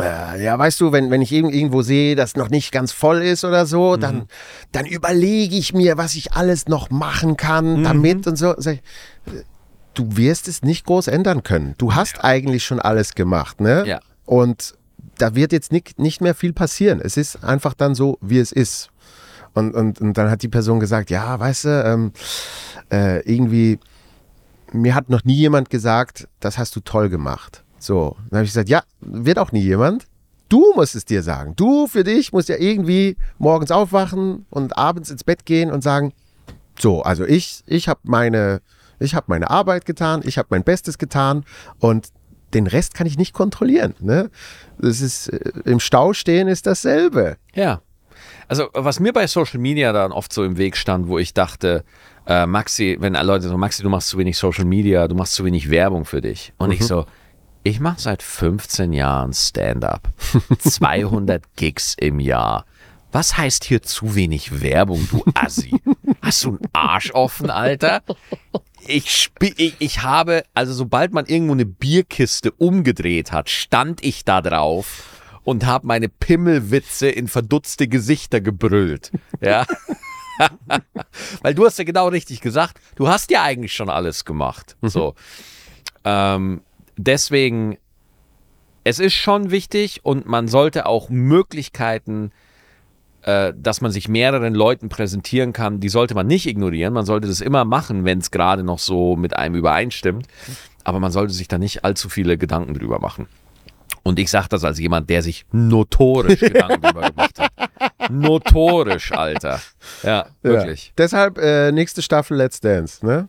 äh, 0.00 0.42
ja, 0.42 0.58
weißt 0.58 0.80
du, 0.80 0.92
wenn, 0.92 1.10
wenn 1.10 1.20
ich 1.20 1.30
irgend- 1.32 1.54
irgendwo 1.54 1.82
sehe, 1.82 2.16
dass 2.16 2.36
noch 2.36 2.48
nicht 2.48 2.72
ganz 2.72 2.92
voll 2.92 3.22
ist 3.22 3.44
oder 3.44 3.66
so, 3.66 3.96
dann, 3.96 4.28
dann 4.72 4.86
überlege 4.86 5.56
ich 5.56 5.74
mir, 5.74 5.98
was 5.98 6.14
ich 6.14 6.32
alles 6.32 6.68
noch 6.68 6.88
machen 6.90 7.36
kann 7.36 7.84
damit 7.84 8.26
und 8.26 8.36
so. 8.36 8.54
Sag 8.56 8.74
ich, 8.74 9.32
äh, 9.34 9.42
du 9.94 10.16
wirst 10.16 10.48
es 10.48 10.62
nicht 10.62 10.86
groß 10.86 11.08
ändern 11.08 11.42
können. 11.42 11.74
Du 11.78 11.94
hast 11.94 12.24
eigentlich 12.24 12.64
schon 12.64 12.80
alles 12.80 13.14
gemacht, 13.14 13.60
ne? 13.60 13.84
Ja. 13.86 14.00
Und 14.24 14.74
da 15.18 15.34
wird 15.34 15.52
jetzt 15.52 15.72
nicht, 15.72 15.98
nicht 15.98 16.20
mehr 16.20 16.34
viel 16.34 16.52
passieren. 16.52 17.00
Es 17.02 17.16
ist 17.16 17.42
einfach 17.44 17.74
dann 17.74 17.94
so, 17.94 18.18
wie 18.20 18.38
es 18.38 18.52
ist. 18.52 18.90
Und, 19.54 19.74
und, 19.74 20.00
und 20.00 20.18
dann 20.18 20.30
hat 20.30 20.42
die 20.42 20.48
Person 20.48 20.80
gesagt, 20.80 21.10
ja, 21.10 21.38
weißt 21.38 21.64
du, 21.64 21.84
ähm, 21.84 22.12
äh, 22.92 23.20
irgendwie, 23.20 23.78
mir 24.72 24.94
hat 24.94 25.08
noch 25.08 25.24
nie 25.24 25.36
jemand 25.36 25.70
gesagt, 25.70 26.28
das 26.40 26.58
hast 26.58 26.76
du 26.76 26.80
toll 26.80 27.08
gemacht. 27.08 27.64
So, 27.78 28.16
dann 28.30 28.38
habe 28.38 28.44
ich 28.44 28.50
gesagt, 28.50 28.68
ja, 28.68 28.82
wird 29.00 29.38
auch 29.38 29.52
nie 29.52 29.62
jemand. 29.62 30.06
Du 30.48 30.74
musst 30.74 30.94
es 30.94 31.04
dir 31.04 31.22
sagen. 31.22 31.54
Du 31.56 31.86
für 31.86 32.04
dich 32.04 32.32
musst 32.32 32.48
ja 32.48 32.56
irgendwie 32.56 33.16
morgens 33.38 33.70
aufwachen 33.70 34.46
und 34.50 34.76
abends 34.76 35.10
ins 35.10 35.24
Bett 35.24 35.46
gehen 35.46 35.70
und 35.70 35.82
sagen, 35.82 36.12
so, 36.78 37.02
also 37.02 37.24
ich, 37.24 37.62
ich 37.66 37.88
habe 37.88 38.00
meine, 38.04 38.60
ich 38.98 39.14
habe 39.14 39.26
meine 39.28 39.50
Arbeit 39.50 39.86
getan, 39.86 40.20
ich 40.24 40.38
habe 40.38 40.48
mein 40.50 40.64
Bestes 40.64 40.98
getan 40.98 41.44
und 41.78 42.08
den 42.54 42.66
Rest 42.66 42.94
kann 42.94 43.06
ich 43.06 43.18
nicht 43.18 43.32
kontrollieren. 43.32 43.94
Ne? 44.00 44.30
Das 44.78 45.00
ist 45.00 45.28
äh, 45.28 45.52
im 45.64 45.80
Stau 45.80 46.12
stehen 46.12 46.48
ist 46.48 46.66
dasselbe. 46.66 47.36
Ja. 47.54 47.82
Also, 48.48 48.68
was 48.72 49.00
mir 49.00 49.12
bei 49.12 49.26
Social 49.26 49.58
Media 49.58 49.92
dann 49.92 50.12
oft 50.12 50.32
so 50.32 50.44
im 50.44 50.56
Weg 50.56 50.76
stand, 50.76 51.08
wo 51.08 51.18
ich 51.18 51.34
dachte, 51.34 51.84
äh, 52.26 52.46
Maxi, 52.46 52.96
wenn 53.00 53.14
Leute 53.14 53.48
so, 53.48 53.56
Maxi, 53.56 53.82
du 53.82 53.88
machst 53.88 54.08
zu 54.08 54.18
wenig 54.18 54.38
Social 54.38 54.64
Media, 54.64 55.08
du 55.08 55.14
machst 55.14 55.34
zu 55.34 55.44
wenig 55.44 55.70
Werbung 55.70 56.04
für 56.04 56.20
dich. 56.20 56.52
Und 56.58 56.70
ich 56.70 56.84
so, 56.84 57.06
ich 57.62 57.80
mache 57.80 58.00
seit 58.00 58.22
15 58.22 58.92
Jahren 58.92 59.32
Stand-up. 59.32 60.08
200 60.58 61.42
Gigs 61.56 61.94
im 61.98 62.20
Jahr. 62.20 62.64
Was 63.10 63.36
heißt 63.36 63.64
hier 63.64 63.82
zu 63.82 64.14
wenig 64.14 64.60
Werbung, 64.62 65.08
du 65.10 65.24
Assi? 65.34 65.80
Hast 66.20 66.44
du 66.44 66.50
einen 66.50 66.60
Arsch 66.72 67.12
offen, 67.12 67.50
Alter? 67.50 68.02
Ich, 68.88 69.30
ich, 69.56 69.74
ich 69.78 70.02
habe, 70.02 70.44
also 70.54 70.72
sobald 70.72 71.12
man 71.12 71.26
irgendwo 71.26 71.52
eine 71.52 71.66
Bierkiste 71.66 72.52
umgedreht 72.52 73.32
hat, 73.32 73.50
stand 73.50 74.04
ich 74.04 74.24
da 74.24 74.40
drauf 74.40 75.04
und 75.44 75.64
habe 75.64 75.86
meine 75.86 76.08
Pimmelwitze 76.08 77.08
in 77.08 77.28
verdutzte 77.28 77.88
Gesichter 77.88 78.40
gebrüllt. 78.40 79.12
Ja. 79.40 79.66
Weil 81.42 81.54
du 81.54 81.64
hast 81.64 81.78
ja 81.78 81.84
genau 81.84 82.08
richtig 82.08 82.40
gesagt, 82.40 82.78
du 82.96 83.08
hast 83.08 83.30
ja 83.30 83.42
eigentlich 83.42 83.72
schon 83.72 83.88
alles 83.88 84.24
gemacht. 84.24 84.76
So. 84.82 85.14
Ähm, 86.04 86.62
deswegen, 86.96 87.78
es 88.84 88.98
ist 88.98 89.14
schon 89.14 89.50
wichtig 89.50 90.00
und 90.04 90.26
man 90.26 90.48
sollte 90.48 90.86
auch 90.86 91.08
Möglichkeiten, 91.08 92.32
äh, 92.32 92.45
dass 93.26 93.80
man 93.80 93.90
sich 93.90 94.08
mehreren 94.08 94.54
Leuten 94.54 94.88
präsentieren 94.88 95.52
kann, 95.52 95.80
die 95.80 95.88
sollte 95.88 96.14
man 96.14 96.26
nicht 96.26 96.46
ignorieren. 96.46 96.94
Man 96.94 97.06
sollte 97.06 97.26
das 97.26 97.40
immer 97.40 97.64
machen, 97.64 98.04
wenn 98.04 98.18
es 98.18 98.30
gerade 98.30 98.62
noch 98.62 98.78
so 98.78 99.16
mit 99.16 99.36
einem 99.36 99.56
übereinstimmt. 99.56 100.26
Aber 100.84 101.00
man 101.00 101.10
sollte 101.10 101.32
sich 101.32 101.48
da 101.48 101.58
nicht 101.58 101.84
allzu 101.84 102.08
viele 102.08 102.38
Gedanken 102.38 102.74
drüber 102.74 103.00
machen. 103.00 103.26
Und 104.04 104.20
ich 104.20 104.30
sage 104.30 104.46
das 104.50 104.62
als 104.62 104.78
jemand, 104.78 105.10
der 105.10 105.20
sich 105.20 105.44
notorisch 105.50 106.38
Gedanken 106.52 106.80
drüber 106.80 107.10
gemacht 107.10 107.40
hat. 107.40 107.50
Notorisch, 108.08 109.10
Alter. 109.10 109.60
Ja, 110.04 110.26
wirklich. 110.42 110.86
Ja. 110.86 110.92
Deshalb 110.98 111.38
äh, 111.38 111.72
nächste 111.72 112.02
Staffel 112.02 112.36
Let's 112.36 112.60
Dance, 112.60 113.04
ne? 113.04 113.28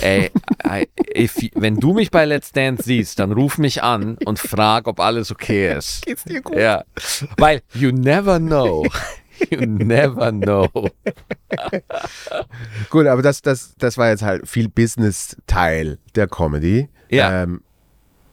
Ey, 0.00 0.30
ey, 0.58 0.88
if, 1.16 1.36
wenn 1.56 1.76
du 1.76 1.92
mich 1.92 2.12
bei 2.12 2.24
Let's 2.24 2.52
Dance 2.52 2.84
siehst, 2.84 3.18
dann 3.18 3.32
ruf 3.32 3.58
mich 3.58 3.82
an 3.82 4.16
und 4.24 4.38
frag, 4.38 4.86
ob 4.86 5.00
alles 5.00 5.32
okay 5.32 5.72
ist. 5.76 6.06
Geht's 6.06 6.22
dir 6.22 6.40
gut? 6.40 6.56
Ja, 6.56 6.84
weil 7.36 7.62
you 7.74 7.90
never 7.90 8.38
know. 8.38 8.86
You 9.50 9.66
never 9.66 10.30
know. 10.32 10.68
Gut, 12.90 13.06
aber 13.06 13.22
das, 13.22 13.42
das, 13.42 13.74
das 13.78 13.98
war 13.98 14.08
jetzt 14.08 14.22
halt 14.22 14.48
viel 14.48 14.68
Business-Teil 14.68 15.98
der 16.14 16.26
Comedy. 16.28 16.88
Ja. 17.10 17.42
Ähm, 17.42 17.62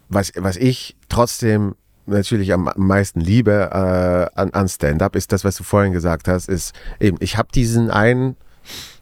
was, 0.09 0.31
was 0.35 0.57
ich 0.57 0.97
trotzdem 1.07 1.75
natürlich 2.05 2.53
am 2.53 2.71
meisten 2.75 3.21
liebe 3.21 3.69
äh, 3.71 4.39
an, 4.39 4.51
an 4.51 4.67
Stand-up, 4.67 5.15
ist 5.15 5.31
das, 5.31 5.43
was 5.43 5.55
du 5.55 5.63
vorhin 5.63 5.93
gesagt 5.93 6.27
hast, 6.27 6.49
ist 6.49 6.73
eben, 6.99 7.17
ich 7.19 7.37
habe 7.37 7.49
diesen 7.53 7.91
einen 7.91 8.35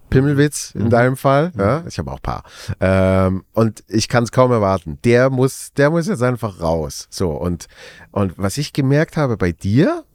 Pimmelwitz 0.09 0.71
in 0.73 0.89
deinem 0.89 1.17
Fall, 1.17 1.51
ja, 1.57 1.84
ich 1.85 1.99
habe 1.99 2.11
auch 2.11 2.17
ein 2.17 2.21
paar. 2.21 2.43
Ähm, 2.79 3.43
und 3.53 3.84
ich 3.88 4.07
kann 4.07 4.23
es 4.23 4.31
kaum 4.31 4.51
erwarten. 4.51 4.99
Der 5.03 5.29
muss, 5.29 5.73
der 5.75 5.89
muss 5.89 6.07
jetzt 6.07 6.23
einfach 6.23 6.61
raus. 6.61 7.07
So, 7.09 7.31
und, 7.31 7.67
und 8.11 8.34
was 8.38 8.57
ich 8.57 8.71
gemerkt 8.71 9.17
habe 9.17 9.35
bei 9.35 9.51
dir, 9.51 10.05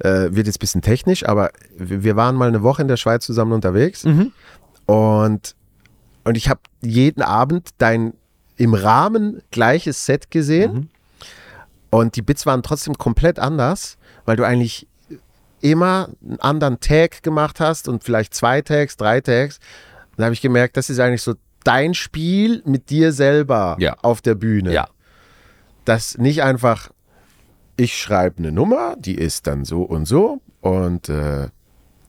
äh, 0.00 0.28
wird 0.34 0.46
jetzt 0.46 0.56
ein 0.56 0.60
bisschen 0.60 0.82
technisch, 0.82 1.26
aber 1.26 1.50
wir 1.76 2.16
waren 2.16 2.34
mal 2.36 2.48
eine 2.48 2.62
Woche 2.62 2.82
in 2.82 2.88
der 2.88 2.96
Schweiz 2.96 3.24
zusammen 3.26 3.52
unterwegs 3.52 4.04
und, 4.86 5.54
und 6.24 6.36
ich 6.36 6.48
habe 6.48 6.60
jeden 6.80 7.22
Abend 7.22 7.70
dein 7.78 8.14
im 8.56 8.74
Rahmen 8.74 9.40
gleiches 9.50 10.04
Set 10.06 10.30
gesehen 10.30 10.90
und 11.90 12.16
die 12.16 12.22
Bits 12.22 12.44
waren 12.46 12.62
trotzdem 12.62 12.94
komplett 12.98 13.38
anders, 13.38 13.96
weil 14.24 14.36
du 14.36 14.44
eigentlich 14.44 14.86
immer 15.60 16.08
einen 16.22 16.40
anderen 16.40 16.80
Tag 16.80 17.22
gemacht 17.22 17.60
hast 17.60 17.88
und 17.88 18.04
vielleicht 18.04 18.34
zwei 18.34 18.60
Tags, 18.62 18.96
drei 18.96 19.20
Tags. 19.20 19.58
Dann 20.16 20.24
habe 20.26 20.34
ich 20.34 20.40
gemerkt, 20.40 20.76
das 20.76 20.90
ist 20.90 20.98
eigentlich 21.00 21.22
so 21.22 21.34
dein 21.64 21.94
Spiel 21.94 22.62
mit 22.64 22.90
dir 22.90 23.12
selber 23.12 23.76
Ja. 23.80 23.96
auf 24.02 24.20
der 24.20 24.34
Bühne. 24.34 24.72
Ja, 24.72 24.88
Dass 25.84 26.16
nicht 26.18 26.42
einfach, 26.42 26.90
ich 27.78 27.96
schreibe 27.96 28.38
eine 28.38 28.52
Nummer, 28.52 28.96
die 28.98 29.14
ist 29.14 29.46
dann 29.46 29.64
so 29.64 29.82
und 29.82 30.06
so 30.06 30.40
und 30.60 31.08
äh, 31.08 31.48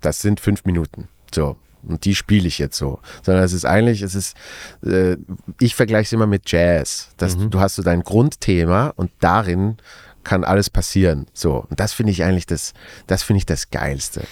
das 0.01 0.21
sind 0.21 0.39
fünf 0.39 0.65
Minuten. 0.65 1.07
So. 1.33 1.57
Und 1.83 2.03
die 2.03 2.15
spiele 2.15 2.47
ich 2.47 2.57
jetzt 2.57 2.77
so. 2.77 2.99
Sondern 3.21 3.43
es 3.43 3.53
ist 3.53 3.65
eigentlich, 3.65 4.01
es 4.01 4.15
ist, 4.15 4.35
äh, 4.83 5.15
ich 5.59 5.75
vergleiche 5.75 6.07
es 6.07 6.13
immer 6.13 6.27
mit 6.27 6.51
Jazz. 6.51 7.09
Das, 7.17 7.37
Du 7.37 7.59
hast 7.59 7.75
so 7.75 7.83
dein 7.83 8.01
Grundthema 8.01 8.91
und 8.95 9.11
darin 9.19 9.77
kann 10.23 10.43
alles 10.43 10.69
passieren. 10.69 11.27
So. 11.33 11.65
Und 11.69 11.79
das 11.79 11.93
finde 11.93 12.11
ich 12.11 12.23
eigentlich 12.23 12.47
das, 12.47 12.73
das 13.07 13.21
finde 13.21 13.37
ich 13.37 13.45
das 13.45 13.69
Geilste. 13.69 14.23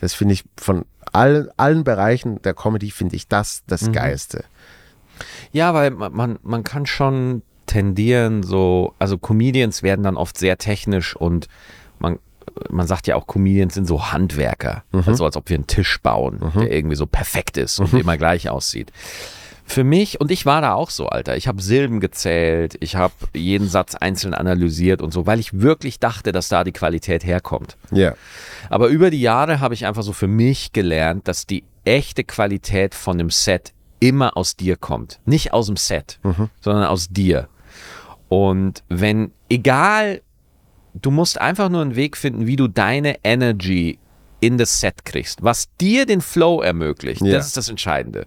Das 0.00 0.12
finde 0.12 0.34
ich 0.34 0.44
von 0.58 0.84
allen, 1.12 1.48
allen 1.56 1.84
Bereichen 1.84 2.42
der 2.42 2.54
Comedy 2.54 2.90
finde 2.90 3.16
ich 3.16 3.28
das 3.28 3.62
das 3.66 3.92
Geilste. 3.92 4.44
Ja, 5.52 5.72
weil 5.72 5.90
man, 5.90 6.38
man 6.42 6.64
kann 6.64 6.86
schon 6.86 7.42
tendieren, 7.70 8.42
so, 8.42 8.94
also 8.98 9.16
Comedians 9.16 9.82
werden 9.84 10.02
dann 10.02 10.16
oft 10.16 10.36
sehr 10.36 10.58
technisch 10.58 11.14
und 11.14 11.46
man, 12.00 12.18
man 12.68 12.88
sagt 12.88 13.06
ja 13.06 13.14
auch, 13.14 13.28
Comedians 13.28 13.74
sind 13.74 13.86
so 13.86 14.10
Handwerker. 14.10 14.82
Also 15.06 15.24
als 15.24 15.36
ob 15.36 15.48
wir 15.48 15.54
einen 15.56 15.68
Tisch 15.68 16.00
bauen, 16.02 16.40
der 16.56 16.72
irgendwie 16.72 16.96
so 16.96 17.06
perfekt 17.06 17.56
ist 17.56 17.78
und 17.78 17.94
immer 17.94 18.16
gleich 18.16 18.50
aussieht. 18.50 18.90
Für 19.64 19.84
mich, 19.84 20.20
und 20.20 20.32
ich 20.32 20.46
war 20.46 20.60
da 20.60 20.74
auch 20.74 20.90
so, 20.90 21.06
Alter, 21.06 21.36
ich 21.36 21.46
habe 21.46 21.62
Silben 21.62 22.00
gezählt, 22.00 22.76
ich 22.80 22.96
habe 22.96 23.14
jeden 23.34 23.68
Satz 23.68 23.94
einzeln 23.94 24.34
analysiert 24.34 25.00
und 25.00 25.12
so, 25.12 25.26
weil 25.26 25.38
ich 25.38 25.60
wirklich 25.60 26.00
dachte, 26.00 26.32
dass 26.32 26.48
da 26.48 26.64
die 26.64 26.72
Qualität 26.72 27.24
herkommt. 27.24 27.76
Ja. 27.92 28.14
Aber 28.68 28.88
über 28.88 29.10
die 29.10 29.20
Jahre 29.20 29.60
habe 29.60 29.74
ich 29.74 29.86
einfach 29.86 30.02
so 30.02 30.12
für 30.12 30.26
mich 30.26 30.72
gelernt, 30.72 31.28
dass 31.28 31.46
die 31.46 31.62
echte 31.84 32.24
Qualität 32.24 32.96
von 32.96 33.16
dem 33.16 33.30
Set 33.30 33.72
immer 34.00 34.36
aus 34.36 34.56
dir 34.56 34.76
kommt. 34.76 35.20
Nicht 35.24 35.52
aus 35.52 35.66
dem 35.66 35.76
Set, 35.76 36.18
sondern 36.60 36.84
aus 36.86 37.08
dir. 37.10 37.48
Und 38.30 38.84
wenn, 38.88 39.32
egal, 39.48 40.22
du 40.94 41.10
musst 41.10 41.38
einfach 41.40 41.68
nur 41.68 41.82
einen 41.82 41.96
Weg 41.96 42.16
finden, 42.16 42.46
wie 42.46 42.54
du 42.56 42.68
deine 42.68 43.16
Energy 43.24 43.98
in 44.40 44.56
das 44.56 44.80
Set 44.80 45.04
kriegst. 45.04 45.42
Was 45.42 45.68
dir 45.80 46.06
den 46.06 46.20
Flow 46.20 46.62
ermöglicht, 46.62 47.20
Ja. 47.22 47.32
das 47.32 47.48
ist 47.48 47.56
das 47.56 47.68
Entscheidende. 47.68 48.26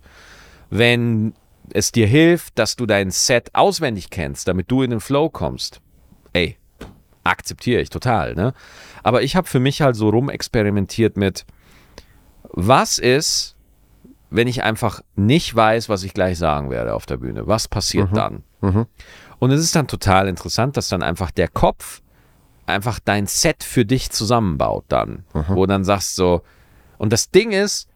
Wenn 0.70 1.34
es 1.72 1.92
dir 1.94 2.06
hilft, 2.06 2.60
dass 2.60 2.76
du 2.76 2.86
dein 2.86 3.12
Set 3.12 3.50
auswendig 3.54 4.10
kennst, 4.10 4.48
damit 4.48 4.70
du 4.70 4.84
in 4.84 4.92
den 4.92 5.00
Flow 5.00 5.30
kommst, 5.30 5.80
ey, 6.34 6.58
akzeptiere 7.24 7.82
ich 7.82 7.90
total, 7.90 8.36
ne? 8.36 8.54
Aber 9.04 9.22
ich 9.24 9.38
habe 9.38 9.48
für 9.48 9.62
mich 9.62 9.82
halt 9.82 9.96
so 9.96 10.10
rumexperimentiert 10.10 11.16
mit, 11.16 11.46
was 12.52 12.98
ist, 13.00 13.56
wenn 14.30 14.48
ich 14.50 14.64
einfach 14.64 15.02
nicht 15.16 15.56
weiß, 15.56 15.88
was 15.88 16.04
ich 16.04 16.14
gleich 16.14 16.38
sagen 16.38 16.70
werde 16.70 16.94
auf 16.94 17.06
der 17.06 17.18
Bühne? 17.18 17.48
Was 17.48 17.68
passiert 17.70 18.10
dann? 18.18 18.44
Und 19.44 19.52
es 19.52 19.60
ist 19.60 19.76
dann 19.76 19.90
total 19.90 20.30
interessant, 20.30 20.78
dass 20.78 20.88
dann 20.88 21.04
einfach 21.04 21.30
der 21.30 21.50
Kopf 21.50 22.02
einfach 22.66 23.02
dein 23.04 23.28
Set 23.28 23.66
für 23.66 23.84
dich 23.84 24.10
zusammenbaut 24.10 24.86
dann, 24.88 25.26
wo 25.34 25.66
du 25.66 25.68
dann 25.68 25.84
sagst 25.84 26.16
so, 26.16 26.44
und 26.98 27.12
das 27.12 27.30
Ding 27.30 27.52
ist, 27.52 27.90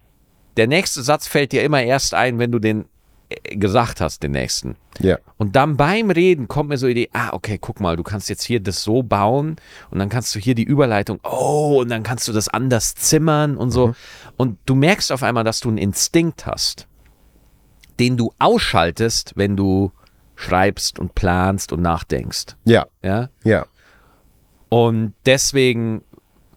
der 0.58 0.68
nächste 0.68 1.02
Satz 1.04 1.26
fällt 1.26 1.54
dir 1.54 1.64
immer 1.64 1.82
erst 1.82 2.14
ein, 2.14 2.38
wenn 2.38 2.52
du 2.52 2.60
den 2.60 2.84
äh, 3.30 3.56
gesagt 3.56 4.02
hast, 4.02 4.24
den 4.24 4.34
nächsten. 4.34 4.76
Ja. 5.00 5.20
Und 5.38 5.56
dann 5.56 5.78
beim 5.78 6.12
Reden 6.12 6.50
kommt 6.50 6.68
mir 6.68 6.78
so 6.78 6.88
die 6.88 6.92
Idee, 6.92 7.10
ah, 7.14 7.30
okay, 7.32 7.58
guck 7.58 7.80
mal, 7.80 7.96
du 7.96 8.04
kannst 8.04 8.28
jetzt 8.28 8.44
hier 8.44 8.60
das 8.60 8.84
so 8.84 9.02
bauen 9.02 9.56
und 9.90 10.00
dann 10.00 10.10
kannst 10.10 10.36
du 10.36 10.40
hier 10.40 10.54
die 10.54 10.66
Überleitung, 10.66 11.22
oh, 11.24 11.80
und 11.80 11.88
dann 11.88 12.04
kannst 12.04 12.28
du 12.28 12.34
das 12.34 12.50
anders 12.50 12.94
zimmern 12.96 13.56
und 13.56 13.72
so. 13.72 13.96
Und 14.36 14.60
du 14.66 14.76
merkst 14.76 15.14
auf 15.14 15.24
einmal, 15.24 15.46
dass 15.46 15.62
du 15.62 15.70
einen 15.70 15.78
Instinkt 15.78 16.46
hast, 16.46 16.90
den 18.02 18.18
du 18.18 18.34
ausschaltest, 18.38 19.32
wenn 19.38 19.56
du 19.56 19.94
schreibst 20.38 21.00
und 21.00 21.16
planst 21.16 21.74
und 21.74 21.82
nachdenkst. 21.82 22.56
Ja. 22.64 22.86
Ja? 23.04 23.30
Ja. 23.44 23.66
Und 24.70 25.14
deswegen, 25.26 26.04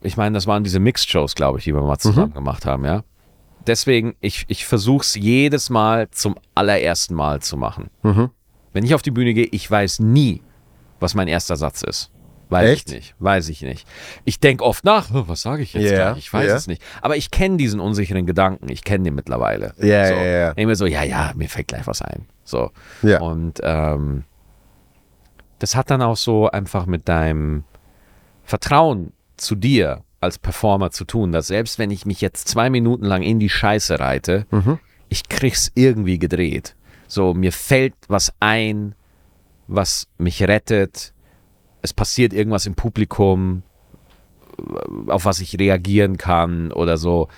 ich 0.03 0.17
meine, 0.17 0.35
das 0.35 0.47
waren 0.47 0.63
diese 0.63 0.79
Mixed-Shows, 0.81 1.35
glaube 1.35 1.59
ich, 1.59 1.65
die 1.65 1.75
wir 1.75 1.81
mal 1.83 1.99
zusammen 1.99 2.35
gemacht 2.35 2.67
haben, 2.67 2.85
ja. 2.85 3.03
Deswegen, 3.67 4.15
ich, 4.21 4.45
ich 4.49 4.65
versuche 4.67 5.03
es 5.03 5.15
jedes 5.15 5.71
Mal 5.71 6.09
zum 6.11 6.37
allerersten 6.55 7.15
Mal 7.15 7.41
zu 7.41 7.57
machen. 7.57 7.91
Wenn 8.73 8.85
ich 8.85 8.95
auf 8.95 9.03
die 9.03 9.11
Bühne 9.11 9.35
gehe, 9.35 9.47
ich 9.51 9.69
weiß 9.71 10.01
nie, 10.01 10.43
was 10.99 11.15
mein 11.15 11.29
erster 11.29 11.57
Satz 11.57 11.83
ist. 11.83 12.11
Weiß 12.49 12.69
Echt? 12.69 12.89
ich 12.89 12.95
nicht, 12.97 13.15
weiß 13.21 13.49
ich 13.49 13.63
nicht. 13.63 13.87
Ich 14.25 14.41
denke 14.41 14.65
oft 14.65 14.85
nach, 14.85 15.09
"Oh, 15.15 15.23
was 15.29 15.41
sage 15.43 15.63
ich 15.63 15.73
jetzt 15.73 15.85
Ja, 15.93 16.11
gleich? 16.11 16.19
Ich 16.19 16.33
weiß 16.33 16.49
ja. 16.49 16.57
es 16.57 16.67
nicht. 16.67 16.83
Aber 17.01 17.17
ich 17.17 17.31
kenne 17.31 17.59
diesen 17.59 17.79
unsicheren 17.79 18.27
Gedanken, 18.27 18.69
ich 18.71 18.83
kenne 18.83 19.05
den 19.05 19.15
mittlerweile. 19.15 19.73
Ja, 19.79 20.11
ja, 20.11 20.25
ja. 20.25 20.51
Immer 20.53 20.75
so, 20.75 20.87
ja, 20.87 21.05
ja, 21.05 21.33
mir 21.37 21.49
fällt 21.49 21.69
gleich 21.69 21.87
was 21.87 22.03
ein. 22.03 22.27
So. 22.51 22.71
Ja. 23.03 23.21
Und 23.21 23.61
ähm, 23.63 24.25
das 25.59 25.77
hat 25.77 25.91
dann 25.91 26.03
auch 26.03 26.17
so 26.17 26.51
einfach 26.51 26.87
mit 26.87 27.09
deinem 27.09 27.65
Vertrauen 28.45 29.13
zu 29.37 29.55
dir 29.55 30.03
als 30.21 30.39
Performer 30.39 30.91
zu 30.91 31.05
tun, 31.05 31.33
dass 31.33 31.47
selbst 31.47 31.79
wenn 31.79 31.91
ich 31.91 32.05
mich 32.05 32.21
jetzt 32.21 32.49
zwei 32.49 32.69
Minuten 32.69 33.05
lang 33.05 33.23
in 33.23 33.39
die 33.39 33.49
Scheiße 33.49 34.01
reite, 34.01 34.47
ich 35.09 35.29
krieg's 35.29 35.71
irgendwie 35.75 36.19
gedreht. 36.19 36.77
So, 37.09 37.35
mir 37.35 37.53
fällt 37.53 37.95
was 38.09 38.33
ein, 38.41 38.95
was 39.67 40.09
mich 40.19 40.43
rettet. 40.43 41.13
Es 41.83 41.95
passiert 41.95 42.33
irgendwas 42.33 42.67
im 42.67 42.75
Publikum, 42.75 43.63
auf 45.09 45.25
was 45.25 45.41
ich 45.41 45.59
reagieren 45.59 46.19
kann 46.19 46.71
oder 46.73 46.99
so. 46.99 47.29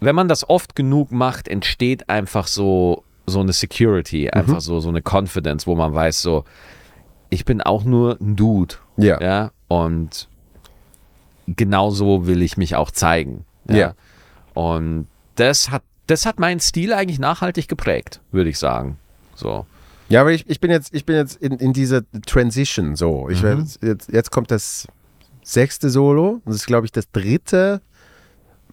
Wenn 0.00 0.14
man 0.14 0.28
das 0.28 0.48
oft 0.48 0.74
genug 0.74 1.10
macht, 1.10 1.48
entsteht 1.48 2.08
einfach 2.08 2.46
so, 2.46 3.04
so 3.30 3.40
eine 3.40 3.52
Security, 3.52 4.30
einfach 4.30 4.60
so, 4.60 4.80
so 4.80 4.88
eine 4.88 5.00
Confidence, 5.02 5.66
wo 5.66 5.74
man 5.74 5.94
weiß, 5.94 6.20
so, 6.20 6.44
ich 7.30 7.44
bin 7.44 7.62
auch 7.62 7.84
nur 7.84 8.18
ein 8.20 8.36
Dude. 8.36 8.74
Ja. 8.96 9.20
Ja. 9.20 9.50
Und 9.68 10.28
genauso 11.46 12.26
will 12.26 12.42
ich 12.42 12.56
mich 12.56 12.76
auch 12.76 12.90
zeigen. 12.90 13.44
Ja. 13.68 13.76
Ja. 13.76 13.94
Und 14.54 15.06
das 15.36 15.70
hat, 15.70 15.82
das 16.06 16.26
hat 16.26 16.38
meinen 16.38 16.60
Stil 16.60 16.92
eigentlich 16.92 17.18
nachhaltig 17.18 17.68
geprägt, 17.68 18.20
würde 18.32 18.50
ich 18.50 18.58
sagen. 18.58 18.98
So. 19.34 19.64
Ja, 20.08 20.22
aber 20.22 20.32
ich, 20.32 20.48
ich 20.50 20.60
bin 20.60 20.70
jetzt, 20.70 20.92
ich 20.92 21.06
bin 21.06 21.16
jetzt 21.16 21.36
in, 21.36 21.52
in 21.52 21.72
dieser 21.72 22.02
Transition 22.26 22.96
so. 22.96 23.28
Ich 23.30 23.42
jetzt, 23.42 23.82
jetzt, 23.82 24.12
jetzt 24.12 24.30
kommt 24.32 24.50
das 24.50 24.88
sechste 25.42 25.88
Solo. 25.88 26.42
Das 26.44 26.56
ist, 26.56 26.66
glaube 26.66 26.84
ich, 26.84 26.92
das 26.92 27.10
dritte, 27.12 27.80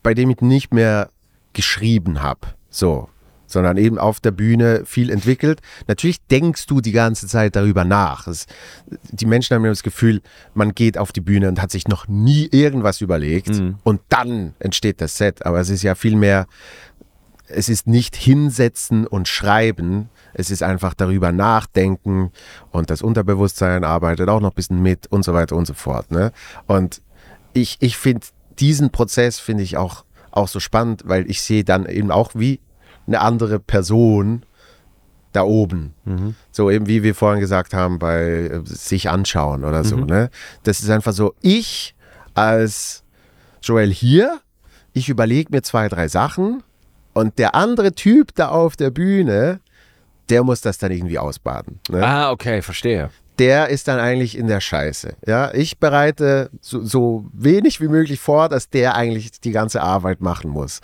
bei 0.02 0.16
dem 0.16 0.32
ich 0.32 0.42
nicht 0.42 0.74
mehr 0.74 1.10
geschrieben 1.54 2.24
habe. 2.24 2.42
So. 2.70 3.10
Sondern 3.48 3.78
eben 3.78 3.98
auf 3.98 4.20
der 4.20 4.32
Bühne 4.32 4.84
viel 4.86 5.10
entwickelt. 5.10 5.62
Natürlich 5.88 6.22
denkst 6.28 6.66
du 6.68 6.82
die 6.82 6.92
ganze 6.92 7.28
Zeit 7.28 7.56
darüber 7.56 7.86
nach. 7.86 8.28
Es, 8.28 8.46
die 9.12 9.26
Menschen 9.26 9.56
haben 9.56 9.64
das 9.64 9.84
Gefühl, 9.84 10.22
man 10.54 10.76
geht 10.76 10.98
auf 10.98 11.12
die 11.12 11.22
Bühne 11.22 11.48
und 11.48 11.62
hat 11.62 11.72
sich 11.72 11.88
noch 11.88 12.08
nie 12.08 12.48
irgendwas 12.52 13.02
überlegt 13.02 13.50
und 13.84 14.02
dann 14.10 14.54
entsteht 14.60 15.02
das 15.02 15.18
Set. 15.18 15.46
Aber 15.46 15.60
es 15.60 15.70
ist 15.70 15.84
ja 15.84 15.96
viel 15.96 16.16
mehr, 16.16 16.48
es 17.48 17.70
ist 17.70 17.88
nicht 17.88 18.16
hinsetzen 18.16 19.08
und 19.08 19.28
schreiben, 19.28 20.10
es 20.34 20.52
ist 20.52 20.64
einfach 20.64 20.94
darüber 20.94 21.32
nachdenken 21.32 22.32
und 22.72 22.90
das 22.90 23.02
Unterbewusstsein 23.02 23.84
arbeitet 23.84 24.30
auch 24.30 24.42
noch 24.42 24.52
ein 24.52 24.56
bisschen 24.56 24.82
mit 24.82 25.08
und 25.08 25.24
so 25.24 25.34
weiter 25.34 25.56
und 25.56 25.66
so 25.66 25.74
fort. 25.74 26.12
Ne? 26.12 26.32
Und 26.68 27.02
ich, 27.54 27.78
ich 27.80 27.98
finde 27.98 28.28
diesen 28.60 28.92
Prozess 28.92 29.40
finde 29.40 29.64
ich 29.64 29.78
auch, 29.78 30.04
auch 30.32 30.48
so 30.48 30.60
spannend, 30.60 31.04
weil 31.06 31.30
ich 31.30 31.42
sehe 31.42 31.64
dann 31.64 31.86
eben 31.86 32.12
auch 32.12 32.32
wie 32.36 32.60
eine 33.08 33.22
andere 33.22 33.60
Person 33.60 34.44
da 35.34 35.44
oben. 35.44 35.94
So 36.52 36.72
eben 36.72 36.88
wie 36.88 37.04
wir 37.04 37.16
vorhin 37.16 37.40
gesagt 37.40 37.74
haben, 37.74 38.00
bei 38.00 38.22
äh, 38.22 38.62
sich 38.66 39.10
anschauen 39.10 39.64
oder 39.64 39.84
so. 39.84 39.98
Ne? 39.98 40.30
Das 40.64 40.80
ist 40.80 40.90
einfach 40.90 41.14
so, 41.14 41.36
ich 41.42 41.96
als 42.34 43.04
Joel 43.62 43.92
hier, 43.92 44.40
ich 44.94 45.10
überlege 45.10 45.50
mir 45.52 45.62
zwei, 45.62 45.90
drei 45.90 46.08
Sachen 46.08 46.64
und 47.14 47.38
der 47.40 47.56
andere 47.56 47.94
Typ 47.94 48.34
da 48.36 48.50
auf 48.50 48.76
der 48.76 48.90
Bühne, 48.90 49.60
der 50.30 50.44
muss 50.44 50.62
das 50.62 50.78
dann 50.78 50.92
irgendwie 50.92 51.20
ausbaden. 51.20 51.80
Ne? 51.90 52.06
Ah, 52.06 52.32
okay, 52.32 52.62
verstehe. 52.62 53.10
Der 53.40 53.70
ist 53.70 53.88
dann 53.88 54.00
eigentlich 54.00 54.36
in 54.36 54.48
der 54.48 54.62
Scheiße. 54.62 55.16
Ja, 55.28 55.54
ich 55.54 55.78
bereite 55.78 56.50
so, 56.60 56.84
so 56.84 57.26
wenig 57.34 57.80
wie 57.80 57.88
möglich 57.88 58.20
vor, 58.20 58.50
dass 58.50 58.70
der 58.70 58.96
eigentlich 58.96 59.40
die 59.40 59.52
ganze 59.52 59.82
Arbeit 59.82 60.22
machen 60.22 60.50
muss. 60.50 60.82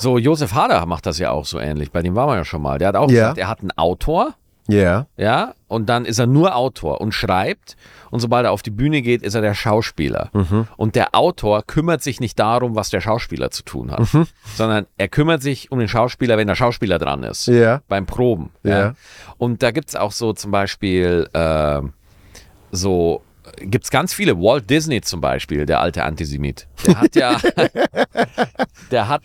So, 0.00 0.16
Josef 0.16 0.54
Hader 0.54 0.86
macht 0.86 1.06
das 1.06 1.18
ja 1.18 1.30
auch 1.32 1.44
so 1.44 1.58
ähnlich. 1.58 1.90
Bei 1.90 2.02
dem 2.02 2.14
war 2.14 2.26
man 2.26 2.36
ja 2.36 2.44
schon 2.44 2.62
mal. 2.62 2.78
Der 2.78 2.88
hat 2.88 2.96
auch 2.96 3.10
Ja. 3.10 3.22
gesagt, 3.32 3.38
er 3.38 3.48
hat 3.48 3.60
einen 3.60 3.72
Autor, 3.76 4.34
Ja. 4.68 5.06
ja, 5.16 5.54
und 5.66 5.88
dann 5.88 6.04
ist 6.04 6.18
er 6.20 6.26
nur 6.26 6.54
Autor 6.54 7.00
und 7.00 7.12
schreibt. 7.12 7.76
Und 8.10 8.20
sobald 8.20 8.44
er 8.46 8.52
auf 8.52 8.62
die 8.62 8.70
Bühne 8.70 9.02
geht, 9.02 9.22
ist 9.22 9.34
er 9.34 9.40
der 9.40 9.54
Schauspieler. 9.54 10.30
Mhm. 10.32 10.68
Und 10.76 10.94
der 10.94 11.14
Autor 11.16 11.62
kümmert 11.66 12.02
sich 12.02 12.20
nicht 12.20 12.38
darum, 12.38 12.76
was 12.76 12.90
der 12.90 13.00
Schauspieler 13.00 13.50
zu 13.50 13.64
tun 13.64 13.90
hat, 13.90 14.12
Mhm. 14.14 14.26
sondern 14.56 14.86
er 14.98 15.08
kümmert 15.08 15.42
sich 15.42 15.72
um 15.72 15.78
den 15.80 15.88
Schauspieler, 15.88 16.36
wenn 16.36 16.46
der 16.46 16.54
Schauspieler 16.54 16.98
dran 16.98 17.22
ist. 17.24 17.46
Ja. 17.48 17.80
Beim 17.88 18.06
Proben. 18.06 18.50
Ja. 18.62 18.94
Und 19.36 19.62
da 19.64 19.72
gibt 19.72 19.88
es 19.88 19.96
auch 19.96 20.12
so 20.12 20.32
zum 20.32 20.50
Beispiel 20.52 21.28
äh, 21.32 21.80
so. 22.70 23.22
Gibt 23.60 23.84
es 23.84 23.90
ganz 23.90 24.12
viele. 24.12 24.36
Walt 24.38 24.68
Disney 24.68 25.00
zum 25.00 25.22
Beispiel, 25.22 25.64
der 25.64 25.80
alte 25.80 26.04
Antisemit. 26.04 26.68
Der 26.86 27.00
hat 27.00 27.16
ja. 27.16 27.36
der 28.90 29.08
hat. 29.08 29.22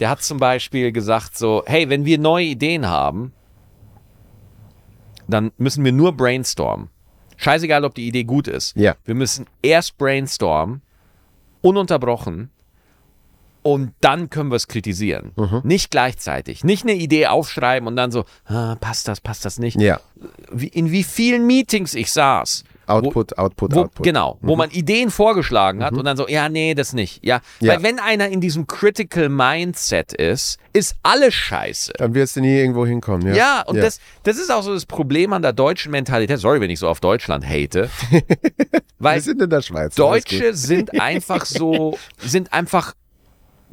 Der 0.00 0.10
hat 0.10 0.22
zum 0.22 0.38
Beispiel 0.38 0.92
gesagt 0.92 1.36
so, 1.36 1.62
hey, 1.66 1.88
wenn 1.88 2.04
wir 2.04 2.18
neue 2.18 2.46
Ideen 2.46 2.88
haben, 2.88 3.32
dann 5.28 5.52
müssen 5.58 5.84
wir 5.84 5.92
nur 5.92 6.16
brainstormen. 6.16 6.88
Scheißegal, 7.36 7.84
ob 7.84 7.94
die 7.94 8.06
Idee 8.08 8.24
gut 8.24 8.48
ist. 8.48 8.76
Ja. 8.76 8.96
Wir 9.04 9.14
müssen 9.14 9.46
erst 9.62 9.96
brainstormen, 9.96 10.82
ununterbrochen, 11.62 12.50
und 13.62 13.92
dann 14.00 14.30
können 14.30 14.50
wir 14.50 14.56
es 14.56 14.68
kritisieren. 14.68 15.32
Mhm. 15.36 15.60
Nicht 15.64 15.90
gleichzeitig. 15.90 16.64
Nicht 16.64 16.84
eine 16.84 16.94
Idee 16.94 17.26
aufschreiben 17.26 17.86
und 17.86 17.96
dann 17.96 18.10
so, 18.10 18.24
ah, 18.46 18.76
passt 18.76 19.06
das, 19.06 19.20
passt 19.20 19.44
das 19.44 19.58
nicht. 19.58 19.80
Ja. 19.80 20.00
Wie, 20.50 20.68
in 20.68 20.90
wie 20.90 21.04
vielen 21.04 21.46
Meetings 21.46 21.94
ich 21.94 22.10
saß. 22.10 22.64
Output, 22.90 23.38
Output, 23.38 23.74
Wo, 23.74 23.80
Output. 23.82 24.04
Genau, 24.04 24.38
wo 24.40 24.56
man 24.56 24.70
Ideen 24.70 25.10
vorgeschlagen 25.10 25.82
hat 25.84 25.92
und 25.94 26.04
dann 26.04 26.16
so, 26.16 26.28
ja, 26.28 26.48
nee, 26.48 26.74
das 26.74 26.92
nicht. 26.92 27.24
Ja, 27.24 27.40
Ja. 27.60 27.74
weil 27.74 27.82
wenn 27.82 27.98
einer 27.98 28.28
in 28.28 28.40
diesem 28.40 28.66
Critical 28.66 29.28
Mindset 29.28 30.12
ist, 30.12 30.58
ist 30.72 30.94
alles 31.02 31.34
scheiße. 31.34 31.92
Dann 31.98 32.14
wirst 32.14 32.36
du 32.36 32.40
nie 32.40 32.56
irgendwo 32.58 32.86
hinkommen. 32.86 33.26
Ja, 33.28 33.34
Ja, 33.34 33.62
und 33.66 33.76
Das, 33.76 33.98
das 34.22 34.36
ist 34.38 34.50
auch 34.52 34.62
so 34.62 34.72
das 34.74 34.86
Problem 34.86 35.32
an 35.32 35.42
der 35.42 35.52
deutschen 35.52 35.90
Mentalität. 35.92 36.38
Sorry, 36.38 36.60
wenn 36.60 36.70
ich 36.70 36.78
so 36.78 36.88
auf 36.88 37.00
Deutschland 37.00 37.46
hate. 37.48 37.88
Wir 38.10 38.82
weil 38.98 39.20
sind 39.20 39.40
in 39.40 39.48
der 39.50 39.62
Schweiz. 39.62 39.94
Deutsche 39.94 40.52
sind 40.54 41.00
einfach 41.00 41.46
so, 41.46 41.96
sind 42.18 42.52
einfach, 42.52 42.92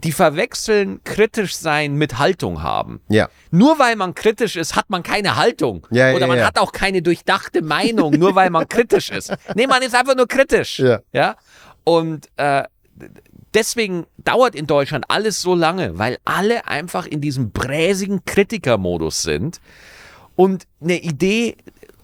die 0.03 0.11
verwechseln 0.11 1.01
kritisch 1.03 1.55
sein 1.55 1.95
mit 1.95 2.19
Haltung 2.19 2.61
haben. 2.61 3.01
Ja. 3.09 3.29
Nur 3.49 3.79
weil 3.79 3.95
man 3.95 4.13
kritisch 4.13 4.55
ist, 4.55 4.75
hat 4.75 4.89
man 4.89 5.01
keine 5.01 5.35
Haltung. 5.35 5.87
Ja, 5.89 6.09
ja, 6.09 6.15
Oder 6.15 6.27
man 6.27 6.37
ja. 6.37 6.45
hat 6.45 6.59
auch 6.59 6.71
keine 6.71 7.01
durchdachte 7.01 7.61
Meinung, 7.63 8.13
nur 8.13 8.35
weil 8.35 8.49
man 8.49 8.67
kritisch 8.67 9.09
ist. 9.09 9.35
Nee, 9.55 9.65
man 9.65 9.81
ist 9.81 9.95
einfach 9.95 10.15
nur 10.15 10.27
kritisch. 10.27 10.79
Ja. 10.79 10.99
ja? 11.13 11.35
Und 11.83 12.29
äh, 12.37 12.63
deswegen 13.53 14.05
dauert 14.17 14.53
in 14.53 14.67
Deutschland 14.67 15.05
alles 15.07 15.41
so 15.41 15.55
lange, 15.55 15.97
weil 15.97 16.17
alle 16.25 16.67
einfach 16.67 17.07
in 17.07 17.21
diesem 17.21 17.51
bräsigen 17.51 18.23
Kritikermodus 18.23 19.23
sind. 19.23 19.59
Und 20.35 20.67
eine 20.79 21.01
Idee, 21.01 21.57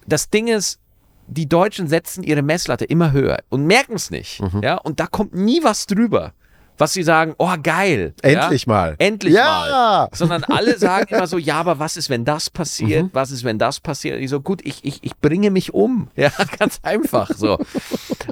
das 0.08 0.32
Ding 0.32 0.48
ist, 0.48 0.80
die 1.28 1.48
Deutschen 1.48 1.88
setzen 1.88 2.24
ihre 2.24 2.42
Messlatte 2.42 2.86
immer 2.86 3.12
höher 3.12 3.44
und 3.50 3.66
merken 3.66 3.94
es 3.94 4.10
nicht. 4.10 4.42
Mhm. 4.42 4.62
Ja? 4.64 4.78
Und 4.78 5.00
da 5.00 5.06
kommt 5.06 5.36
nie 5.36 5.64
was 5.64 5.86
drüber. 5.86 6.34
Was 6.78 6.94
sie 6.94 7.04
sagen, 7.04 7.36
oh 7.38 7.52
geil. 7.62 8.14
Endlich 8.22 8.66
ja? 8.66 8.70
mal. 8.74 8.96
Endlich 8.98 9.34
Ja. 9.36 9.44
mal. 9.44 10.10
Sondern 10.12 10.44
alle 10.44 10.78
sagen 10.78 11.14
immer 11.14 11.28
so, 11.28 11.38
ja, 11.38 11.56
aber 11.60 11.78
was 11.80 11.98
ist, 11.98 12.10
wenn 12.10 12.26
das 12.26 12.50
Mhm. 12.50 12.54
passiert? 12.54 13.10
Was 13.14 13.32
ist, 13.32 13.44
wenn 13.44 13.60
das 13.60 13.80
passiert? 13.80 14.20
Ich 14.20 14.30
so, 14.30 14.42
gut, 14.42 14.62
ich, 14.66 14.84
ich, 14.84 15.00
ich 15.04 15.16
bringe 15.18 15.52
mich 15.52 15.74
um. 15.74 16.10
Ja, 16.16 16.32
ganz 16.60 16.80
einfach 16.84 17.30
so. 17.36 17.60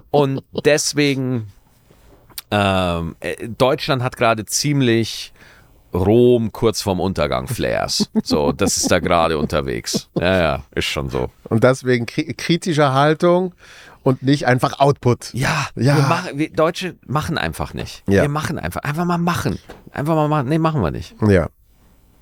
Und 0.09 0.41
deswegen, 0.65 1.47
ähm, 2.49 3.15
äh, 3.19 3.47
Deutschland 3.47 4.01
hat 4.03 4.17
gerade 4.17 4.45
ziemlich 4.45 5.31
Rom 5.93 6.51
kurz 6.53 6.81
vorm 6.81 6.99
Untergang 7.01 7.47
Flares. 7.47 8.09
So, 8.23 8.51
das 8.53 8.77
ist 8.77 8.89
da 8.91 8.99
gerade 8.99 9.37
unterwegs. 9.37 10.07
Ja, 10.17 10.41
ja, 10.41 10.63
ist 10.73 10.85
schon 10.85 11.09
so. 11.09 11.29
Und 11.49 11.63
deswegen 11.65 12.05
kri 12.05 12.33
kritischer 12.33 12.93
Haltung 12.93 13.53
und 14.03 14.23
nicht 14.23 14.47
einfach 14.47 14.79
Output. 14.79 15.33
Ja, 15.33 15.67
Ja. 15.75 15.95
Wir 15.97 16.03
machen, 16.03 16.37
wir 16.37 16.49
Deutsche 16.51 16.95
machen 17.05 17.37
einfach 17.37 17.73
nicht. 17.73 18.03
Ja. 18.07 18.23
Wir 18.23 18.29
machen 18.29 18.57
einfach, 18.57 18.81
einfach 18.81 19.05
mal 19.05 19.17
machen. 19.17 19.59
Einfach 19.91 20.15
mal 20.15 20.27
machen. 20.27 20.49
Nee, 20.49 20.57
machen 20.57 20.81
wir 20.81 20.91
nicht. 20.91 21.15
Ja. 21.27 21.49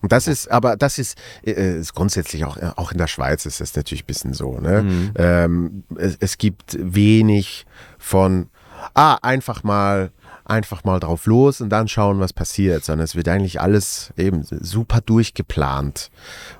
Und 0.01 0.11
das 0.11 0.27
ist, 0.27 0.49
aber 0.49 0.77
das 0.77 0.97
ist, 0.97 1.17
äh, 1.45 1.79
ist 1.79 1.93
grundsätzlich 1.93 2.45
auch, 2.45 2.57
äh, 2.57 2.71
auch 2.75 2.91
in 2.91 2.97
der 2.97 3.07
Schweiz 3.07 3.45
ist 3.45 3.59
das 3.59 3.75
natürlich 3.75 4.03
ein 4.03 4.07
bisschen 4.07 4.33
so. 4.33 4.57
Ne? 4.59 5.11
Ähm, 5.17 5.83
es, 5.97 6.17
es 6.19 6.37
gibt 6.37 6.77
wenig 6.79 7.65
von, 7.97 8.49
ah, 8.93 9.17
einfach 9.21 9.63
mal, 9.63 10.11
einfach 10.45 10.83
mal 10.83 10.99
drauf 10.99 11.25
los 11.25 11.59
und 11.61 11.69
dann 11.69 11.87
schauen, 11.87 12.19
was 12.19 12.33
passiert, 12.33 12.85
sondern 12.85 13.03
es 13.03 13.15
wird 13.15 13.27
eigentlich 13.27 13.59
alles 13.61 14.13
eben 14.17 14.43
super 14.43 15.01
durchgeplant. 15.01 16.09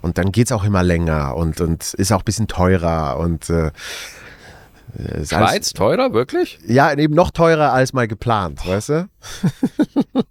Und 0.02 0.18
dann 0.18 0.32
geht 0.32 0.48
es 0.48 0.52
auch 0.52 0.66
immer 0.66 0.84
länger 0.84 1.36
und, 1.36 1.62
und 1.62 1.94
ist 1.94 2.12
auch 2.12 2.20
ein 2.20 2.26
bisschen 2.26 2.48
teurer 2.48 3.18
und 3.18 3.50
äh, 3.50 3.72
äh, 4.98 5.22
ist 5.22 5.34
alles- 5.34 5.50
Schweiz, 5.50 5.74
teurer, 5.74 6.14
wirklich? 6.14 6.60
Ja, 6.68 6.92
eben 6.98 7.14
noch 7.14 7.32
teurer 7.32 7.74
als 7.74 7.94
mal 7.94 8.08
geplant, 8.08 8.66
weißt 8.68 8.90
du? 8.90 9.10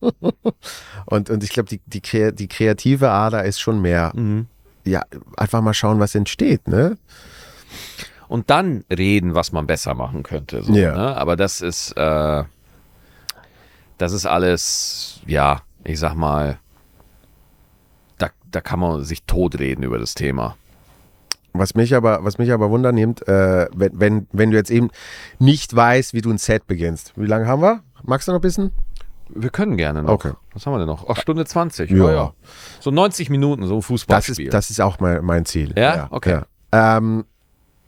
und, 1.07 1.31
und 1.31 1.45
ich 1.45 1.51
glaube, 1.51 1.69
die, 1.69 1.81
die, 1.87 2.01
die 2.33 2.49
kreative 2.49 3.11
Ader 3.11 3.45
ist 3.45 3.61
schon 3.61 3.81
mehr. 3.81 4.13
Mhm. 4.15 4.47
Ja, 4.85 5.03
einfach 5.37 5.61
mal 5.61 5.75
schauen, 5.75 6.01
was 6.01 6.15
entsteht, 6.15 6.67
ne? 6.69 6.97
Und 8.29 8.51
dann 8.51 8.85
reden, 8.91 9.35
was 9.35 9.53
man 9.53 9.67
besser 9.67 9.95
machen 9.95 10.23
könnte. 10.23 10.63
So, 10.63 10.73
Ja. 10.75 10.95
ne? 10.97 11.17
Aber 11.17 11.37
das 11.37 11.61
ist, 11.61 11.93
äh, 11.93 12.45
das 13.99 14.13
ist 14.13 14.27
alles, 14.27 15.21
ja, 15.27 15.63
ich 15.85 15.99
sag 15.99 16.15
mal, 16.15 16.59
da, 18.19 18.29
da 18.51 18.61
kann 18.61 18.81
man 18.81 19.03
sich 19.05 19.23
totreden 19.25 19.83
über 19.83 19.99
das 19.99 20.15
Thema. 20.15 20.57
Was 21.53 21.75
mich 21.75 21.95
aber, 21.95 22.25
was 22.25 22.39
mich 22.39 22.53
aber 22.53 22.71
wundernimmt, 22.71 23.27
äh, 23.27 23.67
wenn, 23.75 23.99
wenn, 23.99 24.27
wenn 24.33 24.51
du 24.51 24.57
jetzt 24.57 24.71
eben 24.71 24.91
nicht 25.39 25.75
weißt, 25.75 26.15
wie 26.15 26.21
du 26.21 26.31
ein 26.31 26.39
Set 26.39 26.67
beginnst. 26.67 27.13
Wie 27.17 27.27
lange 27.27 27.47
haben 27.47 27.63
wir? 27.63 27.83
Magst 28.03 28.29
du 28.29 28.33
noch 28.33 28.39
ein 28.39 28.43
bisschen? 28.43 28.71
Wir 29.31 29.51
können 29.51 29.77
gerne 29.77 30.03
noch. 30.03 30.11
Okay. 30.13 30.33
Was 30.55 30.65
haben 30.67 30.75
wir 30.75 30.79
denn 30.79 30.87
noch? 30.89 31.07
Ach, 31.09 31.17
Stunde 31.21 31.45
20. 31.45 31.91
Ja. 31.91 32.11
Ja. 32.13 32.33
So 32.81 32.91
90 32.91 33.29
Minuten, 33.31 33.67
so 33.67 33.75
ein 33.75 33.79
Das 33.81 33.87
Fußballspiel. 33.87 34.47
ist, 34.47 34.55
das 34.55 34.71
ist 34.71 34.81
auch 34.81 35.01
mein, 35.01 35.25
mein 35.25 35.45
Ziel. 35.45 35.75
Ja? 35.77 36.09
Okay. 36.11 36.41
Ja. 36.73 36.97
Ähm, 36.99 37.25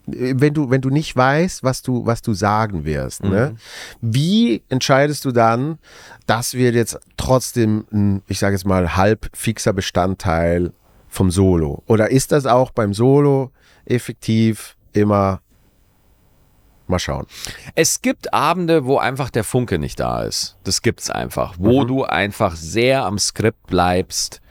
wenn 0.05 0.53
du, 0.53 0.69
wenn 0.69 0.81
du 0.81 0.89
nicht 0.89 1.15
weißt, 1.15 1.63
was 1.63 1.81
du, 1.83 2.05
was 2.05 2.21
du 2.21 2.33
sagen 2.33 2.85
wirst, 2.85 3.23
ne? 3.23 3.55
wie 4.01 4.63
entscheidest 4.67 5.23
du 5.25 5.31
dann, 5.31 5.77
das 6.25 6.53
wird 6.53 6.75
jetzt 6.75 6.99
trotzdem 7.17 7.85
ein, 7.91 8.21
ich 8.27 8.39
sage 8.39 8.55
jetzt 8.55 8.65
mal, 8.65 8.95
halb 8.95 9.29
fixer 9.33 9.73
Bestandteil 9.73 10.71
vom 11.11 11.29
Solo? 11.29 11.83
Oder 11.87 12.09
ist 12.09 12.31
das 12.31 12.45
auch 12.47 12.71
beim 12.71 12.93
Solo 12.93 13.51
effektiv 13.85 14.75
immer 14.93 15.41
mal 16.87 16.99
schauen? 16.99 17.27
Es 17.75 18.01
gibt 18.01 18.33
Abende, 18.33 18.85
wo 18.85 18.97
einfach 18.97 19.29
der 19.29 19.43
Funke 19.43 19.77
nicht 19.77 19.99
da 19.99 20.23
ist. 20.23 20.57
Das 20.63 20.81
gibt's 20.81 21.09
einfach. 21.11 21.55
Wo 21.59 21.83
du 21.83 22.05
einfach 22.05 22.55
sehr 22.55 23.05
am 23.05 23.19
Skript 23.19 23.67
bleibst 23.67 24.41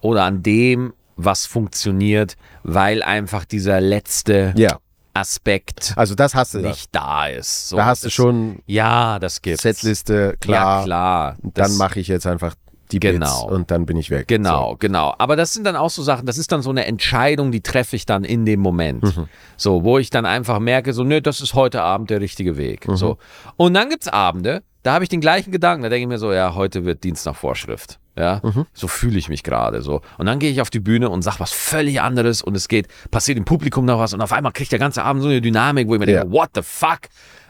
oder 0.00 0.24
an 0.24 0.42
dem, 0.42 0.94
was 1.16 1.46
funktioniert, 1.46 2.36
weil 2.62 3.02
einfach 3.02 3.44
dieser 3.44 3.80
letzte 3.80 4.54
Ja. 4.56 4.78
Aspekt 5.14 5.94
Also 5.96 6.14
das 6.14 6.34
hast 6.36 6.54
du 6.54 6.60
nicht 6.60 6.94
da 6.94 7.26
ist. 7.26 7.70
So, 7.70 7.76
Da 7.76 7.86
hast 7.86 8.04
du 8.04 8.06
das- 8.06 8.14
schon 8.14 8.62
Ja, 8.66 9.18
das 9.18 9.42
gibt's. 9.42 9.62
Setliste, 9.62 10.36
klar. 10.40 10.78
Ja, 10.80 10.84
klar. 10.84 11.36
Dann 11.42 11.52
Das- 11.52 11.76
mache 11.76 11.98
ich 12.00 12.06
jetzt 12.08 12.26
einfach 12.26 12.54
die 12.92 13.00
Genau. 13.00 13.26
Bits 13.26 13.42
und 13.56 13.70
dann 13.70 13.86
bin 13.86 13.96
ich 13.96 14.10
weg. 14.10 14.28
Genau, 14.28 14.76
genau. 14.78 15.14
Aber 15.18 15.36
das 15.36 15.52
sind 15.54 15.64
dann 15.64 15.76
auch 15.76 15.90
so 15.90 16.02
Sachen, 16.02 16.26
das 16.26 16.38
ist 16.38 16.50
dann 16.52 16.62
so 16.62 16.70
eine 16.70 16.84
Entscheidung, 16.86 17.52
die 17.52 17.60
treffe 17.60 17.96
ich 17.96 18.06
dann 18.06 18.24
in 18.24 18.44
dem 18.46 18.60
Moment. 18.60 19.02
Mhm. 19.04 19.28
So, 19.56 19.84
wo 19.84 19.98
ich 19.98 20.10
dann 20.10 20.26
einfach 20.26 20.58
merke, 20.58 20.92
so, 20.92 21.04
nö, 21.04 21.20
das 21.20 21.40
ist 21.40 21.54
heute 21.54 21.82
Abend 21.82 22.10
der 22.10 22.20
richtige 22.20 22.56
Weg. 22.56 22.88
Mhm. 22.88 22.96
So. 22.96 23.18
Und 23.56 23.74
dann 23.74 23.88
gibt's 23.90 24.08
Abende, 24.08 24.62
da 24.82 24.94
habe 24.94 25.04
ich 25.04 25.08
den 25.10 25.20
gleichen 25.20 25.50
Gedanken, 25.52 25.82
da 25.82 25.88
denke 25.88 26.02
ich 26.02 26.08
mir 26.08 26.18
so, 26.18 26.32
ja, 26.32 26.54
heute 26.54 26.84
wird 26.84 27.04
Dienst 27.04 27.26
nach 27.26 27.36
Vorschrift. 27.36 27.98
Ja, 28.16 28.40
Mhm. 28.42 28.66
so 28.72 28.88
fühle 28.88 29.16
ich 29.16 29.28
mich 29.28 29.44
gerade 29.44 29.80
so. 29.80 30.00
Und 30.16 30.26
dann 30.26 30.40
gehe 30.40 30.50
ich 30.50 30.60
auf 30.60 30.70
die 30.70 30.80
Bühne 30.80 31.08
und 31.08 31.22
sag 31.22 31.38
was 31.38 31.52
völlig 31.52 32.00
anderes 32.00 32.42
und 32.42 32.56
es 32.56 32.66
geht, 32.66 32.88
passiert 33.12 33.38
im 33.38 33.44
Publikum 33.44 33.84
noch 33.84 34.00
was 34.00 34.12
und 34.12 34.20
auf 34.20 34.32
einmal 34.32 34.50
kriegt 34.52 34.72
der 34.72 34.80
ganze 34.80 35.04
Abend 35.04 35.22
so 35.22 35.28
eine 35.28 35.40
Dynamik, 35.40 35.86
wo 35.86 35.94
ich 35.94 36.00
mir 36.00 36.10
Ja. 36.10 36.20
denke, 36.22 36.32
what 36.34 36.50
the 36.56 36.62
fuck? 36.62 37.00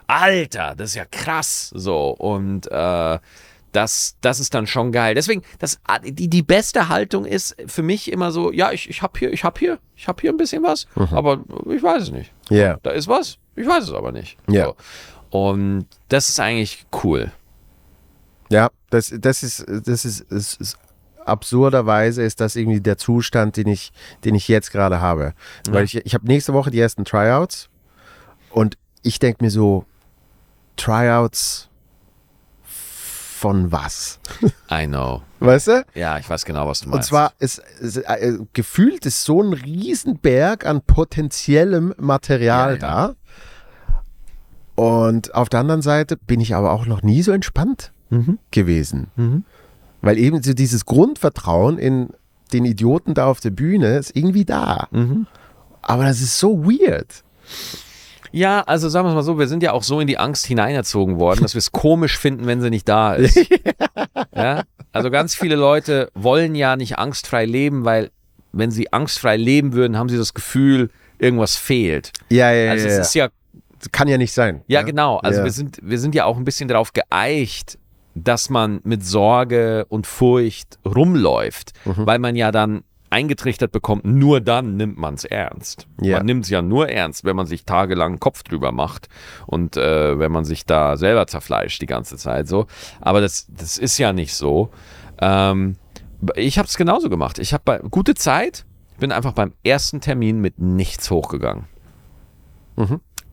Alter, 0.06 0.74
das 0.76 0.90
ist 0.90 0.96
ja 0.96 1.04
krass. 1.10 1.70
So. 1.74 2.10
Und 2.10 2.70
äh, 2.70 3.18
das, 3.72 4.16
das 4.20 4.40
ist 4.40 4.54
dann 4.54 4.66
schon 4.66 4.92
geil. 4.92 5.14
Deswegen, 5.14 5.42
das, 5.58 5.78
die, 6.04 6.28
die 6.28 6.42
beste 6.42 6.88
Haltung 6.88 7.24
ist 7.24 7.56
für 7.66 7.82
mich 7.82 8.10
immer 8.10 8.32
so, 8.32 8.52
ja, 8.52 8.72
ich, 8.72 8.88
ich 8.88 9.02
hab 9.02 9.18
hier, 9.18 9.32
ich 9.32 9.44
hab 9.44 9.58
hier, 9.58 9.78
ich 9.96 10.08
hab 10.08 10.20
hier 10.20 10.30
ein 10.30 10.36
bisschen 10.36 10.62
was, 10.62 10.86
aber 11.10 11.44
ich 11.70 11.82
weiß 11.82 12.04
es 12.04 12.10
nicht. 12.10 12.32
Ja. 12.48 12.78
Da 12.82 12.90
ist 12.90 13.08
was, 13.08 13.38
ich 13.56 13.66
weiß 13.66 13.84
es 13.84 13.92
aber 13.92 14.12
nicht. 14.12 14.36
Ja. 14.48 14.66
So. 14.66 14.76
Und 15.30 15.86
das 16.08 16.28
ist 16.28 16.40
eigentlich 16.40 16.86
cool. 17.02 17.32
Ja, 18.50 18.70
das, 18.90 19.12
das 19.18 19.42
ist, 19.42 19.66
das 19.68 20.04
ist, 20.04 20.26
das 20.30 20.54
ist 20.54 20.78
absurderweise 21.28 22.22
ist 22.22 22.40
das 22.40 22.56
irgendwie 22.56 22.80
der 22.80 22.96
Zustand, 22.96 23.56
den 23.56 23.68
ich, 23.68 23.92
den 24.24 24.34
ich 24.34 24.48
jetzt 24.48 24.72
gerade 24.72 25.00
habe. 25.00 25.34
Weil 25.68 25.84
ich, 25.84 25.94
ich 25.94 26.14
habe 26.14 26.26
nächste 26.26 26.54
Woche 26.54 26.70
die 26.70 26.80
ersten 26.80 27.04
Tryouts 27.04 27.68
und 28.50 28.78
ich 29.02 29.18
denke 29.18 29.44
mir 29.44 29.50
so, 29.50 29.84
Tryouts 30.76 31.67
von 33.38 33.72
was? 33.72 34.18
I 34.70 34.86
know. 34.86 35.22
Weißt 35.40 35.68
du? 35.68 35.84
Ja, 35.94 36.18
ich 36.18 36.28
weiß 36.28 36.44
genau, 36.44 36.66
was 36.68 36.80
du 36.80 36.86
Und 36.86 36.94
meinst. 36.94 37.08
zwar 37.08 37.32
ist, 37.38 37.62
ist 37.80 37.96
äh, 37.98 38.38
gefühlt 38.52 39.06
ist 39.06 39.24
so 39.24 39.40
ein 39.42 39.52
Riesenberg 39.52 40.66
an 40.66 40.82
potenziellem 40.82 41.94
Material 41.98 42.76
Ja, 42.76 42.88
ja. 42.88 43.14
da. 43.14 43.14
Und 44.74 45.34
auf 45.34 45.48
der 45.48 45.60
anderen 45.60 45.82
Seite 45.82 46.16
bin 46.16 46.40
ich 46.40 46.54
aber 46.54 46.72
auch 46.72 46.86
noch 46.86 47.02
nie 47.02 47.22
so 47.22 47.32
entspannt 47.32 47.92
Mhm. 48.10 48.38
gewesen. 48.52 49.44
Weil 50.00 50.16
eben 50.16 50.42
so 50.42 50.54
dieses 50.54 50.86
Grundvertrauen 50.86 51.78
in 51.78 52.08
den 52.54 52.64
Idioten 52.64 53.12
da 53.12 53.26
auf 53.26 53.40
der 53.40 53.50
Bühne 53.50 53.98
ist 53.98 54.16
irgendwie 54.16 54.46
da. 54.46 54.88
Mhm. 54.92 55.26
Aber 55.82 56.04
das 56.04 56.20
ist 56.22 56.38
so 56.38 56.64
weird. 56.64 57.22
Ja, 58.32 58.60
also 58.62 58.88
sagen 58.88 59.06
wir 59.06 59.10
es 59.10 59.14
mal 59.14 59.22
so, 59.22 59.38
wir 59.38 59.48
sind 59.48 59.62
ja 59.62 59.72
auch 59.72 59.82
so 59.82 60.00
in 60.00 60.06
die 60.06 60.18
Angst 60.18 60.46
hineinerzogen 60.46 61.18
worden, 61.18 61.40
dass 61.42 61.54
wir 61.54 61.58
es 61.60 61.72
komisch 61.72 62.18
finden, 62.18 62.46
wenn 62.46 62.60
sie 62.60 62.70
nicht 62.70 62.88
da 62.88 63.14
ist. 63.14 63.36
ja? 64.34 64.62
Also 64.92 65.10
ganz 65.10 65.34
viele 65.34 65.56
Leute 65.56 66.10
wollen 66.14 66.54
ja 66.54 66.76
nicht 66.76 66.98
angstfrei 66.98 67.44
leben, 67.44 67.84
weil 67.84 68.10
wenn 68.52 68.70
sie 68.70 68.92
angstfrei 68.92 69.36
leben 69.36 69.72
würden, 69.72 69.96
haben 69.98 70.08
sie 70.08 70.16
das 70.16 70.34
Gefühl, 70.34 70.90
irgendwas 71.18 71.56
fehlt. 71.56 72.12
Ja, 72.30 72.50
ja, 72.52 72.70
Also 72.70 72.86
ja. 72.86 72.90
es 72.92 72.96
ja. 72.96 73.02
ist 73.02 73.14
ja, 73.14 73.88
Kann 73.92 74.08
ja 74.08 74.18
nicht 74.18 74.32
sein. 74.32 74.62
ja 74.66 74.82
genau, 74.82 75.18
also 75.18 75.38
Ja. 75.40 75.44
wir 75.44 75.52
sind, 75.52 75.78
wir 75.82 75.98
sind 75.98 76.14
ja 76.14 76.24
auch 76.24 76.36
ein 76.36 76.44
bisschen 76.44 76.68
darauf 76.68 76.92
geeicht, 76.92 77.78
dass 78.14 78.50
man 78.50 78.80
mit 78.82 79.04
Sorge 79.04 79.84
und 79.88 80.06
Furcht 80.06 80.78
rumläuft, 80.84 81.72
Mhm. 81.84 82.06
weil 82.06 82.18
man 82.18 82.34
ja 82.36 82.50
dann 82.50 82.82
eingetrichtert 83.10 83.72
bekommt, 83.72 84.04
nur 84.04 84.40
dann 84.40 84.76
nimmt 84.76 84.98
man 84.98 85.14
es 85.14 85.24
ernst. 85.24 85.86
Ja. 86.00 86.18
Man 86.18 86.26
nimmt 86.26 86.44
es 86.44 86.50
ja 86.50 86.62
nur 86.62 86.88
ernst, 86.88 87.24
wenn 87.24 87.36
man 87.36 87.46
sich 87.46 87.64
tagelang 87.64 88.18
Kopf 88.20 88.42
drüber 88.42 88.72
macht 88.72 89.08
und 89.46 89.76
äh, 89.76 90.18
wenn 90.18 90.32
man 90.32 90.44
sich 90.44 90.66
da 90.66 90.96
selber 90.96 91.26
zerfleischt 91.26 91.80
die 91.80 91.86
ganze 91.86 92.16
Zeit 92.16 92.48
so. 92.48 92.66
Aber 93.00 93.20
das, 93.20 93.46
das 93.48 93.78
ist 93.78 93.98
ja 93.98 94.12
nicht 94.12 94.34
so. 94.34 94.70
Ähm, 95.20 95.76
ich 96.34 96.58
habe 96.58 96.68
es 96.68 96.76
genauso 96.76 97.08
gemacht. 97.08 97.38
Ich 97.38 97.52
habe 97.52 97.62
bei 97.64 97.78
gute 97.78 98.14
Zeit, 98.14 98.64
bin 98.98 99.12
einfach 99.12 99.32
beim 99.32 99.52
ersten 99.62 100.00
Termin 100.00 100.40
mit 100.40 100.58
nichts 100.58 101.10
hochgegangen. 101.10 101.64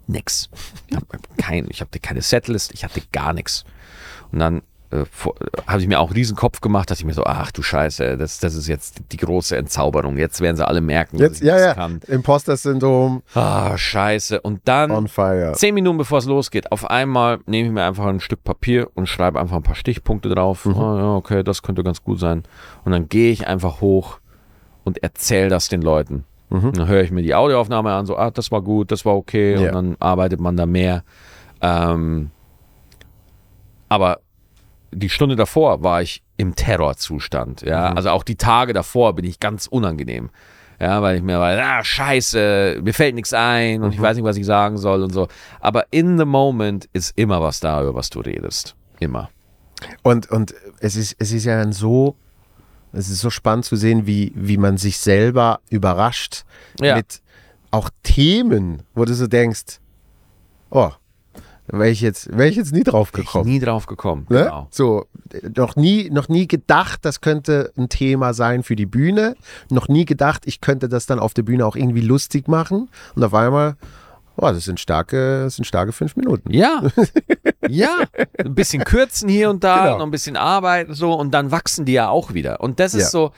Nix. 0.07 0.49
Ich 0.87 0.95
hab 0.95 1.69
ich 1.69 1.81
hatte 1.81 1.99
keine 1.99 2.21
Setlist, 2.21 2.73
ich 2.73 2.83
hatte 2.83 3.01
gar 3.11 3.33
nichts. 3.33 3.65
Und 4.31 4.39
dann 4.39 4.61
äh, 5.01 5.05
habe 5.67 5.81
ich 5.81 5.87
mir 5.87 5.99
auch 5.99 6.13
riesen 6.13 6.35
Kopf 6.35 6.61
gemacht, 6.61 6.89
dachte 6.89 7.01
ich 7.01 7.05
mir 7.05 7.13
so, 7.13 7.23
ach 7.23 7.51
du 7.51 7.61
Scheiße, 7.61 8.17
das, 8.17 8.39
das 8.39 8.55
ist 8.55 8.67
jetzt 8.67 9.01
die 9.11 9.17
große 9.17 9.55
Entzauberung. 9.57 10.17
Jetzt 10.17 10.41
werden 10.41 10.55
sie 10.57 10.67
alle 10.67 10.81
merken, 10.81 11.17
Jetzt, 11.17 11.33
dass 11.33 11.41
ich 11.41 11.47
ja, 11.47 11.53
nichts 11.53 11.67
ja. 11.67 11.73
kann. 11.73 11.99
Imposter-Syndrom 12.07 13.23
Ah, 13.33 13.77
scheiße. 13.77 14.41
Und 14.41 14.61
dann, 14.65 15.07
zehn 15.53 15.73
Minuten 15.73 15.97
bevor 15.97 16.19
es 16.19 16.25
losgeht, 16.25 16.71
auf 16.71 16.89
einmal 16.89 17.39
nehme 17.45 17.67
ich 17.67 17.73
mir 17.73 17.83
einfach 17.83 18.05
ein 18.05 18.19
Stück 18.19 18.43
Papier 18.43 18.89
und 18.93 19.07
schreibe 19.07 19.39
einfach 19.39 19.55
ein 19.55 19.63
paar 19.63 19.75
Stichpunkte 19.75 20.29
drauf. 20.29 20.65
Ah, 20.67 20.97
ja, 20.97 21.15
okay, 21.15 21.43
das 21.43 21.61
könnte 21.61 21.83
ganz 21.83 22.03
gut 22.03 22.19
sein. 22.19 22.43
Und 22.83 22.91
dann 22.91 23.09
gehe 23.09 23.31
ich 23.31 23.47
einfach 23.47 23.81
hoch 23.81 24.19
und 24.83 25.01
erzähle 25.03 25.49
das 25.49 25.69
den 25.69 25.81
Leuten. 25.81 26.25
Und 26.49 26.77
dann 26.77 26.87
höre 26.87 27.01
ich 27.01 27.11
mir 27.11 27.21
die 27.21 27.35
Audioaufnahme 27.35 27.91
an, 27.91 28.05
so, 28.05 28.17
ah, 28.17 28.31
das 28.31 28.51
war 28.51 28.61
gut, 28.61 28.91
das 28.91 29.03
war 29.03 29.15
okay. 29.15 29.55
Ja. 29.55 29.67
Und 29.67 29.73
dann 29.73 29.95
arbeitet 29.99 30.39
man 30.39 30.55
da 30.55 30.65
mehr. 30.65 31.03
Ähm, 31.61 32.29
aber 33.89 34.19
die 34.95 35.09
Stunde 35.09 35.35
davor 35.35 35.83
war 35.83 36.01
ich 36.01 36.23
im 36.37 36.55
Terrorzustand. 36.55 37.61
Ja, 37.61 37.93
also 37.93 38.09
auch 38.09 38.23
die 38.23 38.35
Tage 38.35 38.73
davor 38.73 39.13
bin 39.15 39.25
ich 39.25 39.39
ganz 39.39 39.67
unangenehm. 39.67 40.29
Ja, 40.79 41.01
weil 41.01 41.17
ich 41.17 41.23
mir 41.23 41.39
war, 41.39 41.57
ah, 41.57 41.83
scheiße, 41.83 42.81
mir 42.83 42.93
fällt 42.93 43.15
nichts 43.15 43.33
ein 43.33 43.81
und 43.81 43.93
ich 43.93 44.01
weiß 44.01 44.17
nicht, 44.17 44.25
was 44.25 44.35
ich 44.35 44.45
sagen 44.45 44.77
soll 44.77 45.03
und 45.03 45.13
so. 45.13 45.29
Aber 45.61 45.85
in 45.91 46.17
the 46.17 46.25
moment 46.25 46.89
ist 46.91 47.17
immer 47.17 47.41
was 47.41 47.61
da, 47.61 47.81
über 47.81 47.95
was 47.95 48.09
du 48.09 48.19
redest. 48.19 48.75
Immer. 48.99 49.29
Und, 50.03 50.29
und 50.31 50.53
es, 50.79 50.95
ist, 50.97 51.15
es 51.17 51.31
ist 51.31 51.45
ja 51.45 51.57
dann 51.57 51.71
so, 51.71 52.15
es 52.91 53.09
ist 53.09 53.21
so 53.21 53.29
spannend 53.29 53.63
zu 53.65 53.77
sehen, 53.77 54.05
wie, 54.05 54.33
wie 54.35 54.57
man 54.57 54.77
sich 54.77 54.97
selber 54.97 55.59
überrascht 55.69 56.43
Ja. 56.81 56.97
mit 56.97 57.21
auch 57.71 57.89
Themen, 58.03 58.83
wo 58.93 59.05
du 59.05 59.13
so 59.13 59.27
denkst, 59.27 59.79
oh, 60.71 60.91
wäre 61.67 61.89
ich, 61.89 62.01
jetzt- 62.01 62.35
wär 62.37 62.47
ich 62.47 62.55
jetzt 62.55 62.71
nie 62.73 62.83
drauf 62.83 63.09
Ich 63.09 63.13
gekommen. 63.25 63.49
nie 63.49 63.59
drauf 63.59 63.85
gekommen. 63.85 64.25
Ne? 64.29 64.43
Genau. 64.43 64.67
So, 64.71 65.05
noch 65.55 65.75
nie, 65.75 66.09
noch 66.09 66.29
nie 66.29 66.47
gedacht, 66.47 66.99
das 67.03 67.21
könnte 67.21 67.71
ein 67.77 67.89
Thema 67.89 68.33
sein 68.33 68.63
für 68.63 68.75
die 68.75 68.85
Bühne. 68.85 69.35
Noch 69.69 69.87
nie 69.87 70.05
gedacht, 70.05 70.43
ich 70.45 70.61
könnte 70.61 70.87
das 70.89 71.05
dann 71.05 71.19
auf 71.19 71.33
der 71.33 71.43
Bühne 71.43 71.65
auch 71.65 71.75
irgendwie 71.75 72.01
lustig 72.01 72.47
machen. 72.47 72.89
Und 73.15 73.23
auf 73.23 73.33
einmal, 73.33 73.75
oh, 74.37 74.41
das 74.47 74.65
sind 74.65 74.79
starke, 74.79 75.43
das 75.43 75.55
sind 75.55 75.65
starke 75.65 75.91
fünf 75.91 76.15
Minuten. 76.15 76.51
Ja. 76.53 76.83
ja. 77.69 77.97
Ein 78.37 78.55
bisschen 78.55 78.83
kürzen 78.83 79.29
hier 79.29 79.49
und 79.49 79.63
da, 79.63 79.85
Genau. 79.85 79.97
noch 79.99 80.05
ein 80.05 80.11
bisschen 80.11 80.37
arbeiten 80.37 80.93
so 80.93 81.13
und 81.13 81.31
dann 81.31 81.51
wachsen 81.51 81.85
die 81.85 81.93
ja 81.93 82.09
auch 82.09 82.33
wieder. 82.33 82.59
Und 82.61 82.79
das 82.79 82.93
ist 82.93 83.03
Ja. 83.03 83.09
so, 83.09 83.31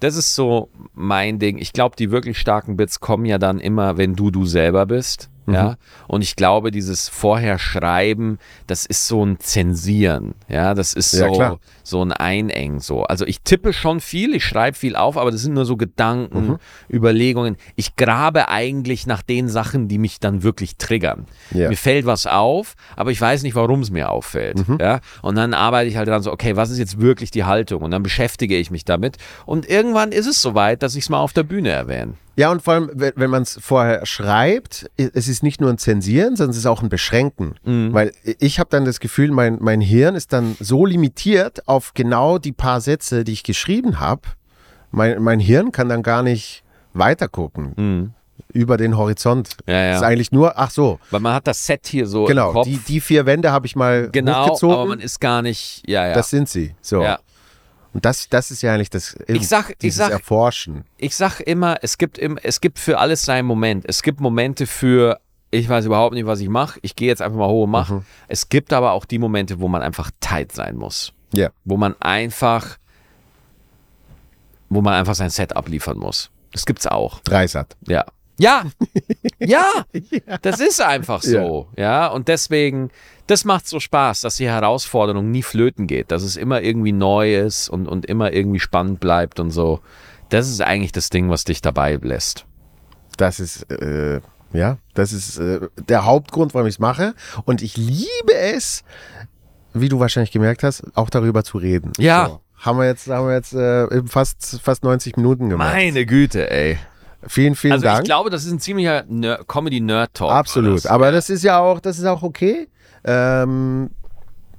das 0.00 0.16
ist 0.16 0.34
so 0.34 0.68
mein 0.94 1.38
Ding. 1.38 1.58
Ich 1.58 1.72
glaube, 1.72 1.96
die 1.96 2.10
wirklich 2.10 2.38
starken 2.38 2.76
Bits 2.76 3.00
kommen 3.00 3.24
ja 3.26 3.38
dann 3.38 3.58
immer, 3.60 3.96
wenn 3.96 4.14
du 4.14 4.30
du 4.30 4.44
selber 4.46 4.86
bist. 4.86 5.28
Ja, 5.46 5.76
und 6.08 6.22
ich 6.22 6.36
glaube, 6.36 6.70
dieses 6.70 7.08
Vorher-Schreiben, 7.08 8.38
das 8.66 8.86
ist 8.86 9.06
so 9.06 9.24
ein 9.24 9.38
Zensieren. 9.40 10.34
Ja, 10.48 10.74
das 10.74 10.94
ist 10.94 11.12
Ja, 11.12 11.26
so, 11.28 11.32
klar. 11.34 11.58
so 11.82 12.02
ein 12.04 12.12
Einengen. 12.12 12.80
So. 12.80 13.02
Also 13.04 13.26
ich 13.26 13.40
tippe 13.42 13.72
schon 13.72 14.00
viel, 14.00 14.34
ich 14.34 14.44
schreibe 14.44 14.76
viel 14.76 14.96
auf, 14.96 15.16
aber 15.16 15.30
das 15.30 15.42
sind 15.42 15.54
nur 15.54 15.64
so 15.64 15.76
Gedanken, 15.76 16.46
Mhm. 16.48 16.58
Überlegungen. 16.90 17.56
Ich 17.76 17.96
grabe 17.96 18.48
eigentlich 18.48 19.06
nach 19.06 19.22
den 19.22 19.48
Sachen, 19.48 19.88
die 19.88 19.98
mich 19.98 20.20
dann 20.20 20.42
wirklich 20.42 20.76
triggern. 20.76 21.26
Ja. 21.52 21.68
Mir 21.68 21.76
fällt 21.76 22.06
was 22.06 22.26
auf, 22.26 22.74
aber 22.96 23.10
ich 23.10 23.20
weiß 23.20 23.42
nicht, 23.42 23.54
warum 23.54 23.80
es 23.80 23.90
mir 23.90 24.10
auffällt. 24.10 24.66
Mhm. 24.66 24.78
Ja? 24.80 25.00
Und 25.22 25.36
dann 25.36 25.54
arbeite 25.54 25.88
ich 25.88 25.96
halt 25.96 26.08
dran 26.08 26.22
so, 26.22 26.32
okay, 26.32 26.56
was 26.56 26.70
ist 26.70 26.78
jetzt 26.78 27.00
wirklich 27.00 27.30
die 27.30 27.44
Haltung? 27.44 27.82
Und 27.82 27.90
dann 27.90 28.02
beschäftige 28.02 28.56
ich 28.56 28.70
mich 28.70 28.84
damit. 28.84 29.16
Und 29.46 29.68
irgendwann 29.68 30.12
ist 30.12 30.26
es 30.26 30.40
soweit, 30.40 30.82
dass 30.82 30.94
ich 30.96 31.04
es 31.04 31.08
mal 31.10 31.18
auf 31.20 31.32
der 31.32 31.42
Bühne 31.42 31.70
erwähne. 31.70 32.14
Ja, 32.36 32.50
und 32.50 32.62
vor 32.62 32.74
allem, 32.74 32.90
wenn, 32.94 33.30
man 33.30 33.42
es 33.42 33.58
vorher 33.60 34.04
schreibt, 34.06 34.90
es 34.96 35.28
ist 35.28 35.42
nicht 35.42 35.60
nur 35.60 35.70
ein 35.70 35.78
Zensieren, 35.78 36.36
sondern 36.36 36.50
es 36.50 36.56
ist 36.56 36.66
auch 36.66 36.82
ein 36.82 36.88
Beschränken. 36.88 37.54
Weil 37.64 38.12
ich 38.24 38.58
habe 38.58 38.70
dann 38.70 38.84
das 38.84 39.00
Gefühl, 39.00 39.30
mein, 39.30 39.58
mein 39.60 39.80
Hirn 39.80 40.14
ist 40.14 40.32
dann 40.32 40.56
so 40.58 40.84
limitiert 40.86 41.68
auf 41.68 41.94
genau 41.94 42.38
die 42.38 42.52
paar 42.52 42.80
Sätze, 42.80 43.24
die 43.24 43.32
ich 43.32 43.42
geschrieben 43.42 44.00
habe. 44.00 44.22
Mein, 44.90 45.22
mein 45.22 45.40
Hirn 45.40 45.72
kann 45.72 45.88
dann 45.88 46.02
gar 46.02 46.22
nicht 46.22 46.62
weitergucken 46.92 48.14
über 48.52 48.76
den 48.76 48.96
Horizont. 48.96 49.56
Ja, 49.66 49.74
ja. 49.74 49.96
Ist 49.96 50.02
eigentlich 50.02 50.32
nur, 50.32 50.58
ach 50.58 50.70
so, 50.70 50.98
Weil 51.10 51.20
man 51.20 51.34
hat 51.34 51.46
das 51.46 51.66
Set 51.66 51.86
hier 51.86 52.06
so 52.06 52.22
im 52.22 52.28
genau, 52.28 52.52
Kopf. 52.52 52.66
die, 52.66 52.78
die 52.78 53.00
vier 53.00 53.26
Wände 53.26 53.50
habe 53.52 53.66
ich 53.66 53.76
mal 53.76 54.08
genau, 54.10 54.46
hochgezogen. 54.46 54.76
aber 54.76 54.86
man 54.86 55.00
ist 55.00 55.20
gar 55.20 55.42
nicht, 55.42 55.82
ja, 55.86 56.06
ja. 56.06 56.14
Das 56.14 56.30
sind 56.30 56.48
sie. 56.48 56.74
So. 56.80 57.02
ja. 57.02 57.18
Und 57.94 58.04
das, 58.04 58.28
das 58.28 58.50
ist 58.50 58.60
ja 58.62 58.74
eigentlich 58.74 58.90
das 58.90 59.16
Ich 59.28 59.48
sag- 59.48 59.76
ich 59.80 59.94
sag- 59.94 60.10
Erforschen. 60.12 60.84
ich 60.98 61.14
sag 61.16 61.40
immer, 61.40 61.78
es 61.82 61.96
gibt, 61.96 62.18
im, 62.18 62.38
es 62.42 62.60
gibt 62.60 62.78
für 62.78 62.98
alles 62.98 63.24
seinen 63.24 63.46
Moment. 63.46 63.84
Es 63.88 64.02
gibt 64.02 64.20
Momente 64.20 64.66
für, 64.66 65.20
ich 65.50 65.68
weiß 65.68 65.86
überhaupt 65.86 66.12
nicht, 66.14 66.26
was 66.26 66.40
ich 66.40 66.48
mache. 66.48 66.78
Ich 66.82 66.96
gehe 66.96 67.08
jetzt 67.08 67.22
einfach 67.22 67.38
mal 67.38 67.48
hoch 67.48 67.64
und 67.64 67.70
mache. 67.70 68.04
Es 68.28 68.48
gibt 68.48 68.72
aber 68.72 68.92
auch 68.92 69.04
die 69.04 69.18
Momente, 69.18 69.60
wo 69.60 69.68
man 69.68 69.80
einfach 69.80 70.10
tight 70.20 70.50
sein 70.52 70.76
muss. 70.76 71.12
Ja. 71.32 71.50
Wo 71.64 71.76
man 71.76 71.94
einfach, 72.00 72.78
wo 74.68 74.80
man 74.80 74.94
einfach 74.94 75.14
sein 75.14 75.30
Set 75.30 75.54
abliefern 75.56 75.98
muss. 75.98 76.30
Das 76.52 76.66
gibt's 76.66 76.86
auch. 76.86 77.20
Dreisat. 77.20 77.76
Ja. 77.86 78.04
Ja, 78.38 78.64
ja, 79.38 79.64
das 80.42 80.58
ist 80.58 80.80
einfach 80.80 81.22
so. 81.22 81.68
Ja, 81.76 82.08
und 82.08 82.26
deswegen, 82.26 82.90
das 83.26 83.44
macht 83.44 83.66
so 83.66 83.80
Spaß, 83.80 84.22
dass 84.22 84.36
die 84.36 84.48
Herausforderung 84.48 85.30
nie 85.30 85.42
flöten 85.42 85.86
geht, 85.86 86.10
dass 86.10 86.22
es 86.22 86.36
immer 86.36 86.60
irgendwie 86.62 86.92
neu 86.92 87.36
ist 87.36 87.68
und, 87.68 87.86
und 87.86 88.06
immer 88.06 88.32
irgendwie 88.32 88.60
spannend 88.60 89.00
bleibt 89.00 89.40
und 89.40 89.50
so. 89.50 89.80
Das 90.28 90.48
ist 90.48 90.60
eigentlich 90.60 90.92
das 90.92 91.10
Ding, 91.10 91.30
was 91.30 91.44
dich 91.44 91.62
dabei 91.62 91.98
lässt. 92.02 92.44
Das 93.16 93.40
ist, 93.40 93.70
äh, 93.70 94.20
ja, 94.52 94.78
das 94.94 95.12
ist 95.12 95.38
äh, 95.38 95.60
der 95.88 96.04
Hauptgrund, 96.04 96.54
warum 96.54 96.66
ich 96.66 96.74
es 96.74 96.78
mache. 96.78 97.14
Und 97.44 97.62
ich 97.62 97.76
liebe 97.76 98.34
es, 98.34 98.84
wie 99.72 99.88
du 99.88 100.00
wahrscheinlich 100.00 100.32
gemerkt 100.32 100.62
hast, 100.62 100.82
auch 100.94 101.10
darüber 101.10 101.44
zu 101.44 101.58
reden. 101.58 101.92
Ja. 101.98 102.26
So. 102.28 102.40
Haben 102.58 102.78
wir 102.78 102.86
jetzt, 102.86 103.08
haben 103.08 103.26
wir 103.26 103.34
jetzt 103.34 103.52
äh, 103.52 104.02
fast, 104.06 104.60
fast 104.62 104.84
90 104.84 105.16
Minuten 105.16 105.50
gemacht. 105.50 105.74
Meine 105.74 106.06
Güte, 106.06 106.50
ey. 106.50 106.78
Vielen, 107.26 107.54
vielen 107.54 107.72
Also 107.74 107.84
Dank. 107.84 108.00
ich 108.00 108.04
glaube, 108.04 108.30
das 108.30 108.44
ist 108.44 108.52
ein 108.52 108.60
ziemlicher 108.60 109.04
Ner 109.08 109.40
Comedy-Nerd-Talk. 109.46 110.30
Absolut. 110.30 110.84
war 110.84 110.90
Aber 110.92 111.12
das 111.12 111.30
ist 111.30 111.42
ja 111.42 111.58
auch, 111.58 111.80
das 111.80 111.98
ist 111.98 112.04
auch 112.04 112.22
okay. 112.22 112.68
Ähm, 113.04 113.90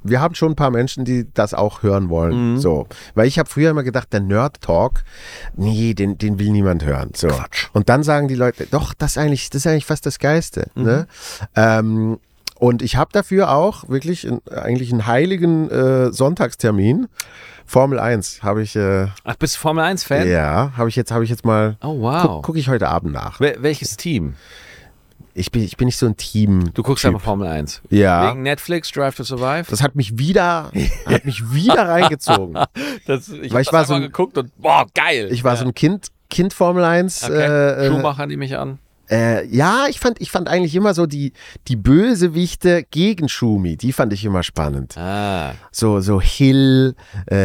wir 0.07 0.21
haben 0.21 0.35
schon 0.35 0.51
ein 0.51 0.55
paar 0.55 0.69
Menschen, 0.69 1.03
die 1.03 1.27
das 1.33 1.53
auch 1.53 1.81
hören 1.81 2.09
wollen. 2.09 2.53
Mhm. 2.53 2.57
So. 2.59 2.87
Weil 3.15 3.27
ich 3.27 3.39
habe 3.39 3.49
früher 3.49 3.71
immer 3.71 3.83
gedacht, 3.83 4.13
der 4.13 4.19
Nerd-Talk, 4.19 5.03
nee, 5.55 5.93
den, 5.95 6.17
den 6.17 6.37
will 6.37 6.51
niemand 6.51 6.85
hören. 6.85 7.11
So. 7.15 7.27
Quatsch. 7.27 7.67
Und 7.73 7.89
dann 7.89 8.03
sagen 8.03 8.27
die 8.27 8.35
Leute, 8.35 8.67
doch, 8.69 8.93
das 8.93 9.11
ist 9.13 9.17
eigentlich, 9.17 9.49
das 9.49 9.65
ist 9.65 9.67
eigentlich 9.67 9.85
fast 9.85 10.05
das 10.05 10.19
Geiste. 10.19 10.67
Mhm. 10.75 10.83
Ne? 10.83 11.07
Ähm, 11.55 12.19
und 12.57 12.81
ich 12.81 12.95
habe 12.95 13.11
dafür 13.11 13.51
auch 13.51 13.89
wirklich 13.89 14.25
ein, 14.29 14.41
eigentlich 14.49 14.91
einen 14.91 15.07
heiligen 15.07 15.69
äh, 15.69 16.13
Sonntagstermin. 16.13 17.07
Formel 17.65 17.99
1 17.99 18.43
habe 18.43 18.61
ich, 18.61 18.75
äh, 18.75 19.07
Ach, 19.23 19.35
bist 19.35 19.55
du 19.55 19.59
Formel 19.59 19.83
1-Fan? 19.83 20.27
ja, 20.29 20.71
habe 20.77 20.87
ich 20.87 20.95
jetzt, 20.95 21.11
habe 21.11 21.23
ich 21.23 21.31
jetzt 21.31 21.45
mal, 21.45 21.77
Oh, 21.81 21.99
wow. 21.99 22.21
gucke 22.21 22.41
guck 22.43 22.57
ich 22.57 22.69
heute 22.69 22.87
Abend 22.89 23.11
nach. 23.11 23.39
Wel 23.39 23.57
welches 23.61 23.97
Team? 23.97 24.35
Ich 25.37 25.51
bin, 25.51 25.63
ich 25.63 25.75
bin 25.75 25.87
nicht 25.87 25.97
so 25.97 26.05
ein 26.05 26.15
Team. 26.15 26.71
Du 26.73 26.81
guckst 26.81 27.05
einfach 27.05 27.19
Formel 27.19 27.45
1. 27.47 27.81
Ja. 27.89 28.31
Wegen 28.31 28.41
Netflix, 28.43 28.89
Drive 28.91 29.15
to 29.15 29.23
Survive? 29.25 29.65
Das 29.69 29.83
hat 29.83 29.93
mich 29.95 30.17
wieder, 30.17 30.71
hat 31.05 31.25
mich 31.25 31.51
wieder 31.53 31.73
reingezogen. 31.89 32.57
Das, 33.05 33.27
ich 33.27 33.51
Weil 33.53 33.61
ich 33.63 33.73
war 33.73 33.83
so 33.83 33.95
ein- 33.95 34.01
geguckt 34.03 34.37
und 34.37 34.49
boah, 34.57 34.85
geil. 34.95 35.27
Ich 35.31 35.43
war 35.43 35.57
so 35.57 35.65
ein 35.65 35.73
Kind, 35.73 36.07
Kind 36.29 36.53
Formel 36.53 36.85
1. 36.85 37.25
okay. 37.25 37.33
Äh, 37.33 37.85
äh, 37.85 37.89
Schumacher, 37.91 38.27
die 38.27 38.37
mich 38.37 38.57
an. 38.57 38.79
Äh, 39.09 39.45
ja, 39.47 39.85
ich 39.89 39.99
fand, 39.99 40.21
ich 40.21 40.31
fand 40.31 40.47
eigentlich 40.47 40.75
immer 40.75 40.93
so 40.93 41.05
die, 41.05 41.33
die 41.67 41.75
Bösewichte 41.75 42.83
gegen 42.89 43.29
Schumi, 43.29 43.77
die 43.77 43.91
fand 43.93 44.13
ich 44.13 44.23
immer 44.25 44.43
spannend. 44.43 44.97
Ah, 44.97 45.53
So, 45.71 45.99
so 45.99 46.21
Hill, 46.21 46.95
äh, 47.27 47.35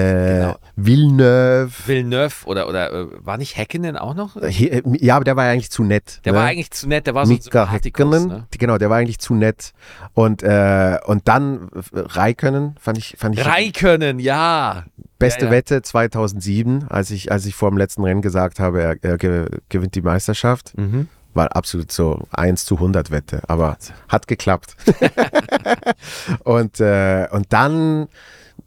Genau. 0.40 0.56
Villeneuve. 0.76 1.70
Villeneuve 1.86 2.46
oder, 2.46 2.68
oder 2.68 2.92
äh, 2.92 3.06
war 3.20 3.36
nicht 3.36 3.56
Häkkinen 3.56 3.96
auch 3.96 4.14
noch? 4.14 4.36
Äh, 4.36 4.48
äh, 4.48 4.82
Ja, 5.00 5.16
aber 5.16 5.24
der 5.24 5.36
war 5.36 5.44
ja 5.46 5.52
eigentlich 5.52 5.70
zu 5.70 5.82
nett. 5.84 6.20
Der 6.24 6.32
ne? 6.32 6.38
war 6.38 6.46
eigentlich 6.46 6.70
zu 6.70 6.88
nett, 6.88 7.06
der 7.06 7.14
war 7.14 7.26
so 7.26 7.32
ein 7.32 7.38
Mika 7.44 7.64
Sympathikus, 7.66 8.04
Häkkinen, 8.14 8.28
ne? 8.28 8.46
genau, 8.58 8.78
der 8.78 8.90
war 8.90 8.98
eigentlich 8.98 9.18
zu 9.18 9.34
nett. 9.34 9.72
Und, 10.14 10.42
äh, 10.42 10.98
und 11.06 11.28
dann 11.28 11.68
Raikönnen 11.92 12.74
fand 12.80 12.98
ich, 12.98 13.16
fand 13.18 13.38
ich 13.38 13.44
Raikönnen, 13.46 14.18
ja. 14.18 14.84
Beste 15.18 15.46
Ja, 15.46 15.46
ja. 15.46 15.52
Wette 15.52 15.82
2007, 15.82 16.86
als 16.88 17.10
ich, 17.10 17.30
als 17.30 17.44
ich 17.44 17.54
vor 17.54 17.70
dem 17.70 17.76
letzten 17.76 18.02
Rennen 18.04 18.22
gesagt 18.22 18.58
habe, 18.58 18.80
er, 18.82 18.96
er 19.02 19.18
ge, 19.18 19.46
gewinnt 19.68 19.94
die 19.94 20.02
Meisterschaft. 20.02 20.76
Mhm. 20.78 21.08
War 21.34 21.54
absolut 21.54 21.92
so 21.92 22.26
1 22.32 22.64
zu 22.64 22.74
100 22.76 23.10
Wette, 23.10 23.42
aber 23.48 23.76
hat 24.08 24.26
geklappt. 24.26 24.74
und, 26.44 26.80
äh, 26.80 27.28
und 27.30 27.52
dann 27.52 28.08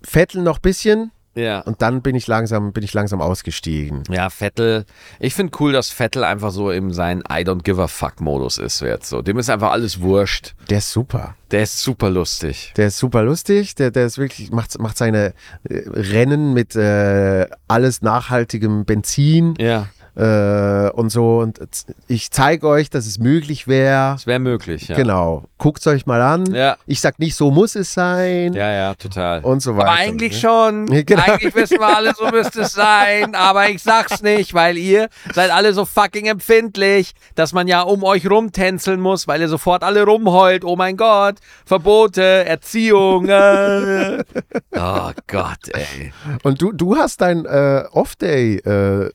Vettel 0.01 0.41
noch 0.41 0.57
ein 0.57 0.61
bisschen 0.61 1.11
Ja. 1.35 1.61
und 1.61 1.81
dann 1.81 2.01
bin 2.01 2.15
ich 2.15 2.27
langsam, 2.27 2.73
bin 2.73 2.83
ich 2.83 2.93
langsam 2.93 3.21
ausgestiegen. 3.21 4.03
Ja, 4.09 4.29
Vettel. 4.29 4.85
Ich 5.19 5.33
finde 5.33 5.53
cool, 5.59 5.71
dass 5.73 5.89
Vettel 5.89 6.23
einfach 6.23 6.51
so 6.51 6.69
in 6.71 6.91
sein 6.93 7.19
I 7.29 7.43
don't 7.43 7.63
give 7.63 7.81
a 7.81 7.87
fuck 7.87 8.21
Modus 8.21 8.57
ist 8.57 8.81
jetzt 8.81 9.09
so. 9.09 9.21
Dem 9.21 9.37
ist 9.39 9.49
einfach 9.49 9.71
alles 9.71 9.99
wurscht. 10.01 10.55
Der 10.69 10.77
ist 10.79 10.91
super. 10.91 11.35
Der 11.51 11.63
ist 11.63 11.79
super 11.81 12.09
lustig. 12.09 12.73
Der 12.77 12.87
ist 12.87 12.97
super 12.97 13.23
lustig, 13.23 13.75
der, 13.75 13.91
der 13.91 14.05
ist 14.07 14.17
wirklich, 14.17 14.51
macht, 14.51 14.77
macht 14.79 14.97
seine 14.97 15.33
äh, 15.69 15.81
Rennen 15.87 16.53
mit 16.53 16.75
äh, 16.75 17.47
alles 17.67 18.01
nachhaltigem 18.01 18.85
Benzin 18.85 19.53
Ja, 19.59 19.87
äh, 20.15 20.89
und 20.91 21.09
so. 21.09 21.39
Und 21.39 21.59
ich 22.07 22.31
zeige 22.31 22.67
euch, 22.67 22.89
dass 22.89 23.05
es 23.05 23.19
möglich 23.19 23.67
wäre. 23.67 24.13
das 24.13 24.27
wäre 24.27 24.39
möglich, 24.39 24.87
ja. 24.87 24.95
Genau. 24.95 25.45
Guckt 25.57 25.79
es 25.79 25.87
euch 25.87 26.05
mal 26.05 26.21
an. 26.21 26.53
Ja. 26.53 26.77
Ich 26.85 27.01
sag 27.01 27.19
nicht, 27.19 27.35
so 27.35 27.51
muss 27.51 27.75
es 27.75 27.93
sein. 27.93 28.53
Ja, 28.53 28.71
ja, 28.71 28.93
total. 28.95 29.41
Und 29.41 29.61
so 29.61 29.75
weiter. 29.75 29.89
Aber 29.89 29.97
eigentlich 29.97 30.39
schon. 30.39 30.87
Genau. 31.05 31.23
Eigentlich 31.23 31.53
wissen 31.55 31.79
wir 31.79 31.97
alle, 31.97 32.13
so 32.15 32.27
müsste 32.29 32.61
es 32.61 32.73
sein. 32.73 33.35
Aber 33.35 33.67
ich 33.69 33.83
sag's 33.83 34.21
nicht, 34.21 34.53
weil 34.53 34.77
ihr 34.77 35.09
seid 35.33 35.51
alle 35.51 35.73
so 35.73 35.85
fucking 35.85 36.27
empfindlich, 36.27 37.13
dass 37.35 37.51
man 37.51 37.67
ja 37.67 37.81
um 37.81 38.03
euch 38.03 38.29
rumtänzeln 38.29 39.01
muss, 39.01 39.27
weil 39.27 39.41
ihr 39.41 39.49
sofort 39.49 39.83
alle 39.83 40.05
rumheult. 40.05 40.63
Oh 40.63 40.75
mein 40.75 40.95
Gott, 40.95 41.35
Verbote, 41.65 42.45
Erziehung. 42.45 43.27
Äh. 43.27 44.23
Oh 44.75 45.11
Gott, 45.27 45.69
ey. 45.73 46.11
Und 46.43 46.61
du, 46.61 46.71
du 46.71 46.95
hast 46.95 47.21
dein 47.21 47.45
äh, 47.45 47.83
Off-Day 47.91 48.55
äh, 48.57 49.11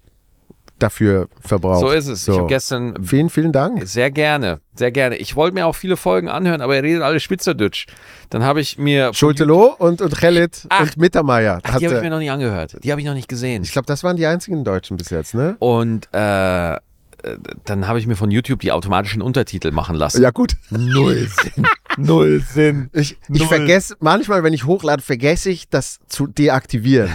dafür 0.78 1.28
verbraucht. 1.40 1.80
So 1.80 1.90
ist 1.90 2.06
es. 2.06 2.26
Ich 2.26 2.36
habe 2.36 2.46
gestern 2.46 3.02
Vielen, 3.04 3.30
vielen 3.30 3.52
Dank. 3.52 3.86
Sehr 3.86 4.10
gerne, 4.10 4.60
sehr 4.74 4.90
gerne. 4.90 5.16
Ich 5.16 5.36
wollte 5.36 5.54
mir 5.54 5.66
auch 5.66 5.74
viele 5.74 5.96
Folgen 5.96 6.28
anhören, 6.28 6.60
aber 6.60 6.76
ihr 6.76 6.82
redet 6.82 7.02
alle 7.02 7.20
Schweizerdeutsch. 7.20 7.86
Dann 8.30 8.42
habe 8.42 8.60
ich 8.60 8.78
mir. 8.78 9.12
Schultelo 9.14 9.74
und, 9.78 10.00
und 10.00 10.16
Khaled 10.16 10.66
Ach. 10.68 10.82
und 10.82 10.96
Mittermeier. 10.96 11.60
Ach, 11.62 11.78
die 11.78 11.86
habe 11.86 11.96
ich 11.96 12.02
mir 12.02 12.10
noch 12.10 12.18
nicht 12.18 12.30
angehört. 12.30 12.76
Die 12.82 12.90
habe 12.90 13.00
ich 13.00 13.06
noch 13.06 13.14
nicht 13.14 13.28
gesehen. 13.28 13.62
ich 13.62 13.72
glaube, 13.72 13.86
das 13.86 14.04
waren 14.04 14.16
die 14.16 14.26
einzigen 14.26 14.64
Deutschen 14.64 14.96
bis 14.96 15.10
jetzt, 15.10 15.34
ne? 15.34 15.56
Und 15.58 16.08
äh, 16.12 16.76
äh, 17.22 17.36
dann 17.64 17.88
habe 17.88 17.98
ich 17.98 18.06
mir 18.06 18.16
von 18.16 18.30
YouTube 18.30 18.60
die 18.60 18.72
automatischen 18.72 19.22
Untertitel 19.22 19.70
machen 19.70 19.96
lassen. 19.96 20.22
Ja, 20.22 20.30
gut. 20.30 20.54
Null 20.70 21.28
Sinn. 21.28 21.66
Null 21.96 22.40
Sinn. 22.40 22.90
Ich, 22.92 23.18
ich 23.28 23.44
vergesse, 23.44 23.96
manchmal, 24.00 24.44
wenn 24.44 24.52
ich 24.52 24.64
hochlade, 24.64 25.02
vergesse 25.02 25.50
ich, 25.50 25.68
das 25.68 25.98
zu 26.06 26.26
deaktivieren. 26.26 27.10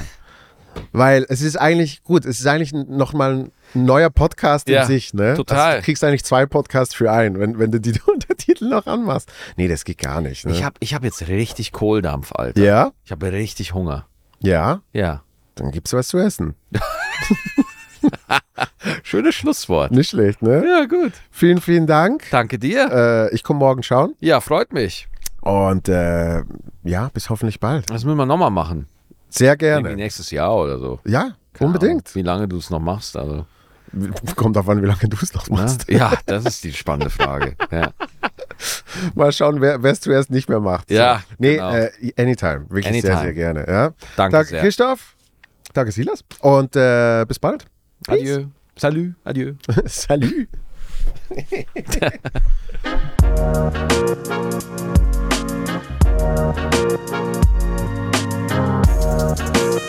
Weil 0.92 1.26
es 1.30 1.42
ist 1.42 1.56
eigentlich, 1.58 2.04
gut, 2.04 2.26
es 2.26 2.40
ist 2.40 2.46
eigentlich 2.48 2.74
nochmal 2.74 3.34
ein 3.34 3.52
neuer 3.74 4.10
Podcast 4.10 4.70
Ja, 4.70 4.82
in 4.82 4.88
sich, 4.88 5.14
ne? 5.14 5.34
total. 5.36 5.58
Also, 5.60 5.78
du 5.80 5.84
kriegst 5.86 6.04
eigentlich 6.04 6.24
zwei 6.24 6.46
Podcasts 6.46 6.94
für 6.94 7.12
einen, 7.12 7.40
wenn, 7.40 7.58
wenn 7.60 7.72
du 7.72 7.80
die 7.80 8.00
Untertitel 8.06 8.70
noch 8.70 8.86
anmachst. 8.86 9.32
Nee, 9.58 9.68
das 9.68 9.86
geht 9.86 9.98
gar 10.00 10.22
nicht, 10.22 10.46
ne? 10.46 10.52
Ich 10.52 10.64
habe 10.64 10.76
ich 10.80 10.94
hab 10.94 11.04
jetzt 11.04 11.28
richtig 11.28 11.72
Kohldampf, 11.72 12.32
Alter. 12.34 12.62
ja, 12.62 12.92
Ich 13.06 13.12
habe 13.12 13.32
richtig 13.32 13.74
Hunger. 13.74 14.06
ja, 14.40 14.82
Ja. 14.94 15.22
dann 15.56 15.72
gibt's 15.72 15.94
was 15.94 16.08
zu 16.10 16.18
essen. 16.20 16.56
Schönes 19.04 19.36
Schlusswort. 19.36 19.92
Nicht 19.92 20.10
schlecht, 20.10 20.42
ne? 20.42 20.64
Ja, 20.68 20.86
gut. 20.86 21.14
Vielen, 21.32 21.62
vielen 21.62 21.88
Dank. 21.88 22.24
Danke 22.32 22.60
dir. 22.60 22.90
Äh, 23.32 23.34
ich 23.36 23.44
komme 23.44 23.60
morgen 23.60 23.82
schauen. 23.84 24.16
Ja, 24.20 24.42
freut 24.42 24.74
mich. 24.74 25.08
Und 25.42 25.88
äh, 25.90 26.44
ja, 26.84 27.10
bis 27.14 27.30
hoffentlich 27.30 27.60
bald. 27.60 27.90
Das 27.90 28.04
müssen 28.06 28.18
wir 28.18 28.26
nochmal 28.26 28.52
machen. 28.52 28.88
Sehr 29.34 29.58
gerne. 29.58 29.90
Irgendwie 29.90 30.04
nächstes 30.04 30.30
Jahr 30.30 30.56
oder 30.56 30.78
so. 30.78 31.00
Ja, 31.06 31.36
Keine 31.54 31.68
unbedingt. 31.68 32.08
Ahnung, 32.08 32.16
wie 32.16 32.22
lange 32.22 32.48
du 32.48 32.58
es 32.58 32.70
noch 32.70 32.80
machst. 32.80 33.18
Also. 33.18 33.46
Kommt 34.36 34.56
davon, 34.56 34.82
wie 34.82 34.86
lange 34.86 35.08
du 35.08 35.18
es 35.22 35.34
noch 35.34 35.50
ne? 35.50 35.58
machst. 35.58 35.86
Na? 35.88 35.98
Ja, 35.98 36.14
das 36.26 36.46
ist 36.46 36.64
die 36.64 36.72
spannende 36.74 37.10
Frage. 37.10 37.56
Ja. 37.72 37.92
Mal 39.16 39.32
schauen, 39.32 39.60
wer 39.62 39.84
es 39.84 40.02
zuerst 40.02 40.30
nicht 40.30 40.50
mehr 40.50 40.60
macht. 40.60 40.92
Ja. 40.92 41.24
So. 41.30 41.36
Nee, 41.40 41.56
genau. 41.56 41.74
äh, 41.74 41.92
anytime. 42.18 42.66
Wirklich 42.70 42.88
anytime. 42.88 43.14
sehr, 43.14 43.22
sehr 43.22 43.34
gerne. 43.34 43.60
Ja. 43.68 43.94
Danke 44.16 44.38
Danke 44.38 44.50
sehr. 44.50 44.62
Christoph. 44.62 45.16
Danke, 45.74 45.92
Silas. 45.92 46.24
Und 46.40 46.76
äh, 46.76 47.26
bis 47.28 47.40
bald. 47.40 47.66
Peace. 48.06 48.20
Adieu. 48.20 48.46
Salut. 48.76 49.14
Adieu. 49.24 49.54
Salut. 49.86 50.48